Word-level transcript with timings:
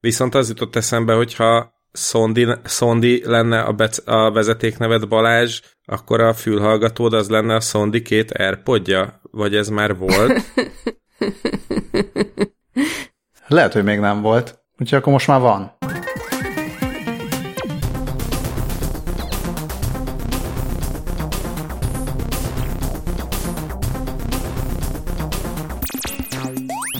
Viszont 0.00 0.34
az 0.34 0.48
jutott 0.48 0.76
eszembe, 0.76 1.14
hogyha 1.14 1.72
Szondi, 1.92 2.46
Szondi 2.64 3.22
lenne 3.24 3.60
a, 3.60 3.72
bec, 3.72 4.08
a 4.08 4.30
vezetéknevet 4.30 5.08
Balázs, 5.08 5.60
akkor 5.84 6.20
a 6.20 6.34
fülhallgatód 6.34 7.12
az 7.12 7.28
lenne 7.28 7.54
a 7.54 7.60
Szondi 7.60 8.02
két 8.02 8.30
Airpodja? 8.30 9.20
Vagy 9.30 9.56
ez 9.56 9.68
már 9.68 9.96
volt? 9.96 10.42
Lehet, 13.46 13.72
hogy 13.72 13.84
még 13.84 13.98
nem 13.98 14.20
volt. 14.20 14.58
Úgyhogy 14.78 14.98
akkor 14.98 15.12
most 15.12 15.26
már 15.26 15.40
van. 15.40 15.76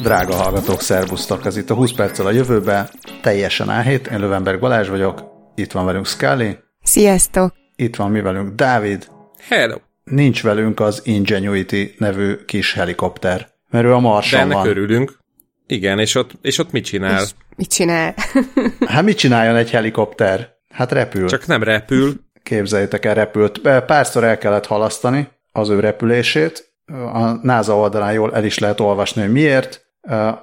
Drága 0.03 0.35
hallgatók, 0.35 0.81
szervusztok! 0.81 1.47
Ez 1.47 1.57
itt 1.57 1.71
a 1.71 1.75
20 1.75 1.93
perccel 1.93 2.27
a 2.27 2.31
jövőbe, 2.31 2.91
teljesen 3.23 3.71
áhét. 3.71 4.07
Én 4.07 4.19
Lövenberg 4.21 4.61
Balázs 4.61 4.89
vagyok, 4.89 5.23
itt 5.55 5.73
van 5.73 5.85
velünk 5.85 6.07
Scully. 6.07 6.57
Sziasztok! 6.83 7.53
Itt 7.77 7.97
van 7.97 8.11
mi 8.11 8.21
velünk 8.21 8.55
Dávid. 8.55 9.09
Hello! 9.49 9.77
Nincs 10.05 10.43
velünk 10.43 10.81
az 10.81 11.01
Ingenuity 11.05 11.95
nevű 11.99 12.35
kis 12.37 12.73
helikopter, 12.75 13.49
mert 13.71 13.85
ő 13.85 13.93
a 13.93 13.99
Marson 13.99 14.39
De 14.39 14.45
ennek 14.45 14.57
van. 14.57 14.67
örülünk. 14.67 15.19
Igen, 15.67 15.99
és 15.99 16.15
ott, 16.15 16.31
és 16.43 16.59
ott 16.59 16.73
mit 16.73 16.85
csinál? 16.85 17.23
És 17.23 17.31
mit 17.57 17.71
csinál? 17.73 18.15
Hát 18.87 19.03
mit 19.03 19.17
csináljon 19.19 19.57
egy 19.57 19.71
helikopter? 19.71 20.49
Hát 20.75 20.93
repül. 20.93 21.29
Csak 21.29 21.47
nem 21.47 21.63
repül. 21.63 22.15
Képzeljétek 22.43 23.05
el, 23.05 23.15
repült. 23.15 23.59
Párszor 23.87 24.25
el 24.25 24.39
kellett 24.39 24.67
halasztani 24.67 25.29
az 25.53 25.69
ő 25.69 25.81
repülését. 25.81 26.73
A 27.13 27.47
NASA 27.47 27.77
oldalán 27.77 28.13
jól 28.13 28.35
el 28.35 28.45
is 28.45 28.59
lehet 28.59 28.81
olvasni, 28.81 29.23
hogy 29.23 29.33
miért. 29.33 29.89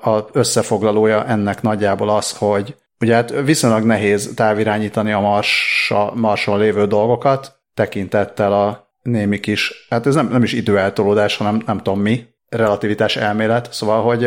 A 0.02 0.26
összefoglalója 0.32 1.26
ennek 1.26 1.62
nagyjából 1.62 2.10
az, 2.10 2.38
hogy 2.38 2.76
ugye 3.00 3.14
hát 3.14 3.42
viszonylag 3.42 3.84
nehéz 3.84 4.32
távirányítani 4.36 5.12
a 5.12 5.20
Marsa, 5.20 6.12
Marson 6.16 6.60
lévő 6.60 6.86
dolgokat, 6.86 7.60
tekintettel 7.74 8.54
a 8.54 8.92
némi 9.02 9.40
kis, 9.40 9.88
hát 9.90 10.06
ez 10.06 10.16
nem, 10.16 10.28
nem 10.28 10.44
is 10.44 10.54
időeltolódás, 10.54 11.38
hanem 11.38 11.62
nem 11.66 11.78
tudom 11.78 12.00
mi, 12.00 12.26
relativitás 12.50 13.16
elmélet, 13.16 13.74
szóval, 13.74 14.02
hogy 14.04 14.26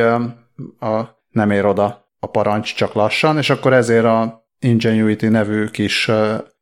a, 0.78 1.19
nem 1.31 1.51
ér 1.51 1.64
oda 1.64 2.08
a 2.20 2.27
parancs 2.27 2.75
csak 2.75 2.92
lassan, 2.92 3.39
és 3.39 3.51
akkor 3.51 3.73
ezért 3.73 4.05
a 4.05 4.48
Ingenuity 4.58 5.28
nevű 5.28 5.67
kis 5.67 6.11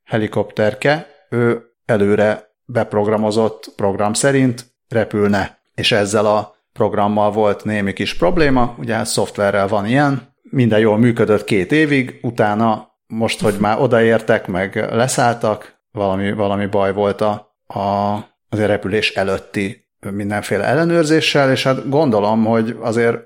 helikopterke, 0.04 1.06
ő 1.30 1.62
előre 1.84 2.48
beprogramozott 2.64 3.72
program 3.76 4.12
szerint 4.12 4.66
repülne, 4.88 5.58
és 5.74 5.92
ezzel 5.92 6.26
a 6.26 6.56
programmal 6.78 7.30
volt 7.30 7.64
némi 7.64 7.92
kis 7.92 8.14
probléma, 8.14 8.74
ugye 8.78 8.94
hát 8.94 9.06
szoftverrel 9.06 9.68
van 9.68 9.86
ilyen, 9.86 10.34
minden 10.42 10.78
jól 10.78 10.98
működött 10.98 11.44
két 11.44 11.72
évig, 11.72 12.18
utána 12.22 12.88
most, 13.06 13.40
hogy 13.40 13.54
már 13.60 13.80
odaértek, 13.80 14.46
meg 14.46 14.76
leszálltak, 14.92 15.80
valami, 15.92 16.32
valami 16.32 16.66
baj 16.66 16.92
volt 16.92 17.20
a, 17.20 17.56
a, 17.66 18.14
az 18.48 18.58
repülés 18.58 19.10
előtti 19.10 19.86
mindenféle 20.10 20.64
ellenőrzéssel, 20.64 21.50
és 21.50 21.62
hát 21.62 21.88
gondolom, 21.88 22.44
hogy 22.44 22.76
azért 22.80 23.18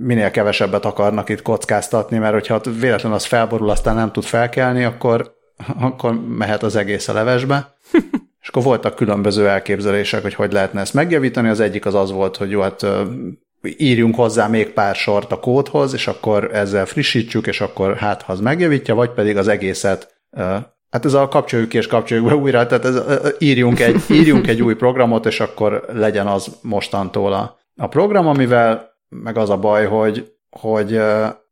minél 0.00 0.30
kevesebbet 0.30 0.84
akarnak 0.84 1.28
itt 1.28 1.42
kockáztatni, 1.42 2.18
mert 2.18 2.32
hogyha 2.32 2.60
véletlenül 2.80 3.16
az 3.16 3.24
felborul, 3.24 3.70
aztán 3.70 3.94
nem 3.94 4.12
tud 4.12 4.24
felkelni, 4.24 4.84
akkor, 4.84 5.34
akkor 5.80 6.28
mehet 6.28 6.62
az 6.62 6.76
egész 6.76 7.08
a 7.08 7.12
levesbe. 7.12 7.74
és 8.42 8.48
akkor 8.48 8.62
voltak 8.62 8.94
különböző 8.94 9.48
elképzelések, 9.48 10.22
hogy 10.22 10.34
hogy 10.34 10.52
lehetne 10.52 10.80
ezt 10.80 10.94
megjavítani. 10.94 11.48
Az 11.48 11.60
egyik 11.60 11.86
az 11.86 11.94
az 11.94 12.10
volt, 12.10 12.36
hogy 12.36 12.50
jó, 12.50 12.60
hát 12.60 12.86
írjunk 13.76 14.14
hozzá 14.14 14.46
még 14.46 14.72
pár 14.72 14.94
sort 14.94 15.32
a 15.32 15.40
kódhoz, 15.40 15.92
és 15.92 16.06
akkor 16.06 16.54
ezzel 16.54 16.86
frissítsük, 16.86 17.46
és 17.46 17.60
akkor 17.60 17.96
hát, 17.96 18.22
ha 18.22 18.32
az 18.32 18.40
megjavítja, 18.40 18.94
vagy 18.94 19.10
pedig 19.10 19.36
az 19.36 19.48
egészet 19.48 20.22
Hát 20.92 21.04
ez 21.04 21.14
a 21.14 21.28
kapcsoljuk 21.28 21.68
ki 21.68 21.76
és 21.76 21.86
kapcsoljuk 21.86 22.26
be 22.26 22.34
újra, 22.34 22.66
tehát 22.66 22.84
ez, 22.84 23.02
írjunk, 23.38 23.80
egy, 23.80 24.02
írjunk 24.18 24.46
egy 24.46 24.62
új 24.62 24.74
programot, 24.74 25.26
és 25.26 25.40
akkor 25.40 25.84
legyen 25.92 26.26
az 26.26 26.56
mostantól 26.62 27.32
a, 27.32 27.58
a 27.76 27.88
program, 27.88 28.26
amivel 28.26 28.96
meg 29.08 29.36
az 29.36 29.50
a 29.50 29.56
baj, 29.56 29.86
hogy, 29.86 30.32
hogy 30.50 30.96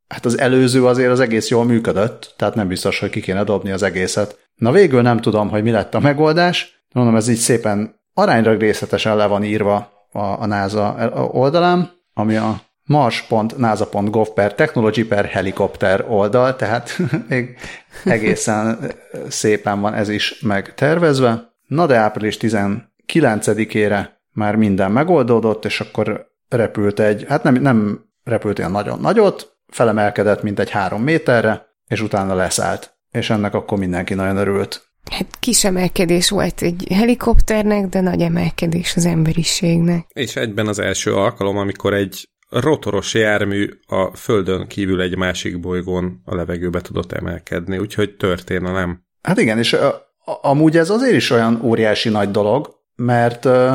hát 0.09 0.25
az 0.25 0.39
előző 0.39 0.87
azért 0.87 1.11
az 1.11 1.21
egész 1.21 1.49
jól 1.49 1.65
működött, 1.65 2.35
tehát 2.37 2.55
nem 2.55 2.69
biztos, 2.69 2.99
hogy 2.99 3.11
ki 3.11 3.21
kéne 3.21 3.45
dobni 3.45 3.71
az 3.71 3.83
egészet. 3.83 4.39
Na 4.55 4.73
végül 4.73 5.03
nem 5.03 5.21
tudom, 5.21 5.49
hogy 5.49 5.63
mi 5.63 5.71
lett 5.71 5.95
a 5.95 6.01
megoldás, 6.01 6.80
mondom, 6.93 7.17
ez 7.17 7.29
így 7.29 7.37
szépen 7.37 7.95
arányra 8.15 8.57
részletesen 8.57 9.17
le 9.17 9.27
van 9.27 9.45
írva 9.45 10.07
a, 10.13 10.19
a 10.19 10.47
NASA 10.47 11.11
oldalán, 11.33 11.91
ami 12.15 12.37
a 12.37 12.61
mars.nasa.gov 12.85 14.29
per 14.29 14.55
technology 14.55 15.05
per 15.05 15.25
helikopter 15.25 16.05
oldal, 16.09 16.57
tehát 16.57 16.97
még 17.29 17.59
egészen 18.05 18.93
szépen 19.29 19.81
van 19.81 19.95
ez 19.95 20.09
is 20.09 20.41
megtervezve. 20.41 21.53
Na 21.67 21.87
de 21.87 21.97
április 21.97 22.37
19-ére 22.41 24.09
már 24.33 24.57
minden 24.57 24.93
megoldódott, 24.93 25.65
és 25.65 25.81
akkor 25.81 26.27
repült 26.49 27.01
egy, 27.01 27.25
hát 27.29 27.43
nem, 27.43 27.55
nem 27.55 28.05
repült 28.25 28.59
olyan 28.59 28.71
nagyon 28.71 29.01
nagyot, 29.01 29.57
felemelkedett 29.69 30.43
mint 30.43 30.59
egy 30.59 30.71
három 30.71 31.03
méterre, 31.03 31.67
és 31.87 32.01
utána 32.01 32.35
leszállt. 32.35 32.99
És 33.11 33.31
ennek 33.31 33.55
akkor 33.55 33.79
mindenki 33.79 34.15
nagyon 34.15 34.37
örült. 34.37 34.90
Hát 35.11 35.39
kis 35.41 35.65
emelkedés 35.65 36.31
volt 36.31 36.63
egy 36.63 36.87
helikopternek, 36.95 37.87
de 37.87 38.01
nagy 38.01 38.21
emelkedés 38.21 38.97
az 38.97 39.07
emberiségnek. 39.07 40.07
És 40.13 40.37
egyben 40.37 40.67
az 40.67 40.79
első 40.79 41.15
alkalom, 41.15 41.57
amikor 41.57 41.95
egy 41.95 42.29
rotoros 42.51 43.15
jármű 43.15 43.71
a 43.87 44.17
földön 44.17 44.67
kívül 44.67 45.01
egy 45.01 45.17
másik 45.17 45.61
bolygón 45.61 46.21
a 46.25 46.35
levegőbe 46.35 46.81
tudott 46.81 47.13
emelkedni, 47.13 47.79
úgyhogy 47.79 48.17
történelem. 48.17 49.05
Hát 49.23 49.39
igen, 49.39 49.59
és 49.59 49.73
a, 49.73 49.87
a, 50.25 50.39
amúgy 50.43 50.77
ez 50.77 50.91
azért 50.91 51.15
is 51.15 51.31
olyan 51.31 51.61
óriási 51.63 52.09
nagy 52.09 52.31
dolog, 52.31 52.79
mert 52.97 53.45
uh, 53.45 53.73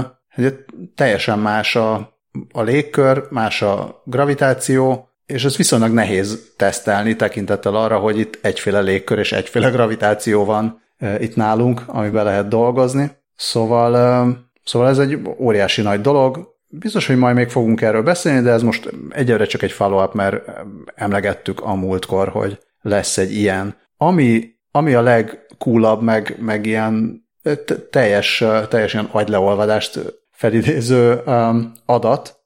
teljesen 0.96 1.40
más 1.40 1.75
a, 1.75 2.19
a 2.52 2.62
légkör, 2.62 3.28
más 3.29 3.62
a 3.62 4.02
gravitáció, 4.06 5.09
és 5.25 5.46
ez 5.46 5.57
viszonylag 5.57 5.91
nehéz 5.91 6.53
tesztelni 6.57 7.16
tekintettel 7.16 7.75
arra, 7.75 7.97
hogy 7.97 8.19
itt 8.19 8.40
egyféle 8.41 8.79
légkör 8.79 9.19
és 9.19 9.31
egyféle 9.31 9.69
gravitáció 9.69 10.46
van 10.46 10.84
itt 11.20 11.36
nálunk, 11.36 11.82
amiben 11.86 12.24
lehet 12.24 12.48
dolgozni. 12.48 13.12
Szóval, 13.36 13.92
szóval 14.64 14.90
ez 14.90 15.00
egy 15.00 15.20
óriási 15.40 15.82
nagy 15.82 16.02
dolog, 16.02 16.54
Biztos, 16.80 17.08
hogy 17.08 17.18
majd 17.18 17.36
még 17.36 17.50
fogunk 17.50 17.82
erről 17.82 18.04
beszélni, 18.04 18.42
de 18.42 18.52
ez 18.52 18.62
most 18.62 18.90
egyelőre 19.10 19.46
csak 19.46 19.62
egy 19.62 19.72
follow-up, 19.72 20.14
mert 20.14 20.50
emlegettük 20.96 21.62
a 21.62 21.74
múltkor, 21.74 22.28
hogy 22.28 22.60
lesz 22.82 23.18
egy 23.18 23.34
ilyen. 23.34 23.76
Ami, 23.98 24.44
ami 24.72 24.94
a 24.94 25.02
legcoolabb, 25.02 26.02
meg, 26.02 26.36
meg 26.40 26.66
ilyen 26.66 27.24
teljes, 27.90 28.44
teljes 28.70 28.94
ilyen 28.94 29.10
agyleolvadást 29.12 30.00
felidéző 30.32 31.22
um, 31.26 31.74
adat, 31.86 32.40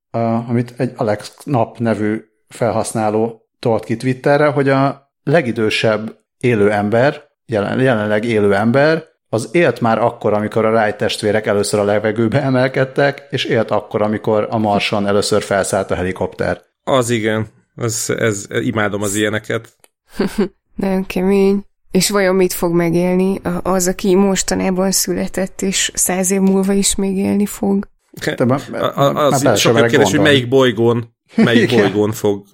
amit 0.47 0.73
egy 0.77 0.91
Alex 0.95 1.35
Nap 1.43 1.77
nevű 1.77 2.21
felhasználó 2.47 3.41
tolt 3.59 3.83
ki 3.83 3.97
Twitterre, 3.97 4.47
hogy 4.47 4.69
a 4.69 5.11
legidősebb 5.23 6.17
élő 6.37 6.71
ember, 6.71 7.28
jelen, 7.49 7.79
jelenleg 7.79 8.23
élő 8.23 8.55
ember 8.55 9.07
az 9.29 9.49
élt 9.51 9.81
már 9.81 9.97
akkor, 9.97 10.33
amikor 10.33 10.65
a 10.65 10.71
Wright 10.71 10.97
testvérek 10.97 11.45
először 11.45 11.79
a 11.79 11.83
levegőbe 11.83 12.41
emelkedtek, 12.41 13.27
és 13.29 13.43
élt 13.43 13.71
akkor, 13.71 14.01
amikor 14.01 14.47
a 14.49 14.57
Marson 14.57 15.07
először 15.07 15.41
felszállt 15.41 15.91
a 15.91 15.95
helikopter. 15.95 16.61
Az 16.83 17.09
igen, 17.09 17.47
ez, 17.75 18.05
ez, 18.17 18.45
imádom 18.49 19.01
az 19.01 19.15
ilyeneket. 19.15 19.77
Nagyon 20.75 21.05
kemény. 21.05 21.63
És 21.91 22.09
vajon 22.09 22.35
mit 22.35 22.53
fog 22.53 22.73
megélni 22.73 23.41
az, 23.63 23.87
aki 23.87 24.15
mostanában 24.15 24.91
született, 24.91 25.61
és 25.61 25.91
száz 25.93 26.31
év 26.31 26.39
múlva 26.39 26.73
is 26.73 26.95
még 26.95 27.17
élni 27.17 27.45
fog? 27.45 27.87
Te 28.35 28.45
ma, 28.45 28.55
az 28.55 29.45
az 29.45 29.59
sok 29.59 29.87
kérdés, 29.87 30.11
hogy 30.11 30.19
melyik 30.19 30.47
bolygón, 30.47 31.15
melyik 31.35 31.69
bolygón 31.69 32.11
fog 32.11 32.45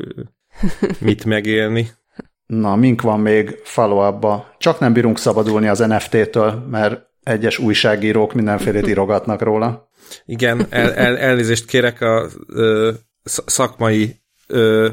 mit 1.00 1.26
megélni. 1.26 1.90
Na, 2.46 2.76
mink 2.76 3.02
van 3.02 3.20
még 3.20 3.60
follow 3.64 4.40
Csak 4.58 4.80
nem 4.80 4.94
bírunk 4.94 5.18
szabadulni 5.18 5.68
az 5.68 5.80
NFT-től, 5.80 6.66
mert 6.70 7.02
egyes 7.24 7.58
újságírók 7.58 8.34
mindenfélét 8.34 8.88
írogatnak 8.88 9.42
róla. 9.42 9.90
Igen, 10.26 10.66
el, 10.70 10.94
el, 10.94 11.18
elnézést 11.18 11.66
kérek 11.66 12.02
a 12.02 12.28
ö, 12.48 12.92
szakmai 13.46 14.22
ö, 14.48 14.90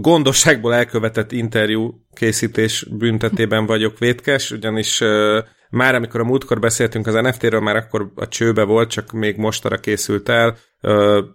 gondosságból 0.00 0.74
elkövetett 0.74 1.32
interjú 1.32 1.94
készítés 2.12 2.86
büntetében 2.90 3.66
vagyok 3.66 3.98
vétkes, 3.98 4.50
ugyanis 4.50 5.00
ö, 5.00 5.40
már 5.70 5.94
amikor 5.94 6.20
a 6.20 6.24
múltkor 6.24 6.60
beszéltünk 6.60 7.06
az 7.06 7.14
NFT-ről, 7.14 7.60
már 7.60 7.76
akkor 7.76 8.12
a 8.14 8.28
csőbe 8.28 8.62
volt, 8.62 8.90
csak 8.90 9.12
még 9.12 9.36
mostanra 9.36 9.78
készült 9.78 10.28
el. 10.28 10.56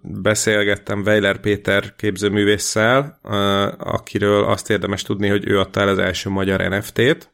Beszélgettem 0.01 1.01
Weiler 1.06 1.39
Péter 1.39 1.95
képzőművésszel, 1.95 3.19
akiről 3.78 4.44
azt 4.44 4.69
érdemes 4.69 5.01
tudni, 5.01 5.28
hogy 5.28 5.48
ő 5.48 5.60
adta 5.60 5.80
el 5.81 5.88
az 5.88 5.98
első 5.98 6.30
magyar 6.30 6.69
NFT-t, 6.69 7.33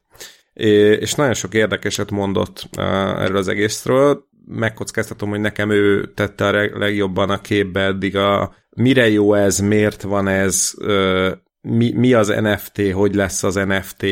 és 0.99 1.13
nagyon 1.13 1.33
sok 1.33 1.53
érdekeset 1.53 2.11
mondott 2.11 2.69
erről 3.17 3.37
az 3.37 3.47
egészről. 3.47 4.25
Megkockáztatom, 4.45 5.29
hogy 5.29 5.39
nekem 5.39 5.69
ő 5.69 6.11
tette 6.13 6.47
a 6.47 6.51
legjobban 6.77 7.29
a 7.29 7.41
képbe 7.41 7.81
eddig 7.81 8.15
a 8.15 8.55
mire 8.69 9.09
jó 9.09 9.33
ez, 9.33 9.59
miért 9.59 10.01
van 10.01 10.27
ez, 10.27 10.73
mi, 11.61 11.91
mi 11.91 12.13
az 12.13 12.27
NFT, 12.27 12.91
hogy 12.91 13.15
lesz 13.15 13.43
az 13.43 13.55
NFT 13.55 14.05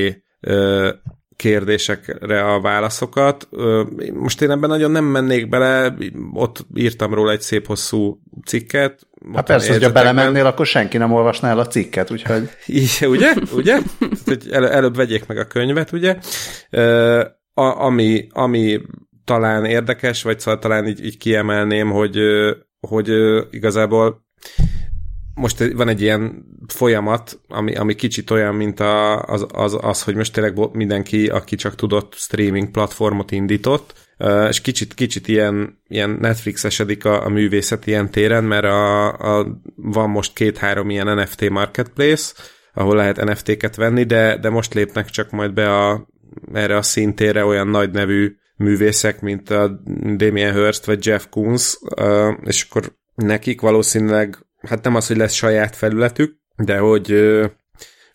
kérdésekre 1.36 2.54
a 2.54 2.62
válaszokat. 2.62 3.48
Most 4.14 4.42
én 4.42 4.52
ebben 4.52 4.70
nagyon 4.70 4.92
nem 4.92 5.06
mennék 5.06 5.50
bele, 5.50 5.96
ott 6.34 6.66
írtam 6.76 7.14
róla 7.14 7.32
egy 7.32 7.42
szép 7.42 7.68
hosszú 7.68 8.20
cikket. 8.46 9.08
Hát 9.34 9.46
persze, 9.46 9.72
hogyha 9.72 9.92
belemennél, 9.92 10.46
akkor 10.46 10.66
senki 10.66 10.98
nem 10.98 11.14
olvasná 11.14 11.50
el 11.50 11.60
a 11.60 11.68
cikket, 11.68 12.12
úgyhogy... 12.12 12.50
Igen, 12.66 13.10
ugye? 13.10 13.34
ugye? 13.56 13.78
hogy 14.26 14.48
el, 14.52 14.70
előbb 14.70 14.96
vegyék 14.96 15.26
meg 15.26 15.38
a 15.38 15.46
könyvet, 15.46 15.92
ugye? 15.92 16.18
A, 17.54 17.84
ami, 17.84 18.28
ami 18.32 18.82
talán 19.26 19.66
érdekes, 19.66 20.24
vagy 20.24 20.40
szóval 20.40 20.60
talán 20.60 20.88
így, 20.88 21.06
így 21.06 21.18
kiemelném, 21.18 21.92
hogy, 21.92 22.18
hogy 22.80 23.10
igazából 23.52 24.26
most 25.36 25.74
van 25.74 25.88
egy 25.88 26.02
ilyen 26.02 26.46
folyamat, 26.68 27.40
ami, 27.48 27.76
ami 27.76 27.96
kicsit 27.96 28.32
olyan, 28.32 28.56
mint 28.56 28.80
a, 28.80 29.22
az, 29.22 29.46
az, 29.52 29.78
az, 29.82 30.04
hogy 30.04 30.16
most 30.16 30.34
tényleg 30.34 30.76
mindenki, 30.76 31.28
aki 31.28 31.56
csak 31.56 31.76
tudott 31.76 32.14
streaming 32.14 32.72
platformot 32.72 33.32
indított, 33.32 33.94
és 34.50 34.62
kicsit, 34.62 34.94
kicsit 34.94 35.28
ilyen, 35.28 35.82
ilyen 35.88 36.10
Netflix-esedik 36.10 37.06
a, 37.06 37.26
a 37.26 37.30
művészet 37.30 37.88
ilyen 37.88 38.12
téren, 38.12 38.44
mert 38.44 38.66
a, 38.66 39.08
a, 39.14 39.62
van 39.76 40.10
most 40.10 40.34
két-három 40.34 40.90
ilyen 40.90 41.16
NFT 41.16 41.50
marketplace, 41.50 42.34
ahol 42.74 42.96
lehet 42.96 43.24
NFT-ket 43.24 43.76
venni, 43.76 44.04
de, 44.04 44.38
de 44.38 44.50
most 44.50 44.74
lépnek 44.74 45.10
csak 45.10 45.32
majd 45.32 45.54
be 45.54 45.76
a, 45.76 46.08
erre 46.54 46.78
a 46.78 46.82
szintére 46.82 47.46
olyan 47.46 47.68
nagy 47.68 47.92
nevű 47.92 48.36
művészek, 48.58 49.22
mint 49.22 49.50
a 49.50 49.82
Damien 50.16 50.54
Hirst 50.54 50.86
vagy 50.86 51.06
Jeff 51.06 51.26
Koons, 51.30 51.80
és 52.44 52.66
akkor 52.70 52.96
nekik 53.16 53.62
valószínűleg 53.62 54.45
hát 54.66 54.84
nem 54.84 54.96
az, 54.96 55.08
hogy 55.08 55.18
lesz 55.18 55.34
saját 55.34 55.76
felületük, 55.76 56.38
de 56.56 56.78
hogy 56.78 57.12
ö, 57.12 57.46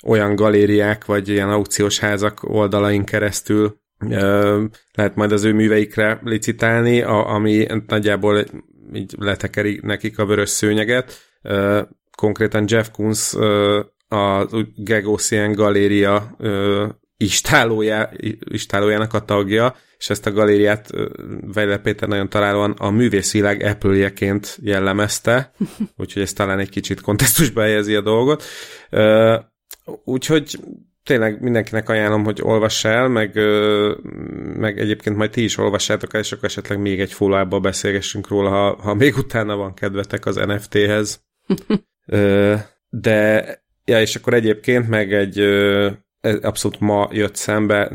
olyan 0.06 0.34
galériák, 0.34 1.04
vagy 1.04 1.28
ilyen 1.28 1.50
aukciós 1.50 1.98
házak 1.98 2.42
oldalain 2.42 3.04
keresztül 3.04 3.80
ö, 4.10 4.64
lehet 4.92 5.14
majd 5.14 5.32
az 5.32 5.44
ő 5.44 5.52
műveikre 5.52 6.20
licitálni, 6.22 7.02
a, 7.02 7.28
ami 7.28 7.66
nagyjából 7.86 8.44
így 8.92 9.14
letekeri 9.18 9.80
nekik 9.82 10.18
a 10.18 10.26
vörös 10.26 10.48
szőnyeget. 10.48 11.18
Ö, 11.42 11.82
konkrétan 12.16 12.64
Jeff 12.66 12.88
Koons 12.92 13.34
ö, 13.34 13.80
a 14.08 14.46
Gagosian 14.76 15.52
galéria 15.52 16.36
istálójá, 17.20 18.10
istálójának 18.38 19.14
a 19.14 19.24
tagja, 19.24 19.76
és 19.98 20.10
ezt 20.10 20.26
a 20.26 20.32
galériát 20.32 20.90
Vejle 21.52 21.78
Péter 21.78 22.08
nagyon 22.08 22.28
találóan 22.28 22.70
a 22.70 22.90
művészvilág 22.90 23.62
apple 23.62 24.12
jellemezte, 24.62 25.52
úgyhogy 25.96 26.22
ez 26.22 26.32
talán 26.32 26.58
egy 26.58 26.68
kicsit 26.68 27.00
kontextusba 27.00 27.60
helyezi 27.60 27.94
a 27.94 28.00
dolgot. 28.00 28.44
Úgyhogy 30.04 30.58
tényleg 31.04 31.40
mindenkinek 31.40 31.88
ajánlom, 31.88 32.24
hogy 32.24 32.40
olvass 32.42 32.84
el, 32.84 33.08
meg, 33.08 33.34
meg 34.56 34.78
egyébként 34.78 35.16
majd 35.16 35.30
ti 35.30 35.44
is 35.44 35.56
olvassátok 35.56 36.14
el, 36.14 36.20
és 36.20 36.32
akkor 36.32 36.44
esetleg 36.44 36.80
még 36.80 37.00
egy 37.00 37.12
follow 37.12 37.60
beszélgessünk 37.60 38.28
róla, 38.28 38.50
ha, 38.50 38.76
ha 38.82 38.94
még 38.94 39.16
utána 39.16 39.56
van 39.56 39.74
kedvetek 39.74 40.26
az 40.26 40.36
NFT-hez. 40.36 41.24
De, 42.90 43.62
ja, 43.84 44.00
és 44.00 44.16
akkor 44.16 44.34
egyébként 44.34 44.88
meg 44.88 45.12
egy 45.12 45.38
abszolút 46.20 46.80
ma 46.80 47.08
jött 47.12 47.36
szembe, 47.36 47.92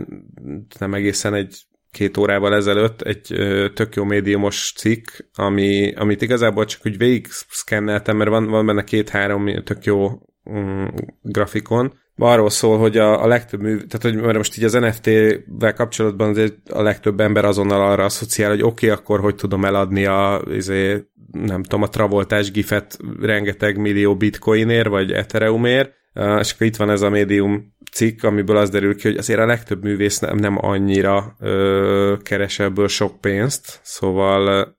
nem 0.79 0.93
egészen 0.93 1.33
egy 1.33 1.65
két 1.95 2.17
órával 2.17 2.55
ezelőtt 2.55 3.01
egy 3.01 3.33
ö, 3.33 3.67
tök 3.73 3.95
jó 3.95 4.03
médiumos 4.03 4.73
cikk, 4.77 5.07
ami, 5.35 5.93
amit 5.93 6.21
igazából 6.21 6.65
csak 6.65 6.81
úgy 6.85 6.97
végig 6.97 7.27
szkenneltem, 7.49 8.17
mert 8.17 8.29
van, 8.29 8.45
van 8.45 8.65
benne 8.65 8.83
két-három 8.83 9.63
tök 9.63 9.83
jó 9.83 10.11
um, 10.43 10.93
grafikon. 11.21 11.93
Arról 12.17 12.49
szól, 12.49 12.77
hogy 12.77 12.97
a, 12.97 13.23
a 13.23 13.27
legtöbb 13.27 13.61
mű, 13.61 13.75
tehát 13.75 14.01
hogy 14.01 14.15
mert 14.15 14.37
most 14.37 14.57
így 14.57 14.63
az 14.63 14.73
NFT-vel 14.73 15.73
kapcsolatban 15.73 16.29
azért 16.29 16.69
a 16.69 16.81
legtöbb 16.81 17.19
ember 17.19 17.45
azonnal 17.45 17.91
arra 17.91 18.03
asszociál, 18.03 18.49
hogy 18.49 18.63
oké, 18.63 18.85
okay, 18.85 18.99
akkor 18.99 19.19
hogy 19.19 19.35
tudom 19.35 19.65
eladni 19.65 20.05
a, 20.05 20.41
izé, 20.51 21.03
nem 21.31 21.63
tudom, 21.63 21.81
a 21.81 21.89
travoltás 21.89 22.51
gifet 22.51 22.97
rengeteg 23.21 23.77
millió 23.77 24.15
bitcoinért, 24.15 24.87
vagy 24.87 25.11
ethereumért, 25.11 25.93
és 26.39 26.53
akkor 26.53 26.67
itt 26.67 26.75
van 26.75 26.89
ez 26.89 27.01
a 27.01 27.09
médium 27.09 27.74
cikk, 27.95 28.23
amiből 28.23 28.57
az 28.57 28.69
derül 28.69 28.95
ki, 28.95 29.07
hogy 29.07 29.17
azért 29.17 29.39
a 29.39 29.45
legtöbb 29.45 29.83
művész 29.83 30.19
nem, 30.19 30.37
nem 30.37 30.65
annyira 30.65 31.35
ö, 31.39 32.15
keres 32.23 32.59
ebből 32.59 32.87
sok 32.87 33.21
pénzt, 33.21 33.79
szóval 33.83 34.75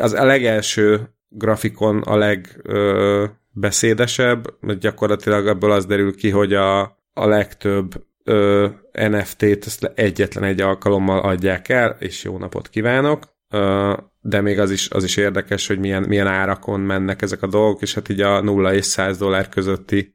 az 0.00 0.12
a 0.12 0.24
legelső 0.24 1.14
grafikon 1.28 1.98
a 1.98 2.16
legbeszédesebb, 2.16 4.54
gyakorlatilag 4.78 5.46
ebből 5.46 5.70
az 5.70 5.86
derül 5.86 6.16
ki, 6.16 6.30
hogy 6.30 6.54
a, 6.54 6.80
a 7.12 7.26
legtöbb 7.26 8.04
ö, 8.24 8.68
NFT-t 8.92 9.66
ezt 9.66 9.92
egyetlen 9.94 10.44
egy 10.44 10.60
alkalommal 10.60 11.20
adják 11.20 11.68
el, 11.68 11.96
és 11.98 12.24
jó 12.24 12.38
napot 12.38 12.68
kívánok. 12.68 13.24
Ö, 13.50 13.92
de 14.20 14.40
még 14.40 14.58
az 14.58 14.70
is, 14.70 14.90
az 14.90 15.04
is 15.04 15.16
érdekes, 15.16 15.66
hogy 15.66 15.78
milyen, 15.78 16.02
milyen 16.02 16.26
árakon 16.26 16.80
mennek 16.80 17.22
ezek 17.22 17.42
a 17.42 17.46
dolgok, 17.46 17.82
és 17.82 17.94
hát 17.94 18.08
így 18.08 18.20
a 18.20 18.40
0 18.40 18.74
és 18.74 18.84
100 18.84 19.18
dollár 19.18 19.48
közötti 19.48 20.14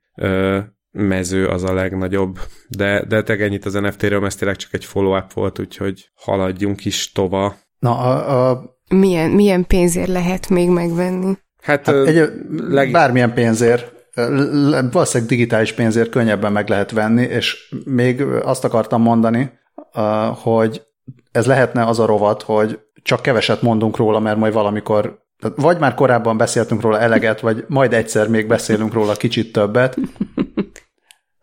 mező 0.91 1.47
az 1.47 1.63
a 1.63 1.73
legnagyobb. 1.73 2.39
De, 2.69 3.05
de 3.07 3.23
te 3.23 3.33
ennyit 3.33 3.65
az 3.65 3.73
NFT-ről, 3.73 4.25
ez 4.25 4.35
tényleg 4.35 4.57
csak 4.57 4.73
egy 4.73 4.85
follow-up 4.85 5.33
volt, 5.33 5.59
úgyhogy 5.59 6.09
haladjunk 6.15 6.85
is 6.85 7.11
tova. 7.11 7.55
Na, 7.79 7.97
a, 7.97 8.49
a... 8.49 8.75
Milyen, 8.89 9.29
milyen 9.29 9.65
pénzért 9.65 10.07
lehet 10.07 10.49
még 10.49 10.69
megvenni? 10.69 11.37
Hát, 11.61 11.85
hát 11.85 12.07
egy, 12.07 12.31
leg... 12.49 12.91
bármilyen 12.91 13.33
pénzért, 13.33 13.91
valószínűleg 14.91 15.29
digitális 15.29 15.73
pénzért 15.73 16.09
könnyebben 16.09 16.51
meg 16.51 16.69
lehet 16.69 16.91
venni, 16.91 17.21
és 17.21 17.73
még 17.85 18.21
azt 18.21 18.63
akartam 18.63 19.01
mondani, 19.01 19.51
hogy 20.33 20.81
ez 21.31 21.45
lehetne 21.45 21.85
az 21.85 21.99
a 21.99 22.05
rovat, 22.05 22.41
hogy 22.41 22.79
csak 23.03 23.21
keveset 23.21 23.61
mondunk 23.61 23.97
róla, 23.97 24.19
mert 24.19 24.37
majd 24.37 24.53
valamikor 24.53 25.25
vagy 25.55 25.79
már 25.79 25.93
korábban 25.93 26.37
beszéltünk 26.37 26.81
róla 26.81 26.99
eleget, 26.99 27.39
vagy 27.39 27.65
majd 27.67 27.93
egyszer 27.93 28.27
még 28.27 28.47
beszélünk 28.47 28.93
róla 28.93 29.13
kicsit 29.13 29.51
többet. 29.51 29.97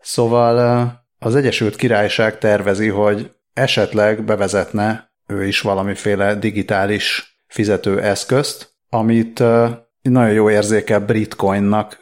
Szóval 0.05 0.91
az 1.19 1.35
Egyesült 1.35 1.75
Királyság 1.75 2.37
tervezi, 2.37 2.87
hogy 2.87 3.31
esetleg 3.53 4.23
bevezetne 4.23 5.11
ő 5.27 5.45
is 5.45 5.61
valamiféle 5.61 6.35
digitális 6.35 7.37
fizetőeszközt, 7.47 8.73
amit 8.89 9.43
nagyon 10.01 10.31
jó 10.33 10.49
érzékel 10.49 10.99
Britcoinnak 10.99 11.97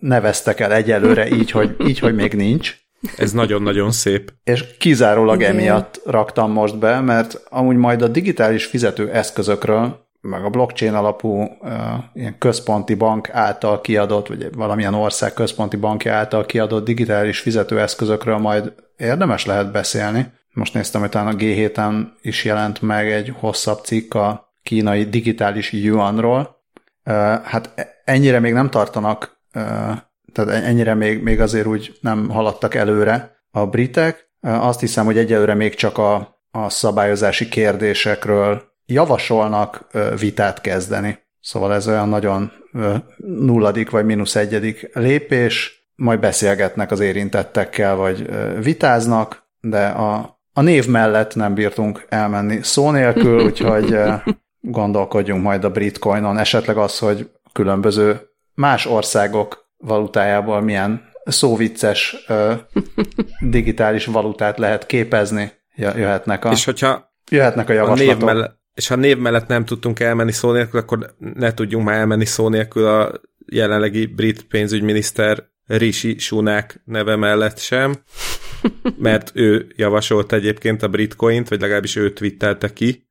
neveztek 0.00 0.60
el 0.60 0.72
egyelőre 0.72 1.28
így, 1.28 1.50
hogy, 1.50 1.76
így, 1.86 1.98
hogy 1.98 2.14
még 2.14 2.32
nincs. 2.34 2.76
Ez 3.16 3.32
nagyon-nagyon 3.32 3.90
szép. 3.90 4.32
És 4.44 4.64
kizárólag 4.78 5.40
Igen. 5.40 5.50
emiatt 5.50 6.00
raktam 6.04 6.52
most 6.52 6.78
be, 6.78 7.00
mert 7.00 7.42
amúgy 7.48 7.76
majd 7.76 8.02
a 8.02 8.08
digitális 8.08 8.64
fizető 8.64 9.10
eszközökről 9.10 10.08
meg 10.20 10.44
a 10.44 10.50
blockchain 10.50 10.94
alapú 10.94 11.58
ilyen 12.12 12.38
központi 12.38 12.94
bank 12.94 13.30
által 13.30 13.80
kiadott, 13.80 14.28
vagy 14.28 14.54
valamilyen 14.54 14.94
ország 14.94 15.32
központi 15.32 15.76
bankja 15.76 16.14
által 16.14 16.46
kiadott 16.46 16.84
digitális 16.84 17.40
fizetőeszközökről 17.40 18.38
majd 18.38 18.72
érdemes 18.96 19.46
lehet 19.46 19.72
beszélni. 19.72 20.32
Most 20.52 20.74
néztem, 20.74 21.00
hogy 21.00 21.10
talán 21.10 21.34
a 21.34 21.36
G7-en 21.36 22.06
is 22.22 22.44
jelent 22.44 22.82
meg 22.82 23.10
egy 23.10 23.32
hosszabb 23.38 23.84
cikk 23.84 24.14
a 24.14 24.54
kínai 24.62 25.04
digitális 25.04 25.72
yuanról. 25.72 26.56
Hát 27.44 27.70
e, 27.74 28.02
ennyire 28.04 28.40
még 28.40 28.52
nem 28.52 28.70
tartanak, 28.70 29.38
tehát 30.32 30.64
ennyire 30.64 30.94
még, 30.94 31.22
még 31.22 31.40
azért 31.40 31.66
úgy 31.66 31.98
nem 32.00 32.28
haladtak 32.28 32.74
előre 32.74 33.42
a 33.50 33.66
britek. 33.66 34.30
Azt 34.40 34.80
hiszem, 34.80 35.04
hogy 35.04 35.18
egyelőre 35.18 35.54
még 35.54 35.74
csak 35.74 35.98
a, 35.98 36.40
a 36.50 36.68
szabályozási 36.68 37.48
kérdésekről 37.48 38.69
javasolnak 38.90 39.86
vitát 40.18 40.60
kezdeni. 40.60 41.18
Szóval 41.40 41.74
ez 41.74 41.88
olyan 41.88 42.08
nagyon 42.08 42.52
nulladik 43.16 43.90
vagy 43.90 44.04
mínusz 44.04 44.36
egyedik 44.36 44.90
lépés, 44.92 45.80
majd 45.94 46.20
beszélgetnek 46.20 46.90
az 46.90 47.00
érintettekkel, 47.00 47.96
vagy 47.96 48.30
vitáznak, 48.62 49.48
de 49.60 49.86
a, 49.86 50.40
a 50.52 50.60
név 50.60 50.86
mellett 50.86 51.34
nem 51.34 51.54
bírtunk 51.54 52.06
elmenni 52.08 52.58
szó 52.62 52.90
nélkül, 52.90 53.42
úgyhogy 53.48 53.98
gondolkodjunk 54.60 55.42
majd 55.42 55.64
a 55.64 55.70
britcoinon, 55.70 56.38
esetleg 56.38 56.76
az, 56.76 56.98
hogy 56.98 57.30
különböző 57.52 58.20
más 58.54 58.86
országok 58.86 59.68
valutájából 59.76 60.60
milyen 60.60 61.08
szóvicces 61.24 62.16
digitális 63.40 64.06
valutát 64.06 64.58
lehet 64.58 64.86
képezni, 64.86 65.52
jöhetnek 65.74 66.44
a, 66.44 66.50
És 66.50 66.64
hogyha 66.64 67.12
jöhetnek 67.30 67.68
a 67.68 67.72
javaslatok. 67.72 68.10
A 68.10 68.14
név 68.14 68.24
mellett, 68.24 68.59
és 68.80 68.86
ha 68.86 68.96
név 68.96 69.18
mellett 69.18 69.46
nem 69.46 69.64
tudtunk 69.64 70.00
elmenni 70.00 70.32
szó 70.32 70.52
nélkül, 70.52 70.80
akkor 70.80 71.14
ne 71.18 71.54
tudjunk 71.54 71.84
már 71.84 71.98
elmenni 71.98 72.24
szó 72.24 72.48
nélkül 72.48 72.86
a 72.86 73.20
jelenlegi 73.46 74.06
brit 74.06 74.42
pénzügyminiszter 74.42 75.48
Rishi 75.66 76.18
Sunak 76.18 76.80
neve 76.84 77.16
mellett 77.16 77.58
sem, 77.58 77.96
mert 78.98 79.30
ő 79.34 79.72
javasolt 79.76 80.32
egyébként 80.32 80.82
a 80.82 80.88
britcoint, 80.88 81.48
vagy 81.48 81.60
legalábbis 81.60 81.96
ő 81.96 82.12
twittelte 82.12 82.72
ki. 82.72 83.08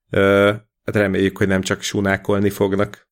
Hát 0.84 0.96
reméljük, 0.96 1.38
hogy 1.38 1.48
nem 1.48 1.62
csak 1.62 1.82
sunákolni 1.82 2.50
fognak 2.50 3.08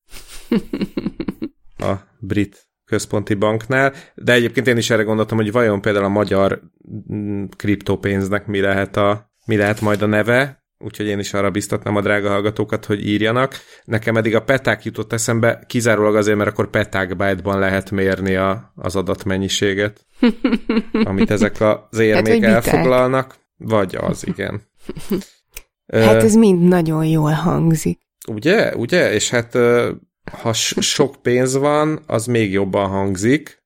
a 1.78 1.92
brit 2.18 2.68
központi 2.84 3.34
banknál, 3.34 3.94
de 4.14 4.32
egyébként 4.32 4.66
én 4.66 4.76
is 4.76 4.90
erre 4.90 5.02
gondoltam, 5.02 5.36
hogy 5.36 5.52
vajon 5.52 5.80
például 5.80 6.04
a 6.04 6.08
magyar 6.08 6.60
mm, 7.12 7.44
kriptopénznek 7.56 8.46
mi 8.46 8.60
lehet, 8.60 8.96
a, 8.96 9.32
mi 9.46 9.56
lehet 9.56 9.80
majd 9.80 10.02
a 10.02 10.06
neve, 10.06 10.57
úgyhogy 10.78 11.06
én 11.06 11.18
is 11.18 11.34
arra 11.34 11.50
biztatnám 11.50 11.96
a 11.96 12.00
drága 12.00 12.28
hallgatókat, 12.28 12.84
hogy 12.84 13.06
írjanak. 13.06 13.54
Nekem 13.84 14.16
eddig 14.16 14.34
a 14.34 14.42
peták 14.42 14.84
jutott 14.84 15.12
eszembe, 15.12 15.64
kizárólag 15.66 16.16
azért, 16.16 16.36
mert 16.36 16.50
akkor 16.50 16.70
petákbájtban 16.70 17.58
lehet 17.58 17.90
mérni 17.90 18.34
a, 18.34 18.72
az 18.74 18.96
adatmennyiséget, 18.96 20.06
amit 21.08 21.30
ezek 21.30 21.60
az 21.60 21.98
érmék 21.98 22.44
hát, 22.44 22.54
elfoglalnak, 22.54 23.34
vagy 23.56 23.96
az, 23.96 24.26
igen. 24.26 24.62
Hát 25.92 26.22
ez 26.22 26.34
mind 26.34 26.62
nagyon 26.62 27.06
jól 27.06 27.30
hangzik. 27.30 27.98
Ugye? 28.28 28.76
Ugye? 28.76 29.12
És 29.12 29.30
hát 29.30 29.58
ha 30.32 30.52
sok 30.52 31.22
pénz 31.22 31.56
van, 31.56 32.02
az 32.06 32.26
még 32.26 32.52
jobban 32.52 32.88
hangzik, 32.88 33.62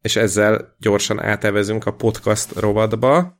és 0.00 0.16
ezzel 0.16 0.74
gyorsan 0.78 1.20
átevezünk 1.20 1.86
a 1.86 1.92
podcast 1.92 2.52
rovatba, 2.52 3.38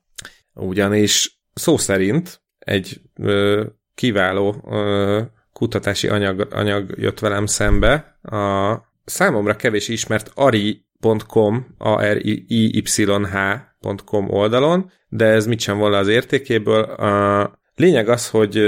ugyanis 0.54 1.37
szó 1.58 1.76
szerint 1.76 2.42
egy 2.58 3.00
kiváló 3.94 4.68
kutatási 5.52 6.08
anyag, 6.08 6.48
anyag 6.50 6.94
jött 6.96 7.18
velem 7.18 7.46
szembe. 7.46 8.18
A 8.22 8.76
számomra 9.04 9.56
kevés 9.56 9.88
ismert 9.88 10.30
ari.com, 10.34 11.66
a 11.78 12.02
r 12.02 12.16
i 12.26 12.44
y 12.48 12.84
h.com 13.22 14.30
oldalon, 14.30 14.90
de 15.08 15.24
ez 15.24 15.46
mit 15.46 15.60
sem 15.60 15.78
volna 15.78 15.96
az 15.96 16.08
értékéből. 16.08 16.82
A 16.82 17.60
lényeg 17.74 18.08
az, 18.08 18.30
hogy 18.30 18.58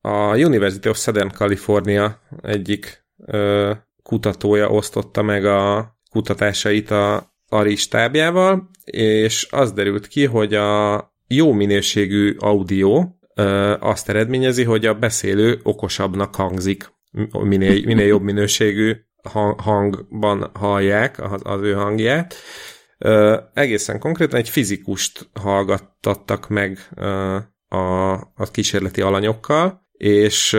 a 0.00 0.36
University 0.36 0.88
of 0.88 0.98
Southern 0.98 1.30
California 1.30 2.20
egyik 2.42 3.04
ö, 3.26 3.72
kutatója 4.02 4.68
osztotta 4.68 5.22
meg 5.22 5.44
a 5.44 5.92
kutatásait 6.10 6.90
a 6.90 7.32
ARI 7.48 7.76
stábjával, 7.76 8.70
és 8.84 9.46
az 9.50 9.72
derült 9.72 10.06
ki, 10.06 10.24
hogy 10.24 10.54
a 10.54 11.13
jó 11.28 11.52
minőségű 11.52 12.36
audio 12.38 13.04
azt 13.80 14.08
eredményezi, 14.08 14.64
hogy 14.64 14.86
a 14.86 14.94
beszélő 14.94 15.60
okosabbnak 15.62 16.34
hangzik, 16.34 16.92
minél, 17.32 17.84
minél 17.84 18.06
jobb 18.06 18.22
minőségű 18.22 18.96
hangban 19.56 20.50
hallják 20.54 21.32
az, 21.32 21.40
az 21.44 21.60
ő 21.60 21.72
hangját. 21.72 22.34
Egészen 23.54 23.98
konkrétan 23.98 24.38
egy 24.38 24.48
fizikust 24.48 25.28
hallgattattak 25.32 26.48
meg 26.48 26.78
a, 27.68 28.12
a 28.14 28.50
kísérleti 28.50 29.00
alanyokkal, 29.00 29.88
és 29.92 30.56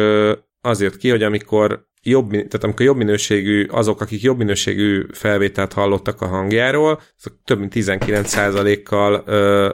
azért 0.62 0.98
ki, 0.98 1.10
hogy 1.10 1.24
amikor 1.24 1.88
jobb, 2.01 2.29
tehát 2.29 2.63
amikor 2.63 2.86
jobb 2.86 2.98
minőségű, 2.98 3.65
azok, 3.65 4.01
akik 4.01 4.22
jobb 4.22 4.38
minőségű 4.38 5.05
felvételt 5.12 5.74
hallottak 5.74 6.22
a 6.22 6.27
hangjáról, 6.27 7.01
azok 7.17 7.39
több 7.43 7.60
mint 7.60 7.74
19%-kal 7.75 9.24
ö, 9.25 9.69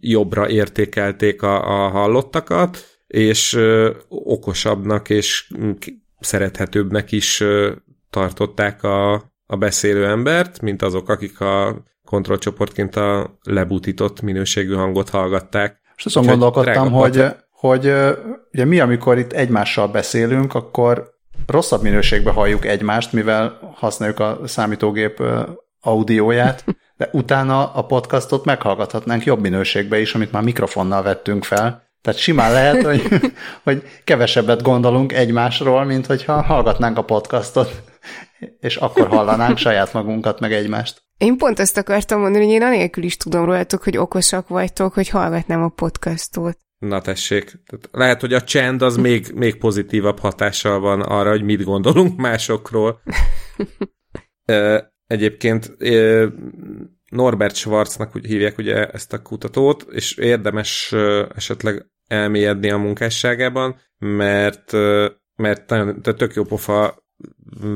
jobbra 0.00 0.48
értékelték 0.48 1.42
a, 1.42 1.84
a 1.84 1.88
hallottakat, 1.88 2.78
és 3.06 3.54
ö, 3.54 3.90
okosabbnak 4.08 5.10
és 5.10 5.52
szerethetőbbnek 6.20 7.12
is 7.12 7.40
ö, 7.40 7.72
tartották 8.10 8.82
a, 8.82 9.12
a 9.46 9.56
beszélő 9.56 10.06
embert, 10.06 10.60
mint 10.60 10.82
azok, 10.82 11.08
akik 11.08 11.40
a 11.40 11.82
kontrollcsoportként 12.04 12.96
a 12.96 13.38
lebutított 13.42 14.20
minőségű 14.20 14.74
hangot 14.74 15.08
hallgatták. 15.08 15.80
És 15.96 16.04
azon 16.04 16.26
gondolkodtam, 16.26 16.92
hogy, 16.92 17.24
hogy 17.50 17.92
ugye 18.52 18.64
mi, 18.64 18.80
amikor 18.80 19.18
itt 19.18 19.32
egymással 19.32 19.88
beszélünk, 19.88 20.54
akkor 20.54 21.10
rosszabb 21.46 21.82
minőségben 21.82 22.34
halljuk 22.34 22.66
egymást, 22.66 23.12
mivel 23.12 23.58
használjuk 23.74 24.20
a 24.20 24.40
számítógép 24.44 25.22
audióját, 25.80 26.64
de 26.98 27.08
utána 27.12 27.72
a 27.72 27.86
podcastot 27.86 28.44
meghallgathatnánk 28.44 29.24
jobb 29.24 29.40
minőségbe 29.40 30.00
is, 30.00 30.14
amit 30.14 30.32
már 30.32 30.42
mikrofonnal 30.42 31.02
vettünk 31.02 31.44
fel. 31.44 31.86
Tehát 32.02 32.18
simán 32.18 32.52
lehet, 32.52 32.82
hogy, 32.88 33.02
hogy 33.62 33.82
kevesebbet 34.04 34.62
gondolunk 34.62 35.12
egymásról, 35.12 35.84
mint 35.84 36.06
hogyha 36.06 36.42
hallgatnánk 36.42 36.98
a 36.98 37.04
podcastot, 37.04 37.82
és 38.60 38.76
akkor 38.76 39.08
hallanánk 39.08 39.58
saját 39.58 39.92
magunkat, 39.92 40.40
meg 40.40 40.52
egymást. 40.52 41.02
Én 41.18 41.36
pont 41.36 41.58
ezt 41.58 41.76
akartam 41.76 42.20
mondani, 42.20 42.44
hogy 42.44 42.54
én 42.54 42.62
anélkül 42.62 43.04
is 43.04 43.16
tudom 43.16 43.44
rólatok, 43.44 43.82
hogy 43.82 43.96
okosak 43.96 44.48
vagytok, 44.48 44.94
hogy 44.94 45.08
hallgatnám 45.08 45.62
a 45.62 45.68
podcastot. 45.68 46.58
Na 46.78 47.00
tessék, 47.00 47.44
Tehát 47.44 47.88
lehet, 47.92 48.20
hogy 48.20 48.32
a 48.32 48.42
csend 48.42 48.82
az 48.82 48.96
még, 48.96 49.32
még 49.34 49.56
pozitívabb 49.56 50.18
hatással 50.18 50.80
van 50.80 51.00
arra, 51.00 51.30
hogy 51.30 51.42
mit 51.42 51.64
gondolunk 51.64 52.16
másokról. 52.16 53.00
Egyébként 55.08 55.76
Norbert 57.10 57.54
Schwarznak 57.54 58.16
úgy 58.16 58.26
hívják 58.26 58.58
ugye 58.58 58.86
ezt 58.86 59.12
a 59.12 59.22
kutatót, 59.22 59.86
és 59.90 60.16
érdemes 60.16 60.94
esetleg 61.34 61.86
elmélyedni 62.06 62.70
a 62.70 62.76
munkásságában, 62.76 63.80
mert, 63.98 64.72
mert 65.36 65.68
nagyon, 65.68 66.02
tök 66.02 66.34
jó 66.34 66.44
pofa 66.44 67.04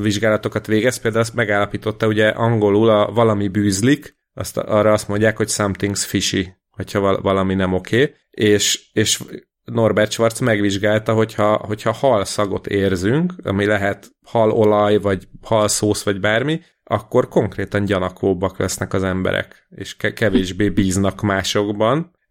vizsgálatokat 0.03 0.67
végez, 0.67 0.97
például 0.97 1.23
azt 1.23 1.35
megállapította, 1.35 2.07
ugye 2.07 2.29
angolul 2.29 2.89
a 2.89 3.13
valami 3.13 3.49
bűzlik, 3.49 4.17
azt, 4.35 4.57
arra 4.57 4.93
azt 4.93 5.09
mondják, 5.09 5.37
hogy 5.37 5.49
something's 5.49 6.03
fishy, 6.07 6.55
hogyha 6.71 7.21
valami 7.21 7.55
nem 7.55 7.73
oké, 7.73 8.03
okay. 8.03 8.15
és, 8.31 8.91
és 8.93 9.21
Norbert 9.65 10.11
Schwarz 10.11 10.39
megvizsgálta, 10.39 11.13
hogyha, 11.13 11.57
hogyha 11.57 11.93
halszagot 11.93 12.67
érzünk, 12.67 13.33
ami 13.43 13.67
lehet 13.67 14.11
halolaj, 14.25 14.99
vagy 14.99 15.29
halszósz, 15.43 16.03
vagy 16.03 16.21
bármi, 16.21 16.61
akkor 16.85 17.29
konkrétan 17.29 17.85
gyanakóbbak 17.85 18.59
lesznek 18.59 18.93
az 18.93 19.03
emberek, 19.03 19.67
és 19.71 19.97
kevésbé 20.15 20.69
bíznak 20.69 21.21
másokban. 21.21 22.11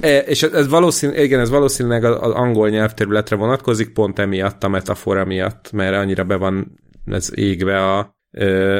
e, 0.00 0.18
és 0.18 0.42
ez 0.42 0.68
valószínű, 0.68 1.22
igen, 1.22 1.40
ez 1.40 1.50
valószínűleg 1.50 2.04
az 2.04 2.32
angol 2.32 2.68
nyelvterületre 2.68 3.36
vonatkozik, 3.36 3.92
pont 3.92 4.18
emiatt 4.18 4.64
a 4.64 4.68
metafora 4.68 5.24
miatt, 5.24 5.72
mert 5.72 5.94
annyira 5.94 6.24
be 6.24 6.36
van 6.36 6.80
ez 7.06 7.30
égve 7.34 7.92
a, 7.94 8.18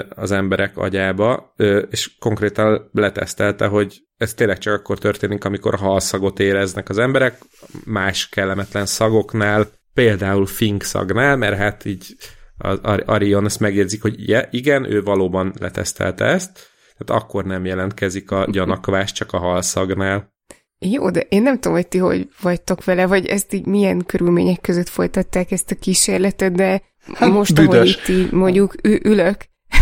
az 0.08 0.30
emberek 0.30 0.76
agyába, 0.76 1.54
és 1.90 2.18
konkrétan 2.18 2.90
letesztelte, 2.92 3.66
hogy 3.66 4.02
ez 4.20 4.34
tényleg 4.34 4.58
csak 4.58 4.74
akkor 4.74 4.98
történik, 4.98 5.44
amikor 5.44 5.74
halszagot 5.74 6.40
éreznek 6.40 6.88
az 6.88 6.98
emberek, 6.98 7.38
más 7.84 8.28
kellemetlen 8.28 8.86
szagoknál, 8.86 9.68
például 9.94 10.46
szagnál, 10.78 11.36
mert 11.36 11.56
hát 11.56 11.84
így 11.84 12.16
az 12.58 12.78
Arion 13.04 13.44
ezt 13.44 13.60
megjegyzik, 13.60 14.02
hogy 14.02 14.14
igen, 14.50 14.90
ő 14.90 15.02
valóban 15.02 15.52
letesztelte 15.60 16.24
ezt, 16.24 16.52
tehát 16.98 17.22
akkor 17.22 17.44
nem 17.44 17.64
jelentkezik 17.64 18.30
a 18.30 18.46
gyanakvás 18.50 19.12
csak 19.12 19.32
a 19.32 19.38
halszagnál. 19.38 20.32
Jó, 20.78 21.10
de 21.10 21.20
én 21.20 21.42
nem 21.42 21.54
tudom, 21.54 21.72
hogy 21.72 21.88
ti 21.88 21.98
hogy 21.98 22.28
vagytok 22.40 22.84
vele, 22.84 23.06
vagy 23.06 23.26
ezt 23.26 23.52
így 23.52 23.66
milyen 23.66 24.04
körülmények 24.06 24.60
között 24.60 24.88
folytatták 24.88 25.50
ezt 25.50 25.70
a 25.70 25.74
kísérletet, 25.74 26.52
de 26.52 26.82
hát, 27.14 27.30
most, 27.30 27.54
büdös. 27.54 27.74
ahogy 27.74 27.88
itt 27.88 28.08
így 28.08 28.32
mondjuk 28.32 28.74
ü- 28.82 29.04
ülök, 29.04 29.36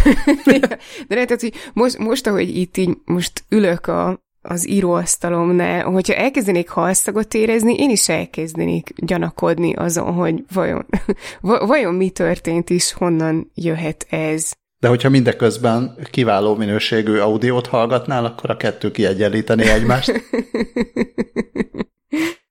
de 1.08 1.14
lehet, 1.14 1.40
hogy 1.40 1.54
most, 1.72 1.98
most, 1.98 2.26
ahogy 2.26 2.56
itt 2.56 2.76
így 2.76 2.96
most 3.04 3.44
ülök 3.48 3.86
a, 3.86 4.26
az 4.42 4.68
íróasztalomnál, 4.68 5.84
hogyha 5.84 6.14
elkezdenék 6.14 6.68
halszagot 6.68 7.34
érezni, 7.34 7.74
én 7.74 7.90
is 7.90 8.08
elkezdenék 8.08 8.92
gyanakodni 8.96 9.74
azon, 9.74 10.12
hogy 10.12 10.44
vajon, 10.52 10.86
vajon 11.66 11.94
mi 11.94 12.10
történt 12.10 12.70
is, 12.70 12.92
honnan 12.92 13.50
jöhet 13.54 14.06
ez. 14.10 14.52
De 14.80 14.88
hogyha 14.88 15.08
mindeközben 15.08 15.96
kiváló 16.10 16.54
minőségű 16.54 17.18
audiót 17.18 17.66
hallgatnál, 17.66 18.24
akkor 18.24 18.50
a 18.50 18.56
kettő 18.56 18.90
kiegyenlíteni 18.90 19.68
egymást. 19.68 20.12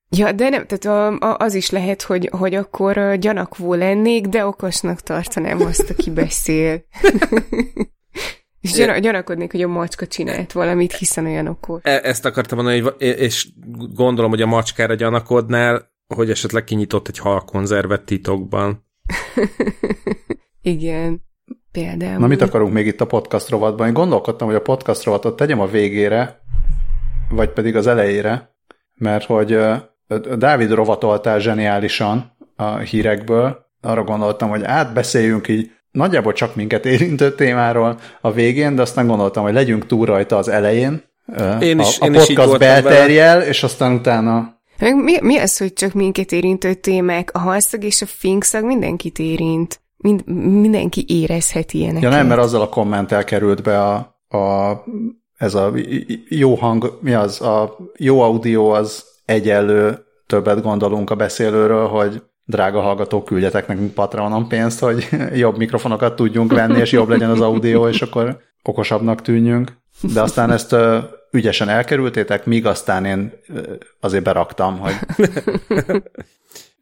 Ja, 0.09 0.31
de 0.31 0.49
nem, 0.49 0.65
tehát 0.65 0.85
a, 0.85 1.27
a, 1.29 1.35
az 1.39 1.53
is 1.53 1.69
lehet, 1.69 2.01
hogy, 2.01 2.29
hogy 2.31 2.55
akkor 2.55 3.17
gyanakvó 3.19 3.73
lennék, 3.73 4.27
de 4.27 4.45
okosnak 4.45 5.01
tartanám 5.01 5.61
azt, 5.61 5.89
aki 5.89 6.09
beszél. 6.11 6.83
És 8.67 8.77
gyan- 8.77 8.99
gyanakodnék, 8.99 9.51
hogy 9.51 9.61
a 9.61 9.67
macska 9.67 10.07
csinált 10.07 10.51
valamit, 10.51 10.93
hiszen 10.93 11.25
olyan 11.25 11.47
okos. 11.47 11.81
E- 11.83 12.01
ezt 12.03 12.25
akartam 12.25 12.57
mondani, 12.57 12.79
hogy, 12.79 12.93
és 12.99 13.47
gondolom, 13.93 14.29
hogy 14.29 14.41
a 14.41 14.45
macskára 14.45 14.93
gyanakodnál, 14.93 15.91
hogy 16.15 16.29
esetleg 16.29 16.63
kinyitott 16.63 17.07
egy 17.07 17.17
halkonzervet 17.17 18.01
titokban. 18.01 18.85
Igen, 20.61 21.21
például. 21.71 22.19
Na 22.19 22.27
mit 22.27 22.41
akarunk 22.41 22.73
még 22.73 22.85
itt 22.85 23.01
a 23.01 23.05
podcast 23.05 23.49
rovatban? 23.49 23.87
Én 23.87 23.93
gondolkodtam, 23.93 24.47
hogy 24.47 24.55
a 24.55 24.61
podcast 24.61 25.03
rovatot 25.03 25.35
tegyem 25.35 25.59
a 25.59 25.67
végére, 25.67 26.39
vagy 27.29 27.49
pedig 27.49 27.75
az 27.75 27.87
elejére, 27.87 28.55
mert 28.95 29.25
hogy 29.25 29.59
Dávid 30.37 30.71
rovatoltál 30.71 31.39
zseniálisan 31.39 32.37
a 32.55 32.77
hírekből, 32.77 33.65
arra 33.81 34.03
gondoltam, 34.03 34.49
hogy 34.49 34.63
átbeszéljünk 34.63 35.47
így 35.47 35.71
nagyjából 35.97 36.33
csak 36.33 36.55
minket 36.55 36.85
érintő 36.85 37.35
témáról 37.35 37.99
a 38.21 38.31
végén, 38.31 38.75
de 38.75 38.81
aztán 38.81 39.07
gondoltam, 39.07 39.43
hogy 39.43 39.53
legyünk 39.53 39.85
túl 39.85 40.05
rajta 40.05 40.37
az 40.37 40.47
elején, 40.47 41.03
én 41.59 41.79
is, 41.79 41.99
a, 41.99 42.03
a 42.03 42.05
én 42.05 42.11
podcast 42.11 42.29
is 42.29 42.57
belterjel, 42.57 43.41
és 43.41 43.63
aztán 43.63 43.93
utána... 43.93 44.55
Mi, 44.79 45.21
mi 45.21 45.37
az, 45.37 45.57
hogy 45.57 45.73
csak 45.73 45.93
minket 45.93 46.31
érintő 46.31 46.73
témák? 46.73 47.29
A 47.33 47.39
halszag 47.39 47.83
és 47.83 48.01
a 48.01 48.05
finkszag 48.05 48.65
mindenkit 48.65 49.19
érint. 49.19 49.81
mind, 49.97 50.27
mindenki 50.61 51.05
érezheti 51.07 51.77
ilyeneket. 51.77 52.03
Ja 52.03 52.09
nem, 52.09 52.27
mert 52.27 52.39
azzal 52.39 52.61
a 52.61 52.69
kommentel 52.69 53.23
került 53.23 53.63
be 53.63 53.83
a, 53.83 53.95
a 54.37 54.83
ez 55.37 55.53
a 55.53 55.73
jó 56.29 56.55
hang, 56.55 56.97
mi 57.01 57.13
az, 57.13 57.41
a 57.41 57.77
jó 57.97 58.21
audio 58.21 58.69
az 58.69 59.03
egyenlő, 59.25 60.05
többet 60.27 60.61
gondolunk 60.61 61.09
a 61.09 61.15
beszélőről, 61.15 61.87
hogy 61.87 62.21
drága 62.47 62.81
hallgatók, 62.81 63.25
küldjetek 63.25 63.67
nekünk 63.67 63.93
Patreonon 63.93 64.47
pénzt, 64.47 64.79
hogy 64.79 65.07
jobb 65.33 65.57
mikrofonokat 65.57 66.15
tudjunk 66.15 66.53
venni, 66.53 66.79
és 66.79 66.91
jobb 66.91 67.09
legyen 67.09 67.29
az 67.29 67.41
audio, 67.41 67.87
és 67.87 68.01
akkor 68.01 68.39
okosabbnak 68.63 69.21
tűnjünk. 69.21 69.71
De 70.13 70.21
aztán 70.21 70.51
ezt 70.51 70.75
ügyesen 71.31 71.69
elkerültétek, 71.69 72.45
míg 72.45 72.65
aztán 72.65 73.05
én 73.05 73.33
azért 73.99 74.23
beraktam, 74.23 74.79
hogy... 74.79 74.93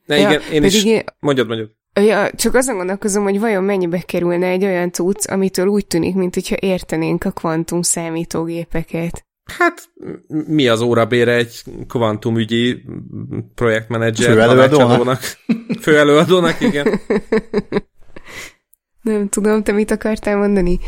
Ne, 0.05 0.17
igen, 0.17 0.31
ja, 0.31 0.39
én 0.51 0.63
is... 0.63 0.83
Én... 0.83 1.03
Mondjad, 1.19 1.47
mondjad. 1.47 1.69
Ja, 2.01 2.29
csak 2.31 2.55
azon 2.55 2.75
gondolkozom, 2.75 3.23
hogy 3.23 3.39
vajon 3.39 3.63
mennyibe 3.63 3.99
kerülne 3.99 4.47
egy 4.47 4.63
olyan 4.63 4.91
cucc, 4.91 5.29
amitől 5.29 5.67
úgy 5.67 5.87
tűnik, 5.87 6.15
mint 6.15 6.33
hogyha 6.33 6.55
értenénk 6.59 7.23
a 7.23 7.31
kvantum 7.31 7.81
számítógépeket. 7.81 9.25
Hát 9.45 9.89
mi 10.47 10.67
az 10.67 10.81
órabére 10.81 11.33
egy 11.33 11.63
kvantumügyi 11.87 12.83
projektmenedzser 13.55 14.31
főelőadónak? 14.31 15.19
Főelőadónak, 15.81 16.61
igen. 16.61 16.87
Nem 19.01 19.29
tudom, 19.29 19.63
te 19.63 19.71
mit 19.71 19.91
akartál 19.91 20.37
mondani? 20.37 20.79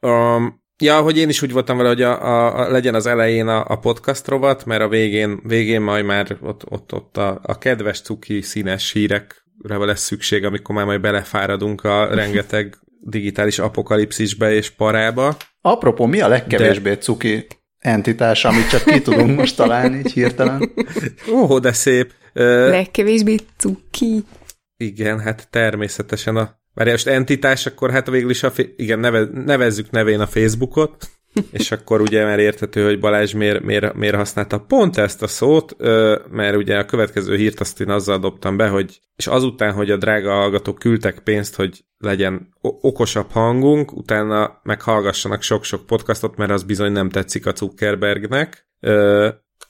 Um, 0.00 0.62
ja, 0.78 1.00
hogy 1.00 1.18
én 1.18 1.28
is 1.28 1.42
úgy 1.42 1.52
voltam 1.52 1.76
vele, 1.76 1.88
hogy 1.88 2.02
a, 2.02 2.24
a, 2.24 2.58
a, 2.58 2.70
legyen 2.70 2.94
az 2.94 3.06
elején 3.06 3.46
a, 3.46 3.64
a 3.66 3.78
podcast 3.78 4.28
rovat, 4.28 4.64
mert 4.64 4.82
a 4.82 4.88
végén, 4.88 5.40
végén 5.42 5.80
majd 5.80 6.04
már 6.04 6.38
ott, 6.40 6.70
ott, 6.70 6.92
ott 6.92 7.16
a, 7.16 7.40
a 7.42 7.58
kedves 7.58 8.00
cuki 8.00 8.40
színes 8.40 8.92
hírekre 8.92 9.76
lesz 9.78 10.02
szükség, 10.02 10.44
amikor 10.44 10.74
már 10.74 10.84
majd 10.84 11.00
belefáradunk 11.00 11.84
a 11.84 12.14
rengeteg 12.14 12.78
digitális 13.00 13.58
apokalipszisbe 13.58 14.52
és 14.52 14.70
parába. 14.70 15.36
Apropó, 15.60 16.06
mi 16.06 16.20
a 16.20 16.28
legkevésbé 16.28 16.90
De... 16.90 16.98
cuki 16.98 17.46
entitás, 17.84 18.44
amit 18.44 18.68
csak 18.68 18.84
ki 18.84 19.00
tudunk 19.02 19.36
most 19.36 19.56
találni, 19.56 19.98
így 19.98 20.12
hirtelen. 20.12 20.72
Ó, 21.32 21.58
de 21.58 21.72
szép. 21.72 22.12
Legkevésbé 22.32 23.36
cuki. 23.56 24.24
Igen, 24.76 25.20
hát 25.20 25.48
természetesen 25.50 26.36
a 26.36 26.62
Várj, 26.74 26.90
most 26.90 27.06
entitás, 27.06 27.66
akkor 27.66 27.90
hát 27.90 28.10
végül 28.10 28.30
is 28.30 28.42
a, 28.42 28.52
igen, 28.76 28.98
neve, 28.98 29.28
nevezzük 29.32 29.90
nevén 29.90 30.20
a 30.20 30.26
Facebookot, 30.26 31.08
és 31.50 31.72
akkor 31.72 32.00
ugye 32.00 32.24
már 32.24 32.38
érthető, 32.38 32.84
hogy 32.84 33.00
Balázs 33.00 33.32
miért, 33.32 33.62
miért, 33.62 33.94
miért 33.94 34.14
használta 34.14 34.58
pont 34.58 34.96
ezt 34.96 35.22
a 35.22 35.26
szót, 35.26 35.76
mert 36.30 36.56
ugye 36.56 36.78
a 36.78 36.84
következő 36.84 37.36
hírt 37.36 37.60
azt 37.60 37.80
én 37.80 37.90
azzal 37.90 38.18
dobtam 38.18 38.56
be, 38.56 38.68
hogy 38.68 39.00
és 39.16 39.26
azután, 39.26 39.72
hogy 39.72 39.90
a 39.90 39.96
drága 39.96 40.32
hallgatók 40.32 40.78
küldtek 40.78 41.18
pénzt, 41.18 41.54
hogy 41.56 41.84
legyen 41.98 42.48
okosabb 42.60 43.30
hangunk, 43.30 43.96
utána 43.96 44.60
meghallgassanak 44.62 45.42
sok-sok 45.42 45.86
podcastot, 45.86 46.36
mert 46.36 46.50
az 46.50 46.62
bizony 46.62 46.92
nem 46.92 47.08
tetszik 47.08 47.46
a 47.46 47.52
Zuckerbergnek. 47.56 48.68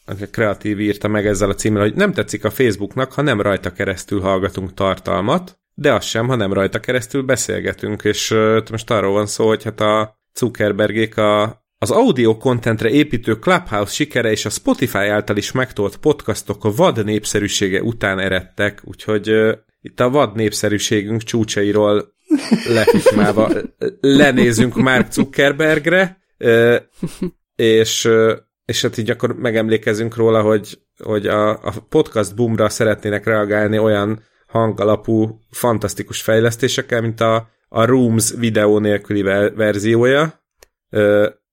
A 0.06 0.14
kreatív 0.30 0.80
írta 0.80 1.08
meg 1.08 1.26
ezzel 1.26 1.50
a 1.50 1.54
címmel, 1.54 1.82
hogy 1.82 1.94
nem 1.94 2.12
tetszik 2.12 2.44
a 2.44 2.50
Facebooknak, 2.50 3.12
ha 3.12 3.22
nem 3.22 3.40
rajta 3.40 3.72
keresztül 3.72 4.20
hallgatunk 4.20 4.74
tartalmat, 4.74 5.58
de 5.74 5.92
az 5.92 6.04
sem, 6.04 6.26
ha 6.26 6.34
nem 6.34 6.52
rajta 6.52 6.80
keresztül 6.80 7.22
beszélgetünk, 7.22 8.04
és 8.04 8.34
most 8.70 8.90
arról 8.90 9.12
van 9.12 9.26
szó, 9.26 9.46
hogy 9.46 9.62
hát 9.62 9.80
a 9.80 10.22
Zuckerbergék 10.34 11.16
a, 11.16 11.64
az 11.78 11.90
audio 11.90 12.36
kontentre 12.36 12.90
építő 12.90 13.38
Clubhouse 13.38 13.92
sikere 13.92 14.30
és 14.30 14.44
a 14.44 14.50
Spotify 14.50 15.06
által 15.06 15.36
is 15.36 15.52
megtolt 15.52 15.96
podcastok 15.96 16.64
a 16.64 16.70
vad 16.74 17.04
népszerűsége 17.04 17.82
után 17.82 18.18
eredtek, 18.18 18.80
úgyhogy 18.84 19.30
uh, 19.30 19.52
itt 19.80 20.00
a 20.00 20.10
vad 20.10 20.34
népszerűségünk 20.34 21.22
csúcsairól 21.22 22.14
lefitmálva 22.74 23.50
lenézünk 24.00 24.74
Mark 24.74 25.12
Zuckerbergre, 25.12 26.18
uh, 26.38 26.76
és, 27.56 28.04
uh, 28.04 28.32
és 28.64 28.82
hát 28.82 28.98
így 28.98 29.10
akkor 29.10 29.34
megemlékezünk 29.34 30.16
róla, 30.16 30.42
hogy, 30.42 30.78
hogy 30.98 31.26
a, 31.26 31.50
a 31.50 31.72
podcast 31.88 32.34
boomra 32.34 32.68
szeretnének 32.68 33.24
reagálni 33.24 33.78
olyan 33.78 34.22
hangalapú 34.46 35.40
fantasztikus 35.50 36.22
fejlesztésekkel, 36.22 37.00
mint 37.00 37.20
a, 37.20 37.48
a 37.68 37.84
Rooms 37.84 38.32
videó 38.38 38.78
nélküli 38.78 39.22
verziója, 39.54 40.44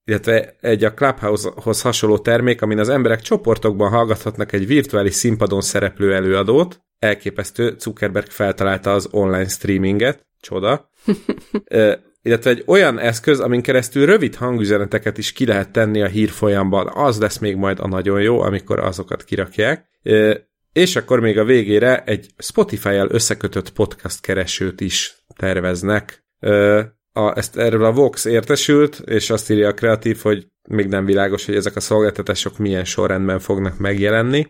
illetve 0.04 0.56
egy 0.60 0.84
a 0.84 0.94
Clubhouse-hoz 0.94 1.82
hasonló 1.82 2.18
termék, 2.18 2.62
amin 2.62 2.78
az 2.78 2.88
emberek 2.88 3.20
csoportokban 3.20 3.90
hallgathatnak 3.90 4.52
egy 4.52 4.66
virtuális 4.66 5.14
színpadon 5.14 5.60
szereplő 5.60 6.14
előadót. 6.14 6.80
Elképesztő, 6.98 7.74
Zuckerberg 7.78 8.26
feltalálta 8.26 8.92
az 8.92 9.08
online 9.10 9.48
streaminget, 9.48 10.26
csoda. 10.40 10.90
illetve 12.22 12.50
egy 12.50 12.62
olyan 12.66 12.98
eszköz, 12.98 13.40
amin 13.40 13.62
keresztül 13.62 14.06
rövid 14.06 14.34
hangüzeneteket 14.34 15.18
is 15.18 15.32
ki 15.32 15.46
lehet 15.46 15.70
tenni 15.70 16.02
a 16.02 16.06
hírfolyamban. 16.06 16.90
Az 16.94 17.18
lesz 17.18 17.38
még 17.38 17.56
majd 17.56 17.78
a 17.80 17.88
nagyon 17.88 18.20
jó, 18.20 18.40
amikor 18.40 18.78
azokat 18.78 19.24
kirakják. 19.24 19.88
És 20.72 20.96
akkor 20.96 21.20
még 21.20 21.38
a 21.38 21.44
végére 21.44 22.04
egy 22.04 22.26
Spotify-jal 22.38 23.08
összekötött 23.10 23.72
podcast 23.72 24.20
keresőt 24.20 24.80
is 24.80 25.21
terveznek. 25.42 26.24
A, 27.12 27.36
ezt 27.36 27.56
erről 27.56 27.84
a 27.84 27.92
Vox 27.92 28.24
értesült, 28.24 29.02
és 29.04 29.30
azt 29.30 29.50
írja 29.50 29.68
a 29.68 29.74
kreatív, 29.74 30.18
hogy 30.22 30.46
még 30.68 30.86
nem 30.86 31.04
világos, 31.04 31.46
hogy 31.46 31.54
ezek 31.54 31.76
a 31.76 31.80
szolgáltatások 31.80 32.58
milyen 32.58 32.84
sorrendben 32.84 33.38
fognak 33.38 33.78
megjelenni. 33.78 34.46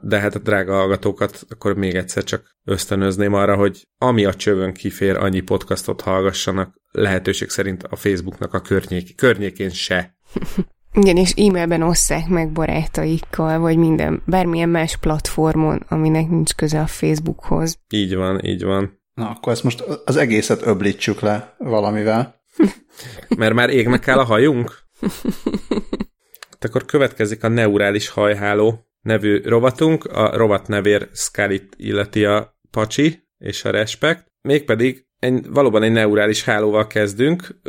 De 0.00 0.18
hát 0.20 0.34
a 0.34 0.38
drága 0.38 0.74
hallgatókat 0.74 1.46
akkor 1.48 1.76
még 1.76 1.94
egyszer 1.94 2.24
csak 2.24 2.56
ösztönözném 2.64 3.34
arra, 3.34 3.56
hogy 3.56 3.86
ami 3.98 4.24
a 4.24 4.34
csövön 4.34 4.72
kifér, 4.72 5.16
annyi 5.16 5.40
podcastot 5.40 6.00
hallgassanak, 6.00 6.74
lehetőség 6.90 7.48
szerint 7.48 7.82
a 7.82 7.96
Facebooknak 7.96 8.54
a 8.54 8.60
környék, 8.60 9.16
környékén 9.16 9.70
se. 9.70 10.16
Igen, 11.00 11.16
és 11.16 11.32
e-mailben 11.36 11.82
osszák 11.82 12.28
meg 12.28 12.52
barátaikkal, 12.52 13.58
vagy 13.58 13.76
minden, 13.76 14.22
bármilyen 14.26 14.68
más 14.68 14.96
platformon, 14.96 15.84
aminek 15.88 16.28
nincs 16.28 16.54
köze 16.54 16.80
a 16.80 16.86
Facebookhoz. 16.86 17.78
Így 17.88 18.14
van, 18.14 18.44
így 18.44 18.64
van. 18.64 18.97
Na, 19.18 19.28
akkor 19.28 19.52
ezt 19.52 19.64
most 19.64 19.80
az 20.04 20.16
egészet 20.16 20.66
öblítsük 20.66 21.20
le 21.20 21.54
valamivel. 21.58 22.42
Mert 23.36 23.54
már 23.54 23.70
égnek 23.70 24.06
el 24.06 24.18
a 24.18 24.24
hajunk? 24.24 24.78
Hát 26.50 26.64
akkor 26.64 26.84
következik 26.84 27.44
a 27.44 27.48
neurális 27.48 28.08
hajháló 28.08 28.86
nevű 29.00 29.40
rovatunk. 29.44 30.04
A 30.04 30.36
rovat 30.36 30.68
nevér 30.68 31.08
Scalit 31.12 31.74
illeti 31.76 32.24
a 32.24 32.58
pacsi 32.70 33.28
és 33.38 33.64
a 33.64 33.70
respekt. 33.70 34.26
Mégpedig 34.40 35.06
egy, 35.18 35.48
valóban 35.48 35.82
egy 35.82 35.92
neurális 35.92 36.44
hálóval 36.44 36.86
kezdünk, 36.86 37.60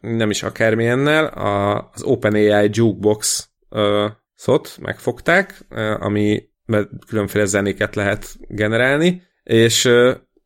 nem 0.00 0.30
is 0.30 0.42
akármilyennel, 0.42 1.24
a, 1.24 1.90
az 1.92 2.02
OpenAI 2.02 2.68
Jukebox 2.72 3.48
uh, 3.70 4.10
szot 4.34 4.78
megfogták, 4.80 5.66
uh, 5.70 6.04
ami 6.04 6.42
különféle 7.06 7.44
zenéket 7.44 7.94
lehet 7.94 8.36
generálni, 8.48 9.22
és 9.42 9.88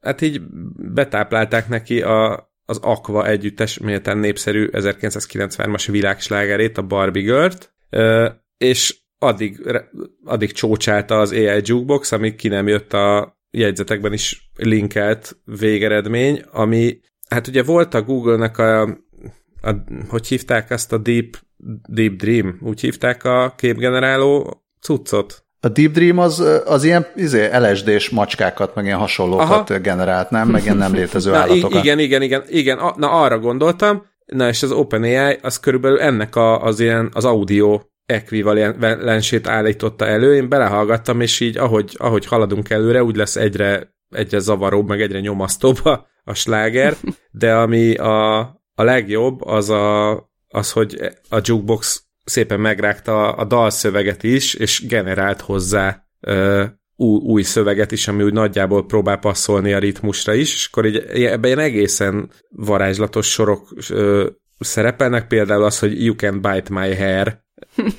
hát 0.07 0.21
így 0.21 0.41
betáplálták 0.77 1.69
neki 1.69 2.03
a, 2.03 2.51
az 2.65 2.79
Aqua 2.83 3.27
együttes 3.27 3.79
méltán 3.79 4.19
népszerű 4.19 4.69
1993-as 4.73 5.89
világslágerét, 5.91 6.79
a 6.79 6.83
Barbie 6.83 7.23
Girl-t, 7.23 7.75
és 8.59 8.97
addig, 9.19 9.81
addig 10.25 10.53
csócsálta 10.53 11.19
az 11.19 11.33
AI 11.33 11.61
Jukebox, 11.65 12.13
amíg 12.13 12.35
ki 12.35 12.49
nem 12.49 12.69
jött 12.69 12.93
a 12.93 13.39
jegyzetekben 13.51 14.13
is 14.13 14.51
linkelt 14.57 15.37
végeredmény, 15.45 16.43
ami 16.51 17.01
hát 17.29 17.47
ugye 17.47 17.63
volt 17.63 17.95
a 17.95 18.03
Google-nek 18.03 18.59
a 18.59 18.99
a, 19.67 19.75
hogy 20.09 20.27
hívták 20.27 20.71
ezt 20.71 20.93
a 20.93 20.99
Deep, 20.99 21.37
Deep 21.89 22.13
Dream? 22.13 22.59
Úgy 22.61 22.81
hívták 22.81 23.25
a 23.25 23.55
képgeneráló 23.57 24.63
cuccot? 24.81 25.46
A 25.61 25.69
Deep 25.69 25.93
Dream 25.93 26.19
az, 26.19 26.45
az 26.65 26.85
ilyen 26.85 27.07
izé, 27.17 27.49
LSD-s 27.59 28.09
macskákat, 28.09 28.75
meg 28.75 28.85
ilyen 28.85 28.99
hasonlókat 28.99 29.71
Aha. 29.71 29.79
generált, 29.79 30.31
nem? 30.31 30.49
Meg 30.49 30.63
ilyen 30.63 30.77
nem 30.77 30.95
létező 31.01 31.31
na, 31.31 31.37
állatokat. 31.37 31.85
Igen, 31.85 31.99
igen, 31.99 32.23
igen, 32.23 32.43
igen. 32.49 32.81
Na, 32.97 33.11
arra 33.11 33.39
gondoltam, 33.39 34.07
na 34.25 34.49
és 34.49 34.63
az 34.63 34.73
OpenAI 34.73 35.39
az 35.43 35.61
körülbelül 35.61 36.01
ennek 36.01 36.37
a, 36.37 36.63
az 36.63 36.81
ilyen, 36.81 37.11
az 37.13 37.25
audio 37.25 37.81
ekvivalensét 38.07 39.49
állította 39.49 40.07
elő, 40.07 40.35
én 40.35 40.49
belehallgattam, 40.49 41.21
és 41.21 41.41
így 41.41 41.57
ahogy, 41.57 41.95
ahogy 41.99 42.27
haladunk 42.27 42.71
előre, 42.71 43.03
úgy 43.03 43.17
lesz 43.17 43.37
egyre, 43.37 43.95
egyre 44.09 44.39
zavaróbb, 44.39 44.89
meg 44.89 45.01
egyre 45.01 45.21
nyomasztóbb 45.21 45.85
a, 45.85 46.07
a 46.25 46.35
sláger, 46.35 46.97
de 47.31 47.55
ami 47.55 47.95
a, 47.95 48.39
a 48.75 48.83
legjobb 48.83 49.45
az, 49.45 49.71
a, 49.71 50.11
az, 50.49 50.73
hogy 50.73 50.99
a 51.29 51.41
jukebox 51.43 52.06
szépen 52.27 52.61
megrágta 52.61 53.33
a 53.33 53.45
dalszöveget 53.45 54.23
is, 54.23 54.55
és 54.55 54.87
generált 54.87 55.41
hozzá 55.41 56.07
ö, 56.21 56.65
új, 56.97 57.21
új 57.23 57.43
szöveget 57.43 57.93
is, 57.93 58.09
ami 58.09 58.23
úgy 58.23 58.33
nagyjából 58.33 58.87
próbál 58.87 59.19
passzolni 59.19 59.73
a 59.73 59.79
ritmusra 59.79 60.35
is, 60.35 60.55
és 60.55 60.67
akkor 60.71 60.87
így, 60.87 60.97
ebben 60.97 61.45
ilyen 61.45 61.59
egészen 61.59 62.31
varázslatos 62.51 63.31
sorok 63.31 63.75
ö, 63.91 64.27
szerepelnek, 64.59 65.27
például 65.27 65.65
az, 65.65 65.79
hogy 65.79 66.05
you 66.05 66.15
can 66.15 66.35
bite 66.41 66.67
my 66.71 66.97
hair. 66.97 67.39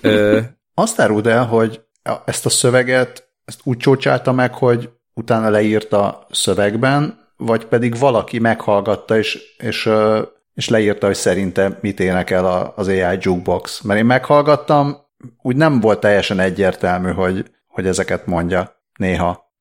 Ö, 0.02 0.40
Azt 0.74 1.00
áruld 1.00 1.28
el, 1.28 1.46
hogy 1.46 1.82
ezt 2.26 2.46
a 2.46 2.50
szöveget 2.50 3.28
ezt 3.46 3.60
úgy 3.64 3.78
csócsálta 3.78 4.32
meg, 4.32 4.54
hogy 4.54 4.90
utána 5.14 5.50
leírta 5.50 6.28
szövegben, 6.32 7.20
vagy 7.38 7.66
pedig 7.66 7.98
valaki 7.98 8.40
meghallgatta, 8.40 9.18
és, 9.18 9.40
és, 9.58 9.90
és 10.58 10.70
leírta, 10.70 11.06
hogy 11.06 11.16
szerinte 11.16 11.78
mit 11.82 12.00
énekel 12.00 12.74
az 12.76 12.88
AI 12.88 13.18
Jukebox. 13.20 13.82
Mert 13.82 14.00
én 14.00 14.06
meghallgattam, 14.06 14.98
úgy 15.42 15.56
nem 15.56 15.80
volt 15.80 16.00
teljesen 16.00 16.40
egyértelmű, 16.40 17.12
hogy, 17.12 17.46
hogy 17.68 17.88
ezeket 17.88 18.26
mondja 18.26 18.84
néha. 19.00 19.56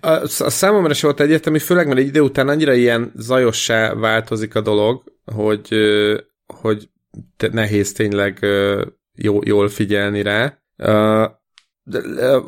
A, 0.00 0.08
a 0.20 0.50
számomra 0.50 0.94
se 0.94 1.06
volt 1.06 1.20
egyértelmű, 1.20 1.58
főleg 1.58 1.86
mert 1.86 1.98
egy 1.98 2.06
idő 2.06 2.20
után 2.20 2.48
annyira 2.48 2.72
ilyen 2.72 3.12
zajossá 3.16 3.94
változik 3.94 4.54
a 4.54 4.60
dolog, 4.60 5.02
hogy, 5.34 5.68
hogy 6.46 6.88
nehéz 7.52 7.92
tényleg 7.92 8.46
jó, 9.14 9.38
jól 9.44 9.68
figyelni 9.68 10.22
rá. 10.22 10.58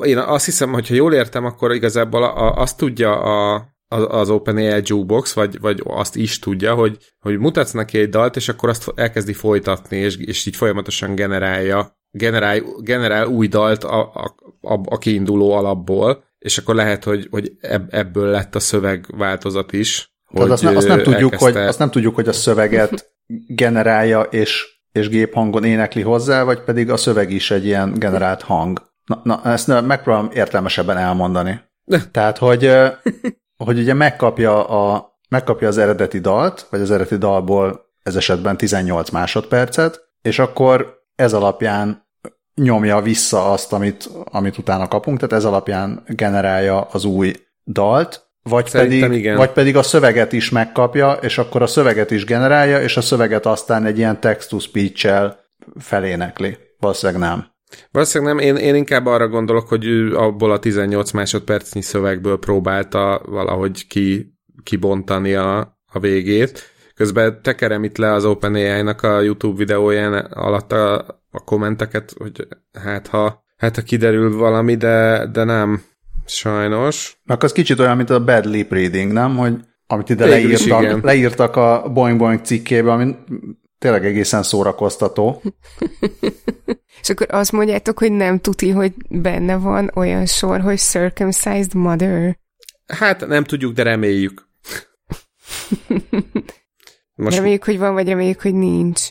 Én 0.03 0.17
azt 0.17 0.45
hiszem, 0.45 0.71
hogy 0.71 0.87
ha 0.87 0.93
jól 0.93 1.13
értem, 1.13 1.45
akkor 1.45 1.73
igazából 1.73 2.23
azt 2.57 2.77
tudja 2.77 3.21
a, 3.21 3.67
az 3.89 4.29
OpenAI 4.29 4.81
Jukebox, 4.83 5.33
vagy, 5.33 5.59
vagy 5.59 5.81
azt 5.83 6.15
is 6.15 6.39
tudja, 6.39 6.73
hogy, 6.73 6.97
hogy 7.19 7.37
mutatsz 7.37 7.71
neki 7.71 7.99
egy 7.99 8.09
dalt, 8.09 8.35
és 8.35 8.49
akkor 8.49 8.69
azt 8.69 8.91
elkezdi 8.95 9.33
folytatni, 9.33 9.97
és, 9.97 10.17
és 10.17 10.45
így 10.45 10.55
folyamatosan 10.55 11.15
generálja, 11.15 11.97
generál, 12.11 12.61
generál 12.79 13.27
új 13.27 13.47
dalt 13.47 13.83
a, 13.83 14.11
a, 14.13 14.35
a, 14.61 14.79
a 14.89 14.97
kiinduló 14.97 15.51
alapból, 15.51 16.23
és 16.39 16.57
akkor 16.57 16.75
lehet, 16.75 17.03
hogy, 17.03 17.27
hogy 17.31 17.51
ebből 17.89 18.29
lett 18.29 18.55
a 18.55 18.59
szövegváltozat 18.59 19.73
is. 19.73 20.15
Tehát 20.33 20.49
azt, 20.49 20.63
ne, 20.63 20.69
azt, 20.69 20.87
nem 20.87 21.03
tudjuk, 21.03 21.31
elkezdte... 21.33 21.59
hogy, 21.59 21.67
azt 21.67 21.79
nem 21.79 21.91
tudjuk, 21.91 22.15
hogy 22.15 22.27
a 22.27 22.33
szöveget 22.33 23.15
generálja, 23.47 24.21
és, 24.21 24.65
és 24.91 25.09
géphangon 25.09 25.63
énekli 25.63 26.01
hozzá, 26.01 26.43
vagy 26.43 26.61
pedig 26.61 26.89
a 26.89 26.97
szöveg 26.97 27.31
is 27.31 27.51
egy 27.51 27.65
ilyen 27.65 27.93
generált 27.93 28.41
hang. 28.41 28.91
Na, 29.05 29.21
na 29.23 29.41
ezt 29.43 29.81
megpróbálom 29.81 30.29
értelmesebben 30.33 30.97
elmondani. 30.97 31.61
Tehát, 32.11 32.37
hogy, 32.37 32.71
hogy 33.57 33.79
ugye 33.79 33.93
megkapja, 33.93 34.67
a, 34.67 35.13
megkapja 35.29 35.67
az 35.67 35.77
eredeti 35.77 36.19
dalt, 36.19 36.67
vagy 36.69 36.81
az 36.81 36.91
eredeti 36.91 37.17
dalból 37.17 37.85
ez 38.03 38.15
esetben 38.15 38.57
18 38.57 39.09
másodpercet, 39.09 40.01
és 40.21 40.39
akkor 40.39 41.03
ez 41.15 41.33
alapján 41.33 42.05
nyomja 42.55 43.01
vissza 43.01 43.51
azt, 43.51 43.73
amit, 43.73 44.09
amit 44.23 44.57
utána 44.57 44.87
kapunk, 44.87 45.19
tehát 45.19 45.35
ez 45.35 45.45
alapján 45.45 46.03
generálja 46.07 46.81
az 46.81 47.05
új 47.05 47.33
dalt, 47.65 48.27
vagy 48.43 48.71
pedig, 48.71 49.11
igen. 49.11 49.37
vagy 49.37 49.51
pedig 49.51 49.75
a 49.75 49.83
szöveget 49.83 50.33
is 50.33 50.49
megkapja, 50.49 51.11
és 51.11 51.37
akkor 51.37 51.61
a 51.61 51.67
szöveget 51.67 52.11
is 52.11 52.25
generálja, 52.25 52.81
és 52.81 52.97
a 52.97 53.01
szöveget 53.01 53.45
aztán 53.45 53.85
egy 53.85 53.97
ilyen 53.97 54.19
text-to-speech-el 54.19 55.39
felénekli. 55.79 56.57
Valószínűleg 56.79 57.21
nem. 57.21 57.55
Valószínűleg 57.91 58.35
nem, 58.35 58.45
én, 58.45 58.55
én 58.55 58.75
inkább 58.75 59.05
arra 59.05 59.27
gondolok, 59.27 59.67
hogy 59.67 59.85
ő 59.85 60.15
abból 60.15 60.51
a 60.51 60.59
18 60.59 61.11
másodpercnyi 61.11 61.81
szövegből 61.81 62.39
próbálta 62.39 63.21
valahogy 63.25 63.87
ki, 63.87 64.33
kibontani 64.63 65.33
a, 65.33 65.77
a 65.85 65.99
végét. 65.99 66.63
Közben 66.95 67.41
tekerem 67.41 67.83
itt 67.83 67.97
le 67.97 68.11
az 68.11 68.25
OpenAI-nak 68.25 69.01
a 69.03 69.21
YouTube 69.21 69.57
videóján 69.57 70.13
alatt 70.13 70.71
a, 70.71 70.97
a 71.31 71.39
kommenteket, 71.45 72.13
hogy 72.17 72.47
hát 72.73 73.07
ha, 73.07 73.43
hát 73.57 73.75
ha 73.75 73.81
kiderül 73.81 74.37
valami, 74.37 74.75
de, 74.75 75.27
de 75.31 75.43
nem, 75.43 75.81
sajnos. 76.25 77.21
Meg 77.23 77.43
az 77.43 77.51
kicsit 77.51 77.79
olyan, 77.79 77.97
mint 77.97 78.09
a 78.09 78.23
bad 78.23 78.45
lip 78.45 78.71
reading, 78.71 79.11
nem? 79.11 79.35
Hogy 79.37 79.53
amit 79.87 80.09
ide 80.09 80.25
leírtak, 80.25 81.03
leírtak 81.03 81.55
a 81.55 81.89
Boing 81.93 82.17
Boing 82.17 82.41
cikkébe, 82.41 82.91
ami 82.91 83.15
tényleg 83.79 84.05
egészen 84.05 84.43
szórakoztató. 84.43 85.41
És 87.01 87.09
akkor 87.09 87.27
azt 87.29 87.51
mondjátok, 87.51 87.99
hogy 87.99 88.11
nem 88.11 88.39
tuti, 88.39 88.69
hogy 88.69 88.93
benne 89.09 89.55
van 89.55 89.91
olyan 89.95 90.25
sor, 90.25 90.59
hogy 90.59 90.77
circumcised 90.77 91.73
mother. 91.73 92.37
Hát 92.87 93.27
nem 93.27 93.43
tudjuk, 93.43 93.73
de 93.73 93.83
reméljük. 93.83 94.47
Most 97.15 97.35
reméljük, 97.35 97.63
hogy 97.63 97.77
van, 97.77 97.93
vagy 97.93 98.07
reméljük, 98.07 98.41
hogy 98.41 98.53
nincs. 98.53 99.01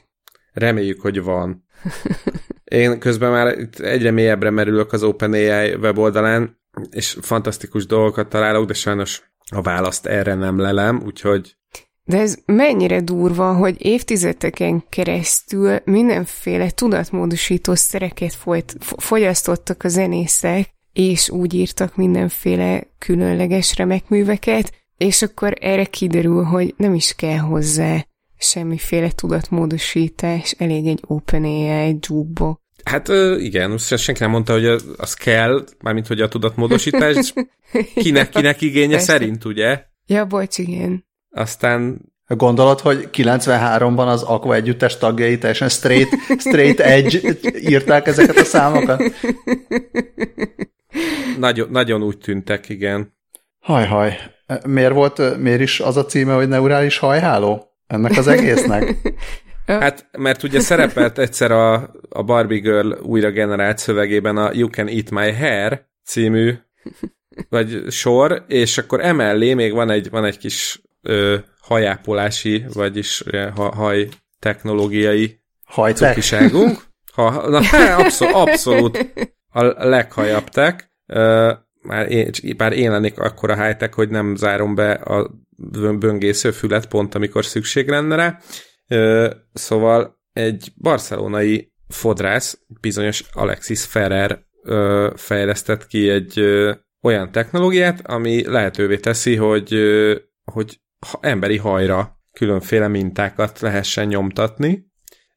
Reméljük, 0.52 1.00
hogy 1.00 1.22
van. 1.22 1.64
Én 2.64 2.98
közben 2.98 3.30
már 3.30 3.56
egyre 3.78 4.10
mélyebbre 4.10 4.50
merülök 4.50 4.92
az 4.92 5.02
OpenAI 5.02 5.74
weboldalán, 5.74 6.60
és 6.90 7.16
fantasztikus 7.20 7.86
dolgokat 7.86 8.28
találok, 8.28 8.66
de 8.66 8.74
sajnos 8.74 9.22
a 9.50 9.62
választ 9.62 10.06
erre 10.06 10.34
nem 10.34 10.58
lelem, 10.58 11.02
úgyhogy 11.04 11.56
de 12.08 12.18
ez 12.18 12.38
mennyire 12.44 13.00
durva, 13.00 13.52
hogy 13.52 13.76
évtizedeken 13.78 14.84
keresztül 14.88 15.78
mindenféle 15.84 16.70
tudatmódosító 16.70 17.74
szereket 17.74 18.34
folyt, 18.34 18.76
fogyasztottak 18.80 19.84
a 19.84 19.88
zenészek, 19.88 20.74
és 20.92 21.30
úgy 21.30 21.54
írtak 21.54 21.96
mindenféle 21.96 22.86
különleges 22.98 23.76
remekműveket, 23.76 24.72
és 24.96 25.22
akkor 25.22 25.54
erre 25.60 25.84
kiderül, 25.84 26.42
hogy 26.42 26.74
nem 26.76 26.94
is 26.94 27.14
kell 27.14 27.38
hozzá 27.38 28.06
semmiféle 28.38 29.10
tudatmódosítás, 29.10 30.54
elég 30.58 30.86
egy 30.86 31.02
OpenAI 31.06 31.98
jukebox. 32.08 32.60
Hát 32.84 33.08
igen, 33.38 33.78
senki 33.78 34.22
nem 34.22 34.30
mondta, 34.30 34.52
hogy 34.52 34.66
az 34.96 35.14
kell, 35.14 35.64
mármint 35.80 36.06
hogy 36.06 36.20
a 36.20 36.28
tudatmódosítás, 36.28 37.32
kinek, 37.94 38.28
kinek 38.28 38.60
igénye 38.60 38.90
Persze. 38.90 39.12
szerint, 39.12 39.44
ugye? 39.44 39.84
Ja, 40.06 40.24
bocs, 40.24 40.58
igen. 40.58 41.05
Aztán 41.36 42.00
Gondolod, 42.28 42.80
hogy 42.80 43.08
93-ban 43.12 44.06
az 44.06 44.22
Aqua 44.22 44.54
együttes 44.54 44.98
tagjai 44.98 45.38
teljesen 45.38 45.68
straight, 45.68 46.08
straight 46.38 46.80
edge 46.80 47.18
írták 47.58 48.06
ezeket 48.06 48.36
a 48.36 48.44
számokat? 48.44 49.02
Nagyon, 51.38 51.68
nagyon 51.70 52.02
úgy 52.02 52.18
tűntek, 52.18 52.68
igen. 52.68 53.14
Hajhaj. 53.60 54.18
Miért 54.66 54.92
volt, 54.92 55.38
miért 55.38 55.60
is 55.60 55.80
az 55.80 55.96
a 55.96 56.04
címe, 56.04 56.34
hogy 56.34 56.48
neurális 56.48 56.98
hajháló? 56.98 57.70
Ennek 57.86 58.16
az 58.16 58.26
egésznek? 58.26 58.94
Hát, 59.66 60.08
mert 60.18 60.42
ugye 60.42 60.60
szerepelt 60.60 61.18
egyszer 61.18 61.50
a, 61.50 61.90
a 62.08 62.22
Barbie 62.22 62.58
Girl 62.58 62.92
újra 62.92 63.30
generált 63.30 63.78
szövegében 63.78 64.36
a 64.36 64.50
You 64.52 64.68
Can 64.68 64.88
Eat 64.88 65.10
My 65.10 65.32
Hair 65.32 65.86
című 66.04 66.54
vagy 67.48 67.84
sor, 67.90 68.44
és 68.48 68.78
akkor 68.78 69.04
emellé 69.04 69.54
még 69.54 69.72
van 69.72 69.90
egy, 69.90 70.10
van 70.10 70.24
egy 70.24 70.38
kis 70.38 70.80
ö, 71.06 71.36
hajápolási, 71.60 72.64
vagyis 72.72 73.24
ha, 73.54 73.74
haj 73.74 74.08
technológiai 74.38 75.40
Hajtek. 75.64 76.08
cukiságunk. 76.08 76.84
Ha, 77.12 77.48
na, 77.48 77.60
abszolút, 78.04 78.34
abszolút 78.34 79.14
a 79.48 79.88
leghajabb 79.88 80.48
tech. 80.48 80.84
Uh, 81.06 81.52
már 81.82 82.10
én, 82.10 82.30
bár 82.56 82.72
én 82.72 82.90
lennék 82.90 83.18
akkora 83.18 83.64
high 83.64 83.94
hogy 83.94 84.08
nem 84.08 84.36
zárom 84.36 84.74
be 84.74 84.92
a 84.92 85.30
böngésző 85.98 86.50
fület 86.50 86.86
pont, 86.86 87.14
amikor 87.14 87.44
szükség 87.44 87.88
lenne 87.88 88.14
rá. 88.14 88.38
Uh, 88.88 89.30
szóval 89.52 90.20
egy 90.32 90.72
barcelonai 90.76 91.72
fodrász, 91.88 92.58
bizonyos 92.80 93.24
Alexis 93.32 93.84
Ferrer 93.84 94.46
uh, 94.62 95.16
fejlesztett 95.16 95.86
ki 95.86 96.08
egy 96.08 96.40
uh, 96.40 96.74
olyan 97.02 97.32
technológiát, 97.32 98.00
ami 98.06 98.46
lehetővé 98.46 98.96
teszi, 98.96 99.36
hogy, 99.36 99.74
uh, 99.74 100.16
hogy 100.52 100.80
emberi 101.20 101.56
hajra 101.56 102.18
különféle 102.32 102.88
mintákat 102.88 103.60
lehessen 103.60 104.06
nyomtatni. 104.06 104.86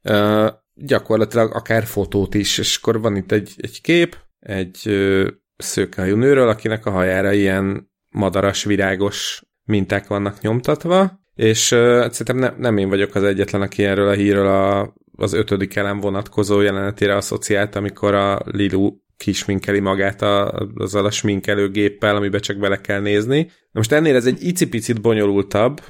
Uh, 0.04 0.50
gyakorlatilag 0.74 1.56
akár 1.56 1.84
fotót 1.84 2.34
is, 2.34 2.58
és 2.58 2.78
akkor 2.78 3.02
van 3.02 3.16
itt 3.16 3.32
egy, 3.32 3.54
egy 3.58 3.82
kép, 3.82 4.18
egy 4.40 4.82
uh, 4.86 5.28
szőkehajú 5.58 6.16
nőről, 6.16 6.50
akinek 6.50 6.86
a 6.86 6.92
hajára 6.92 7.32
ilyen 7.32 7.92
madaras, 8.10 8.64
virágos 8.64 9.44
minták 9.64 10.08
vannak 10.08 10.42
nyomtatva, 10.42 11.20
és 11.36 11.72
uh, 11.72 12.10
szerintem 12.10 12.38
ne, 12.38 12.50
nem 12.58 12.78
én 12.78 12.90
vagyok 12.90 13.16
az 13.16 13.24
egyetlen, 13.24 13.62
aki 13.62 13.84
erről 13.84 14.08
a 14.08 14.14
hírről 14.14 14.48
a, 14.48 14.94
az 15.16 15.34
ötödik 15.34 15.76
elem 15.76 16.00
vonatkozó 16.00 16.62
jelenetére 16.62 17.16
asszociált, 17.16 17.76
amikor 17.76 18.14
a 18.14 18.42
Lilu 18.46 18.98
kisminkeli 19.20 19.80
magát 19.80 20.22
a, 20.22 20.68
azzal 20.76 21.06
a 21.06 21.12
sminkelőgéppel, 21.12 22.16
amiben 22.16 22.42
csak 22.42 22.58
bele 22.58 22.82
kell 22.82 23.02
nézni. 23.02 23.42
Na 23.44 23.72
most 23.72 23.92
ennél 23.92 24.16
ez 24.16 24.26
egy 24.26 24.44
icipicit 24.44 25.02
bonyolultabb, 25.02 25.82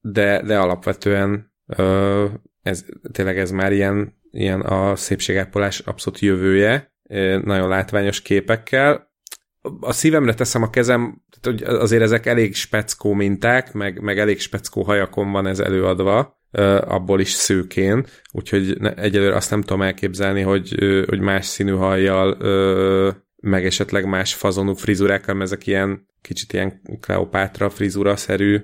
de, 0.00 0.42
de 0.42 0.58
alapvetően 0.58 1.52
ez, 2.62 2.84
tényleg 3.12 3.38
ez 3.38 3.50
már 3.50 3.72
ilyen, 3.72 4.18
ilyen 4.30 4.60
a 4.60 4.96
szépségápolás 4.96 5.78
abszolút 5.78 6.18
jövője, 6.18 6.94
nagyon 7.42 7.68
látványos 7.68 8.22
képekkel. 8.22 9.08
A 9.80 9.92
szívemre 9.92 10.34
teszem 10.34 10.62
a 10.62 10.70
kezem, 10.70 11.22
hogy 11.42 11.62
azért 11.62 12.02
ezek 12.02 12.26
elég 12.26 12.54
speckó 12.54 13.12
minták, 13.12 13.72
meg, 13.72 14.00
meg 14.00 14.18
elég 14.18 14.40
speckó 14.40 14.82
hajakon 14.82 15.32
van 15.32 15.46
ez 15.46 15.58
előadva, 15.58 16.39
abból 16.80 17.20
is 17.20 17.30
szőkén, 17.30 18.06
úgyhogy 18.32 18.76
egyelőre 18.96 19.36
azt 19.36 19.50
nem 19.50 19.60
tudom 19.60 19.82
elképzelni, 19.82 20.40
hogy, 20.40 20.74
hogy 21.08 21.20
más 21.20 21.46
színű 21.46 21.72
hajjal, 21.72 22.36
meg 23.40 23.66
esetleg 23.66 24.04
más 24.04 24.34
fazonú 24.34 24.74
frizurákkal, 24.74 25.34
mert 25.34 25.52
ezek 25.52 25.66
ilyen 25.66 26.06
kicsit 26.22 26.52
ilyen 26.52 26.80
Kleopátra 27.00 27.70
frizura-szerű 27.70 28.60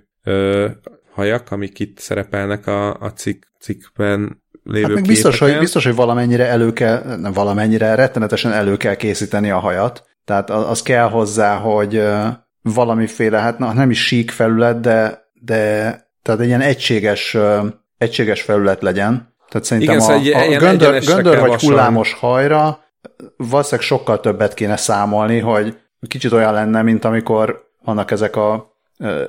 hajak, 1.11 1.51
amik 1.51 1.79
itt 1.79 1.99
szerepelnek 1.99 2.67
a, 2.67 2.95
a 2.95 3.13
cikk, 3.13 3.43
cikkben 3.61 4.43
lévő 4.63 4.95
hát 4.95 5.07
biztos, 5.07 5.39
hogy, 5.39 5.59
biztos, 5.59 5.85
hogy 5.85 5.95
valamennyire 5.95 6.47
elő 6.47 6.73
kell, 6.73 7.17
nem 7.17 7.33
valamennyire, 7.33 7.95
rettenetesen 7.95 8.53
elő 8.53 8.77
kell 8.77 8.95
készíteni 8.95 9.51
a 9.51 9.59
hajat. 9.59 10.05
Tehát 10.25 10.51
az 10.51 10.83
kell 10.83 11.09
hozzá, 11.09 11.57
hogy 11.57 12.03
valamiféle, 12.63 13.39
hát 13.39 13.59
na, 13.59 13.73
nem 13.73 13.91
is 13.91 14.07
sík 14.07 14.31
felület, 14.31 14.81
de, 14.81 15.29
de 15.41 16.01
tehát 16.27 16.41
egy 16.41 16.47
ilyen 16.47 16.61
egységes, 16.61 17.37
egységes 17.99 18.43
felület 18.43 18.83
legyen. 18.83 19.35
Tehát 19.49 19.67
szerintem 19.67 19.97
Igen, 19.97 20.09
a, 20.09 20.25
szóval 20.25 20.55
a 20.55 20.59
göndör, 20.59 21.05
göndör 21.05 21.41
vagy 21.41 21.61
hullámos 21.61 22.13
hajra 22.13 22.85
valószínűleg 23.37 23.87
sokkal 23.87 24.21
többet 24.21 24.55
kéne 24.55 24.77
számolni, 24.77 25.39
hogy 25.39 25.77
kicsit 26.09 26.33
olyan 26.33 26.53
lenne, 26.53 26.83
mint 26.83 27.05
amikor 27.05 27.71
vannak 27.85 28.11
ezek 28.11 28.37
a 28.37 28.75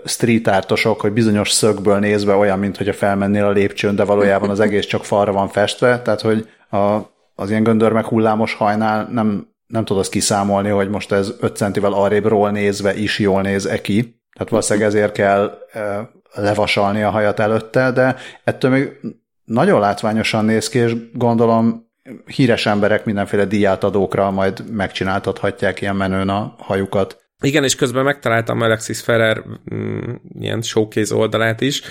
street 0.05 0.47
artosok, 0.47 1.01
hogy 1.01 1.11
bizonyos 1.11 1.51
szögből 1.51 1.99
nézve 1.99 2.33
olyan, 2.33 2.59
mint 2.59 2.77
hogy 2.77 2.87
a 2.87 2.93
felmennél 2.93 3.45
a 3.45 3.51
lépcsőn, 3.51 3.95
de 3.95 4.03
valójában 4.03 4.49
az 4.49 4.59
egész 4.59 4.85
csak 4.85 5.05
falra 5.05 5.31
van 5.31 5.47
festve, 5.47 6.01
tehát 6.01 6.21
hogy 6.21 6.49
a, 6.69 6.97
az 7.35 7.49
ilyen 7.49 7.63
göndör 7.63 7.91
meg 7.91 8.05
hullámos 8.05 8.53
hajnál 8.53 9.07
nem, 9.11 9.47
nem 9.67 9.85
tudod 9.85 10.01
azt 10.01 10.11
kiszámolni, 10.11 10.69
hogy 10.69 10.89
most 10.89 11.11
ez 11.11 11.33
5 11.39 11.55
centivel 11.55 11.93
arrébről 11.93 12.49
nézve 12.49 12.95
is 12.95 13.19
jól 13.19 13.41
néz-e 13.41 13.81
ki. 13.81 14.21
Tehát 14.33 14.49
valószínűleg 14.49 14.87
ezért 14.87 15.11
kell 15.11 15.57
e, 15.71 16.09
levasalni 16.33 17.01
a 17.01 17.09
hajat 17.09 17.39
előtte, 17.39 17.91
de 17.91 18.15
ettől 18.43 18.71
még 18.71 18.99
nagyon 19.45 19.79
látványosan 19.79 20.45
néz 20.45 20.69
ki, 20.69 20.77
és 20.77 20.95
gondolom 21.13 21.85
híres 22.25 22.65
emberek 22.65 23.05
mindenféle 23.05 23.45
díjátadókra 23.45 24.31
majd 24.31 24.71
megcsináltathatják 24.71 25.81
ilyen 25.81 25.95
menőn 25.95 26.29
a 26.29 26.55
hajukat. 26.57 27.25
Igen, 27.41 27.63
és 27.63 27.75
közben 27.75 28.03
megtaláltam 28.03 28.61
Alexis 28.61 29.01
Ferrer 29.01 29.43
mm, 29.73 30.13
ilyen 30.39 30.61
showcase 30.61 31.15
oldalát 31.15 31.61
is, 31.61 31.81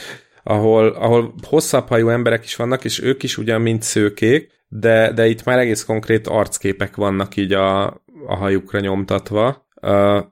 ahol, 0.43 0.89
ahol 0.89 1.35
hosszabb 1.43 1.89
hajú 1.89 2.09
emberek 2.09 2.45
is 2.45 2.57
vannak, 2.57 2.85
és 2.85 3.03
ők 3.03 3.23
is 3.23 3.39
ugyan 3.39 3.61
mint 3.61 3.83
szőkék, 3.83 4.51
de, 4.69 5.13
de 5.13 5.27
itt 5.27 5.45
már 5.45 5.59
egész 5.59 5.85
konkrét 5.85 6.27
arcképek 6.27 6.97
vannak 6.97 7.37
így 7.37 7.53
a, 7.53 7.85
a 8.27 8.37
hajukra 8.37 8.81
nyomtatva. 8.81 9.67
Uh, 9.83 10.25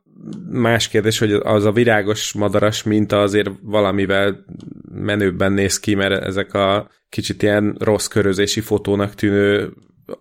más 0.51 0.89
kérdés, 0.89 1.19
hogy 1.19 1.33
az 1.33 1.65
a 1.65 1.73
virágos 1.73 2.33
madaras 2.33 2.83
minta 2.83 3.21
azért 3.21 3.51
valamivel 3.63 4.45
menőbben 4.93 5.53
néz 5.53 5.81
ki, 5.81 5.95
mert 5.95 6.25
ezek 6.25 6.55
a 6.55 6.89
kicsit 7.09 7.43
ilyen 7.43 7.77
rossz 7.79 8.07
körözési 8.07 8.61
fotónak 8.61 9.15
tűnő 9.15 9.73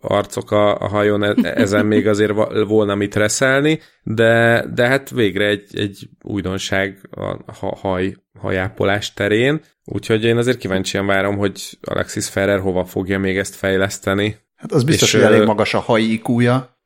arcok 0.01 0.51
a, 0.51 0.77
a 0.79 0.87
hajon, 0.87 1.23
e, 1.23 1.35
ezen 1.55 1.85
még 1.85 2.07
azért 2.07 2.33
volna 2.67 2.95
mit 2.95 3.15
reszelni, 3.15 3.79
de, 4.03 4.65
de 4.73 4.87
hát 4.87 5.09
végre 5.09 5.45
egy, 5.47 5.69
egy 5.71 6.09
újdonság 6.21 7.09
a 7.45 7.75
haj, 7.75 8.15
hajápolás 8.39 9.13
terén, 9.13 9.61
úgyhogy 9.85 10.23
én 10.23 10.37
azért 10.37 10.57
kíváncsian 10.57 11.05
várom, 11.05 11.37
hogy 11.37 11.77
Alexis 11.81 12.29
Ferrer 12.29 12.59
hova 12.59 12.85
fogja 12.85 13.19
még 13.19 13.37
ezt 13.37 13.55
fejleszteni. 13.55 14.37
Hát 14.55 14.71
az 14.71 14.83
biztos, 14.83 15.13
és, 15.13 15.21
hogy 15.21 15.33
elég 15.33 15.47
magas 15.47 15.73
a 15.73 15.79
haj 15.79 16.01
IQ-ja. 16.01 16.77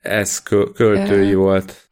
Ez 0.00 0.42
költői 0.74 1.34
volt. 1.34 1.88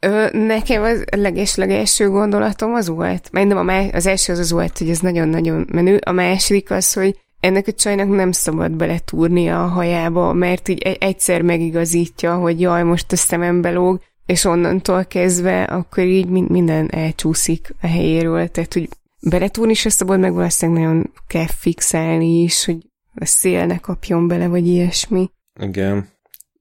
Ö, 0.00 0.26
nekem 0.32 0.82
az 0.82 1.04
leges-legelső 1.16 2.08
gondolatom 2.08 2.74
az 2.74 2.88
volt, 2.88 3.28
mert 3.32 3.46
nem 3.46 3.56
a 3.56 3.62
má- 3.62 3.94
az 3.94 4.06
első 4.06 4.32
az 4.32 4.38
az 4.38 4.50
volt, 4.50 4.78
hogy 4.78 4.90
ez 4.90 4.98
nagyon-nagyon 4.98 5.66
menő, 5.72 5.96
a 5.96 6.12
második 6.12 6.70
az, 6.70 6.92
hogy 6.92 7.18
ennek 7.40 7.66
a 7.66 7.72
csajnak 7.72 8.08
nem 8.08 8.32
szabad 8.32 8.72
beletúrnia 8.72 9.64
a 9.64 9.66
hajába, 9.66 10.32
mert 10.32 10.68
így 10.68 10.82
egyszer 10.82 11.42
megigazítja, 11.42 12.36
hogy 12.36 12.60
jaj, 12.60 12.82
most 12.82 13.12
a 13.12 13.16
szemem 13.16 13.60
belóg, 13.60 14.00
és 14.26 14.44
onnantól 14.44 15.04
kezdve 15.04 15.62
akkor 15.62 16.04
így 16.04 16.26
minden 16.28 16.90
elcsúszik 16.90 17.74
a 17.80 17.86
helyéről, 17.86 18.48
tehát 18.48 18.72
hogy 18.72 18.88
beletúrni 19.20 19.74
se 19.74 19.88
szabad, 19.88 20.20
meg 20.20 20.32
valószínűleg 20.32 20.82
nagyon 20.82 21.12
kell 21.26 21.46
fixálni 21.46 22.42
is, 22.42 22.64
hogy 22.64 22.76
a 23.14 23.24
szél 23.24 23.66
ne 23.66 23.78
kapjon 23.78 24.28
bele, 24.28 24.46
vagy 24.46 24.66
ilyesmi. 24.66 25.30
Igen. 25.60 26.08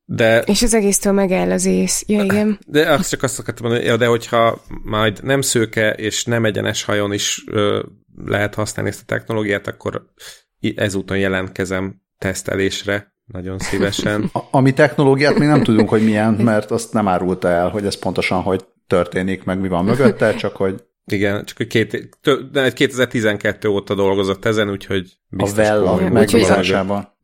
De, 0.09 0.39
és 0.39 0.61
az 0.61 0.73
egésztől 0.73 1.13
megáll 1.13 1.51
az 1.51 1.65
ész. 1.65 2.03
Ja, 2.07 2.23
igen. 2.23 2.59
De 2.67 2.91
azt 2.91 3.09
csak 3.09 3.23
azt 3.23 3.39
akartam 3.39 3.69
mondani, 3.69 3.97
de 3.97 4.05
hogyha 4.05 4.61
majd 4.83 5.23
nem 5.23 5.41
szőke 5.41 5.91
és 5.91 6.25
nem 6.25 6.45
egyenes 6.45 6.83
hajon 6.83 7.13
is 7.13 7.43
ö, 7.47 7.83
lehet 8.25 8.55
használni 8.55 8.91
ezt 8.91 9.01
a 9.01 9.05
technológiát, 9.05 9.67
akkor 9.67 10.05
ezúton 10.75 11.17
jelentkezem 11.17 12.01
tesztelésre 12.17 13.13
nagyon 13.25 13.59
szívesen. 13.59 14.29
A, 14.33 14.39
ami 14.51 14.73
technológiát 14.73 15.37
még 15.37 15.47
nem 15.47 15.63
tudunk, 15.63 15.89
hogy 15.89 16.03
milyen, 16.03 16.33
mert 16.33 16.71
azt 16.71 16.93
nem 16.93 17.07
árulta 17.07 17.47
el, 17.47 17.69
hogy 17.69 17.85
ez 17.85 17.99
pontosan 17.99 18.41
hogy 18.41 18.65
történik, 18.87 19.43
meg 19.43 19.59
mi 19.59 19.67
van 19.67 19.85
mögötte, 19.85 20.35
csak 20.35 20.55
hogy 20.55 20.83
igen, 21.05 21.45
csak 21.45 21.57
hogy 21.57 21.67
két, 21.67 22.09
2012 22.73 23.67
óta 23.67 23.95
dolgozott 23.95 24.45
ezen, 24.45 24.69
úgyhogy 24.69 25.17
biztos 25.29 25.57
A 25.57 25.61
Vella 25.61 26.09
megbízásában 26.09 27.15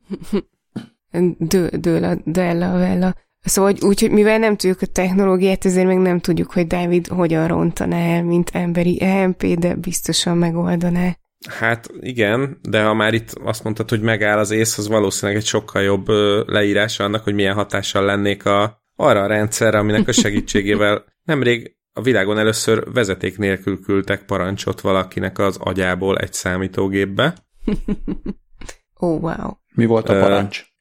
dől, 1.37 1.69
dől 1.69 2.03
a, 2.03 2.17
dől 2.25 2.61
a 2.61 2.77
vella. 2.77 3.15
Szóval 3.39 3.73
úgy, 3.81 3.99
hogy 3.99 4.11
mivel 4.11 4.37
nem 4.37 4.55
tudjuk 4.55 4.81
a 4.81 4.85
technológiát, 4.85 5.65
ezért 5.65 5.87
még 5.87 5.97
nem 5.97 6.19
tudjuk, 6.19 6.51
hogy 6.51 6.67
Dávid 6.67 7.07
hogyan 7.07 7.47
rontaná 7.47 7.97
el, 7.97 8.23
mint 8.23 8.49
emberi 8.53 8.97
EMP, 9.01 9.45
de 9.45 9.75
biztosan 9.75 10.37
megoldaná. 10.37 11.17
Hát 11.49 11.89
igen, 11.99 12.59
de 12.61 12.83
ha 12.83 12.93
már 12.93 13.13
itt 13.13 13.31
azt 13.43 13.63
mondtad, 13.63 13.89
hogy 13.89 14.01
megáll 14.01 14.37
az 14.37 14.51
ész, 14.51 14.77
az 14.77 14.87
valószínűleg 14.87 15.41
egy 15.41 15.47
sokkal 15.47 15.81
jobb 15.81 16.07
leírás 16.45 16.99
annak, 16.99 17.23
hogy 17.23 17.33
milyen 17.33 17.53
hatással 17.53 18.05
lennék 18.05 18.45
a, 18.45 18.83
arra 18.95 19.21
a 19.21 19.27
rendszerre, 19.27 19.77
aminek 19.77 20.07
a 20.07 20.11
segítségével 20.11 21.03
nemrég 21.23 21.75
a 21.93 22.01
világon 22.01 22.37
először 22.37 22.91
vezeték 22.93 23.37
nélkül 23.37 23.79
küldtek 23.79 24.25
parancsot 24.25 24.81
valakinek 24.81 25.39
az 25.39 25.57
agyából 25.59 26.17
egy 26.17 26.33
számítógépbe. 26.33 27.35
Ó, 29.01 29.07
oh, 29.07 29.21
wow. 29.21 29.51
Mi 29.75 29.85
volt 29.85 30.09
a 30.09 30.19
parancs? 30.19 30.72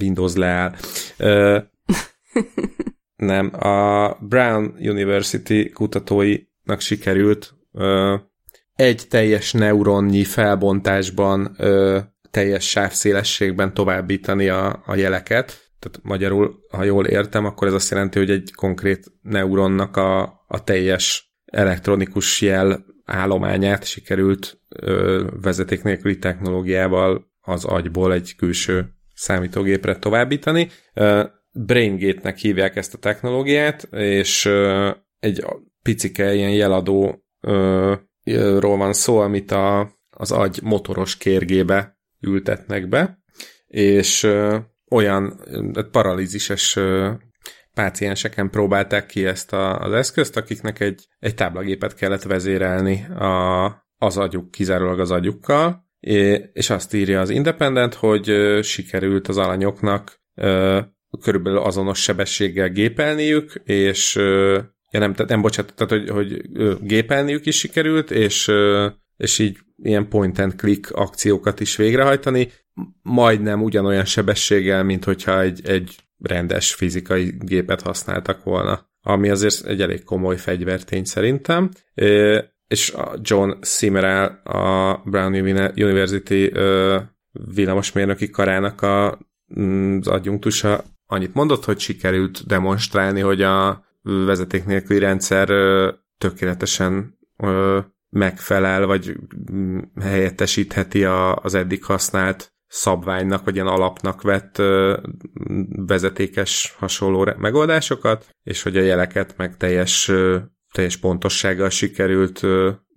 Windows 0.00 0.34
leáll. 0.34 0.74
Nem, 3.16 3.52
a 3.64 4.08
Brown 4.20 4.74
University 4.78 5.70
kutatóinak 5.72 6.80
sikerült 6.80 7.54
ö, 7.72 8.16
egy 8.74 9.06
teljes 9.08 9.52
neuronnyi 9.52 10.24
felbontásban 10.24 11.56
teljes 12.30 12.68
sávszélességben 12.68 13.74
továbbítani 13.74 14.48
a, 14.48 14.82
a 14.86 14.94
jeleket. 14.94 15.72
Tehát 15.78 15.98
magyarul, 16.02 16.58
ha 16.70 16.84
jól 16.84 17.06
értem, 17.06 17.44
akkor 17.44 17.66
ez 17.66 17.72
azt 17.72 17.90
jelenti, 17.90 18.18
hogy 18.18 18.30
egy 18.30 18.52
konkrét 18.54 19.12
neuronnak 19.22 19.96
a, 19.96 20.22
a 20.48 20.64
teljes 20.64 21.34
elektronikus 21.44 22.40
jel 22.40 22.84
állományát 23.04 23.84
sikerült 23.84 24.60
ö, 24.68 25.24
vezeték 25.42 25.82
nélküli 25.82 26.18
technológiával 26.18 27.30
az 27.40 27.64
agyból 27.64 28.12
egy 28.12 28.34
külső 28.36 28.94
számítógépre 29.22 29.98
továbbítani. 29.98 30.68
BrainGate-nek 31.52 32.36
hívják 32.36 32.76
ezt 32.76 32.94
a 32.94 32.98
technológiát, 32.98 33.88
és 33.92 34.46
egy 35.18 35.44
picike 35.82 36.34
ilyen 36.34 36.50
jeladó 36.50 37.24
ról 38.58 38.76
van 38.76 38.92
szó, 38.92 39.18
amit 39.18 39.50
a, 39.50 39.90
az 40.10 40.32
agy 40.32 40.60
motoros 40.62 41.16
kérgébe 41.16 41.98
ültetnek 42.20 42.88
be, 42.88 43.18
és 43.66 44.28
olyan 44.90 45.40
paralízises 45.90 46.78
pácienseken 47.74 48.50
próbálták 48.50 49.06
ki 49.06 49.26
ezt 49.26 49.52
a, 49.52 49.78
az 49.78 49.92
eszközt, 49.92 50.36
akiknek 50.36 50.80
egy, 50.80 51.06
egy 51.18 51.34
táblagépet 51.34 51.94
kellett 51.94 52.22
vezérelni 52.22 53.06
a, 53.06 53.64
az 53.98 54.16
agyuk, 54.16 54.50
kizárólag 54.50 55.00
az 55.00 55.10
agyukkal, 55.10 55.81
és 56.52 56.70
azt 56.70 56.94
írja 56.94 57.20
az 57.20 57.30
Independent, 57.30 57.94
hogy 57.94 58.32
sikerült 58.62 59.28
az 59.28 59.38
alanyoknak 59.38 60.20
körülbelül 61.22 61.58
azonos 61.58 62.02
sebességgel 62.02 62.68
gépelniük, 62.68 63.52
és 63.64 64.14
ja 64.90 64.98
nem, 64.98 65.14
nem 65.26 65.40
bocsánat, 65.40 65.74
tehát 65.74 65.92
hogy, 65.92 66.08
hogy 66.08 66.42
gépelniük 66.80 67.46
is 67.46 67.58
sikerült, 67.58 68.10
és, 68.10 68.50
és 69.16 69.38
így 69.38 69.58
ilyen 69.82 70.08
point 70.08 70.38
and 70.38 70.54
click 70.54 70.90
akciókat 70.90 71.60
is 71.60 71.76
végrehajtani, 71.76 72.50
majdnem 73.02 73.62
ugyanolyan 73.62 74.04
sebességgel, 74.04 74.82
mint 74.84 75.04
hogyha 75.04 75.40
egy, 75.40 75.60
egy 75.64 75.96
rendes 76.18 76.74
fizikai 76.74 77.34
gépet 77.38 77.80
használtak 77.80 78.44
volna, 78.44 78.90
ami 79.00 79.28
azért 79.28 79.66
egy 79.66 79.80
elég 79.80 80.04
komoly 80.04 80.36
fegyvertény 80.36 81.04
szerintem 81.04 81.70
és 82.72 82.90
a 82.90 83.14
John 83.22 83.50
Simmerel, 83.60 84.40
a 84.44 84.96
Brown 85.04 85.34
University 85.76 86.52
villamosmérnöki 87.32 88.30
karának 88.30 88.82
a, 88.82 89.18
mm, 89.60 89.98
az 89.98 90.06
adjunktusa. 90.06 90.84
Annyit 91.06 91.34
mondott, 91.34 91.64
hogy 91.64 91.78
sikerült 91.78 92.46
demonstrálni, 92.46 93.20
hogy 93.20 93.42
a 93.42 93.84
vezeték 94.02 94.64
nélküli 94.64 94.98
rendszer 94.98 95.48
tökéletesen 96.18 97.18
megfelel, 98.10 98.86
vagy 98.86 99.16
mm, 99.52 99.78
helyettesítheti 100.00 101.04
az 101.04 101.54
eddig 101.54 101.84
használt 101.84 102.52
szabványnak, 102.66 103.44
vagy 103.44 103.54
ilyen 103.54 103.66
alapnak 103.66 104.22
vett 104.22 104.62
vezetékes 105.86 106.74
hasonló 106.78 107.28
megoldásokat, 107.38 108.28
és 108.42 108.62
hogy 108.62 108.76
a 108.76 108.82
jeleket 108.82 109.36
meg 109.36 109.56
teljes 109.56 110.10
teljes 110.72 110.96
pontossággal 110.96 111.70
sikerült 111.70 112.40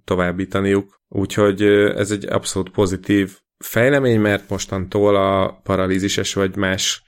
továbbítaniuk. 0.03 1.01
Úgyhogy 1.07 1.61
ez 1.95 2.11
egy 2.11 2.25
abszolút 2.25 2.69
pozitív 2.69 3.37
fejlemény, 3.57 4.19
mert 4.19 4.49
mostantól 4.49 5.15
a 5.15 5.59
paralízises 5.63 6.33
vagy 6.33 6.55
más 6.55 7.03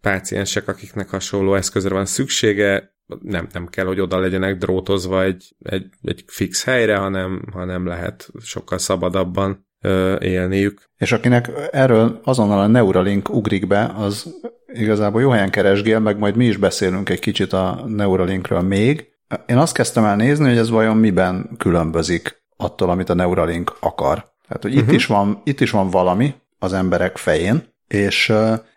páciensek, 0.00 0.68
akiknek 0.68 1.10
hasonló 1.10 1.54
eszközre 1.54 1.94
van 1.94 2.06
szüksége, 2.06 2.92
nem, 3.20 3.48
nem 3.52 3.66
kell, 3.66 3.86
hogy 3.86 4.00
oda 4.00 4.18
legyenek 4.18 4.56
drótozva 4.56 5.22
egy, 5.22 5.54
egy, 5.62 5.86
egy 6.02 6.24
fix 6.26 6.64
helyre, 6.64 6.96
hanem, 6.96 7.42
hanem 7.52 7.86
lehet 7.86 8.30
sokkal 8.40 8.78
szabadabban 8.78 9.66
ö, 9.80 10.16
élniük. 10.20 10.90
És 10.96 11.12
akinek 11.12 11.50
erről 11.70 12.20
azonnal 12.24 12.60
a 12.60 12.66
Neuralink 12.66 13.28
ugrik 13.28 13.66
be, 13.66 13.92
az 13.96 14.34
igazából 14.72 15.20
jó 15.20 15.30
helyen 15.30 15.50
keresgél, 15.50 15.98
meg 15.98 16.18
majd 16.18 16.36
mi 16.36 16.46
is 16.46 16.56
beszélünk 16.56 17.08
egy 17.08 17.18
kicsit 17.18 17.52
a 17.52 17.84
Neuralinkről 17.86 18.60
még. 18.60 19.11
Én 19.46 19.56
azt 19.56 19.74
kezdtem 19.74 20.04
el 20.04 20.16
nézni, 20.16 20.48
hogy 20.48 20.58
ez 20.58 20.70
vajon 20.70 20.96
miben 20.96 21.50
különbözik 21.58 22.42
attól, 22.56 22.90
amit 22.90 23.08
a 23.08 23.14
Neuralink 23.14 23.76
akar. 23.80 24.32
Tehát, 24.48 24.62
hogy 24.62 24.74
uh-huh. 24.74 24.82
itt, 24.82 24.86
mhm. 24.86 24.94
is 24.94 25.06
van, 25.06 25.40
itt 25.44 25.60
is 25.60 25.70
van 25.70 25.90
valami 25.90 26.34
az 26.58 26.72
emberek 26.72 27.16
fején, 27.16 27.74
és 27.88 28.32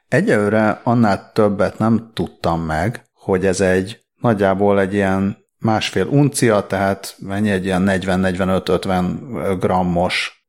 egyelőre 0.08 0.82
annál 0.84 1.32
többet 1.34 1.78
nem 1.78 2.12
tudtam 2.13 2.62
meg, 2.62 3.04
hogy 3.13 3.46
ez 3.46 3.62
egy 3.62 4.04
nagyjából 4.22 4.80
egy 4.80 4.94
ilyen 4.94 5.38
másfél 5.60 6.06
uncia, 6.06 6.68
tehát 6.68 7.15
mennyi 7.20 7.50
egy 7.50 7.65
ilyen 7.65 7.86
40-45-50 7.88 9.58
grammos 9.60 10.46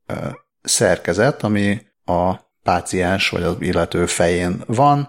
szerkezet, 0.63 1.43
ami 1.43 1.81
a 2.05 2.35
páciens 2.63 3.29
vagy 3.29 3.43
az 3.43 3.57
illető 3.59 4.07
fején 4.07 4.63
van. 4.67 5.09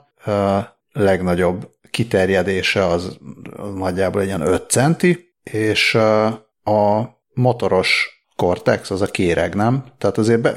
Legnagyobb 0.91 1.69
kiterjedése 1.97 2.85
az, 2.85 3.17
az 3.55 3.73
nagyjából 3.75 4.21
egy 4.21 4.27
ilyen 4.27 4.41
5 4.41 4.69
centi, 4.69 5.35
és 5.43 5.95
a 6.63 7.01
motoros 7.33 8.21
kortex, 8.35 8.91
az 8.91 9.01
a 9.01 9.05
kéreg, 9.05 9.55
nem? 9.55 9.85
Tehát 9.97 10.17
azért 10.17 10.41
be, 10.41 10.53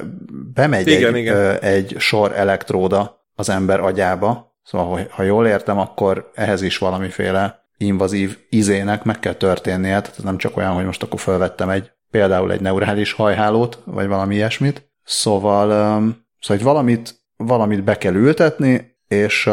bemegy 0.55 0.87
igen, 0.87 1.15
egy, 1.15 1.21
igen. 1.21 1.59
egy 1.59 1.95
sor 1.99 2.33
elektróda 2.37 3.27
az 3.35 3.49
ember 3.49 3.81
agyába, 3.81 4.59
szóval 4.63 5.07
ha 5.11 5.23
jól 5.23 5.47
értem, 5.47 5.79
akkor 5.79 6.31
ehhez 6.35 6.63
is 6.63 6.79
valamiféle 6.79 7.69
invazív 7.77 8.39
izének 8.51 9.05
meg 9.05 9.19
kell 9.19 9.35
történnie, 9.35 10.01
tehát 10.01 10.23
nem 10.23 10.37
csak 10.37 10.57
olyan, 10.57 10.73
hogy 10.73 10.85
most 10.85 11.03
akkor 11.03 11.21
felvettem 11.21 11.69
egy 11.69 11.91
például 12.11 12.53
egy 12.53 12.61
neurális 12.61 13.13
hajhálót, 13.13 13.83
vagy 13.85 14.07
valami 14.07 14.35
ilyesmit. 14.35 14.91
Szóval, 15.05 15.69
szóval 15.69 16.23
hogy 16.57 16.63
valamit, 16.63 17.21
valamit 17.37 17.85
be 17.85 17.99
kell 17.99 18.15
ültetni, 18.15 18.97
és 19.09 19.51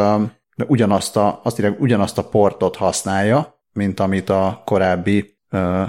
um, 0.58 0.68
ugyanazt 0.68 1.18
a, 1.18 1.40
azt 1.44 1.60
írják, 1.60 1.80
ugyanazt 1.80 2.18
a 2.18 2.28
portot 2.30 2.76
használja, 2.76 3.62
mint 3.74 4.00
amit 4.00 4.30
a 4.30 4.62
korábbi 4.66 5.38
uh, 5.52 5.88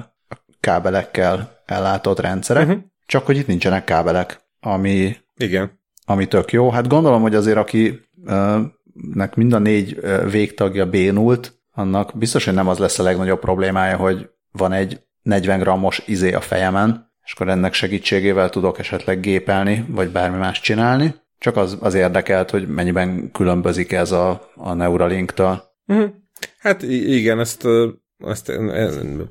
kábelekkel 0.61 1.63
ellátott 1.67 2.21
rendszerek, 2.21 2.67
uh-huh. 2.67 2.83
csak 3.07 3.27
hogy 3.27 3.37
itt 3.37 3.47
nincsenek 3.47 3.85
kábelek, 3.85 4.41
ami, 4.61 5.17
Igen. 5.37 5.81
ami 6.05 6.27
tök 6.27 6.53
jó. 6.53 6.71
Hát 6.71 6.89
gondolom, 6.89 7.23
hogy 7.23 7.35
azért 7.35 7.57
aki 7.57 8.01
uh, 8.25 8.61
nek 9.15 9.35
mind 9.35 9.53
a 9.53 9.59
négy 9.59 10.01
végtagja 10.31 10.87
bénult, 10.87 11.59
annak 11.79 12.13
biztos, 12.15 12.45
hogy 12.45 12.55
nem 12.55 12.69
az 12.69 12.79
lesz 12.79 12.99
a 12.99 13.03
legnagyobb 13.03 13.41
problémája, 13.41 13.97
hogy 13.97 14.31
van 14.53 14.73
egy 14.73 15.01
40 15.23 15.59
grammos 15.59 16.03
izé 16.07 16.33
a 16.33 16.41
fejemen, 16.41 17.13
és 17.25 17.33
akkor 17.33 17.49
ennek 17.49 17.75
segítségével 17.75 18.51
tudok 18.51 18.79
esetleg 18.79 19.21
gépelni, 19.21 19.85
vagy 19.89 20.11
bármi 20.11 20.37
más 20.37 20.61
csinálni. 20.61 21.15
Csak 21.39 21.57
az, 21.57 21.77
az 21.81 21.95
érdekelt, 21.95 22.51
hogy 22.51 22.69
mennyiben 22.69 23.31
különbözik 23.33 23.93
ez 23.93 24.13
a, 24.13 24.51
a 24.55 24.73
Neuralink-től. 24.73 25.63
Uh-huh. 25.87 26.11
Hát 26.59 26.83
igen, 26.83 27.41
ezt 27.41 27.67
azt 28.21 28.53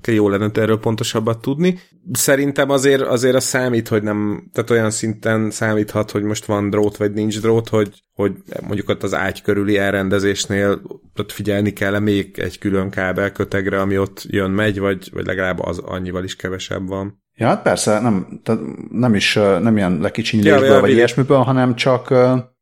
jó 0.05 0.29
lenne 0.29 0.49
erről 0.53 0.79
pontosabbat 0.79 1.41
tudni. 1.41 1.79
Szerintem 2.11 2.69
azért, 2.69 3.01
azért 3.01 3.35
a 3.35 3.39
számít, 3.39 3.87
hogy 3.87 4.03
nem, 4.03 4.49
tehát 4.53 4.69
olyan 4.69 4.91
szinten 4.91 5.51
számíthat, 5.51 6.11
hogy 6.11 6.23
most 6.23 6.45
van 6.45 6.69
drót 6.69 6.97
vagy 6.97 7.13
nincs 7.13 7.41
drót, 7.41 7.69
hogy, 7.69 8.03
hogy 8.13 8.33
mondjuk 8.61 8.89
ott 8.89 9.03
az 9.03 9.13
ágy 9.13 9.41
körüli 9.41 9.77
elrendezésnél 9.77 10.81
ott 11.15 11.31
figyelni 11.31 11.73
kell 11.73 11.99
még 11.99 12.39
egy 12.39 12.57
külön 12.57 12.89
kábelkötegre, 12.89 13.81
ami 13.81 13.97
ott 13.97 14.23
jön, 14.27 14.51
megy, 14.51 14.79
vagy, 14.79 15.09
vagy 15.13 15.25
legalább 15.25 15.59
az 15.59 15.77
annyival 15.77 16.23
is 16.23 16.35
kevesebb 16.35 16.87
van. 16.87 17.25
Ja, 17.39 17.47
hát 17.47 17.61
persze, 17.61 17.99
nem, 17.99 18.39
tehát 18.43 18.61
nem 18.91 19.15
is 19.15 19.33
nem 19.33 19.77
ilyen 19.77 19.97
lekicsinyítésből 20.01 20.65
ja, 20.65 20.79
vagy 20.79 20.91
ilyesmiből, 20.91 21.37
hanem 21.37 21.75
csak 21.75 22.09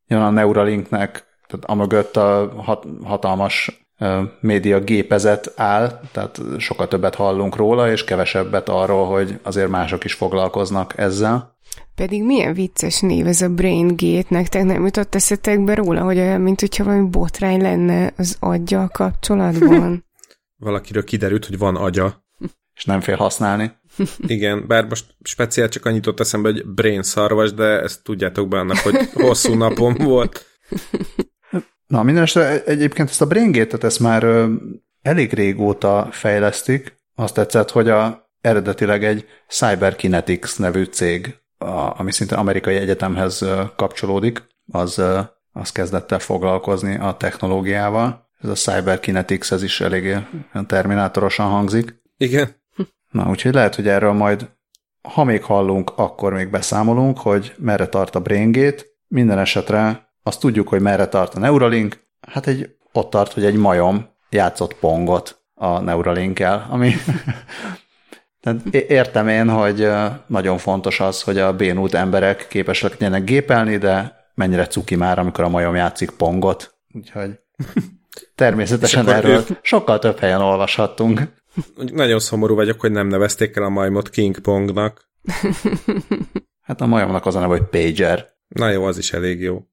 jön 0.07 0.21
a 0.21 0.29
Neuralinknek, 0.29 1.11
tehát 1.47 1.65
amögött 1.65 2.17
a 2.17 2.53
hat, 2.57 2.85
hatalmas 3.03 3.85
média 4.39 4.79
gépezet 4.79 5.53
áll, 5.55 5.99
tehát 6.11 6.41
sokkal 6.57 6.87
többet 6.87 7.15
hallunk 7.15 7.55
róla, 7.55 7.91
és 7.91 8.03
kevesebbet 8.03 8.69
arról, 8.69 9.05
hogy 9.05 9.39
azért 9.43 9.69
mások 9.69 10.03
is 10.03 10.13
foglalkoznak 10.13 10.97
ezzel. 10.97 11.57
Pedig 11.95 12.23
milyen 12.23 12.53
vicces 12.53 12.99
név 12.99 13.27
ez 13.27 13.41
a 13.41 13.49
Brain 13.49 13.87
Gate, 13.87 14.27
nektek 14.29 14.63
nem 14.63 14.85
jutott 14.85 15.15
eszetekbe 15.15 15.73
róla, 15.73 16.01
hogy 16.01 16.17
olyan, 16.17 16.41
mint 16.41 16.59
hogyha 16.59 16.83
valami 16.83 17.09
botrány 17.09 17.61
lenne 17.61 18.13
az 18.17 18.37
agya 18.39 18.89
kapcsolatban? 18.91 20.05
Valakiről 20.57 21.03
kiderült, 21.03 21.45
hogy 21.45 21.57
van 21.57 21.75
agya. 21.75 22.23
És 22.75 22.85
nem 22.85 23.01
fél 23.01 23.15
használni. 23.15 23.71
Igen, 24.27 24.67
bár 24.67 24.85
most 24.85 25.05
speciál 25.23 25.69
csak 25.69 25.85
annyit 25.85 26.07
ott 26.07 26.19
eszembe, 26.19 26.51
hogy 26.51 26.65
brain 26.65 27.03
szarvas, 27.03 27.53
de 27.53 27.81
ezt 27.81 28.03
tudjátok 28.03 28.47
be 28.47 28.59
annak, 28.59 28.77
hogy 28.77 28.95
hosszú 29.13 29.53
napom 29.53 29.93
volt. 29.93 30.45
Na, 31.87 32.03
mindenesetre 32.03 32.63
egyébként 32.63 33.09
ezt 33.09 33.21
a 33.21 33.27
BrainGate-et 33.27 33.83
ezt 33.83 33.99
már 33.99 34.23
ö, 34.23 34.53
elég 35.01 35.33
régóta 35.33 36.07
fejlesztik. 36.11 36.95
Azt 37.15 37.33
tetszett, 37.33 37.71
hogy 37.71 37.89
a, 37.89 38.29
eredetileg 38.41 39.03
egy 39.03 39.25
Cyberkinetics 39.47 40.59
nevű 40.59 40.83
cég, 40.83 41.35
a, 41.57 41.99
ami 41.99 42.11
szinte 42.11 42.35
amerikai 42.35 42.75
egyetemhez 42.75 43.41
ö, 43.41 43.61
kapcsolódik, 43.75 44.47
az, 44.71 44.97
ö, 44.97 45.19
az 45.51 45.71
kezdett 45.71 46.11
el 46.11 46.19
foglalkozni 46.19 46.97
a 46.97 47.17
technológiával. 47.17 48.29
Ez 48.41 48.49
a 48.49 48.53
Cyberkinetics, 48.53 49.51
ez 49.51 49.63
is 49.63 49.81
eléggé 49.81 50.17
terminátorosan 50.67 51.49
hangzik. 51.49 52.01
Igen. 52.17 52.63
Na, 53.15 53.29
úgyhogy 53.29 53.53
lehet, 53.53 53.75
hogy 53.75 53.87
erről 53.87 54.11
majd, 54.11 54.49
ha 55.01 55.23
még 55.23 55.43
hallunk, 55.43 55.91
akkor 55.95 56.33
még 56.33 56.49
beszámolunk, 56.49 57.17
hogy 57.17 57.53
merre 57.57 57.87
tart 57.87 58.15
a 58.15 58.19
BrainGate. 58.19 58.83
Minden 59.07 59.39
esetre 59.39 60.09
azt 60.23 60.39
tudjuk, 60.39 60.67
hogy 60.67 60.81
merre 60.81 61.07
tart 61.07 61.35
a 61.35 61.39
Neuralink, 61.39 61.99
hát 62.27 62.47
egy, 62.47 62.75
ott 62.91 63.09
tart, 63.09 63.33
hogy 63.33 63.45
egy 63.45 63.55
majom 63.55 64.07
játszott 64.29 64.73
pongot 64.73 65.41
a 65.53 65.79
Neuralinkkel, 65.79 66.67
ami 66.69 66.93
tehát 68.41 68.65
értem 68.73 69.27
én, 69.27 69.49
hogy 69.49 69.89
nagyon 70.27 70.57
fontos 70.57 70.99
az, 70.99 71.21
hogy 71.21 71.37
a 71.37 71.55
bénult 71.55 71.93
emberek 71.93 72.47
képesek 72.47 72.91
legyenek 72.91 73.23
gépelni, 73.23 73.77
de 73.77 74.15
mennyire 74.33 74.67
cuki 74.67 74.95
már, 74.95 75.19
amikor 75.19 75.43
a 75.43 75.49
majom 75.49 75.75
játszik 75.75 76.09
pongot. 76.09 76.75
Úgyhogy 76.93 77.39
természetesen 78.35 79.09
erről 79.09 79.31
ők... 79.31 79.47
sokkal 79.61 79.99
több 79.99 80.19
helyen 80.19 80.41
olvashattunk. 80.41 81.21
Nagyon 81.75 82.19
szomorú 82.19 82.55
vagyok, 82.55 82.79
hogy 82.79 82.91
nem 82.91 83.07
nevezték 83.07 83.55
el 83.55 83.63
a 83.63 83.69
majmot 83.69 84.09
King 84.09 84.39
Pongnak. 84.39 85.03
Hát 86.61 86.81
a 86.81 86.85
majomnak 86.85 87.25
az 87.25 87.35
a 87.35 87.39
neve, 87.39 87.57
hogy 87.57 87.67
Pager. 87.69 88.27
Na 88.47 88.69
jó, 88.69 88.83
az 88.83 88.97
is 88.97 89.13
elég 89.13 89.41
jó 89.41 89.63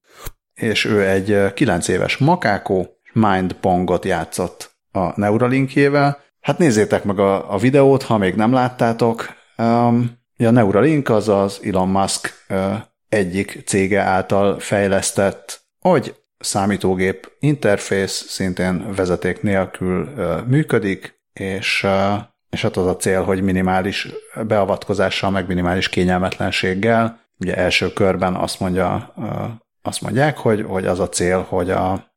és 0.53 0.85
ő 0.85 1.07
egy 1.07 1.53
9 1.53 1.87
éves 1.87 2.17
makákó, 2.17 2.97
Mind 3.13 3.53
Pongot 3.53 4.05
játszott 4.05 4.75
a 4.91 5.19
Neuralinkjével. 5.19 6.19
Hát 6.39 6.57
nézzétek 6.57 7.03
meg 7.03 7.19
a, 7.19 7.53
a 7.53 7.57
videót, 7.57 8.03
ha 8.03 8.17
még 8.17 8.35
nem 8.35 8.53
láttátok. 8.53 9.25
Um, 9.57 10.21
a 10.37 10.49
Neuralink 10.49 11.09
az 11.09 11.29
az 11.29 11.59
Elon 11.63 11.89
Musk 11.89 12.45
uh, 12.49 12.73
egyik 13.09 13.61
cége 13.65 14.01
által 14.01 14.59
fejlesztett, 14.59 15.61
hogy 15.79 16.15
számítógép 16.39 17.31
interfész 17.39 18.25
szintén 18.27 18.93
vezeték 18.95 19.41
nélkül 19.41 20.13
uh, 20.17 20.45
működik, 20.47 21.21
és, 21.33 21.87
és 22.49 22.61
hát 22.61 22.77
az 22.77 22.85
a 22.85 22.95
cél, 22.95 23.23
hogy 23.23 23.41
minimális 23.41 24.07
beavatkozással, 24.47 25.29
meg 25.29 25.47
minimális 25.47 25.89
kényelmetlenséggel, 25.89 27.19
ugye 27.39 27.55
első 27.55 27.93
körben 27.93 28.35
azt 28.35 28.59
mondja 28.59 29.13
azt 29.81 30.01
mondják, 30.01 30.37
hogy, 30.37 30.65
hogy 30.67 30.85
az 30.85 30.99
a 30.99 31.09
cél, 31.09 31.45
hogy 31.49 31.71
a, 31.71 32.11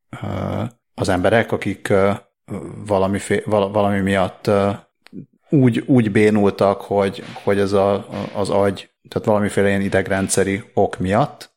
az 0.94 1.08
emberek, 1.08 1.52
akik 1.52 1.92
valami, 2.86 3.18
valami 3.44 4.00
miatt 4.00 4.50
úgy, 5.50 5.82
úgy 5.86 6.10
bénultak, 6.10 6.80
hogy, 6.80 7.24
hogy 7.44 7.58
ez 7.58 7.72
a, 7.72 8.06
az 8.34 8.50
agy, 8.50 8.90
tehát 9.08 9.28
valamiféle 9.28 9.68
ilyen 9.68 9.80
idegrendszeri 9.80 10.64
ok 10.74 10.98
miatt, 10.98 11.54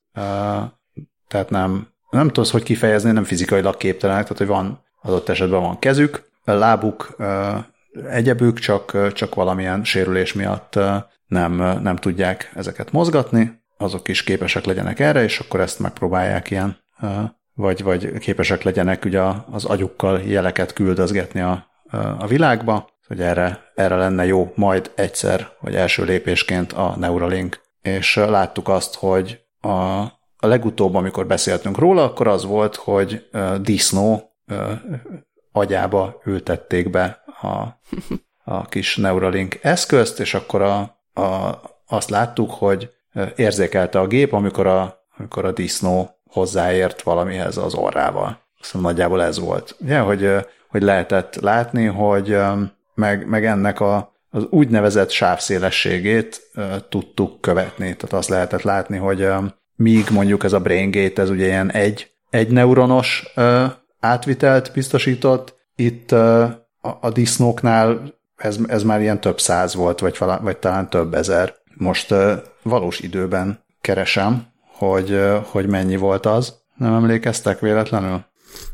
tehát 1.27 1.49
nem, 1.49 1.87
nem 2.09 2.29
tudsz, 2.29 2.51
hogy 2.51 2.63
kifejezni, 2.63 3.11
nem 3.11 3.23
fizikailag 3.23 3.77
képtelenek, 3.77 4.23
tehát 4.23 4.37
hogy 4.37 4.47
van, 4.47 4.83
adott 5.01 5.29
esetben 5.29 5.61
van 5.61 5.79
kezük, 5.79 6.28
lábuk, 6.57 7.15
egyebük, 8.09 8.59
csak, 8.59 9.13
csak 9.13 9.35
valamilyen 9.35 9.83
sérülés 9.83 10.33
miatt 10.33 10.79
nem, 11.27 11.55
nem 11.81 11.95
tudják 11.95 12.51
ezeket 12.55 12.91
mozgatni, 12.91 13.61
azok 13.77 14.07
is 14.07 14.23
képesek 14.23 14.65
legyenek 14.65 14.99
erre, 14.99 15.23
és 15.23 15.39
akkor 15.39 15.59
ezt 15.59 15.79
megpróbálják 15.79 16.51
ilyen, 16.51 16.77
vagy, 17.53 17.83
vagy 17.83 18.17
képesek 18.17 18.63
legyenek 18.63 19.05
ugye 19.05 19.21
az 19.51 19.65
agyukkal 19.65 20.21
jeleket 20.21 20.73
küldözgetni 20.73 21.41
a, 21.41 21.67
a 22.19 22.27
világba, 22.27 22.89
hogy 23.07 23.21
erre, 23.21 23.71
erre 23.75 23.95
lenne 23.95 24.25
jó 24.25 24.51
majd 24.55 24.91
egyszer, 24.95 25.47
vagy 25.59 25.75
első 25.75 26.03
lépésként 26.03 26.73
a 26.73 26.95
Neuralink. 26.97 27.61
És 27.81 28.15
láttuk 28.15 28.67
azt, 28.67 28.95
hogy 28.95 29.39
a, 29.61 29.69
a 30.37 30.47
legutóbb, 30.47 30.95
amikor 30.95 31.27
beszéltünk 31.27 31.77
róla, 31.77 32.03
akkor 32.03 32.27
az 32.27 32.45
volt, 32.45 32.75
hogy 32.75 33.29
disznó 33.61 34.35
agyába 35.59 36.21
ültették 36.25 36.89
be 36.89 37.23
a, 37.41 37.79
a 38.43 38.65
kis 38.65 38.95
Neuralink 38.95 39.59
eszközt, 39.61 40.19
és 40.19 40.33
akkor 40.33 40.61
a, 40.61 40.77
a, 41.21 41.61
azt 41.87 42.09
láttuk, 42.09 42.51
hogy 42.51 42.91
érzékelte 43.35 43.99
a 43.99 44.07
gép, 44.07 44.33
amikor 44.33 44.67
a, 44.67 45.07
amikor 45.17 45.45
a 45.45 45.51
disznó 45.51 46.09
hozzáért 46.31 47.01
valamihez 47.01 47.57
az 47.57 47.73
orrával. 47.73 48.39
Azt 48.59 48.73
nagyjából 48.73 49.23
ez 49.23 49.39
volt. 49.39 49.75
Ugye, 49.79 49.99
hogy, 49.99 50.35
hogy 50.67 50.81
lehetett 50.81 51.35
látni, 51.35 51.85
hogy 51.85 52.37
meg, 52.93 53.27
meg 53.27 53.45
ennek 53.45 53.79
a, 53.79 54.13
az 54.29 54.43
úgynevezett 54.49 55.09
sávszélességét 55.09 56.41
tudtuk 56.89 57.41
követni. 57.41 57.95
Tehát 57.95 58.13
azt 58.13 58.29
lehetett 58.29 58.61
látni, 58.61 58.97
hogy 58.97 59.27
míg 59.75 60.05
mondjuk 60.11 60.43
ez 60.43 60.53
a 60.53 60.59
BrainGate, 60.59 61.21
ez 61.21 61.29
ugye 61.29 61.45
ilyen 61.45 61.71
egy, 61.71 62.11
egy 62.29 62.49
neuronos 62.49 63.33
átvitelt 63.99 64.71
biztosított, 64.73 65.55
itt 65.75 66.11
a, 66.11 66.97
a 67.01 67.09
disznóknál 67.09 68.13
ez, 68.35 68.57
ez 68.67 68.83
már 68.83 69.01
ilyen 69.01 69.21
több 69.21 69.39
száz 69.39 69.75
volt, 69.75 69.99
vagy, 69.99 70.15
vala, 70.19 70.39
vagy 70.41 70.57
talán 70.57 70.89
több 70.89 71.13
ezer. 71.13 71.55
Most 71.73 72.13
valós 72.63 72.99
időben 72.99 73.63
keresem, 73.81 74.47
hogy, 74.77 75.19
hogy 75.43 75.67
mennyi 75.67 75.95
volt 75.95 76.25
az. 76.25 76.57
Nem 76.75 76.93
emlékeztek 76.93 77.59
véletlenül? 77.59 78.25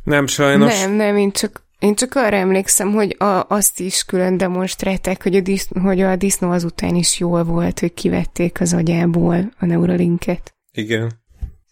Nem, 0.03 0.27
sajnos. 0.27 0.79
Nem, 0.79 0.91
nem, 0.91 1.17
én 1.17 1.31
csak, 1.31 1.61
én 1.79 1.95
csak 1.95 2.15
arra 2.15 2.35
emlékszem, 2.35 2.91
hogy 2.91 3.15
a, 3.19 3.45
azt 3.47 3.79
is 3.79 4.03
külön 4.03 4.37
demonstrálták, 4.37 5.23
hogy 5.23 5.35
a, 5.35 5.41
disz, 5.41 5.69
hogy 5.81 6.01
a 6.01 6.15
disznó 6.15 6.51
azután 6.51 6.95
is 6.95 7.19
jól 7.19 7.43
volt, 7.43 7.79
hogy 7.79 7.93
kivették 7.93 8.61
az 8.61 8.73
agyából 8.73 9.53
a 9.59 9.65
Neuralinket. 9.65 10.53
Igen. 10.71 11.23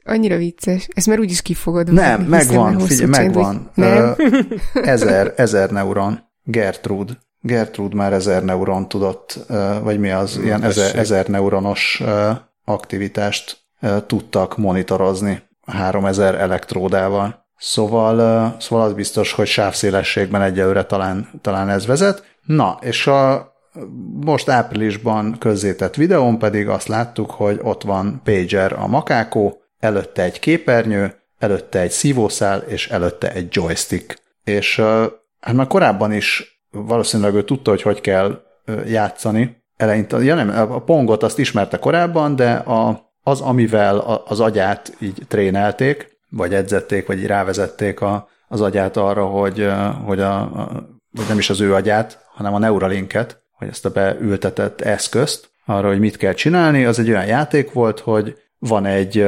Annyira 0.04 0.38
vicces. 0.38 0.88
Ez 0.94 1.06
már 1.06 1.20
úgyis 1.20 1.42
kifogod. 1.42 1.94
Nem, 1.94 2.22
megvan, 2.22 2.80
figyelj, 2.80 3.10
megvan. 3.10 3.72
Nem? 3.74 4.16
ezer, 4.74 5.34
ezer 5.36 5.70
neuron. 5.70 6.20
Gertrud. 6.44 7.18
Gertrud 7.42 7.94
már 7.94 8.14
ezer 8.14 8.44
neuron 8.44 8.88
tudott, 8.88 9.40
vagy 9.84 10.00
mi 10.00 10.10
az, 10.12 10.40
ilyen 10.44 10.64
ezer, 10.64 10.96
ezer 10.96 11.28
neuronos 11.28 12.04
aktivitást 12.66 13.58
tudtak 14.08 14.58
monitorozni 14.58 15.42
3000 15.66 16.36
elektródával. 16.36 17.46
Szóval, 17.58 18.56
szóval 18.60 18.86
az 18.86 18.94
biztos, 18.94 19.32
hogy 19.32 19.48
sávszélességben 19.48 20.42
egyelőre 20.42 20.84
talán, 20.84 21.30
talán 21.42 21.70
ez 21.70 21.86
vezet. 21.86 22.24
Na, 22.46 22.78
és 22.82 23.08
a 23.08 23.52
most 24.26 24.50
áprilisban 24.50 25.36
közzétett 25.40 25.96
videón 25.96 26.38
pedig 26.38 26.68
azt 26.68 26.88
láttuk, 26.88 27.32
hogy 27.32 27.60
ott 27.62 27.84
van 27.84 28.22
Pager 28.24 28.74
a 28.74 28.88
makákó, 28.88 29.63
előtte 29.84 30.24
egy 30.24 30.40
képernyő, 30.40 31.16
előtte 31.40 31.80
egy 31.80 31.92
szívószál, 31.92 32.60
és 32.60 32.90
előtte 32.90 33.32
egy 33.32 33.48
joystick. 33.50 34.22
És 34.44 34.82
hát 35.40 35.54
már 35.54 35.68
korábban 35.68 36.12
is 36.12 36.62
valószínűleg 36.72 37.34
ő 37.34 37.44
tudta, 37.44 37.70
hogy 37.70 37.82
hogy 37.82 38.02
kell 38.02 38.42
játszani. 38.86 39.64
Eleinte, 39.78 40.18
ja 40.18 40.36
nem, 40.36 40.72
a 40.72 40.80
pongot 40.80 41.24
azt 41.24 41.40
ismerte 41.40 41.80
korábban, 41.80 42.36
de 42.36 42.54
a, 42.54 43.12
az, 43.24 43.42
amivel 43.42 43.98
az 44.26 44.40
agyát 44.40 44.98
így 45.00 45.22
trénelték, 45.28 46.18
vagy 46.30 46.54
edzették, 46.54 47.08
vagy 47.08 47.26
rávezették 47.26 48.02
a, 48.02 48.28
az 48.48 48.62
agyát 48.62 48.98
arra, 48.98 49.26
hogy, 49.26 49.70
hogy, 50.06 50.20
a, 50.20 50.36
a, 50.36 50.72
vagy 51.12 51.26
nem 51.28 51.38
is 51.38 51.50
az 51.50 51.62
ő 51.62 51.74
agyát, 51.74 52.26
hanem 52.34 52.54
a 52.54 52.60
Neuralinket, 52.60 53.42
vagy 53.60 53.70
ezt 53.70 53.86
a 53.86 53.90
beültetett 53.90 54.82
eszközt, 54.82 55.52
arra, 55.66 55.88
hogy 55.88 56.00
mit 56.00 56.18
kell 56.18 56.34
csinálni, 56.34 56.86
az 56.86 57.00
egy 57.00 57.10
olyan 57.10 57.26
játék 57.26 57.72
volt, 57.72 58.00
hogy 58.00 58.38
van 58.60 58.86
egy 58.86 59.28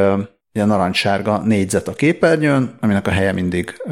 ilyen 0.56 0.68
narancssárga 0.68 1.38
négyzet 1.38 1.88
a 1.88 1.94
képernyőn, 1.94 2.78
aminek 2.80 3.08
a 3.08 3.12
helye 3.12 3.32
mindig 3.32 3.84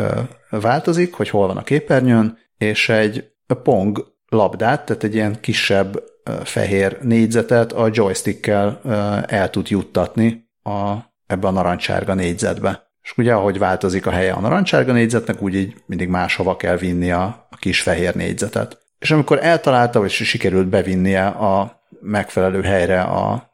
változik, 0.49 1.13
hogy 1.13 1.29
hol 1.29 1.47
van 1.47 1.57
a 1.57 1.63
képernyőn, 1.63 2.37
és 2.57 2.89
egy 2.89 3.31
pong 3.63 4.05
labdát, 4.29 4.85
tehát 4.85 5.03
egy 5.03 5.15
ilyen 5.15 5.39
kisebb 5.39 6.03
fehér 6.43 6.97
négyzetet 7.01 7.71
a 7.71 7.89
joystickkel 7.91 8.81
el 9.27 9.49
tud 9.49 9.69
juttatni 9.69 10.49
a, 10.63 10.93
ebbe 11.27 11.47
a 11.47 11.51
narancssárga 11.51 12.13
négyzetbe. 12.13 12.91
És 13.01 13.13
ugye 13.17 13.33
ahogy 13.33 13.57
változik 13.57 14.05
a 14.05 14.11
helye 14.11 14.31
a 14.31 14.39
narancssárga 14.39 14.91
négyzetnek, 14.91 15.41
úgy 15.41 15.55
így 15.55 15.75
mindig 15.85 16.07
máshova 16.07 16.55
kell 16.55 16.77
vinni 16.77 17.11
a, 17.11 17.47
a 17.49 17.55
kis 17.55 17.81
fehér 17.81 18.15
négyzetet. 18.15 18.81
És 18.99 19.11
amikor 19.11 19.39
eltalálta, 19.41 19.99
vagy 19.99 20.09
sikerült 20.09 20.67
bevinnie 20.67 21.25
a 21.25 21.81
megfelelő 22.01 22.61
helyre 22.61 23.01
a 23.01 23.51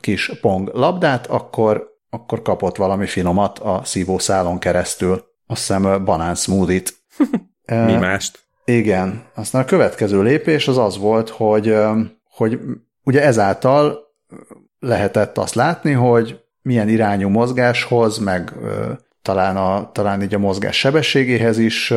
kis 0.00 0.32
pong 0.40 0.70
labdát, 0.74 1.26
akkor, 1.26 1.91
akkor 2.14 2.42
kapott 2.42 2.76
valami 2.76 3.06
finomat 3.06 3.58
a 3.58 3.80
szívószálon 3.84 4.58
keresztül. 4.58 5.24
Azt 5.46 5.60
hiszem 5.60 6.04
banán 6.04 6.34
smoothie-t. 6.34 6.94
Mi 7.86 7.94
mást? 7.94 8.38
Igen. 8.64 9.24
Aztán 9.34 9.62
a 9.62 9.64
következő 9.64 10.22
lépés 10.22 10.68
az 10.68 10.78
az 10.78 10.98
volt, 10.98 11.28
hogy, 11.28 11.76
hogy 12.30 12.60
ugye 13.04 13.22
ezáltal 13.22 13.98
lehetett 14.78 15.38
azt 15.38 15.54
látni, 15.54 15.92
hogy 15.92 16.40
milyen 16.62 16.88
irányú 16.88 17.28
mozgáshoz, 17.28 18.18
meg 18.18 18.52
talán, 19.22 19.56
a, 19.56 19.90
talán 19.92 20.22
így 20.22 20.34
a 20.34 20.38
mozgás 20.38 20.78
sebességéhez 20.78 21.58
is 21.58 21.94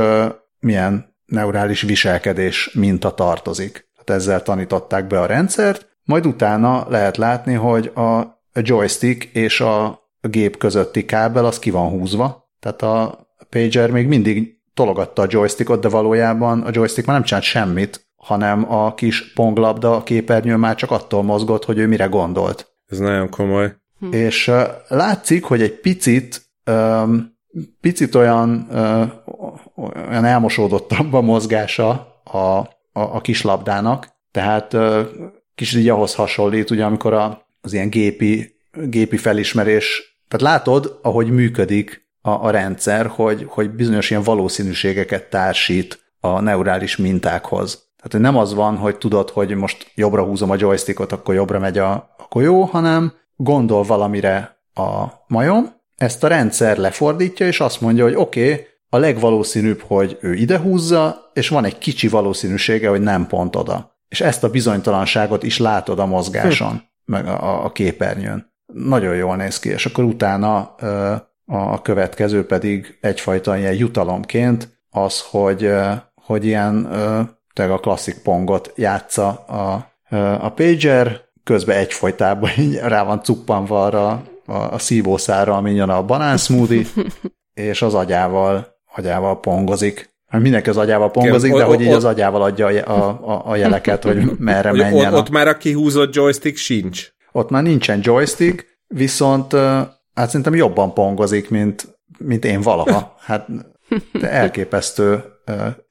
milyen 0.59 1.16
neurális 1.26 1.82
viselkedés 1.82 2.72
minta 2.74 3.13
tartozik. 3.13 3.89
Tehát 3.93 4.22
ezzel 4.22 4.43
tanították 4.43 5.07
be 5.07 5.22
a 5.22 5.26
rendszert, 5.26 5.88
majd 6.03 6.26
utána 6.26 6.89
lehet 6.89 7.18
látni, 7.18 7.53
hogy 7.53 7.91
a 7.95 8.41
joystick 8.53 9.24
és 9.24 9.61
a 9.61 10.05
gép 10.28 10.57
közötti 10.57 11.05
kábel 11.05 11.45
az 11.45 11.59
ki 11.59 11.69
van 11.69 11.89
húzva, 11.89 12.49
tehát 12.59 12.82
a 12.82 13.28
pager 13.49 13.91
még 13.91 14.07
mindig 14.07 14.59
tologatta 14.73 15.21
a 15.21 15.28
joystickot, 15.30 15.82
de 15.82 15.89
valójában 15.89 16.61
a 16.61 16.69
joystick 16.71 17.07
már 17.07 17.15
nem 17.15 17.26
csinált 17.26 17.45
semmit, 17.45 18.07
hanem 18.15 18.73
a 18.73 18.93
kis 18.93 19.34
ponglabda 19.34 19.95
a 19.95 20.03
képernyőn 20.03 20.59
már 20.59 20.76
csak 20.76 20.91
attól 20.91 21.23
mozgott, 21.23 21.65
hogy 21.65 21.78
ő 21.78 21.88
mire 21.88 22.05
gondolt. 22.05 22.73
Ez 22.88 22.97
nagyon 22.97 23.30
komoly. 23.30 23.76
Hm. 23.99 24.11
És 24.11 24.47
uh, 24.47 24.61
látszik, 24.88 25.43
hogy 25.43 25.61
egy 25.61 25.80
picit 25.80 26.45
um, 26.71 27.34
picit 27.82 28.15
olyan, 28.15 28.67
uh, 28.71 29.11
olyan 30.09 30.26
elmosódottabb 30.26 31.13
a 31.13 31.21
mozgása 31.21 32.21
a, 32.23 32.38
a, 32.38 32.67
a 32.91 33.21
kis 33.21 33.41
labdának, 33.41 34.07
tehát 34.32 34.73
uh, 34.73 34.99
kicsit 35.55 35.80
így 35.80 35.89
ahhoz 35.89 36.15
hasonlít, 36.15 36.69
ugye 36.69 36.86
amikor 36.86 37.13
a, 37.13 37.47
az 37.61 37.73
ilyen 37.73 37.89
gépi, 37.89 38.55
gépi 38.71 39.17
felismerés, 39.17 40.14
tehát 40.28 40.55
látod, 40.55 40.99
ahogy 41.01 41.30
működik 41.32 42.07
a, 42.21 42.30
a 42.30 42.49
rendszer, 42.49 43.07
hogy, 43.07 43.45
hogy 43.49 43.69
bizonyos 43.69 44.09
ilyen 44.09 44.23
valószínűségeket 44.23 45.30
társít 45.30 46.05
a 46.19 46.39
neurális 46.39 46.97
mintákhoz. 46.97 47.73
Tehát 47.97 48.11
hogy 48.11 48.21
nem 48.21 48.38
az 48.38 48.53
van, 48.53 48.78
hogy 48.78 48.97
tudod, 48.97 49.30
hogy 49.30 49.55
most 49.55 49.91
jobbra 49.95 50.23
húzom 50.23 50.49
a 50.49 50.55
joystickot, 50.57 51.11
akkor 51.11 51.36
jobbra 51.36 51.59
megy 51.59 51.78
a, 51.78 51.91
a 51.91 52.26
golyó, 52.30 52.63
hanem 52.63 53.13
gondol 53.36 53.84
valamire 53.84 54.59
a 54.73 55.05
majom, 55.28 55.73
ezt 55.95 56.23
a 56.23 56.28
rendszer 56.28 56.78
lefordítja, 56.78 57.47
és 57.47 57.59
azt 57.59 57.82
mondja, 57.82 58.03
hogy 58.03 58.15
oké, 58.15 58.51
okay, 58.51 58.65
a 58.89 58.97
legvalószínűbb, 58.97 59.82
hogy 59.82 60.17
ő 60.21 60.34
ide 60.34 60.59
húzza, 60.59 61.32
és 61.34 61.49
van 61.49 61.65
egy 61.65 61.78
kicsi 61.78 62.07
valószínűsége, 62.07 62.89
hogy 62.89 63.01
nem 63.01 63.28
pont 63.28 63.55
oda. 63.55 63.97
És 64.07 64.21
ezt 64.21 64.43
a 64.43 64.49
bizonytalanságot 64.49 65.43
is 65.43 65.57
látod 65.57 65.99
a 65.99 66.05
mozgáson, 66.05 66.71
hm. 66.71 67.11
meg 67.11 67.28
a, 67.28 67.65
a 67.65 67.71
képernyőn. 67.71 68.53
Nagyon 68.74 69.16
jól 69.16 69.36
néz 69.36 69.59
ki, 69.59 69.70
és 69.70 69.86
akkor 69.86 70.03
utána 70.03 70.76
a 71.45 71.82
következő 71.82 72.45
pedig 72.45 72.97
egyfajta 73.01 73.57
ilyen 73.57 73.74
jutalomként 73.74 74.80
az, 74.89 75.22
hogy, 75.22 75.72
hogy 76.16 76.45
ilyen 76.45 76.88
tehát 77.53 77.72
a 77.72 77.78
klasszik 77.78 78.18
pongot 78.18 78.72
játsza 78.76 79.28
a, 79.30 79.91
a 80.39 80.49
pager, 80.49 81.22
közben 81.43 81.78
egyfolytában 81.78 82.49
rá 82.82 83.03
van 83.03 83.24
cuppanva 83.24 83.84
arra 83.84 84.24
a, 84.45 84.53
a 84.53 84.78
szívószára, 84.78 85.55
ami 85.57 85.74
jön 85.74 85.89
a 85.89 86.03
banán 86.03 86.38
smoothie, 86.38 86.86
és 87.53 87.82
az 87.82 87.93
agyával, 87.93 88.68
agyával 88.95 89.39
pongozik. 89.39 90.13
Hát 90.28 90.41
mindenki 90.41 90.70
az 90.70 90.78
agyával 90.78 91.11
pongozik, 91.11 91.53
de 91.53 91.63
hogy 91.63 91.82
így 91.82 91.91
az 91.91 92.03
agyával 92.03 92.41
adja 92.41 92.68
a, 92.68 93.07
a, 93.32 93.41
a 93.45 93.55
jeleket, 93.55 94.03
hogy 94.03 94.32
merre 94.38 94.72
menjen. 94.72 95.13
Ott, 95.13 95.20
ott 95.20 95.30
már 95.30 95.47
a 95.47 95.57
kihúzott 95.57 96.16
joystick 96.16 96.57
sincs. 96.57 97.13
Ott 97.36 97.49
már 97.49 97.63
nincsen 97.63 97.99
joystick, 98.01 98.79
viszont 98.88 99.53
hát 100.13 100.27
szerintem 100.27 100.55
jobban 100.55 100.93
pongozik, 100.93 101.49
mint, 101.49 101.97
mint 102.17 102.45
én 102.45 102.61
valaha. 102.61 103.15
Hát 103.19 103.47
de 104.11 104.29
elképesztő, 104.29 105.23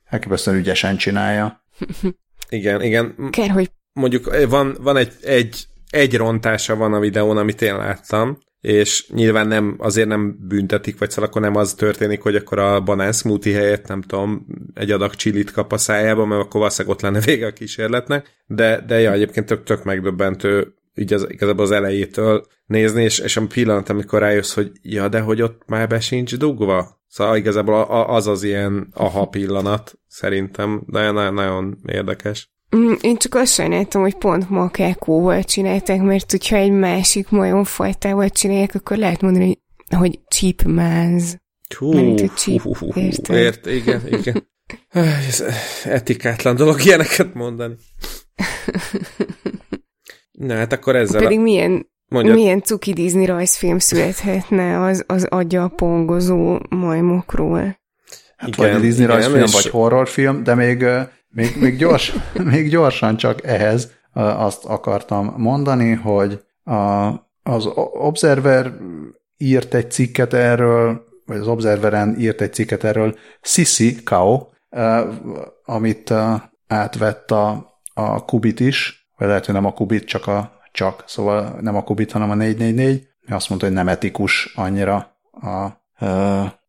elképesztően 0.05 0.57
ügyesen 0.57 0.97
csinálja. 0.97 1.64
Igen, 2.49 2.82
igen. 2.82 3.28
Kár, 3.30 3.51
hogy... 3.51 3.70
Mondjuk 3.92 4.49
van, 4.49 4.76
van 4.80 4.97
egy, 4.97 5.12
egy, 5.22 5.66
egy 5.90 6.16
rontása 6.16 6.76
van 6.76 6.95
a 6.95 6.99
videón, 6.99 7.36
amit 7.36 7.62
én 7.62 7.76
láttam, 7.76 8.38
és 8.61 9.09
nyilván 9.09 9.47
nem, 9.47 9.74
azért 9.78 10.09
nem 10.09 10.38
büntetik, 10.49 10.99
vagy 10.99 11.11
szóval 11.11 11.30
akkor 11.30 11.42
nem 11.42 11.57
az 11.57 11.74
történik, 11.74 12.22
hogy 12.22 12.36
akkor 12.36 12.59
a 12.59 12.80
banán 12.80 13.12
smoothie 13.12 13.57
helyett, 13.57 13.86
nem 13.86 14.03
tudom, 14.03 14.47
egy 14.74 14.90
adag 14.90 15.14
csilit 15.14 15.51
kap 15.51 15.72
a 15.72 15.78
szájába, 15.78 16.24
mert 16.24 16.40
akkor 16.40 16.61
valószínűleg 16.61 16.97
ott 16.97 17.03
lenne 17.03 17.20
vége 17.20 17.47
a 17.47 17.53
kísérletnek, 17.53 18.42
de, 18.47 18.80
de 18.86 19.01
ja, 19.01 19.12
egyébként 19.12 19.47
tök, 19.47 19.62
tök 19.62 19.84
megdöbbentő 19.84 20.74
így 20.95 21.12
az, 21.12 21.26
igazából 21.28 21.64
az 21.64 21.70
elejétől 21.70 22.47
nézni, 22.66 23.03
és, 23.03 23.18
és 23.18 23.36
a 23.36 23.47
pillanat, 23.47 23.88
amikor 23.88 24.20
rájössz, 24.20 24.55
hogy 24.55 24.70
ja, 24.82 25.09
de 25.09 25.20
hogy 25.20 25.42
ott 25.42 25.62
már 25.66 25.88
be 25.88 26.01
sincs 26.01 26.36
dugva. 26.36 27.03
Szóval 27.09 27.36
igazából 27.36 27.82
az 28.07 28.26
az 28.26 28.42
ilyen 28.42 28.88
aha 28.92 29.26
pillanat, 29.26 29.99
szerintem, 30.09 30.82
de 30.86 31.11
nagyon, 31.11 31.34
nagyon 31.34 31.78
érdekes. 31.86 32.53
Mm, 32.76 32.92
én 33.01 33.16
csak 33.16 33.34
azt 33.34 33.53
sajnáltam, 33.53 34.03
hogy 34.03 34.14
pont 34.14 34.51
makákóval 34.51 35.45
csinálták, 35.45 36.03
mert 36.03 36.30
hogyha 36.30 36.57
egy 36.57 36.70
másik 36.70 37.28
majomfajtával 37.28 38.28
csinálják, 38.28 38.74
akkor 38.74 38.97
lehet 38.97 39.20
mondani, 39.20 39.62
hogy 39.97 40.20
man's. 40.64 41.42
Hú, 41.78 42.14
cheap, 42.14 42.61
hú, 42.61 42.74
hú, 42.76 42.92
hú, 42.92 43.32
ért, 43.32 43.66
igen, 43.66 44.03
igen. 44.07 44.49
Ez 45.26 45.45
etikátlan 45.84 46.57
dolog 46.57 46.84
ilyeneket 46.84 47.34
mondani. 47.34 47.74
Na 50.39 50.55
hát 50.55 50.72
akkor 50.72 50.97
ezzel... 50.97 51.22
Pedig 51.22 51.39
a... 51.39 51.43
milyen, 51.43 51.91
Mondjad. 52.09 52.35
milyen 52.35 52.62
cuki 52.62 52.93
Disney 52.93 53.26
rajzfilm 53.26 53.78
születhetne 53.78 54.80
az, 54.80 55.05
az 55.07 55.24
agya 55.24 55.68
pongozó 55.68 56.59
majmokról. 56.68 57.78
Hát 58.37 58.49
igen, 58.49 58.72
vagy 58.72 58.80
Disney 58.80 59.05
igen, 59.05 59.16
rajzfilm, 59.16 59.43
és... 59.43 59.53
vagy 59.53 59.68
horrorfilm, 59.68 60.43
de 60.43 60.55
még, 60.55 60.85
még, 61.28 61.57
még, 61.61 61.76
gyors, 61.76 62.12
még 62.53 62.68
gyorsan 62.68 63.16
csak 63.16 63.47
ehhez 63.47 63.93
azt 64.12 64.64
akartam 64.64 65.35
mondani, 65.37 65.93
hogy 65.93 66.41
a, 66.64 67.09
az 67.43 67.68
Observer 67.93 68.72
írt 69.37 69.74
egy 69.74 69.91
cikket 69.91 70.32
erről, 70.32 71.05
vagy 71.26 71.39
az 71.39 71.47
Observeren 71.47 72.16
írt 72.18 72.41
egy 72.41 72.53
cikket 72.53 72.85
erről, 72.85 73.18
Sissy 73.41 74.03
Kao, 74.03 74.47
amit 75.64 76.12
átvett 76.66 77.30
a, 77.30 77.78
a 77.95 78.24
Kubit 78.24 78.61
is, 78.61 79.03
vagy 79.17 79.29
lehet, 79.29 79.45
hogy 79.45 79.55
nem 79.55 79.65
a 79.65 79.73
Kubit, 79.73 80.05
csak 80.05 80.27
a 80.27 80.62
csak, 80.73 81.05
szóval 81.07 81.59
nem 81.61 81.77
a 81.77 81.83
Kubit, 81.83 82.12
hanem 82.12 82.31
a 82.31 82.35
444. 82.35 83.09
Azt 83.29 83.49
mondta, 83.49 83.67
hogy 83.67 83.77
nem 83.77 83.89
etikus 83.89 84.53
annyira 84.57 85.17
a, 85.33 85.67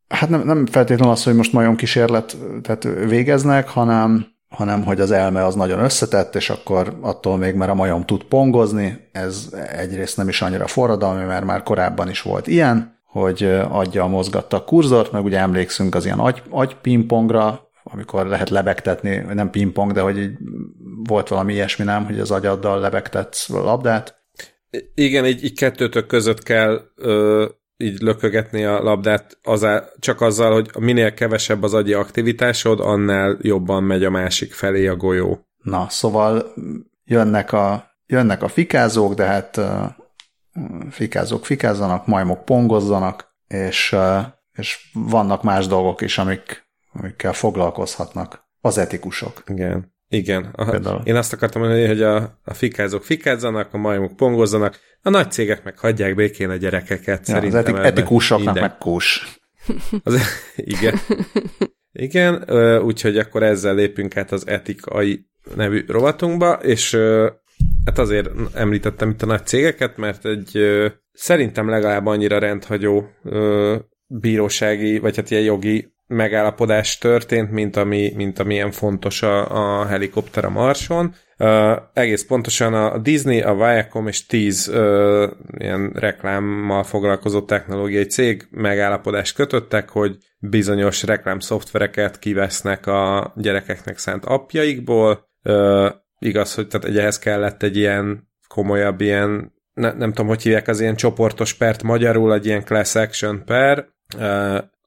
hát 0.07 0.29
nem, 0.29 0.41
nem 0.41 0.65
feltétlenül 0.65 1.13
az, 1.13 1.23
hogy 1.23 1.35
most 1.35 1.53
majom 1.53 1.75
kísérlet 1.75 2.37
tehát 2.61 2.83
végeznek, 2.83 3.69
hanem, 3.69 4.25
hanem 4.49 4.83
hogy 4.83 4.99
az 4.99 5.11
elme 5.11 5.45
az 5.45 5.55
nagyon 5.55 5.79
összetett, 5.79 6.35
és 6.35 6.49
akkor 6.49 6.97
attól 7.01 7.37
még, 7.37 7.55
mert 7.55 7.71
a 7.71 7.75
majom 7.75 8.05
tud 8.05 8.23
pongozni, 8.23 9.09
ez 9.11 9.49
egyrészt 9.77 10.17
nem 10.17 10.27
is 10.27 10.41
annyira 10.41 10.67
forradalmi, 10.67 11.23
mert 11.23 11.45
már 11.45 11.63
korábban 11.63 12.09
is 12.09 12.21
volt 12.21 12.47
ilyen, 12.47 12.99
hogy 13.05 13.43
adja 13.69 14.05
mozgatta 14.05 14.57
a 14.57 14.63
kurzort, 14.63 15.11
meg 15.11 15.23
ugye 15.23 15.39
emlékszünk 15.39 15.95
az 15.95 16.05
ilyen 16.05 16.19
agy, 16.19 16.41
agypingpongra, 16.49 17.64
amikor 17.91 18.27
lehet 18.27 18.49
lebegtetni, 18.49 19.15
nem 19.17 19.49
pingpong, 19.49 19.91
de 19.91 20.01
hogy 20.01 20.17
így 20.17 20.37
volt 21.03 21.27
valami 21.27 21.53
ilyesmi, 21.53 21.85
nem, 21.85 22.05
hogy 22.05 22.19
az 22.19 22.31
agyaddal 22.31 22.79
lebegtetsz 22.79 23.49
labdát. 23.49 24.23
Igen, 24.93 25.25
így, 25.25 25.43
így 25.43 25.57
kettőtök 25.57 26.07
között 26.07 26.43
kell 26.43 26.81
ö, 26.95 27.45
így 27.77 28.01
lökögetni 28.01 28.63
a 28.63 28.81
labdát 28.83 29.37
azá, 29.43 29.83
csak 29.99 30.21
azzal, 30.21 30.53
hogy 30.53 30.69
minél 30.79 31.13
kevesebb 31.13 31.63
az 31.63 31.73
agyi 31.73 31.93
aktivitásod, 31.93 32.79
annál 32.79 33.37
jobban 33.41 33.83
megy 33.83 34.03
a 34.03 34.09
másik 34.09 34.53
felé 34.53 34.87
a 34.87 34.95
golyó. 34.95 35.39
Na, 35.63 35.89
szóval 35.89 36.53
jönnek 37.03 37.51
a, 37.51 37.91
jönnek 38.05 38.43
a 38.43 38.47
fikázók, 38.47 39.13
de 39.13 39.25
hát 39.25 39.61
fikázók 40.89 41.45
fikázzanak, 41.45 42.07
majmok 42.07 42.45
pongozzanak, 42.45 43.35
és, 43.47 43.95
és 44.51 44.89
vannak 44.93 45.43
más 45.43 45.67
dolgok 45.67 46.01
is, 46.01 46.17
amik 46.17 46.64
amikkel 46.99 47.33
foglalkozhatnak 47.33 48.47
az 48.61 48.77
etikusok. 48.77 49.43
Igen. 49.47 49.93
Igen. 50.09 50.43
A, 50.43 51.01
én 51.03 51.15
azt 51.15 51.33
akartam 51.33 51.61
mondani, 51.61 51.87
hogy 51.87 52.01
a, 52.01 52.39
a 52.43 52.53
fikázók 52.53 53.03
fikázzanak, 53.03 53.73
a 53.73 53.77
majmok 53.77 54.15
pongozzanak, 54.15 54.79
a 55.01 55.09
nagy 55.09 55.31
cégek 55.31 55.63
meg 55.63 55.79
hagyják 55.79 56.15
békén 56.15 56.49
a 56.49 56.55
gyerekeket. 56.55 57.27
Ja, 57.27 57.33
szerintem 57.33 57.73
az 57.73 57.79
etik, 57.79 57.85
etikusoknak 57.85 58.45
minden. 58.45 58.63
meg 58.63 58.77
kós. 58.77 59.39
Az, 60.03 60.21
igen. 60.55 60.99
Igen, 61.91 62.43
úgyhogy 62.79 63.17
akkor 63.17 63.43
ezzel 63.43 63.75
lépünk 63.75 64.17
át 64.17 64.31
az 64.31 64.47
etikai 64.47 65.27
nevű 65.55 65.83
rovatunkba, 65.87 66.53
és 66.53 66.97
hát 67.85 67.97
azért 67.97 68.29
említettem 68.53 69.09
itt 69.09 69.21
a 69.21 69.25
nagy 69.25 69.45
cégeket, 69.45 69.97
mert 69.97 70.25
egy 70.25 70.59
szerintem 71.11 71.69
legalább 71.69 72.05
annyira 72.05 72.39
rendhagyó 72.39 73.09
bírósági, 74.07 74.99
vagy 74.99 75.15
hát 75.15 75.31
ilyen 75.31 75.43
jogi 75.43 75.94
megállapodás 76.07 76.97
történt, 76.97 77.51
mint, 77.51 77.75
ami, 77.75 78.11
mint 78.15 78.39
amilyen 78.39 78.71
fontos 78.71 79.21
a, 79.21 79.81
a 79.81 79.85
helikopter 79.85 80.45
a 80.45 80.49
Marson. 80.49 81.15
Uh, 81.37 81.77
egész 81.93 82.25
pontosan 82.25 82.73
a 82.73 82.97
Disney, 82.97 83.41
a 83.41 83.53
Viacom 83.53 84.07
és 84.07 84.25
10 84.25 84.67
uh, 84.67 85.31
ilyen 85.57 85.91
reklámmal 85.93 86.83
foglalkozó 86.83 87.41
technológiai 87.41 88.05
cég 88.05 88.47
megállapodást 88.51 89.35
kötöttek, 89.35 89.89
hogy 89.89 90.17
bizonyos 90.39 91.03
reklám 91.03 91.39
szoftvereket 91.39 92.19
kivesznek 92.19 92.87
a 92.87 93.33
gyerekeknek 93.35 93.97
szánt 93.97 94.25
appjaikból. 94.25 95.27
Uh, 95.43 95.89
igaz, 96.19 96.53
hogy 96.53 96.67
tehát 96.67 96.97
ehhez 96.97 97.19
kellett 97.19 97.63
egy 97.63 97.77
ilyen 97.77 98.29
komolyabb 98.47 99.01
ilyen 99.01 99.53
ne, 99.75 99.91
nem 99.91 100.09
tudom, 100.09 100.27
hogy 100.27 100.41
hívják 100.41 100.67
az 100.67 100.79
ilyen 100.79 100.95
csoportos 100.95 101.53
pert 101.53 101.83
magyarul, 101.83 102.33
egy 102.33 102.45
ilyen 102.45 102.63
class 102.63 102.95
action 102.95 103.43
per, 103.45 103.87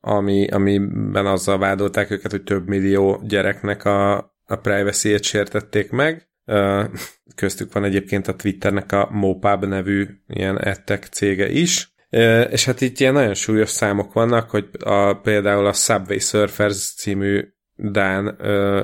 ami, 0.00 0.46
amiben 0.46 1.26
azzal 1.26 1.58
vádolták 1.58 2.10
őket, 2.10 2.30
hogy 2.30 2.42
több 2.42 2.68
millió 2.68 3.22
gyereknek 3.24 3.84
a, 3.84 4.16
a 4.44 4.56
privacy-ét 4.56 5.22
sértették 5.22 5.90
meg. 5.90 6.28
Köztük 7.34 7.72
van 7.72 7.84
egyébként 7.84 8.28
a 8.28 8.36
Twitternek 8.36 8.92
a 8.92 9.08
Mopab 9.10 9.64
nevű 9.64 10.06
ilyen 10.26 10.60
ettek 10.60 11.04
cége 11.04 11.48
is. 11.48 11.92
És 12.50 12.64
hát 12.64 12.80
itt 12.80 12.98
ilyen 12.98 13.12
nagyon 13.12 13.34
súlyos 13.34 13.70
számok 13.70 14.12
vannak, 14.12 14.50
hogy 14.50 14.68
a, 14.78 15.12
például 15.12 15.66
a 15.66 15.72
Subway 15.72 16.18
Surfers 16.18 16.94
című 16.94 17.48
Dán 17.74 18.36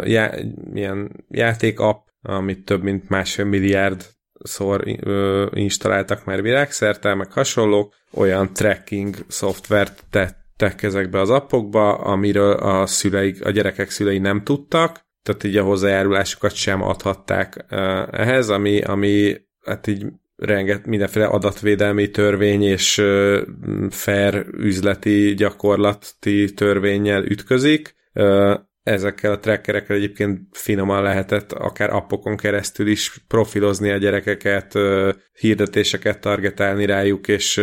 já, 0.05 0.35
ilyen 0.75 1.25
játékapp, 1.29 2.07
amit 2.23 2.65
több 2.65 2.83
mint 2.83 3.09
másfél 3.09 3.45
milliárd 3.45 4.07
szor 4.43 4.85
installáltak 5.55 6.25
már 6.25 6.43
világszerte, 6.43 7.15
meg 7.15 7.33
hasonlók, 7.33 7.95
olyan 8.13 8.53
tracking 8.53 9.17
szoftvert 9.29 10.05
tett 10.11 10.44
tettek 10.57 10.83
ezekbe 10.83 11.21
az 11.21 11.31
appokba, 11.31 11.95
amiről 11.95 12.53
a 12.53 12.87
szüleik, 12.87 13.45
a 13.45 13.51
gyerekek 13.51 13.91
szülei 13.91 14.19
nem 14.19 14.43
tudtak, 14.43 15.07
tehát 15.23 15.45
így 15.45 15.57
a 15.57 15.63
hozzájárulásukat 15.63 16.55
sem 16.55 16.83
adhatták 16.83 17.65
ehhez, 18.11 18.49
ami, 18.49 18.81
ami 18.81 19.37
hát 19.65 19.87
így 19.87 20.07
renget, 20.37 20.87
mindenféle 20.87 21.27
adatvédelmi 21.27 22.11
törvény 22.11 22.63
és 22.63 23.03
fair 23.91 24.47
üzleti 24.53 25.35
gyakorlati 25.35 26.53
törvényel 26.55 27.25
ütközik. 27.25 27.95
Ezekkel 28.83 29.33
a 29.33 29.39
trackerekkel 29.39 29.97
egyébként 29.97 30.41
finoman 30.51 31.03
lehetett 31.03 31.53
akár 31.53 31.91
appokon 31.91 32.37
keresztül 32.37 32.87
is 32.87 33.25
profilozni 33.29 33.91
a 33.91 33.97
gyerekeket, 33.97 34.73
hirdetéseket 35.41 36.21
targetálni 36.21 36.87
rájuk, 36.87 37.29
és 37.29 37.63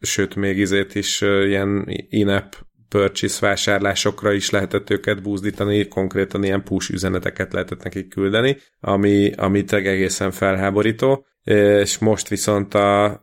sőt, 0.00 0.34
még 0.34 0.58
izét 0.58 0.94
is 0.94 1.20
ilyen 1.20 1.84
in-app 2.08 2.52
purchase 2.88 3.46
vásárlásokra 3.46 4.32
is 4.32 4.50
lehetett 4.50 4.90
őket 4.90 5.22
búzdítani, 5.22 5.88
konkrétan 5.88 6.44
ilyen 6.44 6.62
push 6.62 6.90
üzeneteket 6.90 7.52
lehetett 7.52 7.82
nekik 7.82 8.08
küldeni, 8.08 8.56
ami, 8.80 9.32
ami 9.32 9.64
egészen 9.68 10.30
felháborító, 10.30 11.26
és 11.44 11.98
most 11.98 12.28
viszont 12.28 12.74
a, 12.74 13.20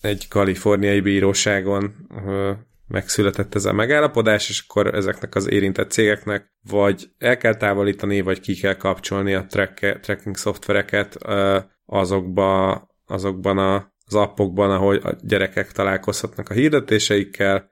egy 0.00 0.28
kaliforniai 0.28 1.00
bíróságon 1.00 1.94
megszületett 2.88 3.54
ez 3.54 3.64
a 3.64 3.72
megállapodás, 3.72 4.48
és 4.48 4.64
akkor 4.68 4.94
ezeknek 4.94 5.34
az 5.34 5.50
érintett 5.50 5.90
cégeknek 5.90 6.52
vagy 6.70 7.10
el 7.18 7.36
kell 7.36 7.54
távolítani, 7.54 8.20
vagy 8.20 8.40
ki 8.40 8.54
kell 8.54 8.76
kapcsolni 8.76 9.34
a 9.34 9.46
track, 9.46 10.00
tracking 10.00 10.36
szoftvereket 10.36 11.18
azokba, 11.86 12.80
azokban 13.06 13.58
a 13.58 13.91
az 14.14 14.22
appokban, 14.22 14.70
ahol 14.70 14.96
a 14.96 15.16
gyerekek 15.22 15.72
találkozhatnak 15.72 16.48
a 16.48 16.54
hirdetéseikkel, 16.54 17.70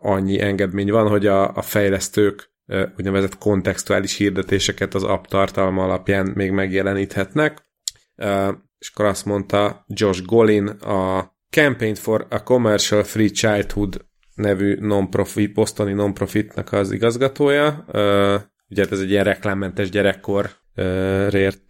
annyi 0.00 0.40
engedmény 0.40 0.90
van, 0.90 1.08
hogy 1.08 1.26
a, 1.26 1.56
a 1.56 1.62
fejlesztők 1.62 2.52
úgynevezett 2.98 3.38
kontextuális 3.38 4.16
hirdetéseket 4.16 4.94
az 4.94 5.02
app 5.02 5.24
tartalma 5.24 5.84
alapján 5.84 6.32
még 6.34 6.50
megjeleníthetnek. 6.50 7.62
És 8.78 8.90
akkor 8.92 9.04
azt 9.04 9.24
mondta 9.24 9.84
Josh 9.88 10.24
Golin, 10.24 10.66
a 10.66 11.32
Campaign 11.50 11.94
for 11.94 12.26
a 12.30 12.42
Commercial 12.42 13.02
Free 13.02 13.28
Childhood 13.28 14.04
nevű 14.34 14.76
non-profit, 14.80 15.54
bostoni 15.54 15.92
non-profitnak 15.92 16.72
az 16.72 16.92
igazgatója. 16.92 17.84
Ugye 18.68 18.84
ez 18.90 19.00
egy 19.00 19.10
ilyen 19.10 19.24
reklámmentes 19.24 19.90
gyerekkor 19.90 20.50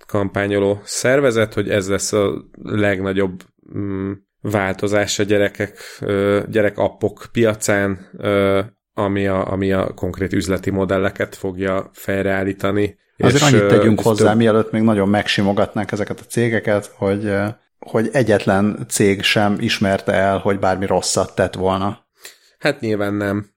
kampányoló 0.07 0.81
szervezet, 0.85 1.55
hogy 1.55 1.71
ez 1.71 1.89
lesz 1.89 2.13
a 2.13 2.45
legnagyobb 2.63 3.43
változás 4.41 5.19
a 5.19 5.23
gyerekek, 5.23 5.79
gyerek 6.49 6.79
appok 6.79 7.27
piacán, 7.33 8.11
ami 8.95 9.27
a, 9.27 9.53
ami 9.53 9.73
a 9.73 9.95
konkrét 9.95 10.33
üzleti 10.33 10.71
modelleket 10.71 11.37
fogja 11.37 11.91
fejreállítani. 11.93 12.99
Azért 13.19 13.43
és, 13.43 13.43
annyit 13.43 13.67
tegyünk 13.67 14.01
hozzá, 14.01 14.29
több... 14.29 14.37
mielőtt 14.37 14.71
még 14.71 14.83
nagyon 14.83 15.09
megsimogatnánk 15.09 15.93
ezeket 15.93 16.21
a 16.21 16.25
cégeket, 16.25 16.93
hogy 16.97 17.33
hogy 17.85 18.09
egyetlen 18.13 18.87
cég 18.89 19.23
sem 19.23 19.57
ismerte 19.61 20.13
el, 20.13 20.39
hogy 20.39 20.59
bármi 20.59 20.87
rosszat 20.87 21.35
tett 21.35 21.55
volna. 21.55 22.07
Hát 22.59 22.81
nyilván 22.81 23.15
nem. 23.15 23.51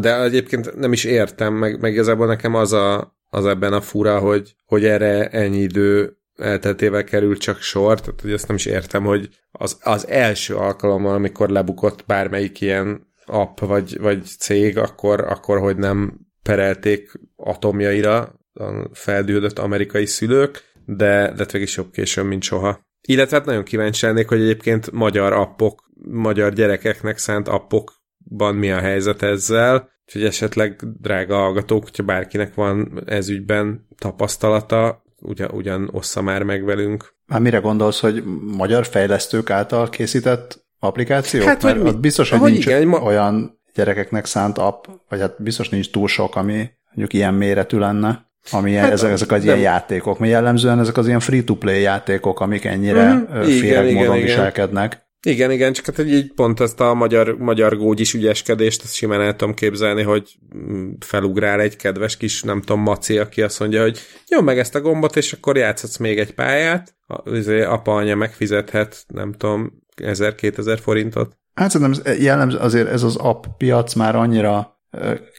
De 0.00 0.22
egyébként 0.22 0.76
nem 0.76 0.92
is 0.92 1.04
értem, 1.04 1.54
meg, 1.54 1.80
meg 1.80 1.92
igazából 1.92 2.26
nekem 2.26 2.54
az, 2.54 2.72
a, 2.72 3.16
az 3.30 3.46
ebben 3.46 3.72
a 3.72 3.80
fura, 3.80 4.18
hogy, 4.18 4.54
hogy 4.64 4.84
erre 4.84 5.28
ennyi 5.28 5.58
idő 5.58 6.19
elteltével 6.40 7.04
került 7.04 7.40
csak 7.40 7.60
sor, 7.60 8.00
tehát 8.00 8.20
hogy 8.20 8.32
ezt 8.32 8.46
nem 8.46 8.56
is 8.56 8.66
értem, 8.66 9.04
hogy 9.04 9.28
az, 9.50 9.78
az 9.82 10.08
első 10.08 10.54
alkalommal, 10.54 11.14
amikor 11.14 11.48
lebukott 11.48 12.04
bármelyik 12.06 12.60
ilyen 12.60 13.08
app 13.26 13.58
vagy, 13.58 13.98
vagy 13.98 14.24
cég, 14.24 14.78
akkor, 14.78 15.20
akkor 15.20 15.58
hogy 15.58 15.76
nem 15.76 16.20
perelték 16.42 17.12
atomjaira 17.36 18.18
a 18.52 18.88
feldüldött 18.92 19.58
amerikai 19.58 20.06
szülők, 20.06 20.62
de 20.84 21.34
lett 21.36 21.52
is 21.52 21.76
jobb 21.76 21.90
későn, 21.90 22.26
mint 22.26 22.42
soha. 22.42 22.80
Illetve 23.00 23.36
hát 23.36 23.46
nagyon 23.46 23.64
kíváncsi 23.64 24.06
lennék, 24.06 24.28
hogy 24.28 24.40
egyébként 24.40 24.90
magyar 24.90 25.32
appok, 25.32 25.90
magyar 26.10 26.52
gyerekeknek 26.52 27.18
szánt 27.18 27.48
appokban 27.48 28.54
mi 28.54 28.70
a 28.70 28.78
helyzet 28.78 29.22
ezzel, 29.22 29.90
úgyhogy 30.06 30.24
esetleg 30.24 30.80
drága 31.00 31.36
hallgatók, 31.36 31.82
hogyha 31.82 32.02
bárkinek 32.02 32.54
van 32.54 33.02
ez 33.06 33.28
ügyben 33.28 33.86
tapasztalata, 33.98 35.02
ugyan, 35.20 35.50
ugyan 35.52 35.88
ossza 35.92 36.22
már 36.22 36.42
meg 36.42 36.64
velünk. 36.64 37.14
Már 37.26 37.40
mire 37.40 37.58
gondolsz, 37.58 38.00
hogy 38.00 38.24
magyar 38.56 38.86
fejlesztők 38.86 39.50
által 39.50 39.88
készített 39.88 40.64
applikációk? 40.78 41.44
Hát, 41.44 41.62
Mert 41.62 41.82
hogy 41.82 41.96
biztos, 41.96 42.30
hogy, 42.30 42.38
hogy 42.38 42.52
nincs 42.52 42.66
igen, 42.66 42.86
ma... 42.86 42.98
olyan 42.98 43.60
gyerekeknek 43.74 44.24
szánt 44.24 44.58
app, 44.58 44.84
vagy 45.08 45.20
hát 45.20 45.42
biztos 45.42 45.68
nincs 45.68 45.90
túl 45.90 46.08
sok, 46.08 46.36
ami 46.36 46.70
mondjuk 46.86 47.12
ilyen 47.12 47.34
méretű 47.34 47.78
lenne, 47.78 48.28
ami 48.50 48.74
hát, 48.74 48.90
ezek, 48.90 49.10
ezek 49.10 49.32
az 49.32 49.38
de... 49.38 49.44
ilyen 49.44 49.58
játékok. 49.58 50.18
Mert 50.18 50.32
jellemzően 50.32 50.78
ezek 50.78 50.96
az 50.96 51.06
ilyen 51.06 51.20
free-to-play 51.20 51.80
játékok, 51.80 52.40
amik 52.40 52.64
ennyire 52.64 53.12
mm-hmm. 53.12 53.42
féreg 53.42 53.92
módon 53.94 54.16
igen, 54.16 54.26
viselkednek. 54.26 55.08
Igen, 55.26 55.50
igen, 55.50 55.72
csak 55.72 55.84
hát 55.84 56.06
így 56.06 56.32
pont 56.32 56.60
ezt 56.60 56.80
a 56.80 56.94
magyar, 56.94 57.36
magyar 57.38 57.76
gógyis 57.76 58.14
ügyeskedést, 58.14 58.82
ezt 58.82 58.94
simán 58.94 59.20
el 59.20 59.36
tudom 59.36 59.54
képzelni, 59.54 60.02
hogy 60.02 60.38
mm, 60.56 60.90
felugrál 61.00 61.60
egy 61.60 61.76
kedves 61.76 62.16
kis, 62.16 62.42
nem 62.42 62.60
tudom, 62.60 62.80
maci, 62.82 63.18
aki 63.18 63.42
azt 63.42 63.60
mondja, 63.60 63.82
hogy 63.82 63.98
jó 64.28 64.40
meg 64.40 64.58
ezt 64.58 64.74
a 64.74 64.80
gombot, 64.80 65.16
és 65.16 65.32
akkor 65.32 65.56
játszhatsz 65.56 65.96
még 65.96 66.18
egy 66.18 66.34
pályát, 66.34 66.94
izé, 67.24 67.62
apa-anya 67.62 68.14
megfizethet, 68.14 69.04
nem 69.08 69.32
tudom, 69.32 69.82
1000-2000 69.96 70.78
forintot. 70.82 71.38
Hát 71.54 71.70
szerintem 71.70 72.14
jellemző, 72.18 72.56
azért 72.56 72.88
ez 72.88 73.02
az 73.02 73.16
app 73.16 73.44
piac 73.56 73.94
már 73.94 74.16
annyira 74.16 74.80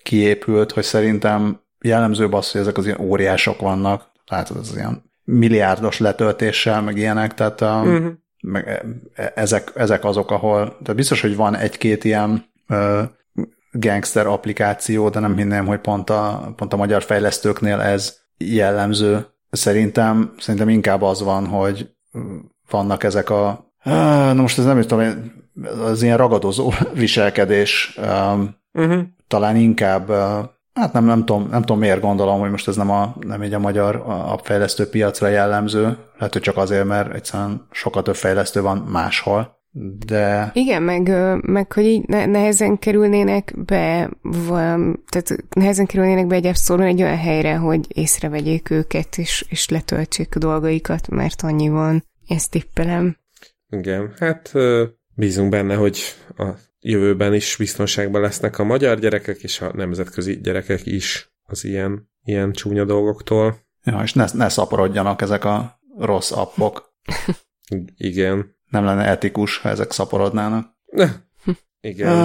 kiépült, 0.04 0.72
hogy 0.72 0.84
szerintem 0.84 1.62
jellemzőbb 1.84 2.34
az, 2.34 2.52
hogy 2.52 2.62
ezek 2.62 2.78
az 2.78 2.86
ilyen 2.86 3.00
óriások 3.00 3.60
vannak, 3.60 4.12
látod, 4.28 4.58
ez 4.58 4.70
az 4.70 4.76
ilyen 4.76 5.04
milliárdos 5.24 6.00
letöltéssel, 6.00 6.82
meg 6.82 6.98
ilyenek, 6.98 7.34
tehát 7.34 7.62
uh-huh 7.62 8.12
meg 8.42 8.68
e, 8.68 8.84
e, 9.14 9.32
ezek, 9.36 9.72
ezek 9.76 10.04
azok, 10.04 10.32
ahol, 10.32 10.66
tehát 10.66 10.96
biztos, 10.96 11.22
hogy 11.22 11.36
van 11.36 11.56
egy-két 11.56 12.04
ilyen 12.04 12.46
ö, 12.68 13.04
gangster 13.72 14.28
applikáció, 14.28 15.10
de 15.10 15.20
nem 15.20 15.38
hinném, 15.38 15.66
hogy 15.66 15.80
pont 15.80 16.10
a, 16.10 16.54
pont 16.56 16.74
a 16.74 16.78
magyar 16.78 17.04
fejlesztőknél 17.04 17.80
ez 17.80 18.20
jellemző. 18.38 19.26
Szerintem, 19.50 20.34
szerintem 20.38 20.70
inkább 20.70 21.02
az 21.02 21.24
van, 21.24 21.46
hogy 21.46 21.90
vannak 22.70 23.04
ezek 23.04 23.30
a 23.30 23.72
na 23.84 24.34
most 24.34 24.58
ez 24.58 24.66
nem 24.66 24.80
is 24.80 24.86
tudom, 24.86 25.32
az 25.84 26.02
ilyen 26.02 26.18
ragadozó 26.18 26.72
viselkedés 26.94 27.98
uh-huh. 28.74 29.02
talán 29.28 29.56
inkább 29.56 30.12
Hát 30.74 30.94
nem, 30.94 31.06
nem, 31.06 31.26
tudom, 31.26 31.48
nem 31.50 31.62
tudom, 31.62 31.80
miért 31.80 32.02
gondolom, 32.02 32.40
hogy 32.40 32.50
most 32.50 32.68
ez 32.68 32.76
nem, 32.76 32.92
a, 32.92 33.16
nem 33.20 33.44
így 33.44 33.54
a 33.54 33.60
magyar 33.60 33.96
appfejlesztő 34.06 34.90
piacra 34.90 35.28
jellemző. 35.28 35.98
Lehet, 36.18 36.34
hogy 36.34 36.42
csak 36.42 36.58
azért, 36.58 36.86
mert 36.86 37.14
egyszerűen 37.14 37.68
sokat 37.72 38.04
több 38.04 38.16
fejlesztő 38.16 38.62
van 38.62 38.78
máshol. 38.78 39.60
De... 40.06 40.52
Igen, 40.54 40.84
meg, 40.84 41.12
meg 41.42 41.72
hogy 41.72 41.86
így 41.86 42.08
nehezen 42.08 42.80
kerülnének 42.80 43.54
be, 43.66 44.10
valam, 44.22 45.04
tehát 45.10 45.44
nehezen 45.56 45.86
kerülnének 45.86 46.28
be 46.28 46.36
egy 46.36 46.46
app 46.46 46.80
egy 46.80 47.02
olyan 47.02 47.18
helyre, 47.18 47.56
hogy 47.56 47.86
észrevegyék 47.88 48.70
őket, 48.70 49.18
és, 49.18 49.46
és 49.50 49.70
letöltsék 49.70 50.36
a 50.36 50.40
dolgaikat, 50.40 51.10
mert 51.10 51.42
annyi 51.42 51.70
van. 51.70 52.06
Ezt 52.28 52.52
tippelem. 52.52 53.18
Igen, 53.70 54.14
hát 54.20 54.52
bízunk 55.16 55.50
benne, 55.50 55.76
hogy 55.76 56.00
a 56.38 56.44
jövőben 56.82 57.34
is 57.34 57.56
biztonságban 57.58 58.22
lesznek 58.22 58.60
a 58.60 58.64
magyar 58.64 59.00
gyerekek, 59.00 59.44
és 59.44 59.62
a 59.62 59.72
nemzetközi 59.74 60.40
gyerekek 60.42 60.86
is 60.86 61.34
az 61.44 61.64
ilyen, 61.64 62.10
ilyen 62.24 62.52
csúnya 62.52 62.86
dolgoktól. 62.86 63.60
Ja, 63.84 64.02
és 64.04 64.14
ne, 64.14 64.26
ne 64.34 64.50
szaporodjanak 64.50 65.22
ezek 65.22 65.46
a 65.46 65.80
rossz 65.98 66.32
appok. 66.32 66.94
Igen. 67.98 68.56
Nem 68.70 68.84
lenne 68.84 69.06
etikus, 69.06 69.58
ha 69.58 69.70
ezek 69.70 69.92
szaporodnának. 69.92 70.76
Igen. 71.82 72.16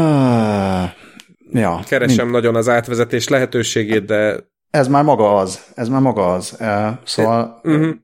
Ja. 1.51 1.81
Keresem 1.87 2.25
mind... 2.25 2.37
nagyon 2.37 2.57
az 2.57 2.69
átvezetés 2.69 3.29
lehetőségét, 3.29 4.05
de... 4.05 4.37
Ez 4.71 4.89
már 4.89 5.05
maga 5.05 5.37
az. 5.37 5.73
Ez 5.75 5.89
már 5.89 6.01
maga 6.01 6.33
az. 6.33 6.59
Szóval 7.05 7.61
uh-huh. 7.63 7.95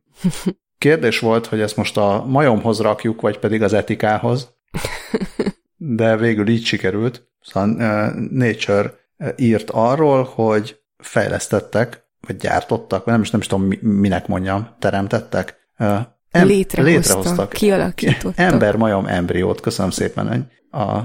kérdés 0.79 1.19
volt, 1.19 1.47
hogy 1.47 1.61
ezt 1.61 1.77
most 1.77 1.97
a 1.97 2.25
majomhoz 2.27 2.81
rakjuk, 2.81 3.21
vagy 3.21 3.39
pedig 3.39 3.63
az 3.63 3.73
etikához 3.73 4.55
de 5.85 6.17
végül 6.17 6.49
így 6.49 6.65
sikerült. 6.65 7.29
Szóval 7.41 8.13
Nature 8.31 8.95
írt 9.37 9.71
arról, 9.71 10.31
hogy 10.35 10.81
fejlesztettek, 10.99 12.05
vagy 12.27 12.37
gyártottak, 12.37 13.05
vagy 13.05 13.13
nem 13.15 13.23
is, 13.23 13.31
nem 13.31 13.41
is 13.41 13.47
tudom, 13.47 13.73
minek 13.81 14.27
mondjam, 14.27 14.69
teremtettek. 14.79 15.57
Em, 15.77 16.07
létrehoztak, 16.31 16.85
létrehoztak, 16.85 17.49
kialakítottak. 17.49 18.39
Ember-majom 18.39 19.07
embriót, 19.07 19.61
köszönöm 19.61 19.91
szépen 19.91 20.51
a 20.71 21.01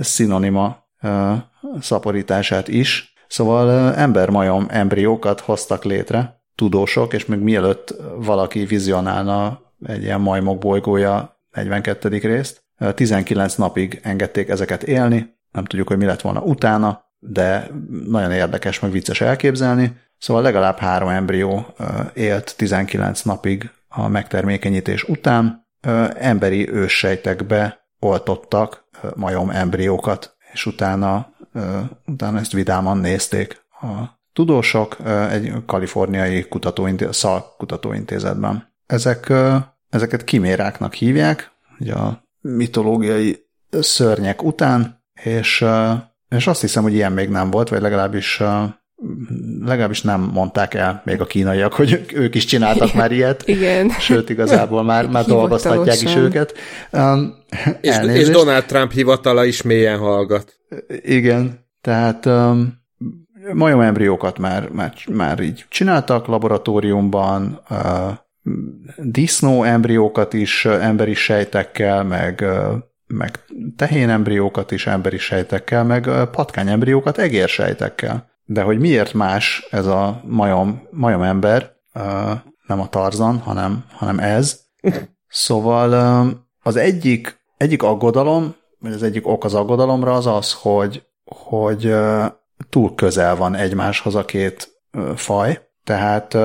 szinonima 0.00 0.88
szaporítását 1.80 2.68
is. 2.68 3.14
Szóval 3.28 3.94
ember-majom 3.94 4.66
embriókat 4.70 5.40
hoztak 5.40 5.84
létre, 5.84 6.42
tudósok, 6.54 7.12
és 7.12 7.26
még 7.26 7.38
mielőtt 7.38 7.94
valaki 8.16 8.64
vizionálna 8.64 9.60
egy 9.86 10.02
ilyen 10.02 10.20
majmok 10.20 10.58
bolygója 10.58 11.40
42. 11.52 12.08
részt, 12.08 12.64
19 12.94 13.54
napig 13.54 14.00
engedték 14.02 14.48
ezeket 14.48 14.82
élni, 14.82 15.38
nem 15.52 15.64
tudjuk, 15.64 15.88
hogy 15.88 15.96
mi 15.96 16.04
lett 16.04 16.20
volna 16.20 16.40
utána, 16.40 17.04
de 17.18 17.70
nagyon 18.04 18.32
érdekes, 18.32 18.80
meg 18.80 18.90
vicces 18.90 19.20
elképzelni. 19.20 19.96
Szóval 20.18 20.42
legalább 20.42 20.78
három 20.78 21.08
embrió 21.08 21.74
élt 22.14 22.56
19 22.56 23.22
napig 23.22 23.70
a 23.88 24.08
megtermékenyítés 24.08 25.02
után, 25.02 25.66
emberi 26.18 26.70
őssejtekbe 26.72 27.88
oltottak 27.98 28.84
majom 29.14 29.50
embriókat, 29.50 30.36
és 30.52 30.66
utána, 30.66 31.32
utána 32.06 32.38
ezt 32.38 32.52
vidáman 32.52 32.98
nézték 32.98 33.64
a 33.80 34.18
tudósok 34.32 34.96
egy 35.30 35.52
kaliforniai 35.66 36.48
kutatóintézet, 36.48 37.14
szalkutatóintézetben. 37.14 38.72
Ezek, 38.86 39.32
ezeket 39.90 40.24
kiméráknak 40.24 40.94
hívják, 40.94 41.50
ugye 41.78 41.94
a 41.94 42.28
mitológiai 42.40 43.48
szörnyek 43.70 44.42
után, 44.42 45.04
és, 45.22 45.64
és 46.28 46.46
azt 46.46 46.60
hiszem, 46.60 46.82
hogy 46.82 46.94
ilyen 46.94 47.12
még 47.12 47.28
nem 47.28 47.50
volt, 47.50 47.68
vagy 47.68 47.80
legalábbis 47.80 48.42
legalábbis 49.64 50.02
nem 50.02 50.30
mondták 50.32 50.74
el 50.74 51.02
még 51.04 51.20
a 51.20 51.26
kínaiak, 51.26 51.72
hogy 51.72 52.04
ők 52.14 52.34
is 52.34 52.44
csináltak 52.44 52.94
már 52.94 53.12
ilyet. 53.12 53.42
Igen. 53.48 53.90
Sőt, 53.90 54.30
igazából 54.30 54.82
már, 54.82 55.08
már 55.08 55.24
dolgoztatják 55.36 56.00
is 56.00 56.16
őket. 56.16 56.54
Um, 56.92 57.34
és, 57.80 57.96
és 58.02 58.28
Donald 58.28 58.64
Trump 58.64 58.92
hivatala 58.92 59.44
is 59.44 59.62
mélyen 59.62 59.98
hallgat. 59.98 60.58
Igen, 61.02 61.66
tehát 61.80 62.26
um, 62.26 62.78
majomembriókat 63.52 64.38
már, 64.38 64.68
már, 64.68 64.94
már 65.12 65.40
így 65.40 65.64
csináltak 65.68 66.26
laboratóriumban, 66.26 67.60
uh, 67.70 67.78
disznó 68.96 69.62
embriókat 69.62 70.32
is 70.32 70.64
emberi 70.64 71.14
sejtekkel, 71.14 72.04
meg, 72.04 72.44
meg 73.06 73.38
tehén 73.76 74.10
embriókat 74.10 74.70
is 74.70 74.86
emberi 74.86 75.18
sejtekkel, 75.18 75.84
meg 75.84 76.10
patkány 76.30 76.68
embriókat 76.68 77.18
egérsejtekkel. 77.18 78.28
De 78.44 78.62
hogy 78.62 78.78
miért 78.78 79.14
más 79.14 79.66
ez 79.70 79.86
a 79.86 80.20
majom, 80.24 80.82
majom 80.90 81.22
ember, 81.22 81.72
nem 82.66 82.80
a 82.80 82.88
Tarzan, 82.88 83.38
hanem, 83.38 83.84
hanem 83.92 84.18
ez. 84.18 84.60
Szóval 85.28 85.92
az 86.62 86.76
egyik, 86.76 87.40
egyik 87.56 87.82
aggodalom, 87.82 88.54
vagy 88.78 88.92
az 88.92 89.02
egyik 89.02 89.26
ok 89.26 89.44
az 89.44 89.54
aggodalomra 89.54 90.14
az 90.14 90.26
az, 90.26 90.52
hogy, 90.52 91.02
hogy 91.24 91.94
túl 92.70 92.94
közel 92.94 93.36
van 93.36 93.54
egymáshoz 93.54 94.14
a 94.14 94.24
két 94.24 94.82
faj, 95.14 95.68
tehát 95.84 96.36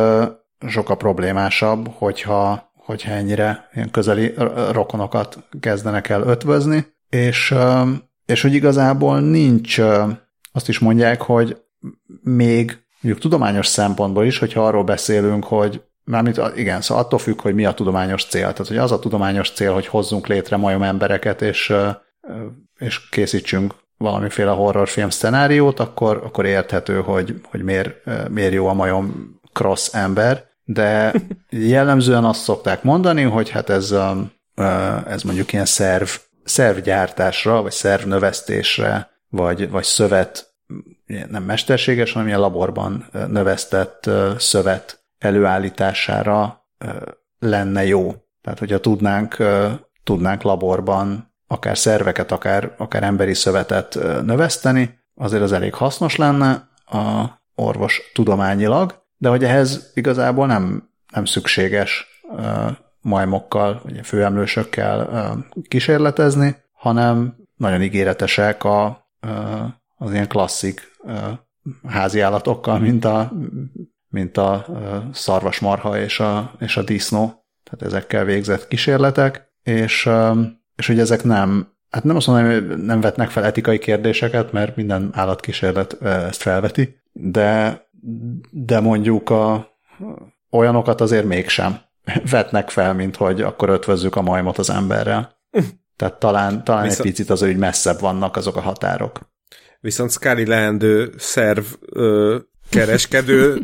sokkal 0.68 0.98
problémásabb, 0.98 1.88
hogyha, 1.94 2.72
hogyha 2.76 3.12
ennyire 3.12 3.70
ilyen 3.74 3.92
közeli 3.92 4.34
rokonokat 4.72 5.48
kezdenek 5.60 6.10
el 6.10 6.22
ötvözni, 6.22 6.86
és, 7.10 7.56
és 8.26 8.42
hogy 8.42 8.54
igazából 8.54 9.20
nincs, 9.20 9.80
azt 10.52 10.70
is 10.70 10.80
mondják, 10.80 11.22
hogy 11.22 11.62
még 12.24 12.78
mondjuk 13.02 13.24
tudományos 13.24 13.68
szempontból 13.68 14.26
is, 14.26 14.40
hogyha 14.40 14.66
arról 14.66 14.84
beszélünk, 14.84 15.44
hogy 15.46 15.82
Mármint 16.06 16.42
igen, 16.56 16.82
szóval 16.82 17.04
attól 17.04 17.20
függ, 17.20 17.42
hogy 17.42 17.54
mi 17.54 17.66
a 17.66 17.74
tudományos 17.74 18.26
cél. 18.26 18.42
Tehát, 18.42 18.68
hogy 18.68 18.78
az 18.78 18.92
a 18.92 19.00
tudományos 19.00 19.52
cél, 19.52 19.74
hogy 19.74 19.88
hozzunk 19.88 20.28
létre 20.28 20.58
majom 20.58 20.84
embereket, 20.84 21.42
és, 21.42 21.74
és 22.78 23.10
készítsünk 23.10 23.76
valamiféle 23.98 24.52
horrorfilm 24.52 25.10
szenáriót, 25.10 25.80
akkor, 25.80 26.22
akkor 26.26 26.46
érthető, 26.46 27.02
hogy, 27.02 27.42
hogy 27.44 27.62
miért, 27.64 27.96
miért 28.30 28.54
jó 28.54 28.68
a 28.68 28.74
majom 28.74 29.35
cross 29.56 29.90
ember, 29.94 30.46
de 30.64 31.14
jellemzően 31.50 32.26
azt 32.26 32.42
szokták 32.42 32.84
mondani, 32.84 33.22
hogy 33.22 33.50
hát 33.50 33.70
ez, 33.70 33.96
ez 35.08 35.24
mondjuk 35.24 35.54
ilyen 35.54 35.66
szerv, 35.66 36.08
szervgyártásra, 36.44 37.62
vagy 37.62 37.72
szervnövesztésre, 37.72 39.10
vagy, 39.30 39.70
vagy 39.70 39.84
szövet, 39.84 40.54
nem 41.30 41.44
mesterséges, 41.44 42.12
hanem 42.12 42.28
ilyen 42.28 42.40
laborban 42.40 43.10
növesztett 43.28 44.10
szövet 44.38 45.04
előállítására 45.18 46.66
lenne 47.40 47.86
jó. 47.86 48.14
Tehát, 48.42 48.60
hogyha 48.60 48.80
tudnánk, 48.80 49.38
tudnánk 50.04 50.42
laborban 50.42 51.34
akár 51.48 51.78
szerveket, 51.78 52.32
akár, 52.32 52.74
akár 52.78 53.04
emberi 53.04 53.34
szövetet 53.34 53.98
növeszteni, 54.24 55.00
azért 55.16 55.44
az 55.44 55.52
elég 55.52 55.74
hasznos 55.74 56.16
lenne 56.16 56.70
a 56.86 57.26
orvos 57.56 58.02
tudományilag, 58.14 59.05
de 59.18 59.30
hogy 59.30 59.44
ehhez 59.44 59.92
igazából 59.94 60.48
nem, 60.48 60.90
nem 61.14 61.26
szükséges 61.26 62.08
majmokkal, 63.02 63.82
vagy 63.84 64.00
főemlősökkel 64.04 65.36
kísérletezni, 65.68 66.56
hanem 66.72 67.36
nagyon 67.56 67.82
ígéretesek 67.82 68.64
a, 68.64 69.10
az 69.98 70.12
ilyen 70.12 70.28
klasszik 70.28 70.92
házi 71.88 72.20
állatokkal, 72.20 72.80
mint 72.80 73.06
a, 73.06 73.32
mint 74.10 74.38
a 74.38 74.66
szarvasmarha 75.14 76.00
és 76.00 76.20
a, 76.20 76.52
és 76.60 76.78
a 76.78 76.84
disznó, 76.84 77.46
tehát 77.64 77.94
ezekkel 77.94 78.26
végzett 78.26 78.68
kísérletek, 78.68 79.54
és, 79.64 80.10
és 80.76 80.88
hogy 80.88 81.00
ezek 81.00 81.24
nem, 81.24 81.68
hát 81.90 82.04
nem 82.04 82.16
azt 82.16 82.28
mondom, 82.28 82.46
hogy 82.52 82.84
nem 82.84 83.02
vetnek 83.02 83.30
fel 83.30 83.46
etikai 83.46 83.78
kérdéseket, 83.78 84.52
mert 84.52 84.76
minden 84.76 85.10
állatkísérlet 85.14 86.02
ezt 86.02 86.42
felveti, 86.42 87.02
de, 87.12 87.82
de 88.52 88.80
mondjuk 88.80 89.30
a, 89.30 89.68
olyanokat 90.52 91.02
azért 91.02 91.26
mégsem 91.26 91.78
vetnek 92.32 92.70
fel, 92.70 92.94
mint 92.94 93.16
hogy 93.16 93.42
akkor 93.42 93.70
ötvözzük 93.70 94.16
a 94.16 94.22
majmot 94.22 94.58
az 94.58 94.70
emberrel. 94.70 95.38
Tehát 95.98 96.20
talán, 96.20 96.64
talán 96.64 96.84
Viszont... 96.84 97.00
egy 97.00 97.12
picit 97.12 97.30
az, 97.30 97.40
hogy 97.40 97.58
messzebb 97.58 98.00
vannak 98.00 98.36
azok 98.36 98.56
a 98.56 98.62
határok. 98.62 99.20
Viszont 99.80 100.12
Scully 100.12 100.46
leendő 100.46 101.14
szerv 101.18 101.64
ö, 101.92 102.38
kereskedő 102.70 103.62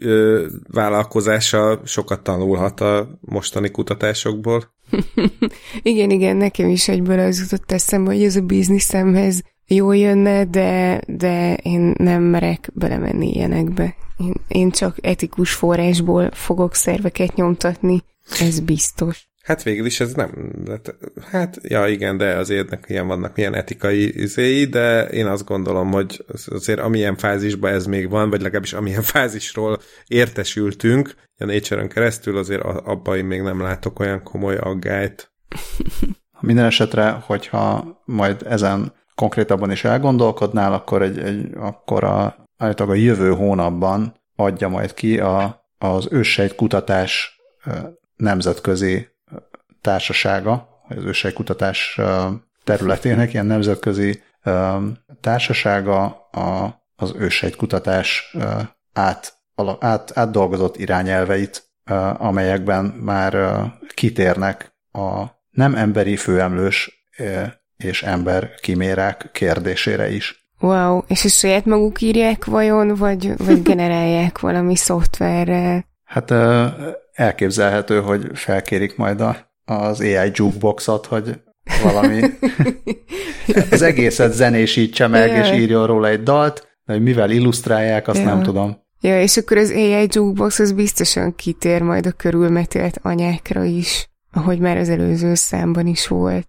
ö, 0.00 0.46
vállalkozása 0.70 1.80
sokat 1.84 2.22
tanulhat 2.22 2.80
a 2.80 3.18
mostani 3.20 3.70
kutatásokból. 3.70 4.74
igen, 5.82 6.10
igen, 6.10 6.36
nekem 6.36 6.68
is 6.68 6.88
egyből 6.88 7.18
az 7.18 7.40
jutott 7.40 7.72
eszembe, 7.72 8.12
hogy 8.12 8.22
ez 8.22 8.36
a 8.36 8.40
bizniszemhez 8.40 9.42
jó 9.66 9.92
jönne, 9.92 10.44
de, 10.44 11.00
de 11.06 11.54
én 11.54 11.94
nem 11.98 12.22
merek 12.22 12.70
belemenni 12.74 13.30
ilyenekbe. 13.30 13.94
Én, 14.16 14.34
én 14.48 14.70
csak 14.70 14.96
etikus 15.06 15.52
forrásból 15.52 16.30
fogok 16.30 16.74
szerveket 16.74 17.34
nyomtatni, 17.34 18.02
ez 18.40 18.60
biztos. 18.60 19.28
Hát 19.44 19.62
végül 19.62 19.86
is 19.86 20.00
ez 20.00 20.12
nem, 20.12 20.52
hát 21.30 21.58
ja 21.62 21.86
igen, 21.86 22.16
de 22.16 22.36
azért 22.36 22.86
ilyen 22.86 23.06
vannak 23.06 23.38
ilyen 23.38 23.54
etikai 23.54 24.20
izéi, 24.20 24.64
de 24.64 25.04
én 25.04 25.26
azt 25.26 25.44
gondolom, 25.44 25.90
hogy 25.92 26.24
azért 26.46 26.80
amilyen 26.80 27.16
fázisban 27.16 27.72
ez 27.72 27.86
még 27.86 28.08
van, 28.08 28.30
vagy 28.30 28.40
legalábbis 28.40 28.72
amilyen 28.72 29.02
fázisról 29.16 29.80
értesültünk, 30.06 31.14
a 31.38 31.44
nature 31.44 31.86
keresztül 31.86 32.36
azért 32.36 32.62
abban 32.62 33.16
én 33.16 33.24
még 33.24 33.40
nem 33.40 33.60
látok 33.60 34.00
olyan 34.00 34.22
komoly 34.22 34.56
aggályt. 34.56 35.32
Minden 36.40 36.64
esetre, 36.64 37.10
hogyha 37.10 38.02
majd 38.04 38.42
ezen 38.48 38.92
konkrétabban 39.14 39.70
is 39.70 39.84
elgondolkodnál, 39.84 40.72
akkor, 40.72 41.02
egy, 41.02 41.18
egy, 41.18 41.50
akkor 41.56 42.04
a, 42.04 42.36
a 42.76 42.94
jövő 42.94 43.30
hónapban 43.30 44.14
adja 44.36 44.68
majd 44.68 44.94
ki 44.94 45.18
a, 45.18 45.64
az 45.78 46.08
őssejt 46.10 46.54
kutatás 46.54 47.40
nemzetközi 48.16 49.08
társasága, 49.80 50.68
az 50.88 51.04
ősejkutatás 51.04 52.00
területének 52.64 53.32
ilyen 53.32 53.46
nemzetközi 53.46 54.22
társasága 55.20 56.04
a, 56.30 56.82
az 56.96 57.14
ősejkutatás 57.18 58.36
át, 58.92 59.38
át, 59.78 60.18
átdolgozott 60.18 60.76
irányelveit, 60.76 61.68
amelyekben 62.16 62.84
már 62.84 63.62
kitérnek 63.94 64.74
a 64.92 65.24
nem 65.50 65.74
emberi 65.74 66.16
főemlős 66.16 67.06
és 67.76 68.02
ember 68.02 68.54
kimérák 68.54 69.28
kérdésére 69.32 70.10
is. 70.10 70.48
Wow, 70.60 71.02
és 71.06 71.24
ezt 71.24 71.38
saját 71.38 71.64
maguk 71.64 72.00
írják 72.00 72.44
vajon, 72.44 72.94
vagy, 72.94 73.36
vagy 73.36 73.62
generálják 73.70 74.38
valami 74.38 74.76
szoftverrel? 74.76 75.84
Hát 76.04 76.34
elképzelhető, 77.12 78.00
hogy 78.00 78.30
felkérik 78.34 78.96
majd 78.96 79.20
a 79.20 79.52
az 79.64 80.00
AI 80.00 80.30
jukeboxot, 80.32 81.06
hogy 81.06 81.40
valami 81.82 82.22
az 83.70 83.82
egészet 83.82 84.32
zenésítse 84.32 85.06
meg, 85.06 85.28
yeah. 85.28 85.46
és 85.46 85.60
írjon 85.60 85.86
róla 85.86 86.08
egy 86.08 86.22
dalt, 86.22 86.78
de 86.84 86.92
hogy 86.92 87.02
mivel 87.02 87.30
illusztrálják, 87.30 88.08
azt 88.08 88.18
yeah. 88.18 88.30
nem 88.30 88.42
tudom. 88.42 88.82
Ja, 89.00 89.20
és 89.20 89.36
akkor 89.36 89.56
az 89.56 89.70
AI 89.70 90.08
jukebox 90.10 90.58
az 90.58 90.72
biztosan 90.72 91.34
kitér 91.34 91.82
majd 91.82 92.06
a 92.06 92.12
körülmetélt 92.12 92.98
anyákra 93.02 93.64
is, 93.64 94.08
ahogy 94.32 94.58
már 94.58 94.76
az 94.76 94.88
előző 94.88 95.34
számban 95.34 95.86
is 95.86 96.06
volt. 96.06 96.48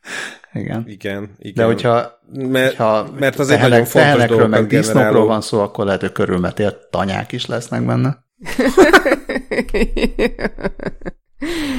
Igen. 0.54 0.84
Igen, 0.86 1.30
igen. 1.38 1.54
De 1.54 1.64
hogyha, 1.64 2.20
mert, 2.32 2.76
hogyha 2.76 3.08
mert 3.18 3.38
az 3.38 3.50
egy 3.50 3.60
nagyon 3.60 3.84
fontos 3.84 4.24
dolog 4.24 4.48
meg 4.48 4.66
disznókról 4.66 5.26
van 5.26 5.40
szó, 5.40 5.60
akkor 5.60 5.84
lehet, 5.84 6.00
hogy 6.00 6.12
körülmetélt 6.12 6.76
tanyák 6.90 7.32
is 7.32 7.46
lesznek 7.46 7.86
benne. 7.86 8.24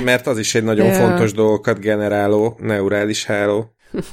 Mert 0.04 0.28
az 0.28 0.38
is 0.38 0.56
egy 0.56 0.64
nagyon 0.64 0.86
yeah. 0.86 0.98
fontos 0.98 1.34
dolgokat 1.34 1.80
generáló 1.80 2.58
neurális 2.62 3.26
háló. 3.26 3.76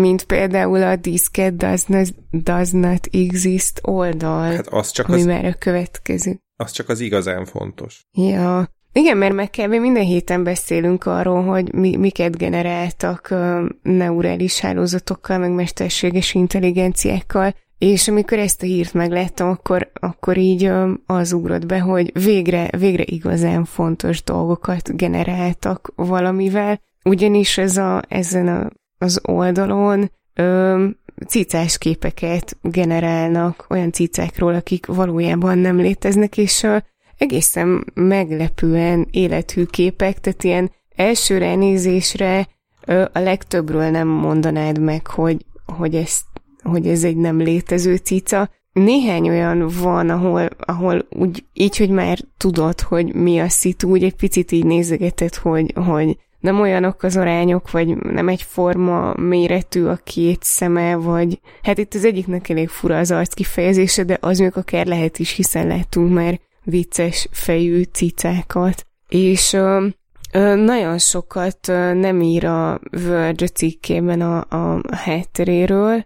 Mint 0.00 0.24
például 0.24 0.82
a 0.82 0.96
Disket 0.96 1.56
does 1.56 1.84
not, 1.84 2.14
does 2.30 2.70
not 2.70 3.08
exist 3.12 3.80
oldal, 3.82 4.54
hát 4.54 4.68
az 4.68 4.90
csak 4.90 5.08
ami 5.08 5.20
az, 5.20 5.26
már 5.26 5.44
a 5.44 5.54
következő. 5.58 6.40
Az 6.56 6.70
csak 6.70 6.88
az 6.88 7.00
igazán 7.00 7.44
fontos. 7.44 8.06
Ja, 8.12 8.68
igen, 8.92 9.16
mert 9.16 9.34
meg 9.34 9.50
kb. 9.50 9.74
minden 9.74 10.04
héten 10.04 10.44
beszélünk 10.44 11.06
arról, 11.06 11.42
hogy 11.42 11.72
mi, 11.72 11.96
miket 11.96 12.36
generáltak 12.36 13.28
uh, 13.30 13.68
neurális 13.82 14.60
hálózatokkal, 14.60 15.38
meg 15.38 15.50
mesterséges 15.50 16.34
intelligenciákkal, 16.34 17.54
és 17.82 18.08
amikor 18.08 18.38
ezt 18.38 18.62
a 18.62 18.66
hírt 18.66 18.94
megláttam, 18.94 19.48
akkor, 19.48 19.90
akkor 20.00 20.36
így 20.36 20.70
az 21.06 21.32
ugrott 21.32 21.66
be, 21.66 21.80
hogy 21.80 22.22
végre, 22.24 22.68
végre 22.78 23.02
igazán 23.06 23.64
fontos 23.64 24.22
dolgokat 24.22 24.96
generáltak 24.96 25.92
valamivel, 25.96 26.80
ugyanis 27.04 27.58
ez 27.58 27.76
a, 27.76 28.02
ezen 28.08 28.48
a, 28.48 28.70
az 28.98 29.20
oldalon 29.22 30.10
ö, 30.34 30.84
cicás 31.26 31.78
képeket 31.78 32.56
generálnak 32.62 33.66
olyan 33.68 33.92
cicákról, 33.92 34.54
akik 34.54 34.86
valójában 34.86 35.58
nem 35.58 35.76
léteznek, 35.76 36.38
és 36.38 36.62
ö, 36.62 36.76
egészen 37.18 37.84
meglepően 37.94 39.08
élethű 39.10 39.64
képek, 39.64 40.20
tehát 40.20 40.44
ilyen 40.44 40.70
első 40.96 41.38
ránézésre 41.38 42.48
a 42.86 43.18
legtöbbről 43.18 43.90
nem 43.90 44.08
mondanád 44.08 44.78
meg, 44.78 45.06
hogy, 45.06 45.44
hogy 45.66 45.94
ezt 45.94 46.22
hogy 46.62 46.86
ez 46.86 47.04
egy 47.04 47.16
nem 47.16 47.38
létező 47.38 47.96
cica. 47.96 48.50
Néhány 48.72 49.28
olyan 49.28 49.70
van, 49.82 50.10
ahol, 50.10 50.48
ahol 50.58 51.06
úgy, 51.10 51.44
így, 51.52 51.76
hogy 51.76 51.90
már 51.90 52.18
tudod, 52.36 52.80
hogy 52.80 53.14
mi 53.14 53.38
a 53.38 53.48
szitu, 53.48 53.88
úgy 53.88 54.04
egy 54.04 54.14
picit 54.14 54.52
így 54.52 54.64
nézegetett, 54.64 55.34
hogy, 55.34 55.72
hogy 55.86 56.16
nem 56.40 56.60
olyanok 56.60 57.02
az 57.02 57.16
arányok, 57.16 57.70
vagy 57.70 57.96
nem 57.96 58.28
egy 58.28 58.42
forma 58.42 59.14
méretű 59.14 59.84
a 59.84 59.96
két 60.04 60.42
szeme, 60.42 60.96
vagy 60.96 61.40
hát 61.62 61.78
itt 61.78 61.94
az 61.94 62.04
egyiknek 62.04 62.48
elég 62.48 62.68
fura 62.68 62.98
az 62.98 63.10
arc 63.10 63.34
kifejezése, 63.34 64.04
de 64.04 64.18
az 64.20 64.38
még 64.38 64.56
akár 64.56 64.86
lehet 64.86 65.18
is, 65.18 65.32
hiszen 65.32 65.66
láttunk 65.66 66.12
már 66.12 66.40
vicces 66.64 67.28
fejű 67.30 67.82
cicákat. 67.82 68.86
És 69.08 69.52
ö, 69.52 69.86
ö, 70.32 70.54
nagyon 70.54 70.98
sokat 70.98 71.68
ö, 71.68 71.94
nem 71.94 72.20
ír 72.20 72.44
a 72.44 72.80
Verge 72.90 73.46
cikkében 73.46 74.20
a, 74.20 74.40
a 74.48 74.80
hátteréről, 74.96 76.04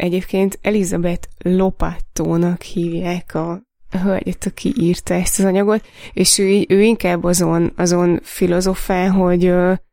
Egyébként 0.00 0.58
Elizabeth 0.62 1.28
Lopattónak 1.38 2.62
hívják 2.62 3.34
a 3.34 3.62
hölgyet, 4.02 4.46
aki 4.46 4.74
írta 4.76 5.14
ezt 5.14 5.38
az 5.38 5.44
anyagot, 5.44 5.86
és 6.12 6.38
ő, 6.38 6.64
ő 6.68 6.82
inkább 6.82 7.24
azon, 7.24 7.72
azon 7.76 8.20
filozofál, 8.22 9.10
hogy, 9.10 9.52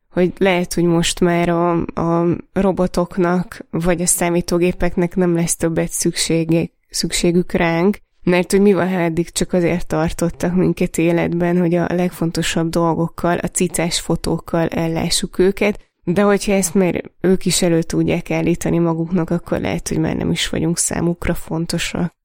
hogy 0.09 0.33
lehet, 0.37 0.73
hogy 0.73 0.83
most 0.83 1.19
már 1.19 1.49
a, 1.49 1.71
a 1.93 2.37
robotoknak, 2.53 3.65
vagy 3.69 4.01
a 4.01 4.05
számítógépeknek 4.05 5.15
nem 5.15 5.35
lesz 5.35 5.55
többet 5.55 5.91
szüksége, 5.91 6.69
szükségük 6.89 7.51
ránk, 7.51 7.97
mert 8.27 8.51
hogy 8.51 8.61
mi 8.61 8.73
van, 8.73 8.89
ha 8.89 8.99
eddig 8.99 9.29
csak 9.29 9.53
azért 9.53 9.87
tartottak 9.87 10.55
minket 10.55 10.97
életben, 10.97 11.59
hogy 11.59 11.75
a 11.75 11.87
legfontosabb 11.93 12.69
dolgokkal, 12.69 13.37
a 13.37 13.47
cicás 13.47 13.99
fotókkal 13.99 14.67
ellássuk 14.67 15.39
őket, 15.39 15.79
de 16.03 16.21
hogyha 16.21 16.51
ezt 16.51 16.73
már 16.73 17.11
ők 17.21 17.45
is 17.45 17.61
elő 17.61 17.81
tudják 17.81 18.31
állítani 18.31 18.77
maguknak, 18.77 19.29
akkor 19.29 19.59
lehet, 19.59 19.87
hogy 19.87 19.97
már 19.97 20.15
nem 20.15 20.31
is 20.31 20.49
vagyunk 20.49 20.77
számukra 20.77 21.33
fontosak. 21.33 22.15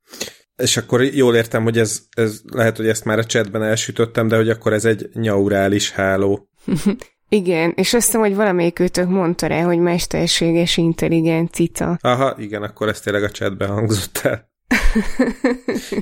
És 0.56 0.76
akkor 0.76 1.02
jól 1.02 1.36
értem, 1.36 1.62
hogy 1.62 1.78
ez, 1.78 2.02
ez 2.16 2.40
lehet, 2.52 2.76
hogy 2.76 2.88
ezt 2.88 3.04
már 3.04 3.18
a 3.18 3.24
chatben 3.24 3.62
elsütöttem, 3.62 4.28
de 4.28 4.36
hogy 4.36 4.48
akkor 4.48 4.72
ez 4.72 4.84
egy 4.84 5.08
nyaurális 5.12 5.90
háló. 5.90 6.48
igen, 7.28 7.72
és 7.76 7.94
azt 7.94 8.04
hiszem, 8.04 8.20
hogy 8.20 8.34
valamelyik 8.34 8.78
őtök 8.78 9.08
mondta 9.08 9.46
rá, 9.46 9.62
hogy 9.62 9.78
mesterséges 9.78 10.76
intelligencia. 10.76 11.98
Aha, 12.00 12.34
igen, 12.38 12.62
akkor 12.62 12.88
ez 12.88 13.00
tényleg 13.00 13.22
a 13.22 13.30
chatben 13.30 13.68
hangzott 13.68 14.20
el. 14.22 14.51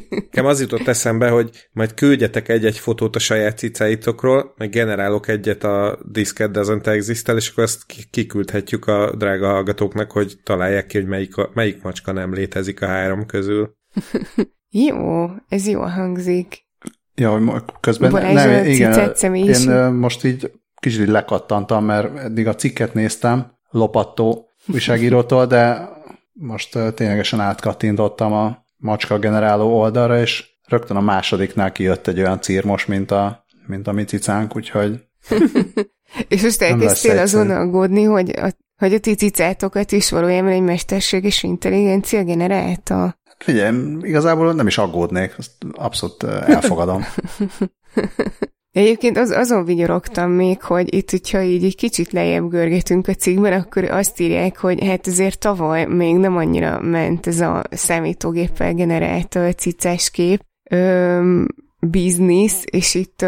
Nekem 0.08 0.46
az 0.46 0.60
jutott 0.60 0.86
eszembe, 0.86 1.28
hogy 1.28 1.68
majd 1.72 1.94
küldjetek 1.94 2.48
egy-egy 2.48 2.78
fotót 2.78 3.16
a 3.16 3.18
saját 3.18 3.58
cicáitokról, 3.58 4.54
meg 4.56 4.70
generálok 4.70 5.28
egyet 5.28 5.64
a 5.64 5.98
Disket 6.04 6.50
Doesn't 6.52 6.86
exist 6.86 7.28
és 7.28 7.48
akkor 7.48 7.64
azt 7.64 7.86
kiküldhetjük 8.10 8.86
a 8.86 9.14
drága 9.16 9.48
hallgatóknak, 9.48 10.10
hogy 10.10 10.38
találják 10.44 10.86
ki, 10.86 10.98
hogy 10.98 11.06
melyik, 11.06 11.36
a, 11.36 11.50
melyik 11.54 11.82
macska 11.82 12.12
nem 12.12 12.34
létezik 12.34 12.82
a 12.82 12.86
három 12.86 13.26
közül. 13.26 13.76
jó, 14.88 15.26
ez 15.48 15.66
jó 15.66 15.80
hangzik. 15.80 16.68
Ja, 17.14 17.64
közben 17.80 18.10
Balázs, 18.10 18.34
nem, 18.34 18.66
igen, 18.66 19.14
én 19.22 19.92
most 19.92 20.24
így 20.24 20.50
kicsit 20.80 21.08
lekattantam, 21.08 21.84
mert 21.84 22.18
eddig 22.18 22.46
a 22.46 22.54
cikket 22.54 22.94
néztem, 22.94 23.52
lopattó 23.70 24.48
újságírótól, 24.72 25.46
de 25.46 25.88
most 26.32 26.78
ténylegesen 26.94 27.40
átkattintottam 27.40 28.32
a 28.32 28.59
macska 28.80 29.18
generáló 29.18 29.78
oldalra, 29.80 30.20
és 30.20 30.44
rögtön 30.66 30.96
a 30.96 31.00
másodiknál 31.00 31.72
kijött 31.72 32.06
egy 32.06 32.18
olyan 32.18 32.40
círmos, 32.40 32.86
mint 32.86 33.10
a, 33.10 33.44
mint 33.66 33.86
a 33.86 33.92
mi 33.92 34.04
cicánk, 34.04 34.56
úgyhogy 34.56 35.00
És 36.28 36.42
most 36.42 36.62
elkezdtél 36.62 37.18
azon 37.18 37.50
aggódni, 37.50 38.02
hogy 38.02 38.30
a, 38.30 38.52
hogy 38.76 38.94
a 38.94 38.98
ti 38.98 39.14
cicátokat 39.14 39.92
is 39.92 40.10
valójában 40.10 40.52
egy 40.52 40.62
mesterséges 40.62 41.42
intelligencia 41.42 42.24
generálta? 42.24 43.18
Figyelj, 43.38 43.96
igazából 44.02 44.52
nem 44.54 44.66
is 44.66 44.78
aggódnék, 44.78 45.34
azt 45.38 45.52
abszolút 45.72 46.22
elfogadom. 46.22 47.04
Egyébként 48.72 49.16
az, 49.16 49.30
azon 49.30 49.64
vigyorogtam 49.64 50.30
még, 50.30 50.62
hogy 50.62 50.94
itt, 50.94 51.10
hogyha 51.10 51.42
így 51.42 51.64
egy 51.64 51.76
kicsit 51.76 52.12
lejjebb 52.12 52.48
görgetünk 52.48 53.08
a 53.08 53.14
cikkben, 53.14 53.52
akkor 53.52 53.84
azt 53.84 54.20
írják, 54.20 54.56
hogy 54.56 54.86
hát 54.86 55.06
azért 55.06 55.38
tavaly 55.38 55.84
még 55.84 56.16
nem 56.16 56.36
annyira 56.36 56.80
ment 56.80 57.26
ez 57.26 57.40
a 57.40 57.62
számítógéppel 57.70 58.74
generált 58.74 59.38
cicás 59.56 60.10
kép, 60.10 60.44
öm, 60.70 61.46
biznisz, 61.80 62.64
és 62.70 62.94
itt, 62.94 63.26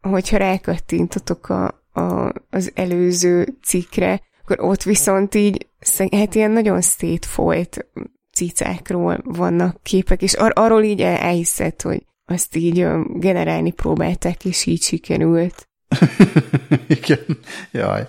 hogyha 0.00 0.36
rákattintotok 0.36 1.48
a, 1.48 1.84
a, 1.92 2.32
az 2.50 2.72
előző 2.74 3.56
cikkre, 3.62 4.20
akkor 4.42 4.60
ott 4.60 4.82
viszont 4.82 5.34
így, 5.34 5.66
hát 6.10 6.34
ilyen 6.34 6.50
nagyon 6.50 6.80
szétfolyt 6.80 7.86
cicákról 8.32 9.20
vannak 9.24 9.82
képek, 9.82 10.22
és 10.22 10.34
ar- 10.34 10.58
arról 10.58 10.82
így 10.82 11.00
elhiszed, 11.00 11.80
hogy 11.80 12.02
azt 12.24 12.56
így 12.56 12.86
generálni 13.14 13.70
próbálták, 13.70 14.44
és 14.44 14.66
így 14.66 14.82
sikerült. 14.82 15.68
Igen, 16.86 17.38
jaj. 17.70 18.06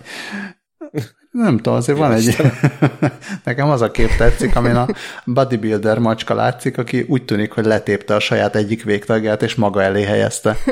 Nem 1.31 1.55
tudom, 1.57 1.73
azért 1.73 1.97
van 1.97 2.11
egy... 2.11 2.35
Nekem 3.43 3.69
az 3.69 3.81
a 3.81 3.91
kép 3.91 4.15
tetszik, 4.17 4.55
amin 4.55 4.75
a 4.75 4.87
bodybuilder 5.25 5.99
macska 5.99 6.33
látszik, 6.33 6.77
aki 6.77 7.01
úgy 7.01 7.25
tűnik, 7.25 7.51
hogy 7.51 7.65
letépte 7.65 8.15
a 8.15 8.19
saját 8.19 8.55
egyik 8.55 8.83
végtagját, 8.83 9.41
és 9.41 9.55
maga 9.55 9.81
elé 9.81 10.03
helyezte. 10.03 10.57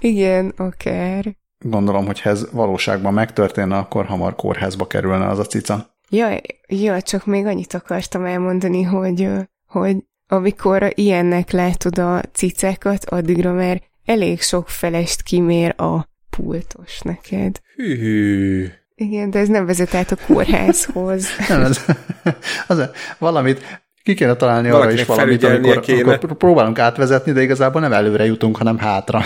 Igen, 0.00 0.52
akár. 0.56 1.36
Gondolom, 1.58 2.06
hogy 2.06 2.20
ez 2.24 2.50
valóságban 2.52 3.14
megtörténne, 3.14 3.76
akkor 3.76 4.06
hamar 4.06 4.34
kórházba 4.34 4.86
kerülne 4.86 5.26
az 5.28 5.38
a 5.38 5.44
cica. 5.44 5.96
Ja, 6.10 6.40
ja, 6.68 7.02
csak 7.02 7.26
még 7.26 7.46
annyit 7.46 7.74
akartam 7.74 8.24
elmondani, 8.24 8.82
hogy, 8.82 9.28
hogy 9.66 9.96
amikor 10.28 10.92
ilyennek 10.94 11.50
látod 11.50 11.98
a 11.98 12.22
cicákat, 12.32 13.04
addigra 13.04 13.52
már 13.52 13.82
elég 14.04 14.42
sok 14.42 14.68
felest 14.68 15.22
kimér 15.22 15.74
a 15.76 16.08
pultos 16.30 17.00
neked. 17.00 17.60
Hű. 17.76 18.66
Igen, 18.94 19.30
de 19.30 19.38
ez 19.38 19.48
nem 19.48 19.66
vezet 19.66 19.94
át 19.94 20.12
a 20.12 20.16
kórházhoz. 20.26 21.26
nem, 21.48 21.62
ez, 21.62 21.84
az, 22.66 22.90
valamit 23.18 23.82
ki 24.08 24.14
kéne 24.14 24.34
találni 24.34 24.68
arra 24.68 24.90
is 24.90 25.04
valamit, 25.04 25.44
amikor, 25.44 25.80
kéne. 25.80 26.02
amikor 26.02 26.36
próbálunk 26.36 26.78
átvezetni, 26.78 27.32
de 27.32 27.42
igazából 27.42 27.80
nem 27.80 27.92
előre 27.92 28.24
jutunk, 28.24 28.56
hanem 28.56 28.78
hátra. 28.78 29.22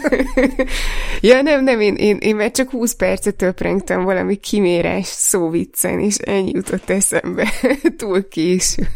ja, 1.20 1.42
nem, 1.42 1.64
nem, 1.64 1.80
én, 1.80 1.94
én, 1.94 2.16
én 2.20 2.36
már 2.36 2.50
csak 2.50 2.70
20 2.70 2.94
percet 2.94 3.36
töprengtem 3.36 4.04
valami 4.04 4.36
kimérás 4.36 5.06
szóviccen, 5.06 6.00
és 6.00 6.16
ennyi 6.16 6.50
jutott 6.54 6.90
eszembe 6.90 7.48
túl 7.98 8.28
későn. 8.28 8.86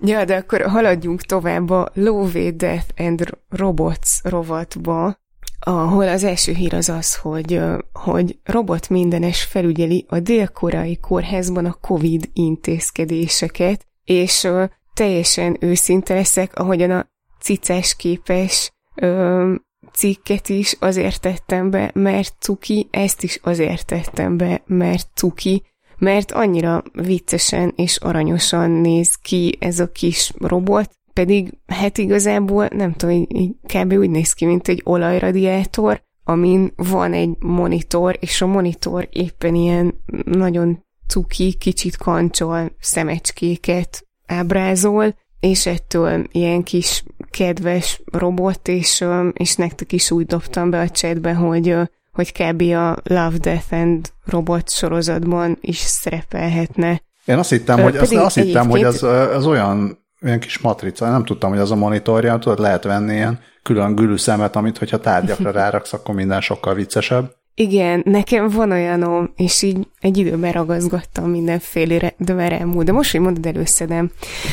ja, 0.00 0.24
de 0.24 0.36
akkor 0.36 0.62
haladjunk 0.62 1.22
tovább 1.22 1.70
a 1.70 1.88
Low 1.94 2.28
Death 2.56 2.88
and 2.96 3.22
Robots 3.48 4.10
rovatba, 4.22 5.18
ahol 5.60 6.08
az 6.08 6.24
első 6.24 6.52
hír 6.52 6.74
az 6.74 6.88
az, 6.88 7.16
hogy, 7.16 7.60
hogy 7.92 8.38
robot 8.44 8.88
mindenes 8.88 9.42
felügyeli 9.42 10.04
a 10.08 10.20
dél-koreai 10.20 10.96
kórházban 10.96 11.64
a 11.64 11.76
COVID 11.80 12.28
intézkedéseket, 12.32 13.86
és 14.04 14.48
teljesen 14.94 15.56
őszinte 15.60 16.14
leszek, 16.14 16.54
ahogyan 16.54 16.90
a 16.90 17.06
cicás 17.40 17.96
képes 17.96 18.72
ö, 18.94 19.54
cikket 19.92 20.48
is 20.48 20.76
azért 20.78 21.20
tettem 21.20 21.70
be, 21.70 21.90
mert 21.94 22.34
cuki, 22.38 22.88
ezt 22.90 23.22
is 23.22 23.38
azért 23.42 23.86
tettem 23.86 24.36
be, 24.36 24.62
mert 24.66 25.08
cuki, 25.14 25.62
mert 25.98 26.32
annyira 26.32 26.82
viccesen 26.92 27.72
és 27.76 27.96
aranyosan 27.96 28.70
néz 28.70 29.14
ki 29.14 29.56
ez 29.60 29.80
a 29.80 29.92
kis 29.92 30.32
robot, 30.38 30.90
pedig 31.18 31.52
hát 31.66 31.98
igazából 31.98 32.68
nem 32.72 32.92
tudom, 32.92 33.14
így, 33.14 33.36
így 33.36 33.54
kb. 33.74 33.92
úgy 33.92 34.10
néz 34.10 34.32
ki, 34.32 34.44
mint 34.44 34.68
egy 34.68 34.80
olajradiátor, 34.84 36.02
amin 36.24 36.72
van 36.76 37.12
egy 37.12 37.30
monitor, 37.38 38.16
és 38.20 38.42
a 38.42 38.46
monitor 38.46 39.08
éppen 39.12 39.54
ilyen 39.54 39.94
nagyon 40.24 40.84
cuki, 41.08 41.54
kicsit 41.54 41.96
kancsol 41.96 42.72
szemecskéket 42.80 44.06
ábrázol, 44.26 45.14
és 45.40 45.66
ettől 45.66 46.26
ilyen 46.32 46.62
kis 46.62 47.04
kedves 47.30 48.02
robot, 48.12 48.68
és, 48.68 49.04
és 49.32 49.54
nektek 49.54 49.92
is 49.92 50.10
úgy 50.10 50.26
dobtam 50.26 50.70
be 50.70 50.80
a 50.80 50.88
chatbe, 50.88 51.34
hogy, 51.34 51.74
hogy 52.12 52.32
kb. 52.32 52.60
a 52.60 52.96
Love, 53.02 53.38
Death 53.38 53.72
and 53.72 54.12
Robot 54.24 54.70
sorozatban 54.70 55.58
is 55.60 55.78
szerepelhetne. 55.78 57.02
Én 57.24 57.38
azt 57.38 57.50
hittem, 57.50 57.80
hogy, 57.80 57.96
azt, 57.96 58.14
azt 58.14 58.34
hittem, 58.34 58.68
hogy 58.68 58.82
az, 58.82 59.02
az 59.02 59.46
olyan 59.46 60.06
olyan 60.22 60.38
kis 60.38 60.58
matrica, 60.58 61.10
nem 61.10 61.24
tudtam, 61.24 61.50
hogy 61.50 61.58
az 61.58 61.70
a 61.70 61.76
monitorja, 61.76 62.38
tudod, 62.38 62.58
lehet 62.58 62.84
venni 62.84 63.14
ilyen 63.14 63.40
külön 63.62 63.94
gülű 63.94 64.16
szemet, 64.16 64.56
amit 64.56 64.78
hogyha 64.78 64.98
tárgyakra 64.98 65.50
ráraksz, 65.50 65.92
akkor 65.92 66.14
minden 66.14 66.40
sokkal 66.40 66.74
viccesebb. 66.74 67.36
Igen, 67.54 68.02
nekem 68.04 68.48
van 68.48 68.70
olyanom, 68.70 69.32
és 69.36 69.62
így 69.62 69.88
egy 70.00 70.18
időben 70.18 70.52
ragaszgattam 70.52 71.30
mindenfélére, 71.30 72.14
de 72.16 72.32
már 72.32 72.52
elmúlt. 72.52 72.86
De 72.86 72.92
most, 72.92 73.10
hogy 73.10 73.20
mondod, 73.20 73.46
előszedem. 73.46 74.10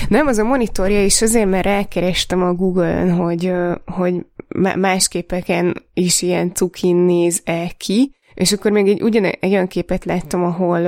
Nem, 0.08 0.28
az 0.28 0.38
a 0.38 0.44
monitorja 0.44 1.04
is 1.04 1.22
azért, 1.22 1.50
mert 1.50 1.66
elkerestem 1.66 2.44
a 2.44 2.54
Google-on, 2.54 3.12
hogy, 3.12 3.54
hogy 3.86 4.26
más 4.76 5.08
képeken 5.08 5.86
is 5.94 6.22
ilyen 6.22 6.54
cukin 6.54 6.96
néz-e 6.96 7.72
ki, 7.78 8.16
és 8.34 8.52
akkor 8.52 8.72
még 8.72 8.88
egy, 8.88 9.02
ugyan, 9.02 9.24
egy 9.24 9.52
olyan 9.52 9.68
képet 9.68 10.06
láttam, 10.06 10.44
ahol, 10.44 10.86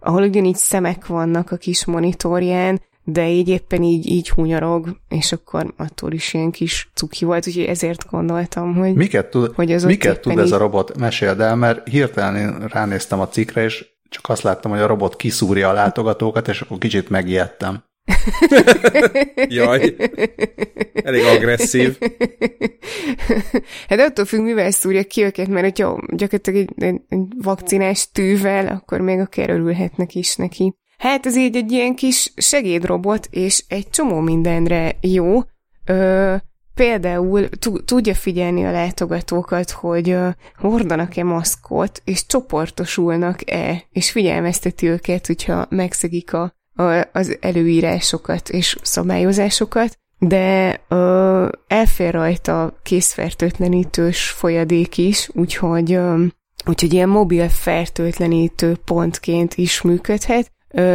ahol 0.00 0.22
ugyanígy 0.22 0.56
szemek 0.56 1.06
vannak 1.06 1.50
a 1.50 1.56
kis 1.56 1.84
monitorján, 1.84 2.80
de 3.04 3.28
így 3.28 3.48
éppen 3.48 3.82
így, 3.82 4.06
így 4.06 4.28
hunyarog, 4.28 4.96
és 5.08 5.32
akkor 5.32 5.74
attól 5.76 6.12
is 6.12 6.34
ilyen 6.34 6.50
kis 6.50 6.90
cuki 6.94 7.24
volt, 7.24 7.46
úgyhogy 7.46 7.64
ezért 7.64 8.06
gondoltam, 8.10 8.74
hogy, 8.74 8.94
miket 8.94 9.26
tud, 9.26 9.54
hogy 9.54 9.72
az 9.72 9.84
miket 9.84 10.20
tud 10.20 10.38
ez 10.38 10.52
a 10.52 10.58
robot? 10.58 10.98
Meséld 10.98 11.40
el, 11.40 11.56
mert 11.56 11.88
hirtelen 11.88 12.36
én 12.36 12.66
ránéztem 12.68 13.20
a 13.20 13.28
cikkre, 13.28 13.64
és 13.64 13.86
csak 14.08 14.28
azt 14.28 14.42
láttam, 14.42 14.70
hogy 14.70 14.80
a 14.80 14.86
robot 14.86 15.16
kiszúrja 15.16 15.68
a 15.68 15.72
látogatókat, 15.72 16.48
és 16.48 16.60
akkor 16.60 16.78
kicsit 16.78 17.08
megijedtem. 17.08 17.82
Jaj, 19.48 19.96
elég 20.92 21.24
agresszív. 21.24 21.98
Hát 23.88 24.00
attól 24.00 24.24
függ, 24.24 24.40
mivel 24.40 24.70
szúrja 24.70 25.04
ki 25.04 25.22
őket, 25.22 25.48
mert 25.48 25.64
hogyha 25.64 26.00
gyakorlatilag 26.12 26.58
egy, 26.58 26.82
egy, 26.84 27.00
egy 27.08 27.26
vakcinás 27.42 28.10
tűvel, 28.10 28.66
akkor 28.66 29.00
még 29.00 29.18
akár 29.18 29.50
örülhetnek 29.50 30.14
is 30.14 30.36
neki. 30.36 30.74
Hát 31.00 31.26
ez 31.26 31.36
így 31.36 31.56
egy 31.56 31.72
ilyen 31.72 31.94
kis 31.94 32.32
segédrobot, 32.36 33.28
és 33.30 33.64
egy 33.68 33.88
csomó 33.90 34.20
mindenre 34.20 34.96
jó. 35.00 35.40
Ö, 35.84 36.34
például 36.74 37.48
tudja 37.84 38.14
figyelni 38.14 38.64
a 38.64 38.70
látogatókat, 38.70 39.70
hogy 39.70 40.10
ö, 40.10 40.28
hordanak-e 40.56 41.24
maszkot, 41.24 42.02
és 42.04 42.26
csoportosulnak-e, 42.26 43.84
és 43.90 44.10
figyelmezteti 44.10 44.86
őket, 44.86 45.26
hogyha 45.26 45.66
megszegik 45.68 46.32
a 46.32 46.58
az 47.12 47.36
előírásokat 47.40 48.48
és 48.48 48.76
szabályozásokat, 48.82 49.98
de 50.18 50.80
ö, 50.88 51.48
elfér 51.66 52.12
rajta 52.12 52.78
készfertőtlenítős 52.82 54.28
folyadék 54.28 54.98
is, 54.98 55.30
úgyhogy, 55.32 55.92
ö, 55.92 56.24
úgyhogy 56.66 56.92
ilyen 56.92 57.08
mobil 57.08 57.48
fertőtlenítő 57.48 58.76
pontként 58.84 59.54
is 59.54 59.80
működhet, 59.82 60.50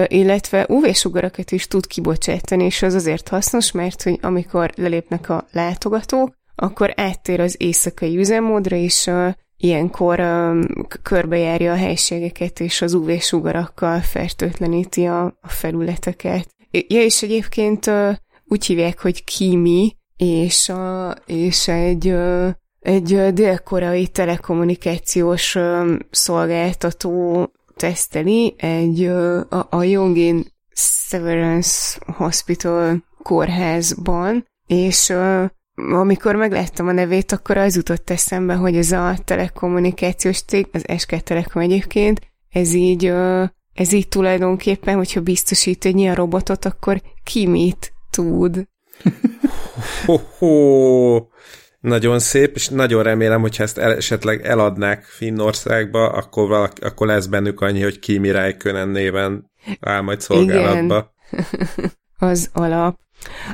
illetve 0.07 0.65
UV-sugarakat 0.69 1.51
is 1.51 1.67
tud 1.67 1.87
kibocsátani, 1.87 2.63
és 2.63 2.81
az 2.81 2.93
azért 2.93 3.27
hasznos, 3.27 3.71
mert 3.71 4.03
hogy 4.03 4.19
amikor 4.21 4.71
lelépnek 4.75 5.29
a 5.29 5.47
látogatók, 5.51 6.33
akkor 6.55 6.93
áttér 6.95 7.39
az 7.39 7.55
éjszakai 7.57 8.17
üzemmódra, 8.17 8.75
és 8.75 9.11
ilyenkor 9.57 10.23
körbejárja 11.03 11.71
a 11.71 11.75
helységeket, 11.75 12.59
és 12.59 12.81
az 12.81 12.93
UV-sugarakkal 12.93 13.99
fertőtleníti 13.99 15.05
a, 15.05 15.39
felületeket. 15.41 16.47
Ja, 16.71 17.01
és 17.01 17.23
egyébként 17.23 17.91
úgy 18.45 18.65
hívják, 18.65 19.01
hogy 19.01 19.23
Kimi, 19.23 19.95
és, 20.17 20.69
a, 20.69 21.15
és 21.25 21.67
egy, 21.67 22.15
egy 22.79 23.33
dél-koreai 23.33 24.07
telekommunikációs 24.07 25.57
szolgáltató 26.11 27.49
teszteli 27.75 28.55
egy 28.57 29.03
a, 29.05 29.67
a 29.69 29.83
Yongin 29.83 30.45
Severance 31.07 31.99
Hospital 32.05 33.03
kórházban, 33.23 34.47
és 34.67 35.13
amikor 35.75 36.35
megláttam 36.35 36.87
a 36.87 36.91
nevét, 36.91 37.31
akkor 37.31 37.57
az 37.57 37.75
jutott 37.75 38.09
eszembe, 38.09 38.53
hogy 38.53 38.77
ez 38.77 38.91
a 38.91 39.15
telekommunikációs 39.25 40.41
cég, 40.41 40.67
az 40.71 40.83
SK 40.97 41.23
Telekom 41.23 41.61
egyébként, 41.61 42.21
ez 42.49 42.73
így, 42.73 43.05
ez 43.73 43.91
így 43.91 44.07
tulajdonképpen, 44.07 44.95
hogyha 44.95 45.21
biztosít 45.21 45.85
egy 45.85 45.97
ilyen 45.97 46.15
robotot, 46.15 46.65
akkor 46.65 47.01
ki 47.23 47.47
mit 47.47 47.93
tud. 48.09 48.67
Nagyon 51.85 52.19
szép, 52.19 52.55
és 52.55 52.69
nagyon 52.69 53.03
remélem, 53.03 53.41
hogyha 53.41 53.63
ezt 53.63 53.77
el, 53.77 53.95
esetleg 53.95 54.45
eladnák 54.45 55.03
Finnországba, 55.03 56.09
akkor, 56.09 56.47
valaki, 56.47 56.81
akkor 56.81 57.07
lesz 57.07 57.25
bennük 57.25 57.61
annyi, 57.61 57.81
hogy 57.81 57.99
Kimi 57.99 58.31
Räikkönen 58.31 58.87
néven 58.87 59.51
áll 59.79 60.01
majd 60.01 60.21
szolgálatba. 60.21 61.13
Igen. 61.31 61.91
az 62.29 62.49
alap. 62.53 62.99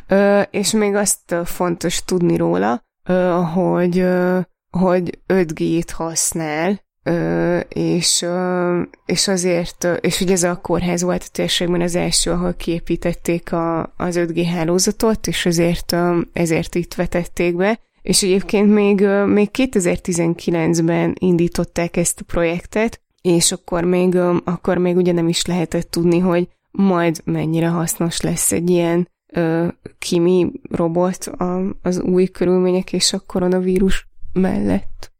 Ö, 0.08 0.42
és 0.42 0.72
még 0.72 0.96
azt 0.96 1.36
fontos 1.46 2.04
tudni 2.06 2.38
róla, 2.38 2.86
ö, 3.04 3.42
hogy, 3.54 4.00
ö, 4.00 4.40
hogy 4.70 5.20
5G-t 5.28 5.90
használ, 5.94 6.90
Ö, 7.04 7.60
és, 7.60 8.22
ö, 8.22 8.82
és 9.06 9.28
azért, 9.28 9.88
és 10.02 10.22
ugye 10.22 10.34
ez 10.34 10.44
a 10.44 10.56
kórház 10.62 11.02
volt 11.02 11.24
a 11.26 11.30
térségben 11.32 11.82
az 11.82 11.96
első, 11.96 12.32
ahol 12.32 12.54
kiépítették 12.54 13.52
a, 13.52 13.94
az 13.98 14.16
5G 14.16 14.48
hálózatot, 14.54 15.28
és 15.28 15.46
ezért, 15.46 15.92
ö, 15.92 16.20
ezért 16.34 16.76
itt 16.76 16.94
vetették 16.94 17.56
be, 17.56 17.80
és 18.02 18.24
egyébként 18.24 18.74
még, 18.74 19.08
még 19.26 19.49
2019-ben 19.54 21.16
indították 21.20 21.97
ezt 21.97 22.20
a 22.20 22.24
projektet, 22.24 23.02
és 23.22 23.52
akkor 23.52 23.84
még, 23.84 24.16
akkor 24.43 24.78
még 24.78 24.95
ugye 24.95 25.12
nem 25.12 25.28
is 25.28 25.45
lehetett 25.45 25.91
tudni, 25.91 26.20
hogy 26.20 26.47
majd 26.72 27.22
mennyire 27.24 27.68
hasznos 27.68 28.22
lesz 28.22 28.52
egy 28.52 28.70
ilyen 28.70 29.10
ö, 29.34 29.68
kimi 29.99 30.52
robot 30.70 31.26
a, 31.26 31.78
az 31.82 31.99
új 31.99 32.26
körülmények 32.26 32.93
és 32.93 33.14
a 33.14 33.20
koronavírus 33.20 34.08
mellett. 34.34 35.12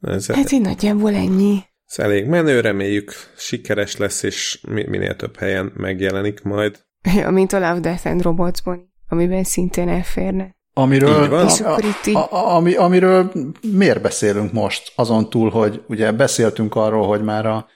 Ez 0.00 0.26
hát 0.26 0.50
én 0.50 0.60
nagyjából 0.60 1.14
ennyi. 1.14 1.58
Ez 1.86 1.98
elég 1.98 2.26
menő, 2.26 2.60
reméljük 2.60 3.12
sikeres 3.36 3.96
lesz, 3.96 4.22
és 4.22 4.60
minél 4.68 5.16
több 5.16 5.36
helyen 5.36 5.72
megjelenik 5.76 6.42
majd. 6.42 6.86
Ja, 7.14 7.30
mint 7.30 7.52
a 7.52 7.58
Love, 7.58 7.80
Death 7.80 8.06
and 8.06 8.22
Robotsban, 8.22 8.92
amiben 9.08 9.44
szintén 9.44 9.88
elférne. 9.88 10.56
Amiről, 10.78 11.34
a, 11.34 11.74
a, 11.74 11.78
így... 12.06 12.16
a, 12.16 12.54
ami, 12.56 12.74
amiről 12.74 13.32
miért 13.72 14.00
beszélünk 14.00 14.52
most? 14.52 14.92
Azon 14.94 15.30
túl, 15.30 15.50
hogy 15.50 15.82
ugye 15.88 16.12
beszéltünk 16.12 16.74
arról, 16.74 17.06
hogy 17.06 17.22
már 17.22 17.46
a, 17.46 17.66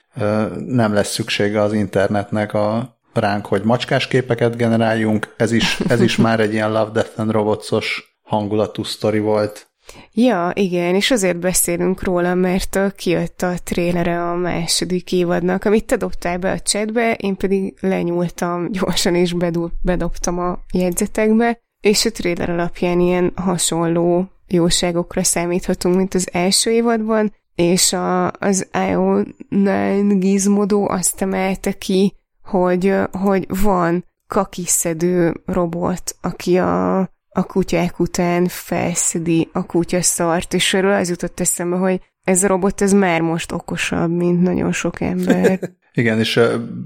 nem 0.65 0.93
lesz 0.93 1.11
szüksége 1.11 1.61
az 1.61 1.73
internetnek 1.73 2.53
a 2.53 2.97
ránk, 3.13 3.45
hogy 3.45 3.63
macskás 3.63 4.07
képeket 4.07 4.55
generáljunk. 4.55 5.33
Ez 5.37 5.51
is, 5.51 5.79
ez 5.79 6.01
is 6.01 6.15
már 6.15 6.39
egy 6.39 6.53
ilyen 6.53 6.71
Love, 6.71 6.91
Death 6.91 7.19
and 7.19 7.31
Robotsos 7.31 8.17
hangulatú 8.21 8.83
sztori 8.83 9.19
volt. 9.19 9.67
Ja, 10.13 10.51
igen, 10.53 10.95
és 10.95 11.11
azért 11.11 11.39
beszélünk 11.39 12.03
róla, 12.03 12.33
mert 12.33 12.79
kijött 12.95 13.41
a 13.41 13.53
trélere 13.63 14.29
a 14.29 14.35
második 14.35 15.11
évadnak, 15.11 15.65
amit 15.65 15.85
te 15.85 15.95
dobtál 15.95 16.37
be 16.37 16.51
a 16.51 16.59
chatbe, 16.59 17.13
én 17.13 17.35
pedig 17.35 17.77
lenyúltam 17.79 18.71
gyorsan 18.71 19.15
és 19.15 19.35
bedobtam 19.81 20.39
a 20.39 20.59
jegyzetekbe, 20.73 21.61
és 21.83 22.05
a 22.05 22.11
trailer 22.11 22.49
alapján 22.49 22.99
ilyen 22.99 23.31
hasonló 23.35 24.31
jóságokra 24.47 25.23
számíthatunk, 25.23 25.95
mint 25.95 26.13
az 26.13 26.29
első 26.31 26.71
évadban, 26.71 27.33
és 27.55 27.93
a, 27.93 28.31
az 28.31 28.67
IO9 28.71 30.15
Gizmodo 30.19 30.85
azt 30.89 31.21
emelte 31.21 31.71
ki, 31.71 32.15
hogy, 32.43 32.95
hogy 33.11 33.45
van 33.61 34.05
kakiszedő 34.27 35.41
robot, 35.45 36.15
aki 36.21 36.57
a, 36.57 36.99
a 37.29 37.43
kutyák 37.47 37.99
után 37.99 38.47
felszedi 38.47 39.49
a 39.53 39.65
kutya 39.65 40.01
szart, 40.01 40.53
és 40.53 40.73
erről 40.73 40.93
az 40.93 41.09
jutott 41.09 41.39
eszembe, 41.39 41.75
hogy 41.75 42.01
ez 42.23 42.43
a 42.43 42.47
robot, 42.47 42.81
ez 42.81 42.93
már 42.93 43.21
most 43.21 43.51
okosabb, 43.51 44.11
mint 44.11 44.41
nagyon 44.41 44.71
sok 44.71 45.01
ember. 45.01 45.59
Igen, 45.93 46.19
és 46.19 46.39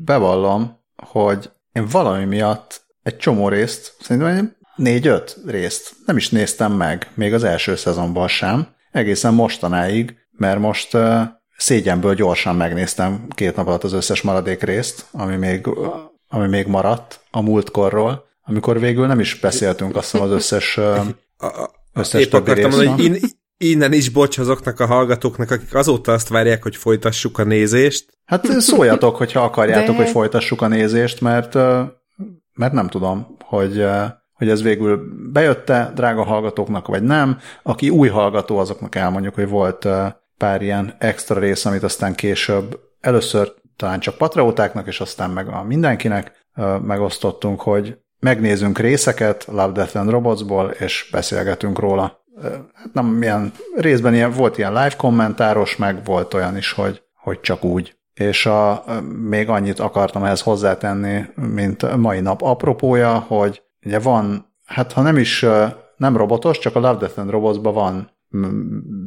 bevallom, 0.06 0.80
hogy 0.96 1.52
én 1.72 1.88
valami 1.92 2.26
miatt 2.26 2.86
egy 3.04 3.18
csomó 3.18 3.50
részt, 3.50 3.96
szerintem 4.00 4.56
négy-öt 4.78 5.38
részt 5.46 5.96
nem 6.06 6.18
is 6.18 6.30
néztem 6.30 6.72
meg, 6.72 7.12
még 7.14 7.34
az 7.34 7.44
első 7.44 7.76
szezonban 7.76 8.28
sem, 8.28 8.68
egészen 8.92 9.34
mostanáig, 9.34 10.16
mert 10.32 10.60
most 10.60 10.94
uh, 10.94 11.22
szégyenből 11.58 12.14
gyorsan 12.14 12.56
megnéztem 12.56 13.28
két 13.30 13.56
nap 13.56 13.68
alatt 13.68 13.84
az 13.84 13.94
összes 13.94 14.22
maradék 14.22 14.64
részt, 14.64 15.06
ami 15.12 15.36
még, 15.36 15.68
ami 16.28 16.48
még 16.48 16.68
maradt 16.68 17.20
a 17.32 17.42
múltkorról, 17.42 18.26
amikor 18.44 18.80
végül 18.80 19.08
nem 19.08 19.20
is 19.20 19.40
beszéltünk 19.40 19.96
azt 19.96 20.12
hiszem 20.12 20.26
az 20.26 20.34
összes, 20.34 20.78
uh, 20.78 20.98
összes 21.94 22.22
Épp 22.22 22.30
többi 22.30 22.52
akartam 22.52 22.70
mondani, 22.70 22.90
hogy 22.90 23.04
in, 23.04 23.20
innen 23.58 23.94
is 23.94 24.10
bocs 24.10 24.38
azoknak 24.38 24.80
a 24.80 24.86
hallgatóknak, 24.86 25.52
akik 25.52 25.76
azóta 25.76 26.12
azt 26.12 26.28
várják, 26.28 26.64
hogy 26.64 26.76
folytassuk 26.76 27.38
a 27.38 27.44
nézést. 27.44 28.06
Hát 28.26 28.62
szóljatok, 28.62 29.16
hogyha 29.16 29.44
akarjátok, 29.44 29.96
De... 29.96 30.02
hogy 30.04 30.12
folytassuk 30.12 30.62
a 30.62 30.68
nézést, 30.68 31.22
mert, 31.22 31.54
mert 32.54 32.74
nem 32.74 32.88
tudom, 32.88 33.38
hogy 33.44 33.86
hogy 34.38 34.50
ez 34.50 34.62
végül 34.62 35.02
bejötte 35.32 35.92
drága 35.96 36.24
hallgatóknak, 36.24 36.88
vagy 36.88 37.04
nem. 37.04 37.38
Aki 37.64 37.90
új 37.90 38.08
hallgató, 38.08 38.58
azoknak 38.58 38.96
elmondjuk, 38.96 39.36
hogy 39.36 39.50
volt 39.50 39.88
pár 40.38 40.62
ilyen 40.62 40.96
extra 41.00 41.40
rész, 41.40 41.66
amit 41.66 41.84
aztán 41.84 42.16
később 42.16 42.80
először 43.00 43.54
talán 43.76 44.00
csak 44.00 44.18
patriótáknak, 44.18 44.88
és 44.88 45.02
aztán 45.02 45.30
meg 45.30 45.48
a 45.48 45.64
mindenkinek 45.64 46.48
megosztottunk, 46.82 47.62
hogy 47.62 47.98
megnézünk 48.20 48.80
részeket 48.80 49.46
Love, 49.46 49.72
Death 49.72 49.98
and 49.98 50.10
Robotsból, 50.10 50.70
és 50.70 51.10
beszélgetünk 51.12 51.80
róla. 51.80 52.26
Hát 52.74 52.94
nem 52.94 53.22
ilyen, 53.22 53.52
részben 53.76 54.14
ilyen, 54.14 54.32
volt 54.32 54.58
ilyen 54.58 54.74
live 54.74 54.96
kommentáros, 54.98 55.76
meg 55.76 56.06
volt 56.06 56.34
olyan 56.34 56.58
is, 56.58 56.72
hogy, 56.72 57.02
hogy 57.16 57.40
csak 57.40 57.64
úgy. 57.64 57.96
És 58.14 58.46
a, 58.46 58.84
még 59.30 59.50
annyit 59.50 59.80
akartam 59.80 60.24
ehhez 60.24 60.42
hozzátenni, 60.42 61.26
mint 61.36 61.98
mai 61.98 62.20
nap 62.20 62.42
apropója, 62.42 63.14
hogy 63.28 63.62
Ugye 63.88 64.00
van, 64.00 64.54
hát 64.66 64.94
ha 64.94 65.02
nem 65.02 65.18
is 65.18 65.46
nem 65.98 66.18
robotos, 66.18 66.60
csak 66.60 66.76
a 66.76 66.80
Love, 66.80 66.98
Death 66.98 67.20
and 67.20 67.30
Robotsban 67.30 67.74
van 67.74 68.12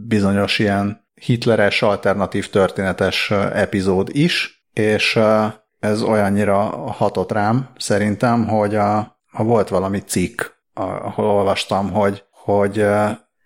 bizonyos 0.07 0.59
ilyen 0.59 1.09
hitleres, 1.14 1.83
alternatív 1.83 2.51
történetes 2.51 3.31
epizód 3.53 4.09
is, 4.12 4.64
és 4.72 5.18
ez 5.81 6.03
olyannyira 6.03 6.57
hatott 6.87 7.33
rám 7.33 7.68
szerintem, 7.76 8.49
hogy 8.49 8.74
a, 8.74 9.20
ha 9.31 9.45
volt 9.45 9.68
valami 9.68 9.99
cikk, 9.99 10.43
ahol 10.74 11.24
olvastam, 11.24 11.91
hogy, 11.93 12.24
hogy 12.31 12.85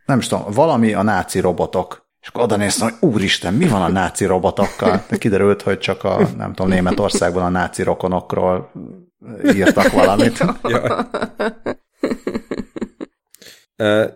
nem 0.06 0.18
is 0.18 0.26
tudom, 0.26 0.44
valami 0.52 0.92
a 0.92 1.02
náci 1.02 1.40
robotok. 1.40 2.08
És 2.20 2.28
akkor 2.28 2.42
oda 2.42 2.56
néztem, 2.56 2.88
hogy 2.88 3.10
úristen, 3.10 3.54
mi 3.54 3.68
van 3.68 3.82
a 3.82 3.88
náci 3.88 4.24
robotokkal? 4.24 5.02
De 5.08 5.16
kiderült, 5.16 5.62
hogy 5.62 5.78
csak 5.78 6.04
a, 6.04 6.28
nem 6.36 6.52
tudom, 6.52 6.70
Németországban 6.70 7.44
a 7.44 7.48
náci 7.48 7.82
rokonokról 7.82 8.70
írtak 9.54 9.92
valamit. 9.92 10.36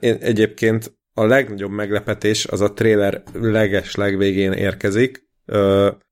Én 0.00 0.16
egyébként 0.20 0.92
a 1.14 1.24
legnagyobb 1.24 1.70
meglepetés 1.70 2.46
az 2.46 2.60
a 2.60 2.72
trailer 2.72 3.22
leges 3.32 3.94
legvégén 3.94 4.52
érkezik. 4.52 5.26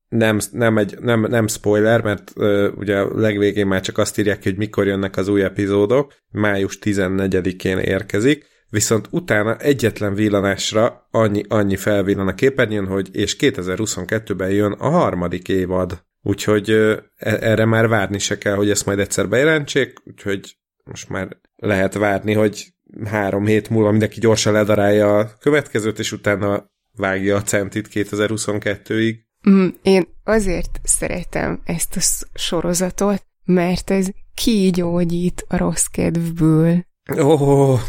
Nem, 0.09 0.39
nem, 0.51 0.77
egy, 0.77 0.97
nem, 0.99 1.21
nem 1.21 1.47
spoiler, 1.47 2.01
mert 2.01 2.33
ugye 2.75 3.03
legvégén 3.03 3.67
már 3.67 3.81
csak 3.81 3.97
azt 3.97 4.17
írják, 4.17 4.43
hogy 4.43 4.57
mikor 4.57 4.87
jönnek 4.87 5.17
az 5.17 5.27
új 5.27 5.43
epizódok. 5.43 6.13
Május 6.31 6.77
14-én 6.81 7.77
érkezik 7.77 8.45
viszont 8.69 9.07
utána 9.11 9.57
egyetlen 9.57 10.13
villanásra 10.13 11.07
annyi, 11.11 11.43
annyi 11.47 11.75
felvillan 11.75 12.27
a 12.27 12.35
képernyőn, 12.35 12.87
hogy 12.87 13.15
és 13.15 13.35
2022-ben 13.39 14.49
jön 14.49 14.71
a 14.71 14.89
harmadik 14.89 15.47
évad. 15.47 16.05
Úgyhogy 16.27 16.69
e, 16.69 17.03
erre 17.15 17.65
már 17.65 17.87
várni 17.87 18.19
se 18.19 18.37
kell, 18.37 18.55
hogy 18.55 18.69
ezt 18.69 18.85
majd 18.85 18.99
egyszer 18.99 19.29
bejelentsék, 19.29 19.99
úgyhogy 20.05 20.57
most 20.83 21.09
már 21.09 21.37
lehet 21.55 21.93
várni, 21.93 22.33
hogy 22.33 22.73
három 23.05 23.45
hét 23.45 23.69
múlva 23.69 23.91
mindenki 23.91 24.19
gyorsan 24.19 24.53
ledarálja 24.53 25.17
a 25.17 25.33
következőt, 25.39 25.99
és 25.99 26.11
utána 26.11 26.71
vágja 26.91 27.35
a 27.35 27.43
centit 27.43 27.87
2022-ig. 27.93 29.15
Mm, 29.49 29.67
én 29.81 30.07
azért 30.23 30.79
szeretem 30.83 31.61
ezt 31.65 31.95
a 31.95 31.99
sorozatot, 32.37 33.25
mert 33.45 33.89
ez 33.89 34.07
kígyógyít 34.33 35.45
a 35.47 35.57
rossz 35.57 35.85
kedvből. 35.85 36.85
Ó, 37.17 37.31
oh, 37.31 37.79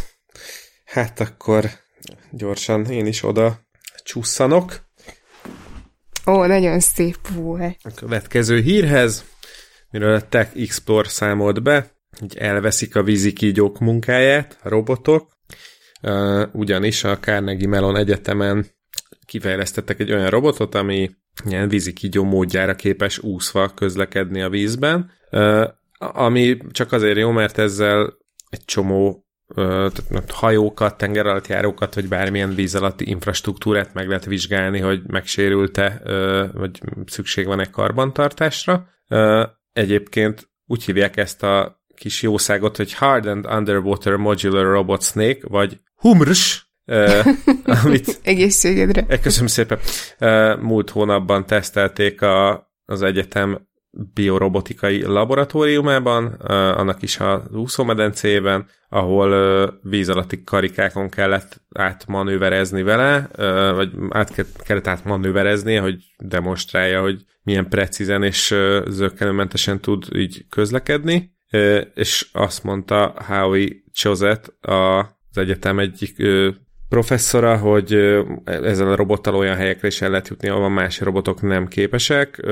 hát 0.84 1.20
akkor 1.20 1.70
gyorsan 2.30 2.90
én 2.90 3.06
is 3.06 3.22
oda 3.22 3.60
csusszanok. 4.02 4.87
Ó, 6.28 6.44
nagyon 6.44 6.80
szép 6.80 7.28
volt. 7.34 7.76
A 7.82 7.94
következő 7.94 8.60
hírhez, 8.60 9.24
miről 9.90 10.14
a 10.14 10.28
Tech 10.28 10.50
Explore 10.56 11.08
számolt 11.08 11.62
be, 11.62 11.90
hogy 12.18 12.36
elveszik 12.36 12.96
a 12.96 13.02
vízikígyók 13.02 13.78
munkáját, 13.78 14.58
a 14.62 14.68
robotok, 14.68 15.36
ugyanis 16.52 17.04
a 17.04 17.18
Carnegie 17.18 17.68
Mellon 17.68 17.96
Egyetemen 17.96 18.66
kifejlesztettek 19.26 20.00
egy 20.00 20.12
olyan 20.12 20.30
robotot, 20.30 20.74
ami 20.74 21.10
ilyen 21.44 21.68
vízikígyó 21.68 22.24
módjára 22.24 22.74
képes 22.74 23.18
úszva 23.18 23.68
közlekedni 23.68 24.42
a 24.42 24.48
vízben, 24.48 25.10
ami 25.98 26.56
csak 26.70 26.92
azért 26.92 27.18
jó, 27.18 27.30
mert 27.30 27.58
ezzel 27.58 28.16
egy 28.50 28.64
csomó 28.64 29.27
hajókat, 30.28 30.96
tengeralattjárókat, 30.96 31.94
vagy 31.94 32.08
bármilyen 32.08 32.54
víz 32.54 32.74
alatti 32.74 33.08
infrastruktúrát 33.08 33.94
meg 33.94 34.08
lehet 34.08 34.24
vizsgálni, 34.24 34.78
hogy 34.78 35.02
megsérült-e, 35.06 36.00
vagy 36.52 36.80
szükség 37.06 37.46
van-e 37.46 37.70
karbantartásra. 37.70 38.88
Egyébként 39.72 40.50
úgy 40.66 40.84
hívják 40.84 41.16
ezt 41.16 41.42
a 41.42 41.82
kis 41.94 42.22
jószágot, 42.22 42.76
hogy 42.76 42.94
Hardened 42.94 43.46
Underwater 43.46 44.16
Modular 44.16 44.64
Robot 44.64 45.02
Snake, 45.02 45.40
vagy 45.42 45.80
HUMRS, 45.94 46.66
amit 47.84 48.20
egészségedre. 48.22 49.18
Köszönöm 49.18 49.46
szépen. 49.46 49.78
Múlt 50.60 50.90
hónapban 50.90 51.46
tesztelték 51.46 52.22
a, 52.22 52.70
az 52.84 53.02
egyetem 53.02 53.67
biorobotikai 54.14 55.02
laboratóriumában, 55.02 56.26
annak 56.52 57.02
is 57.02 57.18
a 57.18 57.42
úszómedencében, 57.52 58.66
ahol 58.88 59.80
víz 59.82 60.08
alatti 60.08 60.44
karikákon 60.44 61.08
kellett 61.08 61.60
átmanőverezni 61.74 62.82
vele, 62.82 63.28
vagy 63.74 63.90
át 64.10 64.46
kellett 64.56 64.86
átmanőverezni, 64.86 65.74
hogy 65.74 65.96
demonstrálja, 66.18 67.00
hogy 67.00 67.24
milyen 67.42 67.68
precízen 67.68 68.22
és 68.22 68.54
zöggenőmentesen 68.86 69.80
tud 69.80 70.04
így 70.14 70.44
közlekedni, 70.48 71.36
és 71.94 72.28
azt 72.32 72.64
mondta 72.64 73.14
Howie 73.26 73.68
Chozet, 73.92 74.54
az 74.60 75.38
egyetem 75.38 75.78
egyik 75.78 76.16
professzora, 76.88 77.56
hogy 77.56 77.92
ezzel 78.44 78.92
a 78.92 78.96
robottal 78.96 79.34
olyan 79.34 79.56
helyekre 79.56 79.86
is 79.86 80.02
el 80.02 80.10
lehet 80.10 80.28
jutni, 80.28 80.48
ahol 80.48 80.68
más 80.68 81.00
robotok 81.00 81.42
nem 81.42 81.66
képesek, 81.66 82.46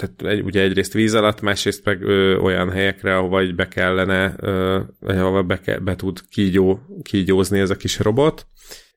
tehát 0.00 0.34
egy, 0.34 0.44
ugye 0.44 0.62
egyrészt 0.62 0.92
víz 0.92 1.14
alatt, 1.14 1.40
másrészt 1.40 1.84
meg 1.84 2.02
ö, 2.02 2.36
olyan 2.36 2.70
helyekre, 2.70 3.16
ahova 3.16 3.42
így 3.42 3.54
be 3.54 3.68
kellene, 3.68 4.34
ö, 4.40 4.80
ahova 5.00 5.42
be, 5.42 5.60
ke, 5.60 5.78
be 5.78 5.96
tud 5.96 6.20
kígyó, 6.30 6.80
kígyózni 7.02 7.58
ez 7.58 7.70
a 7.70 7.76
kis 7.76 7.98
robot. 7.98 8.46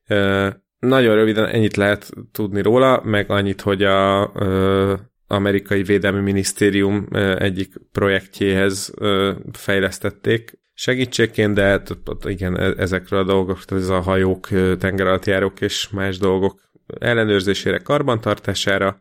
Ö, 0.08 0.48
nagyon 0.78 1.14
röviden 1.14 1.46
ennyit 1.46 1.76
lehet 1.76 2.10
tudni 2.32 2.62
róla, 2.62 3.00
meg 3.04 3.30
annyit, 3.30 3.60
hogy 3.60 3.82
a 3.82 4.30
ö, 4.34 4.94
amerikai 5.26 5.82
védelmi 5.82 6.20
minisztérium 6.20 7.06
ö, 7.10 7.36
egyik 7.38 7.72
projektjéhez 7.92 8.92
ö, 8.96 9.32
fejlesztették 9.52 10.62
segítségként, 10.74 11.54
de 11.54 11.82
igen, 12.24 12.56
e, 12.56 12.74
ezekről 12.76 13.20
a 13.20 13.24
dolgok, 13.24 13.64
tehát 13.64 13.84
ez 13.84 13.90
a 13.90 14.00
hajók, 14.00 14.48
tengeralattjárók 14.78 15.60
és 15.60 15.88
más 15.88 16.18
dolgok 16.18 16.60
ellenőrzésére, 16.98 17.78
karbantartására, 17.78 19.00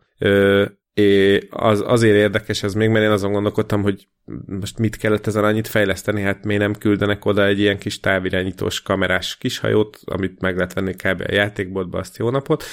É, 0.94 1.40
az, 1.50 1.84
azért 1.86 2.16
érdekes 2.16 2.64
ez 2.64 2.74
még, 2.74 2.90
mert 2.90 3.06
én 3.06 3.12
azon 3.12 3.32
gondolkodtam, 3.32 3.82
hogy 3.82 4.08
most 4.46 4.78
mit 4.78 4.96
kellett 4.96 5.28
ezen 5.28 5.44
annyit 5.44 5.68
fejleszteni, 5.68 6.22
hát 6.22 6.44
miért 6.44 6.62
nem 6.62 6.76
küldenek 6.76 7.26
oda 7.26 7.46
egy 7.46 7.60
ilyen 7.60 7.78
kis 7.78 8.00
távirányítós 8.00 8.82
kamerás 8.82 9.38
kishajót, 9.38 10.00
amit 10.06 10.42
meg 10.42 10.56
lehet 10.56 10.74
venni 10.74 10.94
kb. 10.94 11.24
a 11.28 11.34
játékboltba, 11.34 12.00
azt 12.00 12.18
jó 12.18 12.30
napot, 12.30 12.64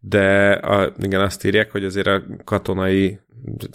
de 0.00 0.50
a, 0.50 0.94
igen, 0.98 1.20
azt 1.20 1.44
írják, 1.44 1.70
hogy 1.70 1.84
azért 1.84 2.06
a 2.06 2.22
katonai, 2.44 3.20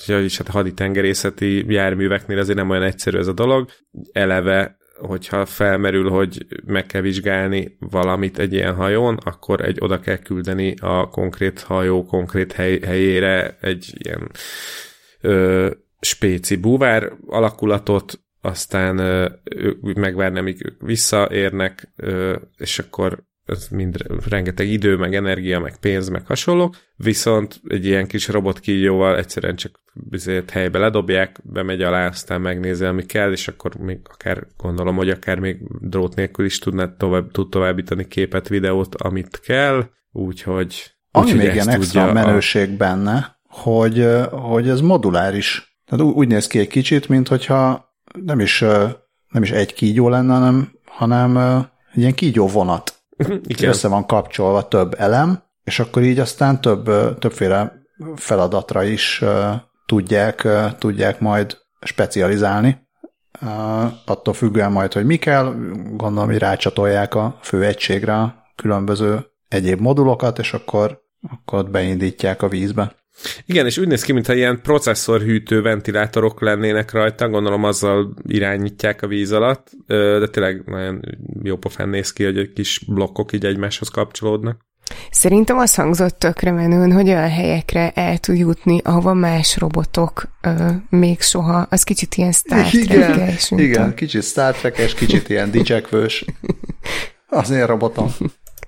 vagyis 0.07 0.37
hát 0.37 0.47
haditengerészeti 0.47 1.73
járműveknél 1.73 2.39
azért 2.39 2.57
nem 2.57 2.69
olyan 2.69 2.83
egyszerű 2.83 3.17
ez 3.17 3.27
a 3.27 3.33
dolog. 3.33 3.69
Eleve 4.11 4.77
hogyha 4.97 5.45
felmerül, 5.45 6.09
hogy 6.09 6.45
meg 6.65 6.85
kell 6.85 7.01
vizsgálni 7.01 7.77
valamit 7.79 8.39
egy 8.39 8.53
ilyen 8.53 8.75
hajón, 8.75 9.17
akkor 9.23 9.61
egy 9.61 9.77
oda 9.81 9.99
kell 9.99 10.17
küldeni 10.17 10.73
a 10.81 11.07
konkrét 11.07 11.59
hajó 11.59 12.05
konkrét 12.05 12.51
hely, 12.51 12.79
helyére 12.79 13.57
egy 13.61 13.93
ilyen 13.97 14.31
ö, 15.21 15.69
spéci 15.99 16.55
búvár 16.55 17.11
alakulatot, 17.27 18.19
aztán 18.41 18.97
ö, 18.97 19.29
megvárni, 19.81 20.39
amíg 20.39 20.65
ők 20.65 20.81
visszaérnek, 20.81 21.91
ö, 21.95 22.35
és 22.57 22.79
akkor 22.79 23.23
ez 23.45 23.67
mind 23.67 23.97
rengeteg 24.29 24.67
idő, 24.67 24.95
meg 24.95 25.15
energia, 25.15 25.59
meg 25.59 25.77
pénz, 25.77 26.09
meg 26.09 26.25
hasonlók, 26.25 26.75
viszont 26.95 27.61
egy 27.67 27.85
ilyen 27.85 28.07
kis 28.07 28.27
robotkígyóval 28.27 29.17
egyszerűen 29.17 29.55
csak 29.55 29.79
bizért 29.93 30.49
helybe 30.49 30.79
ledobják, 30.79 31.39
bemegy 31.43 31.81
alá, 31.81 32.07
aztán 32.07 32.41
megnézi, 32.41 32.85
ami 32.85 33.05
kell, 33.05 33.31
és 33.31 33.47
akkor 33.47 33.75
még 33.75 33.99
akár 34.03 34.47
gondolom, 34.57 34.95
hogy 34.95 35.09
akár 35.09 35.39
még 35.39 35.57
drót 35.79 36.15
nélkül 36.15 36.45
is 36.45 36.59
tudná 36.59 36.95
tovább, 36.97 37.31
tud 37.31 37.49
továbbítani 37.49 38.07
képet, 38.07 38.47
videót, 38.47 38.95
amit 38.95 39.39
kell, 39.39 39.89
úgyhogy 40.11 40.93
ami 41.11 41.31
úgy, 41.31 41.37
még 41.37 41.53
ilyen 41.53 41.69
extra 41.69 42.13
menőség 42.13 42.69
a... 42.71 42.75
benne, 42.77 43.39
hogy, 43.47 44.07
hogy 44.31 44.69
ez 44.69 44.81
moduláris. 44.81 45.77
Tehát 45.85 46.05
úgy 46.05 46.27
néz 46.27 46.47
ki 46.47 46.59
egy 46.59 46.67
kicsit, 46.67 47.09
mint 47.09 47.27
hogyha 47.27 47.93
nem 48.25 48.39
is, 48.39 48.59
nem 49.29 49.43
is 49.43 49.51
egy 49.51 49.73
kígyó 49.73 50.09
lenne, 50.09 50.33
hanem, 50.33 50.71
hanem 50.85 51.37
egy 51.93 51.99
ilyen 51.99 52.13
kígyó 52.13 52.47
vonat 52.47 52.95
Igen. 53.18 53.70
Össze 53.70 53.88
van 53.88 54.05
kapcsolva 54.05 54.68
több 54.68 54.95
elem, 54.97 55.43
és 55.63 55.80
akkor 55.80 56.01
így 56.01 56.20
aztán 56.20 56.61
több, 56.61 57.18
többféle 57.20 57.74
feladatra 58.16 58.84
is 58.84 59.24
tudják, 59.86 60.47
tudják 60.78 61.20
majd 61.20 61.57
specializálni. 61.82 62.88
Attól 64.05 64.34
függően 64.34 64.72
majd, 64.72 64.93
hogy 64.93 65.05
mi 65.05 65.16
kell, 65.16 65.53
gondolom, 65.91 66.30
hogy 66.30 66.38
rácsatolják 66.38 67.16
a 67.16 67.38
fő 67.41 67.63
egységre 67.63 68.13
a 68.13 68.36
különböző 68.55 69.26
egyéb 69.47 69.80
modulokat, 69.80 70.39
és 70.39 70.53
akkor, 70.53 71.01
akkor 71.32 71.59
ott 71.59 71.70
beindítják 71.70 72.41
a 72.41 72.47
vízbe. 72.47 72.95
Igen, 73.45 73.66
és 73.66 73.78
úgy 73.78 73.88
néz 73.88 74.03
ki, 74.03 74.11
mintha 74.11 74.34
ilyen 74.34 74.61
processzorhűtő 74.61 75.61
ventilátorok 75.61 76.41
lennének 76.41 76.91
rajta, 76.91 77.30
gondolom 77.30 77.64
azzal 77.64 78.14
irányítják 78.27 79.02
a 79.02 79.07
víz 79.07 79.31
alatt, 79.31 79.72
de 79.88 80.27
tényleg 80.27 80.64
nagyon 80.65 81.02
jó 81.44 81.57
pofán 81.57 81.89
néz 81.89 82.14
ki, 82.14 82.23
hogy 82.23 82.38
egy 82.38 82.53
kis 82.53 82.81
blokkok 82.88 83.34
így 83.34 83.45
egymáshoz 83.45 83.88
kapcsolódnak. 83.88 84.65
Szerintem 85.11 85.57
az 85.57 85.76
hangzott 85.76 86.19
tökre 86.19 86.52
menőn, 86.52 86.91
hogy 86.91 87.07
olyan 87.07 87.30
helyekre 87.30 87.91
el 87.91 88.18
tud 88.18 88.38
jutni, 88.38 88.80
ahova 88.84 89.14
más 89.14 89.57
robotok 89.57 90.27
ö, 90.41 90.69
még 90.89 91.22
soha. 91.22 91.68
Az 91.69 91.84
kicsit 91.84 92.15
ilyen 92.15 92.31
Star 92.31 92.65
Igen, 92.72 93.30
igen 93.49 93.95
kicsit 93.95 94.23
Star 94.23 94.56
trek 94.56 94.94
kicsit 94.95 95.30
ilyen 95.30 95.52
dicsekvős. 95.52 96.26
Az 97.27 97.49
én 97.49 97.65
robotom 97.65 98.11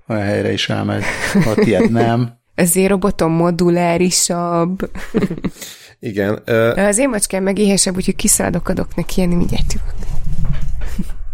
olyan 0.07 0.23
helyre 0.23 0.51
is 0.51 0.69
elmegy, 0.69 1.03
ha 1.43 1.53
tiéd 1.53 1.91
nem 1.91 2.36
az 2.57 2.85
robotom 2.87 3.31
modulárisabb. 3.31 4.89
Igen. 5.99 6.41
Uh, 6.47 6.77
az 6.77 6.97
én 6.97 7.09
macskám 7.09 7.43
meg 7.43 7.57
éhesebb, 7.57 7.95
úgyhogy 7.95 8.15
kiszaladok, 8.15 8.69
adok 8.69 8.95
neki 8.95 9.13
ilyen 9.17 9.29
mindjárt 9.29 9.73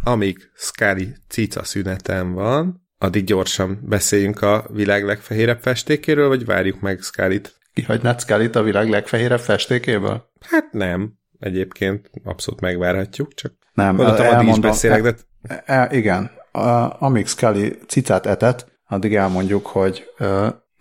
Amíg 0.03 0.37
Scully 0.55 1.07
cica 1.29 1.63
szünetem 1.63 2.33
van, 2.33 2.87
addig 2.97 3.23
gyorsan 3.23 3.79
beszéljünk 3.81 4.41
a 4.41 4.65
világ 4.69 5.05
legfehérebb 5.05 5.59
festékéről, 5.61 6.27
vagy 6.27 6.45
várjuk 6.45 6.79
meg 6.79 6.99
Scully-t? 7.01 7.55
Kihagynád 7.73 8.19
scully 8.19 8.49
a 8.53 8.61
világ 8.61 8.89
legfehérebb 8.89 9.39
festékéből? 9.39 10.29
Hát 10.49 10.71
nem. 10.71 11.13
Egyébként 11.39 12.09
abszolút 12.23 12.61
megvárhatjuk, 12.61 13.33
csak 13.33 13.53
nem, 13.73 13.95
mondtam, 13.95 14.27
addig 14.27 14.47
is 14.47 14.59
beszélek, 14.59 15.01
de... 15.01 15.15
E, 15.41 15.63
e, 15.65 15.89
igen. 15.91 16.31
A, 16.51 17.01
amíg 17.01 17.27
Scully 17.27 17.77
cicát 17.87 18.25
etett, 18.25 18.71
addig 18.87 19.15
elmondjuk, 19.15 19.65
hogy 19.65 20.03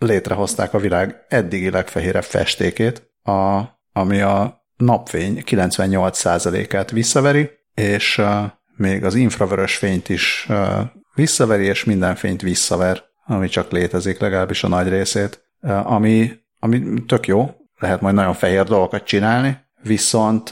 létrehozták 0.03 0.73
a 0.73 0.79
világ 0.79 1.25
eddigi 1.27 1.69
legfehérebb 1.69 2.23
festékét, 2.23 3.11
a, 3.23 3.61
ami 3.93 4.21
a 4.21 4.65
napfény 4.77 5.43
98%-át 5.45 6.91
visszaveri, 6.91 7.49
és 7.73 8.17
uh, 8.17 8.43
még 8.75 9.03
az 9.03 9.15
infravörös 9.15 9.75
fényt 9.75 10.09
is 10.09 10.45
uh, 10.49 10.79
visszaveri, 11.13 11.65
és 11.65 11.83
minden 11.83 12.15
fényt 12.15 12.41
visszaver, 12.41 13.03
ami 13.25 13.47
csak 13.47 13.71
létezik, 13.71 14.19
legalábbis 14.19 14.63
a 14.63 14.67
nagy 14.67 14.89
részét, 14.89 15.43
uh, 15.61 15.91
ami, 15.91 16.31
ami 16.59 17.03
tök 17.07 17.27
jó, 17.27 17.55
lehet 17.79 18.01
majd 18.01 18.15
nagyon 18.15 18.33
fehér 18.33 18.63
dolgokat 18.63 19.03
csinálni, 19.03 19.57
viszont 19.81 20.49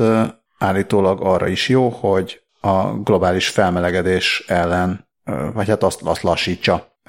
állítólag 0.57 1.21
arra 1.21 1.47
is 1.47 1.69
jó, 1.69 1.89
hogy 1.89 2.41
a 2.61 2.93
globális 2.93 3.47
felmelegedés 3.49 4.43
ellen, 4.47 5.07
vagy 5.53 5.67
hát 5.67 5.83
azt, 5.83 6.01
azt 6.01 6.21
lassítsa. 6.21 6.99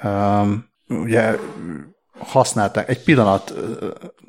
Ugye 0.89 1.37
használták, 2.27 2.89
egy 2.89 3.03
pillanat 3.03 3.55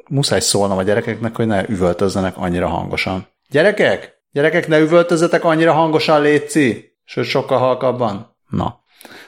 muszáj 0.07 0.39
szólnom 0.39 0.77
a 0.77 0.83
gyerekeknek, 0.83 1.35
hogy 1.35 1.47
ne 1.47 1.69
üvöltözzenek 1.69 2.37
annyira 2.37 2.67
hangosan. 2.67 3.27
Gyerekek! 3.49 4.21
Gyerekek, 4.31 4.67
ne 4.67 4.79
üvöltözzetek 4.79 5.43
annyira 5.43 5.73
hangosan, 5.73 6.21
létszi! 6.21 6.91
Sőt, 7.05 7.25
sokkal 7.25 7.57
halkabban. 7.57 8.37
Na. 8.49 8.79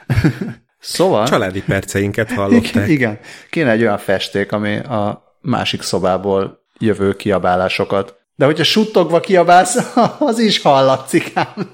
szóval... 0.78 1.26
Családi 1.26 1.62
perceinket 1.62 2.32
hallották. 2.32 2.88
Igen. 2.88 3.18
Kéne 3.50 3.70
egy 3.70 3.80
olyan 3.80 3.98
festék, 3.98 4.52
ami 4.52 4.76
a 4.76 5.34
másik 5.40 5.82
szobából 5.82 6.64
jövő 6.78 7.16
kiabálásokat. 7.16 8.16
De 8.34 8.44
hogyha 8.44 8.64
suttogva 8.64 9.20
kiabálsz, 9.20 9.96
az 10.18 10.38
is 10.38 10.62
hallatszik 10.62 11.30
ám. 11.34 11.54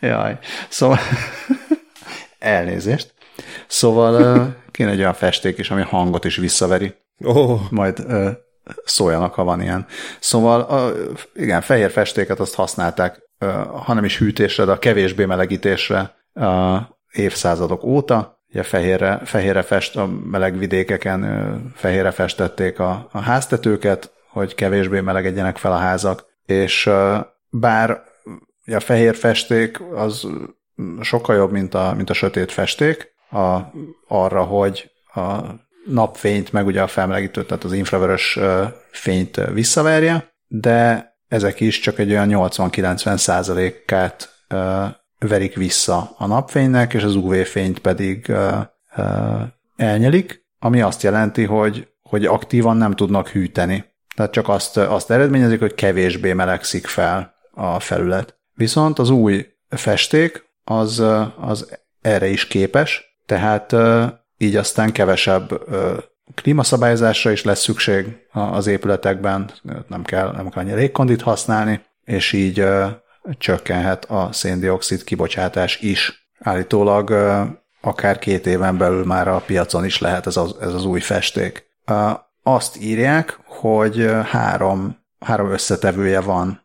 Jaj. 0.00 0.38
Szóval... 0.68 0.98
Elnézést. 2.38 3.14
Szóval 3.66 4.54
kéne 4.70 4.90
egy 4.90 4.98
olyan 4.98 5.14
festék 5.14 5.58
is, 5.58 5.70
ami 5.70 5.82
hangot 5.82 6.24
is 6.24 6.36
visszaveri. 6.36 6.94
Oh. 7.24 7.60
Majd 7.70 8.06
szóljanak, 8.84 9.34
ha 9.34 9.44
van 9.44 9.62
ilyen. 9.62 9.86
Szóval 10.20 10.92
igen, 11.34 11.60
fehér 11.60 11.90
festéket 11.90 12.40
azt 12.40 12.54
használták, 12.54 13.20
hanem 13.72 14.04
is 14.04 14.18
hűtésre, 14.18 14.64
de 14.64 14.72
a 14.72 14.78
kevésbé 14.78 15.24
melegítésre 15.24 16.14
évszázadok 17.12 17.84
óta. 17.84 18.40
Ugye 18.48 18.62
fehérre, 18.62 19.20
fehérre 19.24 19.62
fest 19.62 19.96
a 19.96 20.06
meleg 20.06 20.58
vidékeken, 20.58 21.72
fehérre 21.74 22.10
festették 22.10 22.78
a, 22.78 23.08
a 23.12 23.20
háztetőket, 23.20 24.12
hogy 24.28 24.54
kevésbé 24.54 25.00
melegedjenek 25.00 25.56
fel 25.56 25.72
a 25.72 25.76
házak, 25.76 26.26
és 26.46 26.90
bár 27.50 28.02
a 28.66 28.80
fehér 28.80 29.14
festék 29.14 29.80
az 29.94 30.26
sokkal 31.00 31.36
jobb, 31.36 31.50
mint 31.50 31.74
a, 31.74 31.92
mint 31.96 32.10
a 32.10 32.14
sötét 32.14 32.52
festék, 32.52 33.14
a, 33.32 33.72
arra, 34.08 34.42
hogy 34.42 34.90
a 35.14 35.38
napfényt, 35.86 36.52
meg 36.52 36.66
ugye 36.66 36.82
a 36.82 36.86
felmelegítőt, 36.86 37.46
tehát 37.46 37.64
az 37.64 37.72
infravörös 37.72 38.38
fényt 38.90 39.40
visszaverje, 39.52 40.34
de 40.46 41.10
ezek 41.28 41.60
is 41.60 41.80
csak 41.80 41.98
egy 41.98 42.10
olyan 42.10 42.28
80-90 42.30 43.16
százalékát 43.16 44.46
verik 45.18 45.56
vissza 45.56 46.14
a 46.18 46.26
napfénynek, 46.26 46.94
és 46.94 47.02
az 47.02 47.14
UV-fényt 47.14 47.78
pedig 47.78 48.32
elnyelik, 49.76 50.46
ami 50.58 50.80
azt 50.80 51.02
jelenti, 51.02 51.44
hogy, 51.44 51.88
hogy 52.02 52.24
aktívan 52.24 52.76
nem 52.76 52.92
tudnak 52.92 53.28
hűteni. 53.28 53.84
Tehát 54.16 54.32
csak 54.32 54.48
azt, 54.48 54.76
azt 54.76 55.10
eredményezik, 55.10 55.60
hogy 55.60 55.74
kevésbé 55.74 56.32
melegszik 56.32 56.86
fel 56.86 57.34
a 57.50 57.80
felület. 57.80 58.36
Viszont 58.54 58.98
az 58.98 59.10
új 59.10 59.46
festék 59.68 60.44
az, 60.64 61.02
az 61.40 61.78
erre 62.00 62.26
is 62.26 62.46
képes, 62.46 63.11
tehát 63.26 63.74
így 64.36 64.56
aztán 64.56 64.92
kevesebb 64.92 65.60
klímaszabályozásra 66.34 67.30
is 67.30 67.44
lesz 67.44 67.60
szükség 67.60 68.16
az 68.32 68.66
épületekben, 68.66 69.50
nem 69.88 70.02
kell, 70.02 70.32
nem 70.32 70.48
kell 70.48 70.62
annyi 70.62 70.74
légkondit 70.74 71.22
használni, 71.22 71.80
és 72.04 72.32
így 72.32 72.64
csökkenhet 73.38 74.04
a 74.04 74.28
széndiokszid 74.32 75.04
kibocsátás 75.04 75.80
is. 75.80 76.30
Állítólag 76.38 77.10
akár 77.80 78.18
két 78.18 78.46
éven 78.46 78.76
belül 78.76 79.04
már 79.04 79.28
a 79.28 79.42
piacon 79.46 79.84
is 79.84 79.98
lehet 79.98 80.26
ez 80.26 80.36
az, 80.36 80.56
ez 80.60 80.74
az 80.74 80.84
új 80.84 81.00
festék. 81.00 81.66
Azt 82.42 82.80
írják, 82.80 83.38
hogy 83.44 84.10
három, 84.24 84.96
három 85.20 85.50
összetevője 85.50 86.20
van 86.20 86.60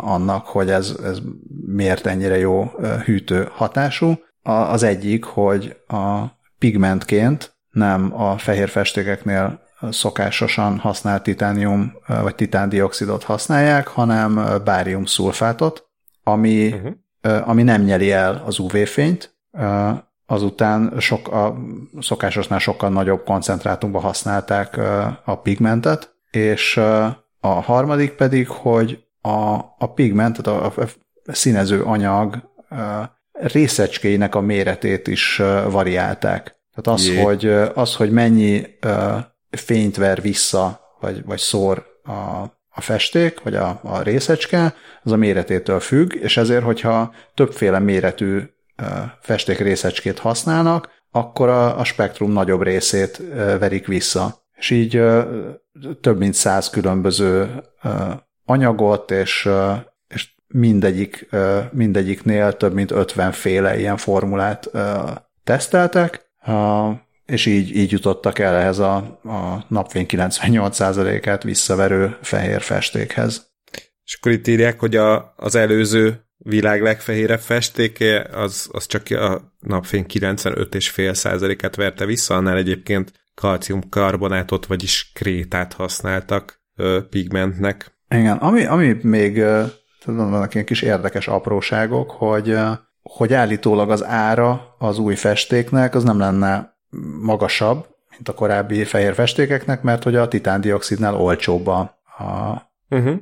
annak, 0.00 0.46
hogy 0.46 0.70
ez, 0.70 0.96
ez 1.04 1.18
miért 1.66 2.06
ennyire 2.06 2.38
jó 2.38 2.64
hűtő 3.04 3.48
hatású. 3.52 4.18
Az 4.42 4.82
egyik, 4.82 5.24
hogy 5.24 5.76
a 5.86 6.24
pigmentként 6.58 7.54
nem 7.70 8.20
a 8.20 8.38
fehér 8.38 8.68
festékeknél 8.68 9.60
szokásosan 9.90 10.78
használt 10.78 11.22
titánium 11.22 11.92
vagy 12.06 12.34
titándioxidot 12.34 13.22
használják, 13.22 13.86
hanem 13.88 14.40
bárium 14.64 15.04
szulfátot, 15.04 15.88
ami, 16.22 16.66
uh-huh. 16.66 17.48
ami 17.48 17.62
nem 17.62 17.82
nyeli 17.82 18.12
el 18.12 18.42
az 18.46 18.58
UV-fényt, 18.58 19.34
azután 20.26 20.94
sok, 20.98 21.28
a 21.28 21.56
szokásosnál 22.00 22.58
sokkal 22.58 22.90
nagyobb 22.90 23.24
koncentrátumban 23.24 24.02
használták 24.02 24.80
a 25.24 25.40
pigmentet, 25.40 26.14
és 26.30 26.76
a 27.40 27.48
harmadik 27.48 28.12
pedig, 28.12 28.48
hogy 28.48 29.04
a, 29.20 29.54
a 29.78 29.92
pigment, 29.94 30.42
tehát 30.42 30.76
a, 30.76 30.82
a 30.82 30.86
színező 31.32 31.82
anyag 31.82 32.50
részecskéinek 33.40 34.34
a 34.34 34.40
méretét 34.40 35.06
is 35.06 35.36
variálták. 35.70 36.58
Tehát 36.74 37.00
az, 37.00 37.16
hogy, 37.22 37.46
az 37.74 37.94
hogy 37.94 38.10
mennyi 38.10 38.66
fényt 39.50 39.96
ver 39.96 40.20
vissza, 40.20 40.80
vagy, 41.00 41.24
vagy 41.24 41.38
szór 41.38 41.84
a, 42.02 42.12
a 42.68 42.80
festék, 42.80 43.40
vagy 43.40 43.54
a, 43.54 43.80
a 43.82 44.02
részecske, 44.02 44.74
az 45.02 45.12
a 45.12 45.16
méretétől 45.16 45.80
függ, 45.80 46.14
és 46.14 46.36
ezért, 46.36 46.64
hogyha 46.64 47.14
többféle 47.34 47.78
méretű 47.78 48.40
festék 49.20 49.58
részecskét 49.58 50.18
használnak, 50.18 50.88
akkor 51.10 51.48
a, 51.48 51.78
a 51.78 51.84
spektrum 51.84 52.32
nagyobb 52.32 52.62
részét 52.62 53.22
verik 53.58 53.86
vissza. 53.86 54.38
És 54.56 54.70
így 54.70 55.02
több 56.00 56.18
mint 56.18 56.34
száz 56.34 56.70
különböző 56.70 57.62
anyagot, 58.44 59.10
és 59.10 59.48
mindegyik, 60.52 61.28
mindegyiknél 61.70 62.56
több 62.56 62.74
mint 62.74 62.90
50 62.90 63.32
féle 63.32 63.78
ilyen 63.78 63.96
formulát 63.96 64.70
teszteltek, 65.44 66.30
és 67.26 67.46
így, 67.46 67.76
így 67.76 67.90
jutottak 67.90 68.38
el 68.38 68.54
ehhez 68.54 68.78
a, 68.78 68.96
a 69.24 69.64
napfény 69.68 70.06
98%-át 70.08 71.42
visszaverő 71.42 72.16
fehér 72.22 72.60
festékhez. 72.60 73.48
És 74.04 74.16
akkor 74.18 74.32
itt 74.32 74.46
írják, 74.46 74.80
hogy 74.80 74.96
a, 74.96 75.34
az 75.36 75.54
előző 75.54 76.24
világ 76.36 76.82
legfehérebb 76.82 77.40
festéke, 77.40 78.28
az, 78.32 78.68
az 78.72 78.86
csak 78.86 79.10
a 79.10 79.54
napfény 79.58 80.04
95,5%-át 80.08 81.76
verte 81.76 82.04
vissza, 82.04 82.34
annál 82.34 82.56
egyébként 82.56 83.12
kalciumkarbonátot, 83.34 84.66
vagyis 84.66 85.10
krétát 85.14 85.72
használtak 85.72 86.62
ö, 86.76 86.98
pigmentnek. 87.10 87.98
Igen, 88.08 88.36
ami, 88.36 88.64
ami 88.64 88.96
még 89.02 89.44
tudom, 90.04 90.30
vannak 90.30 90.54
ilyen 90.54 90.66
kis 90.66 90.82
érdekes 90.82 91.28
apróságok, 91.28 92.10
hogy, 92.10 92.58
hogy 93.02 93.32
állítólag 93.32 93.90
az 93.90 94.04
ára 94.04 94.74
az 94.78 94.98
új 94.98 95.14
festéknek 95.14 95.94
az 95.94 96.04
nem 96.04 96.18
lenne 96.18 96.76
magasabb, 97.20 97.86
mint 98.10 98.28
a 98.28 98.34
korábbi 98.34 98.84
fehér 98.84 99.14
festékeknek, 99.14 99.82
mert 99.82 100.02
hogy 100.02 100.16
a 100.16 100.28
titándioxidnál 100.28 101.14
olcsóbb 101.14 101.66
a, 101.66 101.78
a, 102.18 102.62
uh-huh. 102.88 103.16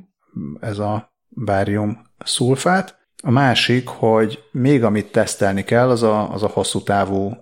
ez 0.59 0.79
a 0.79 1.13
bárium 1.27 2.01
szulfát. 2.23 2.97
A 3.23 3.31
másik, 3.31 3.87
hogy 3.87 4.43
még 4.51 4.83
amit 4.83 5.11
tesztelni 5.11 5.63
kell, 5.63 5.89
az 5.89 6.03
a, 6.03 6.33
az 6.33 6.43
a 6.43 6.47
hosszú 6.47 6.83
távú, 6.83 7.33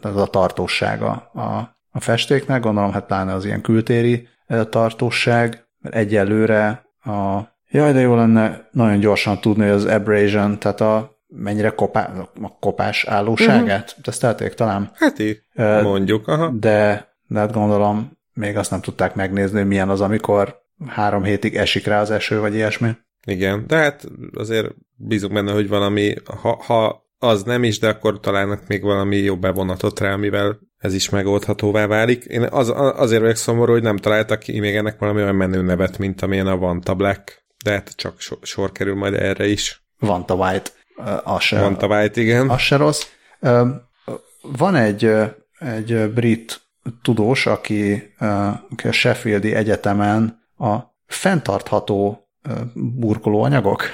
az 0.00 0.16
a 0.16 0.26
tartósága 0.26 1.10
a, 1.34 1.76
a 1.90 2.00
festéknek, 2.00 2.62
gondolom 2.62 2.92
hát 2.92 3.06
pláne 3.06 3.32
az 3.32 3.44
ilyen 3.44 3.60
kültéri 3.60 4.28
tartóság, 4.68 5.66
mert 5.78 5.94
egyelőre 5.94 6.84
a 7.04 7.40
Jaj, 7.70 7.92
de 7.92 8.00
jó 8.00 8.14
lenne 8.14 8.68
nagyon 8.70 9.00
gyorsan 9.00 9.40
tudni, 9.40 9.62
hogy 9.62 9.72
az 9.72 9.84
abrasion, 9.84 10.58
tehát 10.58 10.80
a 10.80 11.18
mennyire 11.28 11.70
kopá, 11.70 12.12
a 12.42 12.56
kopás 12.60 13.04
állóságát 13.04 13.88
uh-huh. 13.88 14.04
tesztelték 14.04 14.54
talán. 14.54 14.90
Hát 14.94 15.18
így, 15.18 15.42
mondjuk, 15.82 16.28
aha. 16.28 16.48
De, 16.48 17.08
de 17.26 17.38
hát 17.38 17.52
gondolom, 17.52 18.18
még 18.32 18.56
azt 18.56 18.70
nem 18.70 18.80
tudták 18.80 19.14
megnézni, 19.14 19.62
milyen 19.62 19.88
az, 19.88 20.00
amikor 20.00 20.62
három 20.86 21.22
hétig 21.22 21.56
esik 21.56 21.86
rá 21.86 22.00
az 22.00 22.10
eső, 22.10 22.40
vagy 22.40 22.54
ilyesmi. 22.54 22.90
Igen, 23.26 23.64
de 23.66 23.76
hát 23.76 24.06
azért 24.34 24.74
bízunk 24.96 25.32
benne, 25.32 25.52
hogy 25.52 25.68
valami, 25.68 26.14
ha, 26.40 26.62
ha 26.66 27.08
az 27.18 27.42
nem 27.42 27.64
is, 27.64 27.78
de 27.78 27.88
akkor 27.88 28.20
találnak 28.20 28.62
még 28.66 28.82
valami 28.82 29.16
jobb 29.16 29.40
bevonatot 29.40 30.00
rá, 30.00 30.12
amivel 30.12 30.58
ez 30.78 30.94
is 30.94 31.08
megoldhatóvá 31.08 31.86
válik. 31.86 32.24
Én 32.24 32.42
az, 32.42 32.72
azért 32.76 33.20
vagyok 33.20 33.36
szomorú, 33.36 33.72
hogy 33.72 33.82
nem 33.82 33.96
találtak 33.96 34.38
ki 34.38 34.60
még 34.60 34.74
ennek 34.74 34.98
valami 34.98 35.22
olyan 35.22 35.34
menő 35.34 35.62
nevet, 35.62 35.98
mint 35.98 36.22
amilyen 36.22 36.46
a 36.46 36.56
Vanta 36.56 36.94
Black, 36.94 37.44
de 37.64 37.70
hát 37.70 37.92
csak 37.96 38.20
so, 38.20 38.36
sor 38.42 38.72
kerül 38.72 38.94
majd 38.94 39.14
erre 39.14 39.46
is. 39.46 39.84
Vanta 39.98 40.34
White. 40.34 40.70
Az 41.24 41.42
se, 41.42 41.60
Vanta 41.60 41.86
White, 41.86 42.20
igen. 42.20 42.48
Az 42.48 42.60
se 42.60 42.76
rossz. 42.76 43.06
Van 44.42 44.74
egy, 44.74 45.10
egy 45.58 46.10
brit 46.14 46.60
tudós, 47.02 47.46
aki, 47.46 48.14
aki 48.70 48.88
a 48.88 48.92
Sheffieldi 48.92 49.54
Egyetemen 49.54 50.48
a 50.58 50.78
fenntartható 51.06 52.28
burkolóanyagok 52.74 53.90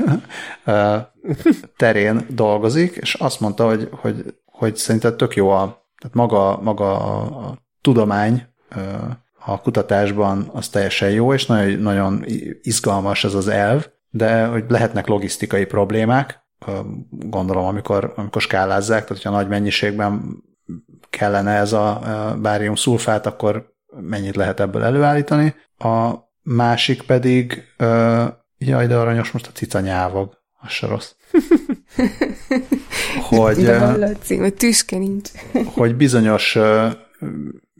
terén 1.77 2.27
dolgozik, 2.29 2.97
és 2.97 3.15
azt 3.15 3.41
mondta, 3.41 3.67
hogy, 3.67 3.89
hogy, 3.91 4.35
hogy 4.45 4.77
szerintem 4.77 5.17
tök 5.17 5.35
jó 5.35 5.51
a, 5.51 5.87
tehát 5.99 6.17
maga, 6.17 6.61
maga 6.63 6.99
a, 6.99 7.47
a 7.47 7.59
tudomány 7.81 8.47
a 9.49 9.61
kutatásban 9.61 10.51
az 10.53 10.69
teljesen 10.69 11.11
jó, 11.11 11.33
és 11.33 11.47
nagyon, 11.47 11.79
nagyon 11.79 12.25
izgalmas 12.63 13.25
ez 13.25 13.35
az 13.35 13.49
elv, 13.49 13.87
de 14.11 14.47
hogy 14.47 14.65
lehetnek 14.69 15.07
logisztikai 15.07 15.65
problémák, 15.65 16.45
gondolom, 17.11 17.65
amikor, 17.65 18.13
amikor 18.17 18.43
skálázzák, 18.43 19.03
tehát 19.03 19.09
hogyha 19.09 19.31
nagy 19.31 19.49
mennyiségben 19.49 20.43
kellene 21.11 21.51
ez 21.51 21.73
a 21.73 22.01
bárium 22.43 22.75
szulfát, 22.75 23.27
akkor 23.27 23.75
mennyit 24.01 24.37
lehet 24.37 24.61
ebből 24.61 24.83
előállítani. 24.83 25.55
A 25.79 26.15
másik 26.43 27.03
pedig, 27.03 27.63
jaj, 28.59 28.87
de 28.87 28.97
aranyos, 28.97 29.31
most 29.31 29.47
a 29.47 29.53
cica 29.53 29.81
nyávog, 29.81 30.43
az 30.61 30.71
se 30.71 30.87
rossz. 30.87 31.13
hogy, 33.31 33.63
Laci, 33.97 34.39
a 34.39 34.51
tüske 34.51 34.99
nincs. 34.99 35.31
hogy 35.75 35.97
bizonyos, 35.97 36.59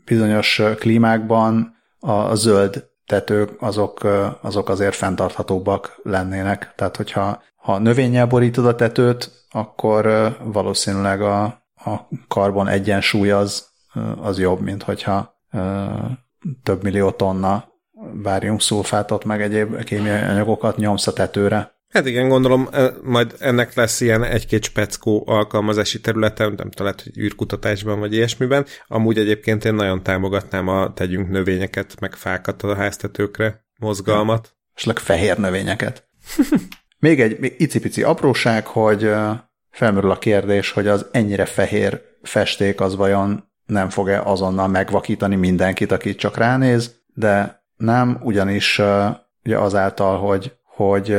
bizonyos 0.07 0.61
klímákban 0.79 1.75
a 1.99 2.35
zöld 2.35 2.89
tetők 3.05 3.51
azok, 3.59 4.03
azok 4.41 4.69
azért 4.69 4.95
fenntarthatóbbak 4.95 5.99
lennének. 6.03 6.73
Tehát, 6.75 6.95
hogyha 6.95 7.41
ha 7.55 7.77
növényel 7.77 8.25
borítod 8.25 8.65
a 8.65 8.75
tetőt, 8.75 9.31
akkor 9.49 10.35
valószínűleg 10.43 11.21
a, 11.21 11.43
a 11.75 12.07
karbon 12.27 12.67
egyensúly 12.67 13.31
az, 13.31 13.67
az 14.21 14.39
jobb, 14.39 14.59
mint 14.59 14.83
hogyha 14.83 15.35
több 16.63 16.83
millió 16.83 17.11
tonna 17.11 17.65
báriumszulfátot 18.13 19.23
meg 19.23 19.41
egyéb 19.41 19.83
kémiai 19.83 20.21
anyagokat 20.21 20.77
nyomsz 20.77 21.07
a 21.07 21.13
tetőre. 21.13 21.76
Hát 21.89 22.05
igen, 22.05 22.27
gondolom, 22.27 22.69
majd 23.03 23.35
ennek 23.39 23.73
lesz 23.73 24.01
ilyen 24.01 24.23
egy-két 24.23 24.63
speckó 24.63 25.23
alkalmazási 25.27 26.01
területen, 26.01 26.47
nem 26.47 26.69
tudom, 26.69 26.85
lehet, 26.85 27.01
hogy 27.01 27.17
űrkutatásban 27.17 27.99
vagy 27.99 28.13
ilyesmiben. 28.13 28.65
Amúgy 28.87 29.17
egyébként 29.17 29.65
én 29.65 29.73
nagyon 29.73 30.03
támogatnám 30.03 30.67
a 30.67 30.93
tegyünk 30.93 31.29
növényeket, 31.29 31.99
meg 31.99 32.15
fákat 32.15 32.63
a 32.63 32.75
háztetőkre, 32.75 33.65
mozgalmat. 33.79 34.55
És 34.75 34.87
fehér 34.95 35.37
növényeket. 35.37 36.07
még 36.99 37.21
egy 37.21 37.39
még 37.39 37.55
icipici 37.57 38.03
apróság, 38.03 38.65
hogy 38.65 39.11
felmerül 39.69 40.11
a 40.11 40.17
kérdés, 40.17 40.71
hogy 40.71 40.87
az 40.87 41.05
ennyire 41.11 41.45
fehér 41.45 42.01
festék 42.21 42.81
az 42.81 42.95
vajon 42.95 43.51
nem 43.65 43.89
fog-e 43.89 44.21
azonnal 44.21 44.67
megvakítani 44.67 45.35
mindenkit, 45.35 45.91
aki 45.91 46.15
csak 46.15 46.37
ránéz, 46.37 46.95
de 47.13 47.63
nem, 47.77 48.19
ugyanis 48.21 48.81
ugye 49.43 49.57
azáltal, 49.57 50.19
hogy, 50.19 50.53
hogy 50.63 51.17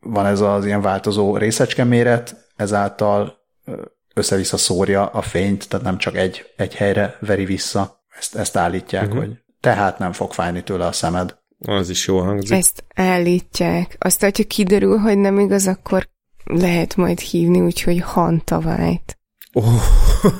van 0.00 0.26
ez 0.26 0.40
az 0.40 0.66
ilyen 0.66 0.80
változó 0.80 1.36
részecske 1.36 1.84
méret, 1.84 2.50
ezáltal 2.56 3.38
össze-vissza 4.14 4.56
szórja 4.56 5.06
a 5.06 5.22
fényt, 5.22 5.68
tehát 5.68 5.84
nem 5.84 5.98
csak 5.98 6.16
egy, 6.16 6.52
egy 6.56 6.74
helyre 6.74 7.16
veri 7.20 7.44
vissza. 7.44 8.04
Ezt, 8.18 8.36
ezt 8.36 8.56
állítják, 8.56 9.06
uh-huh. 9.06 9.18
hogy 9.18 9.38
tehát 9.60 9.98
nem 9.98 10.12
fog 10.12 10.32
fájni 10.32 10.62
tőle 10.62 10.86
a 10.86 10.92
szemed. 10.92 11.38
Az 11.58 11.90
is 11.90 12.06
jó 12.06 12.18
hangzik. 12.18 12.56
Ezt 12.56 12.84
állítják. 12.94 13.96
Aztán, 13.98 14.30
hogyha 14.30 14.54
kiderül, 14.54 14.98
hogy 14.98 15.18
nem 15.18 15.38
igaz, 15.38 15.66
akkor 15.66 16.08
lehet 16.44 16.96
majd 16.96 17.18
hívni, 17.18 17.60
úgyhogy 17.60 18.00
Hanta 18.00 18.58
White. 18.58 19.18
Oh, 19.52 19.64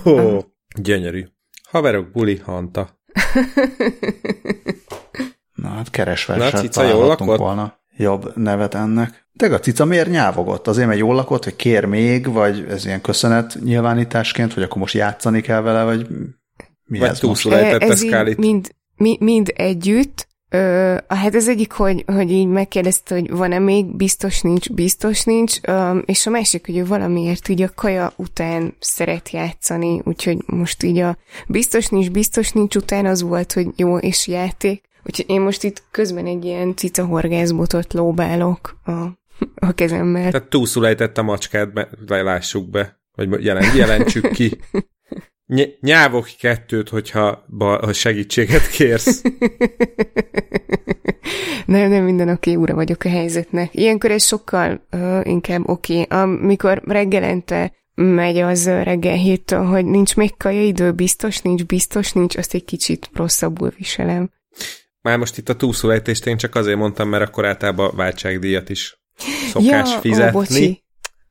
oh, 0.05 0.35
oh. 0.35 0.43
Gyönyörű. 0.74 1.27
Haverok, 1.70 2.11
buli, 2.11 2.37
Hanta. 2.37 3.01
Na 5.55 5.69
hát 5.69 5.91
keresve 5.91 6.37
Na, 6.37 6.51
cica 6.51 6.82
jól 6.82 7.07
lakott? 7.07 7.39
volna 7.39 7.80
jobb 8.01 8.36
nevet 8.36 8.74
ennek. 8.74 9.28
De 9.32 9.47
a 9.47 9.60
cica 9.60 9.85
miért 9.85 10.10
nyávogott? 10.10 10.66
Azért, 10.66 10.86
mert 10.86 10.98
jól 10.98 11.14
lakott, 11.14 11.44
hogy 11.44 11.56
kér 11.56 11.85
még, 11.85 12.32
vagy 12.32 12.66
ez 12.68 12.86
ilyen 12.86 13.01
köszönet 13.01 13.59
nyilvánításként, 13.64 14.55
vagy 14.55 14.62
akkor 14.62 14.77
most 14.77 14.94
játszani 14.94 15.40
kell 15.40 15.60
vele, 15.60 15.85
vagy 15.85 16.06
mi 16.85 16.98
vagy 16.98 17.09
ez 17.09 17.20
most? 17.20 17.47
Ez 17.47 18.02
mind, 18.36 18.74
mind, 18.97 19.20
mind 19.20 19.52
együtt, 19.56 20.28
Ö, 20.52 20.97
hát 21.09 21.35
ez 21.35 21.48
egyik, 21.48 21.72
hogy, 21.72 22.05
hogy 22.06 22.31
így 22.31 22.47
megkérdezte, 22.47 23.14
hogy 23.14 23.31
van-e 23.31 23.59
még, 23.59 23.97
biztos 23.97 24.40
nincs, 24.40 24.72
biztos 24.72 25.24
nincs, 25.24 25.56
ö, 25.62 25.98
és 25.98 26.27
a 26.27 26.31
másik, 26.31 26.66
hogy 26.66 26.77
ő 26.77 26.85
valamiért 26.86 27.48
így 27.48 27.62
a 27.62 27.70
kaja 27.74 28.12
után 28.16 28.74
szeret 28.78 29.31
játszani, 29.31 30.01
úgyhogy 30.05 30.39
most 30.47 30.82
így 30.82 30.98
a 30.98 31.16
biztos 31.47 31.86
nincs, 31.86 32.10
biztos 32.10 32.52
nincs 32.52 32.77
után 32.77 33.06
az 33.06 33.22
volt, 33.22 33.52
hogy 33.52 33.66
jó, 33.77 33.98
és 33.98 34.27
játék. 34.27 34.89
Úgyhogy 35.02 35.24
én 35.28 35.40
most 35.40 35.64
itt 35.64 35.82
közben 35.90 36.27
egy 36.27 36.44
ilyen 36.44 36.77
cica 36.77 37.05
horgászbotot 37.05 37.93
lóbálok 37.93 38.81
a, 38.85 38.90
a 39.55 39.72
kezemmel. 39.74 40.31
Tehát 40.31 40.48
túlszul 40.48 40.86
ejtett 40.86 41.18
a 41.18 41.22
macskát, 41.22 41.72
be, 41.72 42.22
lássuk 42.22 42.70
be, 42.70 43.01
vagy 43.14 43.44
jelen, 43.44 43.77
jelentsük 43.77 44.31
ki. 44.31 44.59
Ny- 45.47 45.81
nyávok 45.81 46.28
kettőt, 46.39 46.89
hogyha 46.89 47.44
ba, 47.47 47.78
ha 47.78 47.93
segítséget 47.93 48.68
kérsz. 48.68 49.20
nem, 51.66 51.90
nem 51.90 52.05
minden 52.05 52.28
oké, 52.28 52.55
ura 52.55 52.74
vagyok 52.74 53.05
a 53.05 53.09
helyzetnek. 53.09 53.74
Ilyenkor 53.74 54.10
ez 54.10 54.24
sokkal 54.24 54.86
uh, 54.93 55.20
inkább 55.22 55.68
oké. 55.68 56.02
Amikor 56.02 56.82
reggelente 56.85 57.72
megy 57.94 58.39
az 58.39 58.66
reggel 58.66 59.16
héttől, 59.16 59.64
hogy 59.64 59.85
nincs 59.85 60.16
még 60.16 60.36
kaja 60.36 60.62
idő, 60.62 60.93
biztos 60.93 61.40
nincs, 61.40 61.64
biztos 61.64 62.12
nincs, 62.12 62.36
azt 62.36 62.55
egy 62.55 62.64
kicsit 62.64 63.10
rosszabbul 63.12 63.72
viselem. 63.77 64.31
Már 65.02 65.18
most 65.18 65.39
itt 65.39 65.48
a 65.48 65.56
túlszólejtést 65.56 66.27
én 66.27 66.36
csak 66.36 66.55
azért 66.55 66.78
mondtam, 66.78 67.09
mert 67.09 67.28
akkor 67.28 67.47
általában 67.47 67.90
váltságdíjat 67.97 68.68
is 68.68 69.01
szokás 69.52 69.93
ja, 69.93 70.01
fizetni. 70.01 70.36
Ó, 70.36 70.40
bocsi. 70.40 70.85